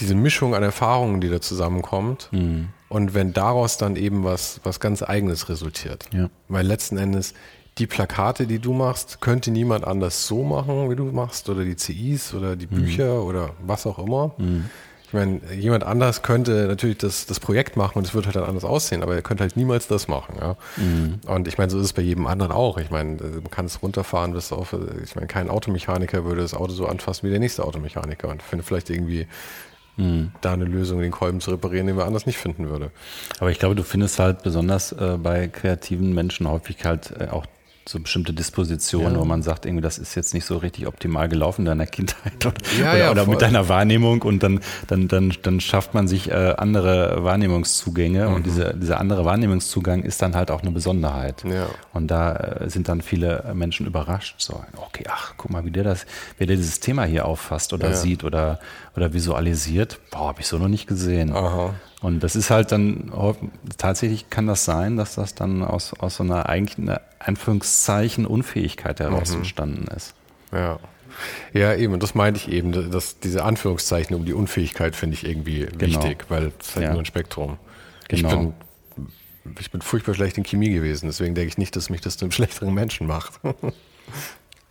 diese 0.00 0.14
Mischung 0.14 0.54
an 0.54 0.62
Erfahrungen, 0.62 1.20
die 1.20 1.28
da 1.28 1.40
zusammenkommt. 1.40 2.28
Mhm. 2.32 2.68
Und 2.88 3.14
wenn 3.14 3.32
daraus 3.32 3.76
dann 3.76 3.96
eben 3.96 4.24
was, 4.24 4.60
was 4.64 4.80
ganz 4.80 5.02
Eigenes 5.02 5.48
resultiert. 5.48 6.06
Ja. 6.12 6.30
Weil 6.48 6.66
letzten 6.66 6.96
Endes 6.96 7.34
die 7.76 7.86
Plakate, 7.86 8.46
die 8.46 8.58
du 8.58 8.72
machst, 8.72 9.20
könnte 9.20 9.50
niemand 9.52 9.86
anders 9.86 10.26
so 10.26 10.42
machen, 10.42 10.90
wie 10.90 10.96
du 10.96 11.04
machst, 11.04 11.48
oder 11.48 11.64
die 11.64 11.76
CIs 11.76 12.34
oder 12.34 12.56
die 12.56 12.66
Bücher 12.66 13.22
oder 13.22 13.50
was 13.64 13.86
auch 13.86 13.98
immer. 14.00 14.34
Ich 15.08 15.14
meine, 15.14 15.40
jemand 15.54 15.84
anders 15.84 16.22
könnte 16.22 16.66
natürlich 16.66 16.98
das, 16.98 17.26
das 17.26 17.40
Projekt 17.40 17.76
machen 17.76 17.98
und 17.98 18.06
es 18.06 18.14
wird 18.14 18.26
halt 18.26 18.36
dann 18.36 18.44
anders 18.44 18.64
aussehen, 18.64 19.02
aber 19.02 19.14
er 19.14 19.22
könnte 19.22 19.42
halt 19.42 19.56
niemals 19.56 19.88
das 19.88 20.06
machen. 20.06 20.36
Ja? 20.38 20.56
Und 21.26 21.48
ich 21.48 21.56
meine, 21.56 21.70
so 21.70 21.78
ist 21.78 21.84
es 21.86 21.92
bei 21.94 22.02
jedem 22.02 22.26
anderen 22.26 22.52
auch. 22.52 22.76
Ich 22.76 22.90
meine, 22.90 23.16
man 23.16 23.50
kann 23.50 23.64
es 23.64 23.82
runterfahren, 23.82 24.34
bis 24.34 24.52
auf, 24.52 24.76
ich 25.02 25.14
meine, 25.16 25.26
kein 25.26 25.48
Automechaniker 25.48 26.24
würde 26.24 26.42
das 26.42 26.52
Auto 26.52 26.72
so 26.72 26.86
anfassen 26.86 27.26
wie 27.26 27.30
der 27.30 27.40
nächste 27.40 27.64
Automechaniker 27.64 28.28
und 28.28 28.42
findet 28.42 28.66
vielleicht 28.66 28.90
irgendwie 28.90 29.26
da 30.42 30.52
eine 30.52 30.64
Lösung, 30.64 31.00
den 31.00 31.10
Kolben 31.10 31.40
zu 31.40 31.50
reparieren, 31.50 31.88
den 31.88 31.96
man 31.96 32.06
anders 32.06 32.24
nicht 32.24 32.38
finden 32.38 32.68
würde. 32.68 32.92
Aber 33.40 33.50
ich 33.50 33.58
glaube, 33.58 33.74
du 33.74 33.82
findest 33.82 34.20
halt 34.20 34.44
besonders 34.44 34.92
äh, 34.92 35.18
bei 35.20 35.48
kreativen 35.48 36.14
Menschen 36.14 36.48
häufig 36.48 36.84
halt 36.84 37.12
äh, 37.18 37.26
auch 37.30 37.46
so 37.88 37.98
bestimmte 38.00 38.32
Dispositionen, 38.34 39.14
Ja. 39.14 39.20
wo 39.20 39.24
man 39.24 39.42
sagt, 39.42 39.64
irgendwie, 39.64 39.80
das 39.82 39.96
ist 39.98 40.14
jetzt 40.14 40.34
nicht 40.34 40.44
so 40.44 40.58
richtig 40.58 40.86
optimal 40.86 41.28
gelaufen 41.28 41.62
in 41.62 41.66
deiner 41.66 41.86
Kindheit 41.86 42.34
oder, 42.46 42.54
Ja, 42.78 42.94
ja, 42.96 43.10
oder 43.10 43.24
mit 43.26 43.40
deiner 43.40 43.68
Wahrnehmung 43.68 44.22
und 44.22 44.42
dann, 44.42 44.60
dann, 44.88 45.08
dann, 45.08 45.32
dann 45.42 45.60
schafft 45.60 45.94
man 45.94 46.06
sich 46.06 46.30
äh, 46.30 46.54
andere 46.58 47.24
Wahrnehmungszugänge 47.24 48.28
Mhm. 48.28 48.34
und 48.34 48.46
diese, 48.46 48.74
dieser 48.74 49.00
andere 49.00 49.24
Wahrnehmungszugang 49.24 50.02
ist 50.02 50.20
dann 50.22 50.34
halt 50.34 50.50
auch 50.50 50.60
eine 50.62 50.70
Besonderheit. 50.70 51.44
Und 51.94 52.08
da 52.08 52.34
äh, 52.36 52.68
sind 52.70 52.88
dann 52.88 53.00
viele 53.00 53.44
Menschen 53.54 53.86
überrascht, 53.86 54.34
so, 54.38 54.62
okay, 54.76 55.04
ach, 55.08 55.34
guck 55.36 55.50
mal, 55.50 55.64
wie 55.64 55.70
der 55.70 55.84
das, 55.84 56.04
wie 56.38 56.46
der 56.46 56.56
dieses 56.56 56.80
Thema 56.80 57.04
hier 57.04 57.24
auffasst 57.24 57.72
oder 57.72 57.94
sieht 57.94 58.22
oder, 58.24 58.58
oder 58.96 59.12
visualisiert. 59.14 59.98
Boah, 60.10 60.28
habe 60.28 60.40
ich 60.40 60.46
so 60.46 60.58
noch 60.58 60.68
nicht 60.68 60.86
gesehen. 60.86 61.32
Aha. 61.34 61.74
Und 62.00 62.20
das 62.22 62.36
ist 62.36 62.50
halt 62.50 62.70
dann, 62.70 63.10
tatsächlich 63.76 64.30
kann 64.30 64.46
das 64.46 64.64
sein, 64.64 64.96
dass 64.96 65.16
das 65.16 65.34
dann 65.34 65.64
aus, 65.64 65.92
aus 65.94 66.16
so 66.16 66.22
einer 66.22 66.48
eigentlich 66.48 66.78
einer 66.78 67.00
Anführungszeichen 67.18 68.24
Unfähigkeit 68.24 69.00
heraus 69.00 69.30
Mhm. 69.30 69.38
entstanden 69.38 69.86
ist. 69.96 70.14
Ja. 70.52 70.78
Ja, 71.52 71.74
eben, 71.74 71.94
und 71.94 72.02
das 72.04 72.14
meinte 72.14 72.38
ich 72.38 72.48
eben, 72.52 72.90
dass 72.92 73.18
diese 73.18 73.42
Anführungszeichen 73.44 74.14
um 74.14 74.24
die 74.24 74.34
Unfähigkeit 74.34 74.94
finde 74.94 75.14
ich 75.14 75.26
irgendwie 75.26 75.66
wichtig, 75.76 76.26
weil 76.28 76.52
es 76.60 76.76
halt 76.76 76.84
Ja. 76.86 76.92
nur 76.92 77.00
ein 77.02 77.06
Spektrum. 77.06 77.58
Genau. 78.06 78.28
Ich, 78.28 78.34
bin, 78.36 78.52
ich 79.58 79.70
bin 79.72 79.80
furchtbar 79.80 80.14
schlecht 80.14 80.38
in 80.38 80.44
Chemie 80.44 80.70
gewesen, 80.70 81.06
deswegen 81.06 81.34
denke 81.34 81.48
ich 81.48 81.58
nicht, 81.58 81.74
dass 81.74 81.90
mich 81.90 82.00
das 82.02 82.16
zu 82.16 82.24
einem 82.24 82.30
schlechteren 82.38 82.72
Menschen 82.72 83.08
macht. 83.08 83.40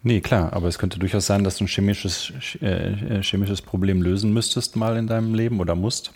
Nee, 0.03 0.21
klar, 0.21 0.53
aber 0.53 0.67
es 0.69 0.79
könnte 0.79 0.99
durchaus 0.99 1.25
sein, 1.25 1.43
dass 1.43 1.57
du 1.57 1.65
ein 1.65 1.67
chemisches, 1.67 2.31
äh, 2.61 2.91
äh, 3.17 3.23
chemisches 3.23 3.61
Problem 3.61 4.01
lösen 4.01 4.31
müsstest 4.31 4.77
mal 4.77 4.95
in 4.95 5.07
deinem 5.07 5.33
Leben 5.33 5.59
oder 5.59 5.75
musst 5.75 6.13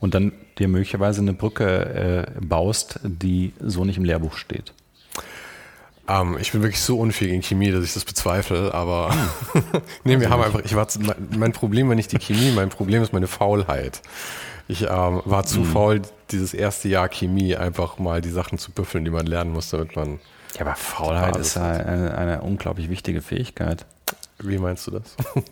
und 0.00 0.14
dann 0.14 0.32
dir 0.58 0.68
möglicherweise 0.68 1.20
eine 1.20 1.32
Brücke 1.32 2.26
äh, 2.38 2.40
baust, 2.40 3.00
die 3.02 3.52
so 3.60 3.84
nicht 3.84 3.96
im 3.96 4.04
Lehrbuch 4.04 4.36
steht. 4.36 4.72
Ähm, 6.08 6.36
ich 6.40 6.52
bin 6.52 6.62
wirklich 6.62 6.80
so 6.80 6.98
unfähig 6.98 7.32
in 7.32 7.42
Chemie, 7.42 7.70
dass 7.70 7.84
ich 7.84 7.94
das 7.94 8.04
bezweifle, 8.04 8.74
aber 8.74 9.14
nee, 10.04 10.20
wir 10.20 10.30
haben 10.30 10.42
einfach, 10.42 10.60
ich 10.64 10.76
war, 10.76 10.88
zu, 10.88 11.00
mein, 11.30 11.52
Problem 11.52 11.88
war 11.88 11.94
nicht 11.94 12.12
die 12.12 12.18
Chemie, 12.18 12.52
mein 12.54 12.68
Problem 12.68 13.02
ist 13.02 13.12
meine 13.12 13.26
Faulheit. 13.26 14.02
Ich 14.68 14.82
ähm, 14.82 15.22
war 15.24 15.44
zu 15.44 15.62
faul, 15.62 16.00
dieses 16.30 16.54
erste 16.54 16.88
Jahr 16.88 17.08
Chemie 17.08 17.54
einfach 17.54 17.98
mal 17.98 18.22
die 18.22 18.30
Sachen 18.30 18.58
zu 18.58 18.70
büffeln, 18.70 19.04
die 19.04 19.10
man 19.10 19.26
lernen 19.26 19.52
muss, 19.52 19.70
damit 19.70 19.94
man. 19.94 20.20
Ja, 20.54 20.62
aber 20.62 20.74
Faulheit 20.74 21.36
ist 21.36 21.58
eine, 21.58 22.16
eine 22.16 22.40
unglaublich 22.40 22.88
wichtige 22.88 23.20
Fähigkeit. 23.20 23.84
Wie 24.40 24.58
meinst 24.58 24.86
du 24.86 24.92
das? 24.92 25.16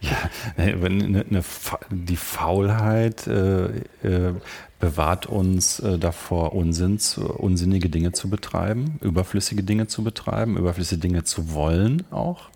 Ja, 0.00 0.16
ne, 0.56 1.24
eine, 1.30 1.42
Fa- 1.42 1.78
die 1.90 2.16
Faulheit 2.16 3.26
äh, 3.28 3.66
äh, 4.02 4.34
bewahrt 4.80 5.26
uns 5.26 5.78
äh, 5.78 5.98
davor, 5.98 6.52
Unsinn 6.52 6.98
zu, 6.98 7.24
unsinnige 7.32 7.88
Dinge 7.88 8.10
zu 8.12 8.28
betreiben, 8.28 8.98
überflüssige 9.00 9.62
Dinge 9.62 9.86
zu 9.86 10.02
betreiben, 10.02 10.56
überflüssige 10.56 11.00
Dinge 11.00 11.22
zu 11.24 11.52
wollen 11.54 12.04
auch. 12.10 12.48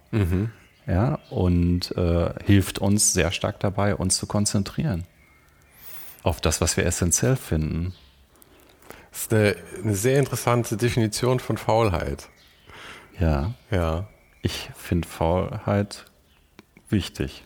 ja, 0.86 1.20
und 1.30 1.96
äh, 1.96 2.30
hilft 2.44 2.80
uns 2.80 3.12
sehr 3.12 3.30
stark 3.30 3.60
dabei, 3.60 3.94
uns 3.94 4.16
zu 4.18 4.26
konzentrieren 4.26 5.04
auf 6.24 6.40
das, 6.40 6.60
was 6.60 6.76
wir 6.76 6.84
essentiell 6.84 7.36
finden. 7.36 7.94
Das 9.12 9.20
ist 9.22 9.32
eine, 9.32 9.56
eine 9.84 9.94
sehr 9.94 10.18
interessante 10.18 10.76
Definition 10.76 11.38
von 11.38 11.56
Faulheit. 11.56 12.28
Ja. 13.20 13.54
Ja. 13.70 14.08
Ich 14.42 14.70
finde 14.74 15.06
Faulheit 15.06 16.04
wichtig. 16.92 17.42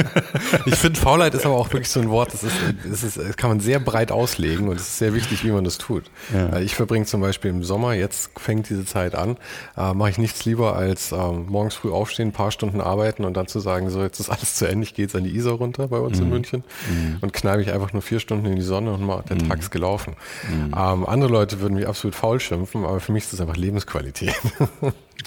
ich 0.66 0.74
finde, 0.74 0.98
Faulheit 0.98 1.34
ist 1.34 1.46
aber 1.46 1.54
auch 1.54 1.72
wirklich 1.72 1.88
so 1.88 2.00
ein 2.00 2.10
Wort, 2.10 2.32
das, 2.34 2.42
ist, 2.42 2.56
das, 2.84 3.02
ist, 3.02 3.16
das 3.16 3.36
kann 3.36 3.50
man 3.50 3.60
sehr 3.60 3.80
breit 3.80 4.12
auslegen 4.12 4.68
und 4.68 4.76
es 4.76 4.82
ist 4.82 4.98
sehr 4.98 5.14
wichtig, 5.14 5.44
wie 5.44 5.50
man 5.50 5.64
das 5.64 5.78
tut. 5.78 6.10
Ja. 6.34 6.58
Ich 6.58 6.74
verbringe 6.74 7.06
zum 7.06 7.20
Beispiel 7.20 7.50
im 7.50 7.62
Sommer, 7.62 7.94
jetzt 7.94 8.30
fängt 8.36 8.68
diese 8.68 8.84
Zeit 8.84 9.14
an, 9.14 9.36
äh, 9.76 9.94
mache 9.94 10.10
ich 10.10 10.18
nichts 10.18 10.44
lieber 10.44 10.76
als 10.76 11.12
äh, 11.12 11.16
morgens 11.16 11.74
früh 11.74 11.90
aufstehen, 11.90 12.28
ein 12.28 12.32
paar 12.32 12.50
Stunden 12.50 12.80
arbeiten 12.80 13.24
und 13.24 13.34
dann 13.34 13.46
zu 13.46 13.60
sagen, 13.60 13.88
so 13.90 14.02
jetzt 14.02 14.20
ist 14.20 14.28
alles 14.28 14.54
zu 14.56 14.66
Ende, 14.66 14.84
ich 14.84 14.94
gehe 14.94 15.04
jetzt 15.04 15.16
an 15.16 15.24
die 15.24 15.34
Isar 15.34 15.54
runter 15.54 15.88
bei 15.88 15.98
uns 15.98 16.18
mhm. 16.18 16.24
in 16.24 16.30
München 16.30 16.64
mhm. 16.90 17.18
und 17.20 17.32
knall 17.32 17.58
mich 17.58 17.72
einfach 17.72 17.92
nur 17.92 18.02
vier 18.02 18.20
Stunden 18.20 18.46
in 18.46 18.56
die 18.56 18.62
Sonne 18.62 18.92
und 18.92 19.06
mal, 19.06 19.22
der 19.28 19.36
mhm. 19.36 19.48
Tag 19.48 19.60
ist 19.60 19.70
gelaufen. 19.70 20.16
Mhm. 20.50 20.74
Ähm, 20.76 21.06
andere 21.06 21.30
Leute 21.30 21.60
würden 21.60 21.74
mich 21.74 21.86
absolut 21.86 22.14
faul 22.14 22.40
schimpfen, 22.40 22.84
aber 22.84 23.00
für 23.00 23.12
mich 23.12 23.24
ist 23.24 23.32
das 23.32 23.40
einfach 23.40 23.56
Lebensqualität. 23.56 24.34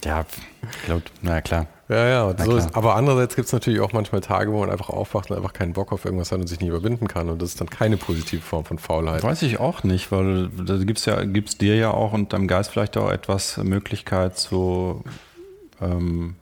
ja, 0.03 0.25
ich 0.61 0.85
glaube, 0.85 1.03
na 1.21 1.41
klar. 1.41 1.67
Ja, 1.87 2.07
ja, 2.07 2.43
so 2.43 2.57
ist, 2.57 2.75
aber 2.75 2.95
andererseits 2.95 3.35
gibt 3.35 3.45
es 3.45 3.53
natürlich 3.53 3.79
auch 3.79 3.93
manchmal 3.93 4.19
Tage, 4.19 4.51
wo 4.51 4.59
man 4.59 4.71
einfach 4.71 4.89
aufwacht 4.89 5.29
und 5.29 5.37
einfach 5.37 5.53
keinen 5.53 5.73
Bock 5.73 5.91
auf 5.91 6.03
irgendwas 6.03 6.31
hat 6.31 6.39
und 6.39 6.47
sich 6.47 6.59
nicht 6.59 6.69
überwinden 6.69 7.07
kann. 7.07 7.29
Und 7.29 7.39
das 7.39 7.49
ist 7.49 7.61
dann 7.61 7.69
keine 7.69 7.97
positive 7.97 8.41
Form 8.41 8.65
von 8.65 8.79
Faulheit. 8.79 9.21
Weiß 9.21 9.43
ich 9.43 9.59
auch 9.59 9.83
nicht, 9.83 10.11
weil 10.11 10.49
da 10.49 10.77
gibt 10.77 10.97
es 10.97 11.05
ja, 11.05 11.23
gibt's 11.23 11.59
dir 11.59 11.75
ja 11.75 11.91
auch 11.91 12.13
und 12.13 12.33
deinem 12.33 12.47
Geist 12.47 12.71
vielleicht 12.71 12.97
auch 12.97 13.11
etwas 13.11 13.57
Möglichkeit 13.57 14.35
zu, 14.35 15.03
ähm, 15.79 16.35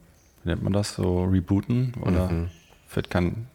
wie 0.44 0.50
nennt 0.50 0.64
man 0.64 0.72
das, 0.72 0.94
so 0.96 1.26
rebooten 1.26 1.94
oder 2.00 2.30
mhm. 2.30 2.50
fällt 2.88 3.10
kein, 3.10 3.48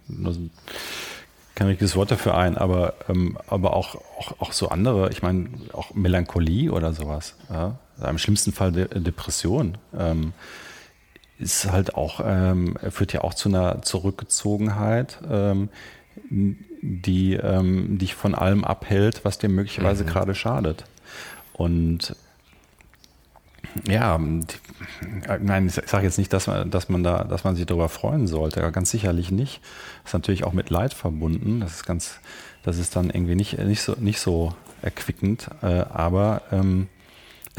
kein 1.54 1.68
richtiges 1.68 1.96
Wort 1.96 2.10
dafür 2.10 2.36
ein, 2.36 2.58
aber, 2.58 2.94
ähm, 3.08 3.38
aber 3.46 3.72
auch, 3.72 3.94
auch, 4.18 4.40
auch 4.40 4.52
so 4.52 4.68
andere, 4.68 5.08
ich 5.08 5.22
meine, 5.22 5.48
auch 5.72 5.94
Melancholie 5.94 6.70
oder 6.70 6.92
sowas. 6.92 7.34
Ja? 7.48 7.78
Im 8.06 8.18
schlimmsten 8.18 8.52
Fall 8.52 8.72
De 8.72 8.88
Depression. 9.00 9.78
Ähm, 9.98 10.34
ist 11.38 11.70
halt 11.70 11.94
auch, 11.94 12.20
ähm, 12.24 12.76
führt 12.90 13.12
ja 13.12 13.22
auch 13.22 13.34
zu 13.34 13.48
einer 13.48 13.82
Zurückgezogenheit, 13.82 15.18
ähm, 15.30 15.68
die 16.30 17.34
ähm, 17.34 17.98
dich 17.98 18.14
von 18.14 18.34
allem 18.34 18.64
abhält, 18.64 19.24
was 19.24 19.38
dir 19.38 19.48
möglicherweise 19.48 20.04
mhm. 20.04 20.08
gerade 20.08 20.34
schadet. 20.34 20.84
Und 21.52 22.16
ja, 23.86 24.18
nein, 25.40 25.66
ich 25.66 25.74
sage 25.74 26.04
jetzt 26.04 26.18
nicht, 26.18 26.32
dass 26.32 26.46
man, 26.46 26.70
dass 26.70 26.88
man 26.88 27.02
da, 27.02 27.24
dass 27.24 27.44
man 27.44 27.56
sich 27.56 27.66
darüber 27.66 27.88
freuen 27.88 28.26
sollte. 28.26 28.70
Ganz 28.72 28.90
sicherlich 28.90 29.30
nicht. 29.30 29.60
Das 30.02 30.10
ist 30.10 30.14
natürlich 30.14 30.44
auch 30.44 30.52
mit 30.52 30.70
Leid 30.70 30.94
verbunden. 30.94 31.60
Das 31.60 31.74
ist 31.74 31.86
ganz, 31.86 32.18
das 32.62 32.78
ist 32.78 32.96
dann 32.96 33.10
irgendwie 33.10 33.34
nicht, 33.34 33.58
nicht 33.58 33.82
so, 33.82 33.94
nicht 33.98 34.20
so 34.20 34.54
erquickend. 34.82 35.48
Äh, 35.62 35.84
aber 35.90 36.42
ähm, 36.52 36.88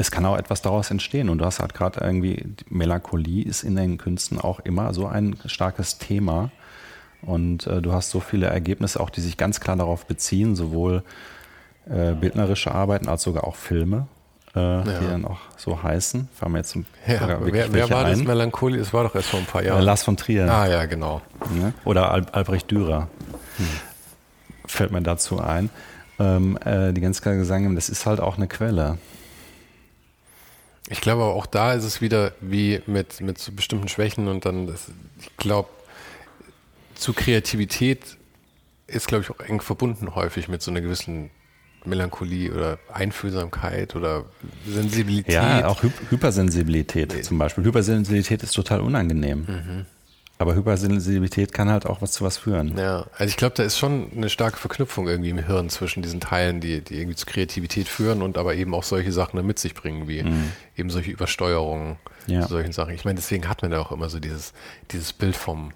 es 0.00 0.10
kann 0.10 0.24
auch 0.24 0.38
etwas 0.38 0.62
daraus 0.62 0.90
entstehen. 0.90 1.28
Und 1.28 1.38
du 1.38 1.44
hast 1.44 1.60
halt 1.60 1.74
gerade 1.74 2.00
irgendwie, 2.00 2.42
Melancholie 2.70 3.44
ist 3.44 3.62
in 3.62 3.76
den 3.76 3.98
Künsten 3.98 4.40
auch 4.40 4.58
immer 4.60 4.94
so 4.94 5.06
ein 5.06 5.36
starkes 5.44 5.98
Thema. 5.98 6.50
Und 7.20 7.66
äh, 7.66 7.82
du 7.82 7.92
hast 7.92 8.08
so 8.08 8.18
viele 8.18 8.46
Ergebnisse 8.46 8.98
auch, 8.98 9.10
die 9.10 9.20
sich 9.20 9.36
ganz 9.36 9.60
klar 9.60 9.76
darauf 9.76 10.06
beziehen, 10.06 10.56
sowohl 10.56 11.02
äh, 11.86 12.12
bildnerische 12.14 12.74
Arbeiten 12.74 13.08
als 13.08 13.22
sogar 13.22 13.44
auch 13.44 13.56
Filme, 13.56 14.06
äh, 14.56 14.58
ja. 14.58 14.82
die 14.82 15.06
dann 15.06 15.26
auch 15.26 15.40
so 15.58 15.82
heißen. 15.82 16.30
Fangen 16.32 16.54
wir 16.54 16.60
jetzt 16.60 16.74
ja, 16.74 17.38
wer, 17.42 17.70
wer 17.70 17.90
war 17.90 18.06
ein. 18.06 18.12
das 18.12 18.24
Melancholie? 18.26 18.80
Es 18.80 18.94
war 18.94 19.04
doch 19.04 19.14
erst 19.14 19.28
vor 19.28 19.40
ein 19.40 19.44
paar 19.44 19.62
Jahren. 19.62 19.82
Lars 19.82 20.02
von 20.02 20.16
Trier. 20.16 20.50
Ah 20.50 20.66
ja, 20.66 20.86
genau. 20.86 21.20
Ja? 21.60 21.74
Oder 21.84 22.10
Al 22.10 22.24
Albrecht 22.32 22.70
Dürer. 22.70 23.08
Hm. 23.58 23.66
Fällt 24.64 24.92
mir 24.92 25.02
dazu 25.02 25.40
ein. 25.40 25.68
Ähm, 26.18 26.58
äh, 26.64 26.94
die 26.94 27.02
ganz 27.02 27.20
klar 27.20 27.34
gesagt 27.34 27.62
haben, 27.62 27.74
das 27.74 27.90
ist 27.90 28.06
halt 28.06 28.20
auch 28.20 28.38
eine 28.38 28.48
Quelle. 28.48 28.96
Ich 30.90 31.00
glaube 31.00 31.22
aber 31.22 31.34
auch 31.34 31.46
da 31.46 31.72
ist 31.72 31.84
es 31.84 32.00
wieder 32.00 32.32
wie 32.40 32.82
mit, 32.86 33.20
mit 33.20 33.38
so 33.38 33.52
bestimmten 33.52 33.88
Schwächen 33.88 34.26
und 34.26 34.44
dann, 34.44 34.66
das, 34.66 34.88
ich 35.20 35.36
glaube, 35.36 35.68
zu 36.96 37.12
Kreativität 37.12 38.16
ist, 38.88 39.06
glaube 39.06 39.22
ich, 39.22 39.30
auch 39.30 39.38
eng 39.38 39.60
verbunden 39.60 40.16
häufig 40.16 40.48
mit 40.48 40.62
so 40.62 40.72
einer 40.72 40.80
gewissen 40.80 41.30
Melancholie 41.84 42.52
oder 42.52 42.78
Einfühlsamkeit 42.92 43.94
oder 43.94 44.24
Sensibilität. 44.66 45.32
Ja, 45.32 45.68
auch 45.68 45.82
Hy 45.82 45.90
Hypersensibilität 46.10 47.24
zum 47.24 47.38
Beispiel. 47.38 47.64
Hypersensibilität 47.64 48.42
ist 48.42 48.52
total 48.52 48.80
unangenehm. 48.80 49.46
Mhm. 49.46 49.86
Aber 50.40 50.54
Hypersensibilität 50.54 51.52
kann 51.52 51.68
halt 51.68 51.84
auch 51.84 52.00
was 52.00 52.12
zu 52.12 52.24
was 52.24 52.38
führen. 52.38 52.74
Ja, 52.78 53.04
also 53.12 53.24
ich 53.26 53.36
glaube, 53.36 53.54
da 53.56 53.62
ist 53.62 53.76
schon 53.76 54.10
eine 54.16 54.30
starke 54.30 54.56
Verknüpfung 54.56 55.06
irgendwie 55.06 55.28
im 55.28 55.38
Hirn 55.38 55.68
zwischen 55.68 56.02
diesen 56.02 56.18
Teilen, 56.18 56.62
die, 56.62 56.80
die 56.80 56.94
irgendwie 56.94 57.14
zu 57.14 57.26
Kreativität 57.26 57.88
führen 57.88 58.22
und 58.22 58.38
aber 58.38 58.54
eben 58.54 58.74
auch 58.74 58.82
solche 58.82 59.12
Sachen 59.12 59.44
mit 59.44 59.58
sich 59.58 59.74
bringen, 59.74 60.08
wie 60.08 60.22
mhm. 60.22 60.52
eben 60.78 60.88
solche 60.88 61.10
Übersteuerungen, 61.10 61.98
ja. 62.26 62.48
solchen 62.48 62.72
Sachen. 62.72 62.94
Ich 62.94 63.04
meine, 63.04 63.16
deswegen 63.16 63.50
hat 63.50 63.60
man 63.60 63.70
da 63.70 63.82
auch 63.82 63.92
immer 63.92 64.08
so 64.08 64.18
dieses, 64.18 64.54
dieses 64.92 65.12
Bild 65.12 65.36
vom, 65.36 65.72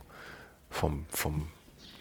vom, 0.70 1.04
vom, 1.10 1.48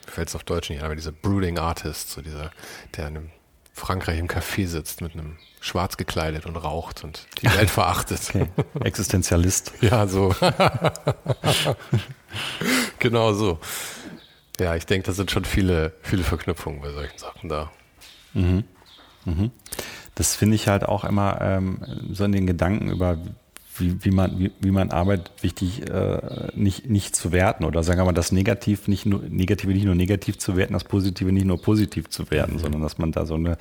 fällt 0.08 0.30
es 0.30 0.36
auf 0.36 0.46
Deutsch 0.46 0.70
nicht 0.70 0.84
aber 0.84 0.96
dieser 0.96 1.12
Brooding 1.12 1.58
Artist, 1.58 2.12
so 2.12 2.22
dieser, 2.22 2.52
der 2.96 3.10
in 3.10 3.30
Frankreich 3.74 4.20
im 4.20 4.28
Café 4.28 4.68
sitzt 4.68 5.02
mit 5.02 5.14
einem 5.14 5.38
schwarz 5.60 5.98
gekleidet 5.98 6.46
und 6.46 6.56
raucht 6.56 7.04
und 7.04 7.28
die 7.42 7.48
Welt 7.48 7.70
verachtet. 7.80 8.30
Okay. 8.30 8.48
Existenzialist. 8.84 9.74
ja, 9.82 10.08
so. 10.08 10.36
genau 13.00 13.34
so. 13.34 13.60
Ja, 14.60 14.76
ich 14.76 14.86
denke, 14.86 15.08
da 15.08 15.14
sind 15.14 15.32
schon 15.32 15.46
viele, 15.46 15.94
viele 16.04 16.24
Verknüpfungen 16.24 16.82
bei 16.82 16.92
solchen 16.92 17.18
Sachen 17.18 17.50
da. 17.50 17.72
Mhm. 18.34 18.64
Mhm. 19.26 19.52
Das 20.16 20.36
finde 20.36 20.56
ich 20.56 20.68
halt 20.68 20.84
auch 20.84 21.04
immer 21.04 21.42
ähm, 21.42 21.80
so 22.12 22.24
in 22.26 22.34
den 22.34 22.46
Gedanken 22.46 22.92
über, 22.92 23.18
wie, 23.78 24.04
wie, 24.04 24.12
man, 24.12 24.40
wie, 24.40 24.52
wie 24.60 24.72
man 24.72 24.92
arbeitet, 24.92 25.32
wichtig, 25.42 25.90
äh, 25.90 26.50
nicht, 26.56 26.90
nicht 26.90 27.16
zu 27.16 27.32
werten 27.32 27.64
oder 27.66 27.84
sagen 27.84 28.00
wir 28.00 28.06
mal, 28.06 28.12
das 28.12 28.32
Negativ 28.32 28.88
nicht 28.88 29.06
nur, 29.06 29.22
Negative 29.28 29.72
nicht 29.72 29.86
nur 29.86 29.96
negativ 29.96 30.38
zu 30.38 30.56
werten, 30.56 30.74
das 30.74 30.84
Positive 30.84 31.32
nicht 31.32 31.46
nur 31.46 31.62
positiv 31.62 32.10
zu 32.10 32.30
werten, 32.32 32.56
mhm. 32.56 32.60
sondern 32.60 32.82
dass 32.82 32.98
man 32.98 33.12
da 33.12 33.26
so 33.26 33.36
eine 33.36 33.58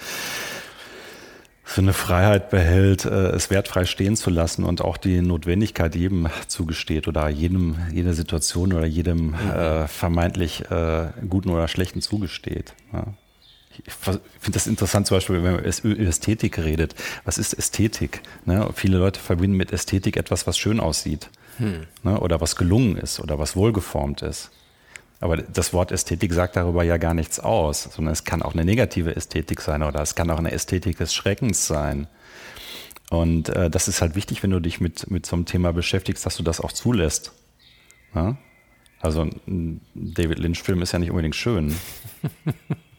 so 1.65 1.81
eine 1.81 1.93
Freiheit 1.93 2.51
behält, 2.51 3.05
äh, 3.05 3.31
es 3.31 3.51
wertfrei 3.51 3.85
stehen 3.85 4.17
zu 4.17 4.31
lassen 4.31 4.65
und 4.65 4.83
auch 4.83 4.97
die 4.97 5.21
Notwendigkeit 5.23 5.95
jedem 5.95 6.29
zugesteht 6.49 7.09
oder 7.09 7.29
jedem, 7.29 7.77
jeder 7.93 8.15
Situation 8.15 8.73
oder 8.73 8.85
jedem 8.85 9.29
mhm. 9.29 9.35
äh, 9.55 9.89
vermeintlich 9.89 10.71
äh, 10.71 11.09
guten 11.29 11.51
oder 11.51 11.69
schlechten 11.69 12.03
zugesteht. 12.03 12.75
Ja. 12.93 13.15
Ich 13.85 13.93
finde 13.95 14.53
das 14.53 14.67
interessant, 14.67 15.07
zum 15.07 15.17
Beispiel, 15.17 15.43
wenn 15.43 15.55
man 15.55 15.65
über 15.65 16.09
Ästhetik 16.09 16.59
redet. 16.59 16.95
Was 17.25 17.39
ist 17.39 17.55
Ästhetik? 17.55 18.21
Ne? 18.45 18.69
Viele 18.75 18.99
Leute 18.99 19.21
verbinden 19.21 19.57
mit 19.57 19.73
Ästhetik 19.73 20.17
etwas, 20.17 20.47
was 20.47 20.59
schön 20.59 20.81
aussieht. 20.81 21.31
Hm. 21.59 21.87
Ne? 22.03 22.21
Oder 22.21 22.41
was 22.41 22.57
gelungen 22.57 22.97
ist 22.97 23.21
oder 23.21 23.39
was 23.39 23.57
wohlgeformt 23.57 24.23
ist. 24.23 24.51
Aber 25.21 25.37
das 25.37 25.73
Wort 25.73 25.93
Ästhetik 25.93 26.33
sagt 26.33 26.57
darüber 26.57 26.83
ja 26.83 26.97
gar 26.97 27.15
nichts 27.15 27.39
aus, 27.39 27.85
sondern 27.95 28.13
es 28.13 28.25
kann 28.25 28.43
auch 28.43 28.55
eine 28.55 28.65
negative 28.65 29.15
Ästhetik 29.15 29.61
sein 29.61 29.85
oder 29.85 30.03
es 30.03 30.17
kann 30.17 30.29
auch 30.31 30.39
eine 30.39 30.51
Ästhetik 30.51 30.99
des 30.99 31.15
Schreckens 31.15 31.67
sein. 31.67 32.09
Und 33.09 33.51
äh, 33.51 33.71
das 33.71 33.89
ist 33.89 34.01
halt 34.01 34.17
wichtig, 34.17 34.43
wenn 34.43 34.51
du 34.51 34.59
dich 34.59 34.81
mit, 34.81 35.11
mit 35.11 35.27
so 35.27 35.37
einem 35.37 35.45
Thema 35.45 35.73
beschäftigst, 35.73 36.27
dass 36.27 36.37
du 36.37 36.43
das 36.43 36.61
auch 36.61 36.73
zulässt. 36.73 37.33
Ja? 38.15 38.37
Also 39.01 39.23
ein 39.47 39.81
David 39.95 40.39
Lynch-Film 40.39 40.83
ist 40.83 40.93
ja 40.93 40.99
nicht 40.99 41.11
unbedingt 41.11 41.37
schön. 41.37 41.77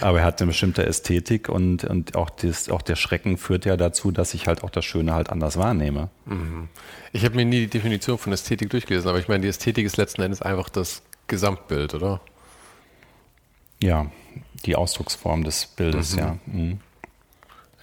Aber 0.00 0.20
er 0.20 0.24
hat 0.24 0.40
eine 0.40 0.48
bestimmte 0.48 0.84
Ästhetik 0.84 1.48
und, 1.48 1.84
und 1.84 2.16
auch, 2.16 2.30
das, 2.30 2.68
auch 2.68 2.82
der 2.82 2.96
Schrecken 2.96 3.36
führt 3.36 3.64
ja 3.64 3.76
dazu, 3.76 4.10
dass 4.10 4.34
ich 4.34 4.46
halt 4.46 4.64
auch 4.64 4.70
das 4.70 4.84
Schöne 4.84 5.14
halt 5.14 5.30
anders 5.30 5.56
wahrnehme. 5.56 6.10
Mhm. 6.24 6.68
Ich 7.12 7.24
habe 7.24 7.36
mir 7.36 7.44
nie 7.44 7.60
die 7.60 7.68
Definition 7.68 8.18
von 8.18 8.32
Ästhetik 8.32 8.70
durchgelesen, 8.70 9.08
aber 9.08 9.18
ich 9.18 9.28
meine, 9.28 9.42
die 9.42 9.48
Ästhetik 9.48 9.86
ist 9.86 9.96
letzten 9.96 10.22
Endes 10.22 10.42
einfach 10.42 10.68
das 10.68 11.02
Gesamtbild, 11.26 11.94
oder? 11.94 12.20
Ja, 13.82 14.10
die 14.64 14.76
Ausdrucksform 14.76 15.44
des 15.44 15.66
Bildes, 15.66 16.12
mhm. 16.12 16.18
ja. 16.18 16.38
Mhm. 16.46 16.80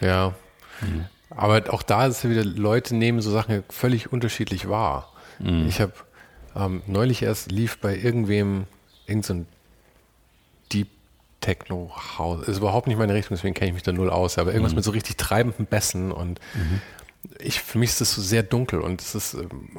Ja. 0.02 0.36
Mhm. 0.82 1.06
Aber 1.30 1.74
auch 1.74 1.84
da 1.84 2.08
ist 2.08 2.18
es 2.18 2.24
ja 2.24 2.30
wieder, 2.30 2.44
Leute 2.44 2.96
nehmen 2.96 3.22
so 3.22 3.32
Sachen 3.32 3.64
völlig 3.70 4.12
unterschiedlich 4.12 4.68
wahr. 4.68 5.12
Mhm. 5.40 5.68
Ich 5.68 5.80
habe 5.80 5.94
ähm, 6.56 6.82
neulich 6.88 7.22
erst 7.22 7.52
lief 7.52 7.80
bei 7.80 7.96
irgendwem 7.96 8.66
irgendein 9.06 9.40
so 9.42 9.46
Deep 10.74 10.88
Techno 11.42 11.92
House. 12.18 12.48
Ist 12.48 12.58
überhaupt 12.58 12.88
nicht 12.88 12.98
meine 12.98 13.14
Richtung, 13.14 13.36
deswegen 13.36 13.54
kenne 13.54 13.70
ich 13.70 13.74
mich 13.74 13.84
da 13.84 13.92
null 13.92 14.10
aus. 14.10 14.38
Aber 14.38 14.52
irgendwas 14.52 14.74
mhm. 14.74 14.78
mit 14.78 14.86
so 14.86 14.92
richtig 14.92 15.18
treibenden 15.18 15.66
Bässen 15.66 16.12
und 16.12 16.40
mhm. 16.54 16.82
ich, 17.40 17.62
für 17.62 17.78
mich 17.78 17.92
ist 17.92 18.02
das 18.02 18.14
so 18.14 18.22
sehr 18.22 18.44
dunkel 18.44 18.82
und 18.82 19.02
es 19.02 19.16
ist, 19.16 19.34
ähm, 19.36 19.70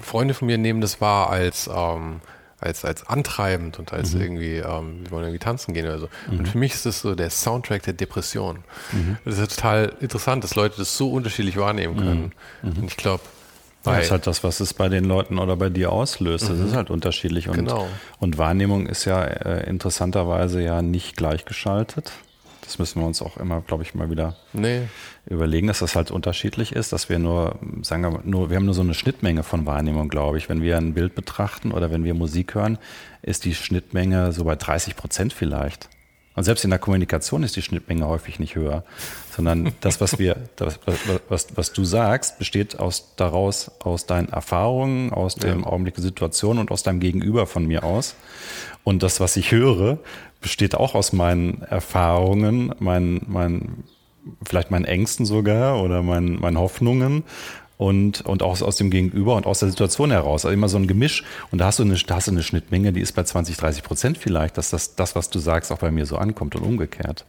Freunde 0.00 0.34
von 0.34 0.46
mir 0.46 0.58
nehmen 0.58 0.80
das 0.80 1.00
wahr 1.00 1.30
als, 1.30 1.68
ähm, 1.72 2.20
als, 2.58 2.84
als 2.84 3.06
antreibend 3.06 3.78
und 3.78 3.92
als 3.92 4.14
mhm. 4.14 4.20
irgendwie, 4.20 4.56
ähm, 4.56 5.04
wir 5.04 5.10
wollen 5.10 5.24
irgendwie 5.24 5.38
tanzen 5.38 5.74
gehen 5.74 5.86
oder 5.86 5.98
so. 5.98 6.08
Mhm. 6.30 6.38
Und 6.38 6.48
für 6.48 6.58
mich 6.58 6.72
ist 6.72 6.86
das 6.86 7.00
so 7.00 7.14
der 7.14 7.30
Soundtrack 7.30 7.82
der 7.82 7.92
Depression. 7.92 8.64
Mhm. 8.92 9.18
Das 9.24 9.34
ist 9.34 9.40
ja 9.40 9.46
total 9.46 9.96
interessant, 10.00 10.44
dass 10.44 10.54
Leute 10.54 10.76
das 10.78 10.96
so 10.96 11.10
unterschiedlich 11.10 11.56
wahrnehmen 11.56 11.96
können. 11.96 12.32
Mhm. 12.62 12.70
Mhm. 12.70 12.78
Und 12.78 12.84
ich 12.86 12.96
glaube, 12.96 13.22
Ja, 13.84 13.96
das 13.96 14.06
ist 14.06 14.10
halt 14.10 14.26
das, 14.26 14.44
was 14.44 14.60
es 14.60 14.74
bei 14.74 14.88
den 14.88 15.04
Leuten 15.04 15.38
oder 15.38 15.56
bei 15.56 15.68
dir 15.68 15.92
auslöst. 15.92 16.48
Das 16.48 16.58
mhm. 16.58 16.66
ist 16.66 16.74
halt 16.74 16.90
unterschiedlich. 16.90 17.48
Und, 17.48 17.56
genau. 17.56 17.86
und 18.18 18.38
Wahrnehmung 18.38 18.86
ist 18.86 19.04
ja 19.04 19.22
äh, 19.24 19.68
interessanterweise 19.68 20.62
ja 20.62 20.82
nicht 20.82 21.16
gleichgeschaltet. 21.16 22.12
Das 22.64 22.78
müssen 22.78 23.00
wir 23.00 23.06
uns 23.06 23.20
auch 23.20 23.36
immer, 23.36 23.60
glaube 23.60 23.82
ich, 23.82 23.94
mal 23.94 24.10
wieder 24.10 24.36
nee. 24.54 24.88
überlegen, 25.26 25.66
dass 25.66 25.80
das 25.80 25.96
halt 25.96 26.10
unterschiedlich 26.10 26.72
ist, 26.72 26.94
dass 26.94 27.10
wir 27.10 27.18
nur, 27.18 27.58
sagen 27.82 28.02
wir 28.02 28.20
nur, 28.24 28.48
wir 28.48 28.56
haben 28.56 28.64
nur 28.64 28.74
so 28.74 28.80
eine 28.80 28.94
Schnittmenge 28.94 29.42
von 29.42 29.66
Wahrnehmung, 29.66 30.08
glaube 30.08 30.38
ich. 30.38 30.48
Wenn 30.48 30.62
wir 30.62 30.78
ein 30.78 30.94
Bild 30.94 31.14
betrachten 31.14 31.72
oder 31.72 31.90
wenn 31.90 32.04
wir 32.04 32.14
Musik 32.14 32.54
hören, 32.54 32.78
ist 33.20 33.44
die 33.44 33.54
Schnittmenge 33.54 34.32
so 34.32 34.44
bei 34.44 34.56
30 34.56 34.96
Prozent 34.96 35.32
vielleicht. 35.34 35.90
Und 36.36 36.44
selbst 36.44 36.64
in 36.64 36.70
der 36.70 36.80
Kommunikation 36.80 37.44
ist 37.44 37.54
die 37.54 37.62
Schnittmenge 37.62 38.06
häufig 38.06 38.40
nicht 38.40 38.56
höher, 38.56 38.82
sondern 39.34 39.72
das, 39.80 40.00
was 40.00 40.18
wir, 40.18 40.36
das, 40.56 40.80
was, 41.28 41.46
was, 41.54 41.72
du 41.72 41.84
sagst, 41.84 42.38
besteht 42.38 42.78
aus 42.78 43.14
daraus 43.16 43.70
aus 43.78 44.06
deinen 44.06 44.28
Erfahrungen, 44.28 45.12
aus 45.12 45.36
dem 45.36 45.60
ja. 45.60 45.66
Augenblick 45.66 45.94
der 45.94 46.02
Situation 46.02 46.58
und 46.58 46.70
aus 46.70 46.82
deinem 46.82 47.00
Gegenüber 47.00 47.46
von 47.46 47.66
mir 47.66 47.84
aus. 47.84 48.16
Und 48.82 49.02
das, 49.02 49.20
was 49.20 49.36
ich 49.36 49.52
höre, 49.52 49.98
besteht 50.40 50.74
auch 50.74 50.94
aus 50.94 51.12
meinen 51.12 51.62
Erfahrungen, 51.62 52.74
meinen, 52.78 53.24
meinen, 53.28 53.84
vielleicht 54.44 54.70
meinen 54.70 54.84
Ängsten 54.84 55.26
sogar 55.26 55.82
oder 55.82 56.02
meinen, 56.02 56.40
meinen 56.40 56.58
Hoffnungen 56.58 57.24
und, 57.84 58.22
und 58.22 58.42
auch 58.42 58.62
aus 58.62 58.76
dem 58.76 58.88
Gegenüber 58.88 59.36
und 59.36 59.44
aus 59.44 59.58
der 59.58 59.68
Situation 59.68 60.10
heraus. 60.10 60.46
Also 60.46 60.54
immer 60.54 60.70
so 60.70 60.78
ein 60.78 60.86
Gemisch. 60.86 61.22
Und 61.50 61.58
da 61.58 61.66
hast 61.66 61.78
du 61.78 61.82
eine, 61.82 61.94
da 61.94 62.16
hast 62.16 62.28
du 62.28 62.30
eine 62.30 62.42
Schnittmenge, 62.42 62.94
die 62.94 63.00
ist 63.00 63.12
bei 63.12 63.22
20, 63.22 63.58
30 63.58 63.82
Prozent 63.82 64.16
vielleicht, 64.16 64.56
dass 64.56 64.70
das, 64.70 64.96
das, 64.96 65.14
was 65.14 65.28
du 65.28 65.38
sagst, 65.38 65.70
auch 65.70 65.78
bei 65.78 65.90
mir 65.90 66.06
so 66.06 66.16
ankommt 66.16 66.56
und 66.56 66.62
umgekehrt. 66.62 67.26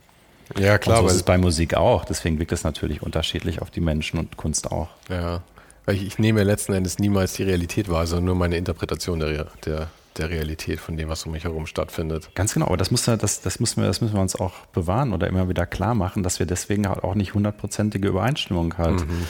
Ja, 0.58 0.78
klar. 0.78 1.00
Und 1.00 1.08
so 1.08 1.10
ist 1.10 1.16
es 1.18 1.24
bei 1.24 1.38
Musik 1.38 1.74
auch. 1.74 2.06
Deswegen 2.06 2.40
wirkt 2.40 2.54
es 2.54 2.64
natürlich 2.64 3.02
unterschiedlich 3.02 3.62
auf 3.62 3.70
die 3.70 3.82
Menschen 3.82 4.18
und 4.18 4.38
Kunst 4.38 4.72
auch. 4.72 4.88
Ja. 5.10 5.42
Ich, 5.88 6.08
ich 6.08 6.20
nehme 6.20 6.44
letzten 6.44 6.72
Endes 6.72 7.00
niemals 7.00 7.34
die 7.34 7.44
Realität 7.44 7.90
wahr, 7.90 8.08
sondern 8.08 8.26
nur 8.26 8.36
meine 8.36 8.56
Interpretation 8.56 9.20
der, 9.20 9.48
der, 9.66 9.90
der 10.18 10.30
Realität 10.30 10.80
von 10.80 10.96
dem, 10.96 11.10
was 11.10 11.26
um 11.26 11.34
mich 11.34 11.44
herum 11.44 11.68
stattfindet. 11.68 12.30
Ganz 12.34 12.54
genau, 12.54 12.68
aber 12.68 12.78
das, 12.78 12.92
muss, 12.92 13.04
das, 13.04 13.42
das, 13.42 13.60
müssen 13.60 13.82
wir, 13.82 13.88
das 13.88 14.00
müssen 14.00 14.14
wir 14.14 14.22
uns 14.22 14.38
auch 14.38 14.54
bewahren 14.68 15.12
oder 15.12 15.28
immer 15.28 15.50
wieder 15.50 15.66
klar 15.66 15.96
machen, 15.96 16.24
dass 16.24 16.40
wir 16.40 16.46
deswegen 16.46 16.88
halt 16.88 17.04
auch 17.04 17.14
nicht 17.14 17.34
hundertprozentige 17.34 18.08
Übereinstimmung 18.08 18.78
halt 18.78 19.06
mhm 19.06 19.28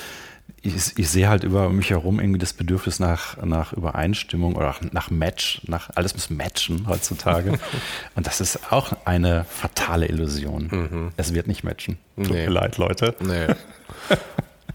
ich, 0.65 0.97
ich 0.97 1.09
sehe 1.09 1.29
halt 1.29 1.43
über 1.43 1.69
mich 1.69 1.91
herum 1.91 2.19
irgendwie 2.19 2.39
das 2.39 2.53
Bedürfnis 2.53 2.99
nach, 2.99 3.37
nach 3.43 3.73
Übereinstimmung 3.73 4.55
oder 4.55 4.75
nach 4.91 5.11
Match, 5.11 5.61
nach 5.67 5.89
alles 5.95 6.13
muss 6.13 6.29
matchen 6.29 6.87
heutzutage. 6.87 7.59
Und 8.15 8.25
das 8.25 8.41
ist 8.41 8.71
auch 8.71 8.93
eine 9.05 9.45
fatale 9.45 10.07
Illusion. 10.07 10.67
Mhm. 10.71 11.11
Es 11.17 11.33
wird 11.33 11.47
nicht 11.47 11.63
matchen. 11.63 11.97
Tut 12.15 12.31
nee. 12.31 12.45
mir 12.45 12.49
leid, 12.49 12.77
Leute. 12.77 13.15
Nee. 13.19 13.47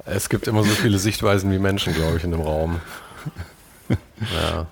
es 0.05 0.29
gibt 0.29 0.47
immer 0.47 0.63
so 0.63 0.71
viele 0.71 0.99
Sichtweisen 0.99 1.51
wie 1.51 1.59
Menschen, 1.59 1.95
glaube 1.95 2.19
ich, 2.19 2.25
in 2.25 2.31
dem 2.31 2.43
Raum. 2.43 2.81
Ja. 4.21 4.67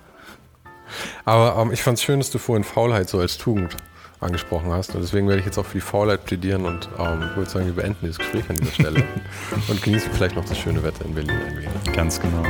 Aber 1.25 1.61
ähm, 1.61 1.71
ich 1.71 1.81
fand 1.83 1.97
es 1.97 2.03
schön, 2.03 2.19
dass 2.19 2.29
du 2.31 2.37
vorhin 2.37 2.63
Faulheit 2.63 3.09
so 3.09 3.19
als 3.19 3.37
Tugend 3.37 3.75
angesprochen 4.19 4.71
hast. 4.71 4.95
Und 4.95 5.01
deswegen 5.01 5.27
werde 5.27 5.39
ich 5.39 5.45
jetzt 5.45 5.57
auch 5.57 5.65
für 5.65 5.77
die 5.77 5.81
Faulheit 5.81 6.25
plädieren 6.25 6.65
und 6.65 6.89
ähm, 6.97 7.21
würde 7.35 7.49
sagen, 7.49 7.65
wir 7.65 7.73
beenden 7.73 7.97
dieses 8.01 8.17
Gespräch 8.17 8.49
an 8.49 8.57
dieser 8.57 8.71
Stelle 8.71 9.03
und 9.67 9.81
genießen 9.81 10.11
vielleicht 10.13 10.35
noch 10.35 10.45
das 10.45 10.57
schöne 10.57 10.83
Wetter 10.83 11.05
in 11.05 11.15
Berlin 11.15 11.35
ein 11.47 11.57
wenig. 11.57 11.95
Ganz 11.95 12.19
genau. 12.19 12.43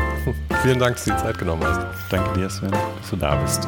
Vielen 0.62 0.80
Dank, 0.80 0.96
dass 0.96 1.06
du 1.06 1.12
die 1.12 1.18
Zeit 1.18 1.38
genommen 1.38 1.64
hast. 1.64 1.82
Danke 2.10 2.40
dir, 2.40 2.50
Sven, 2.50 2.72
dass 2.72 3.10
du 3.10 3.16
da 3.16 3.36
bist. 3.36 3.68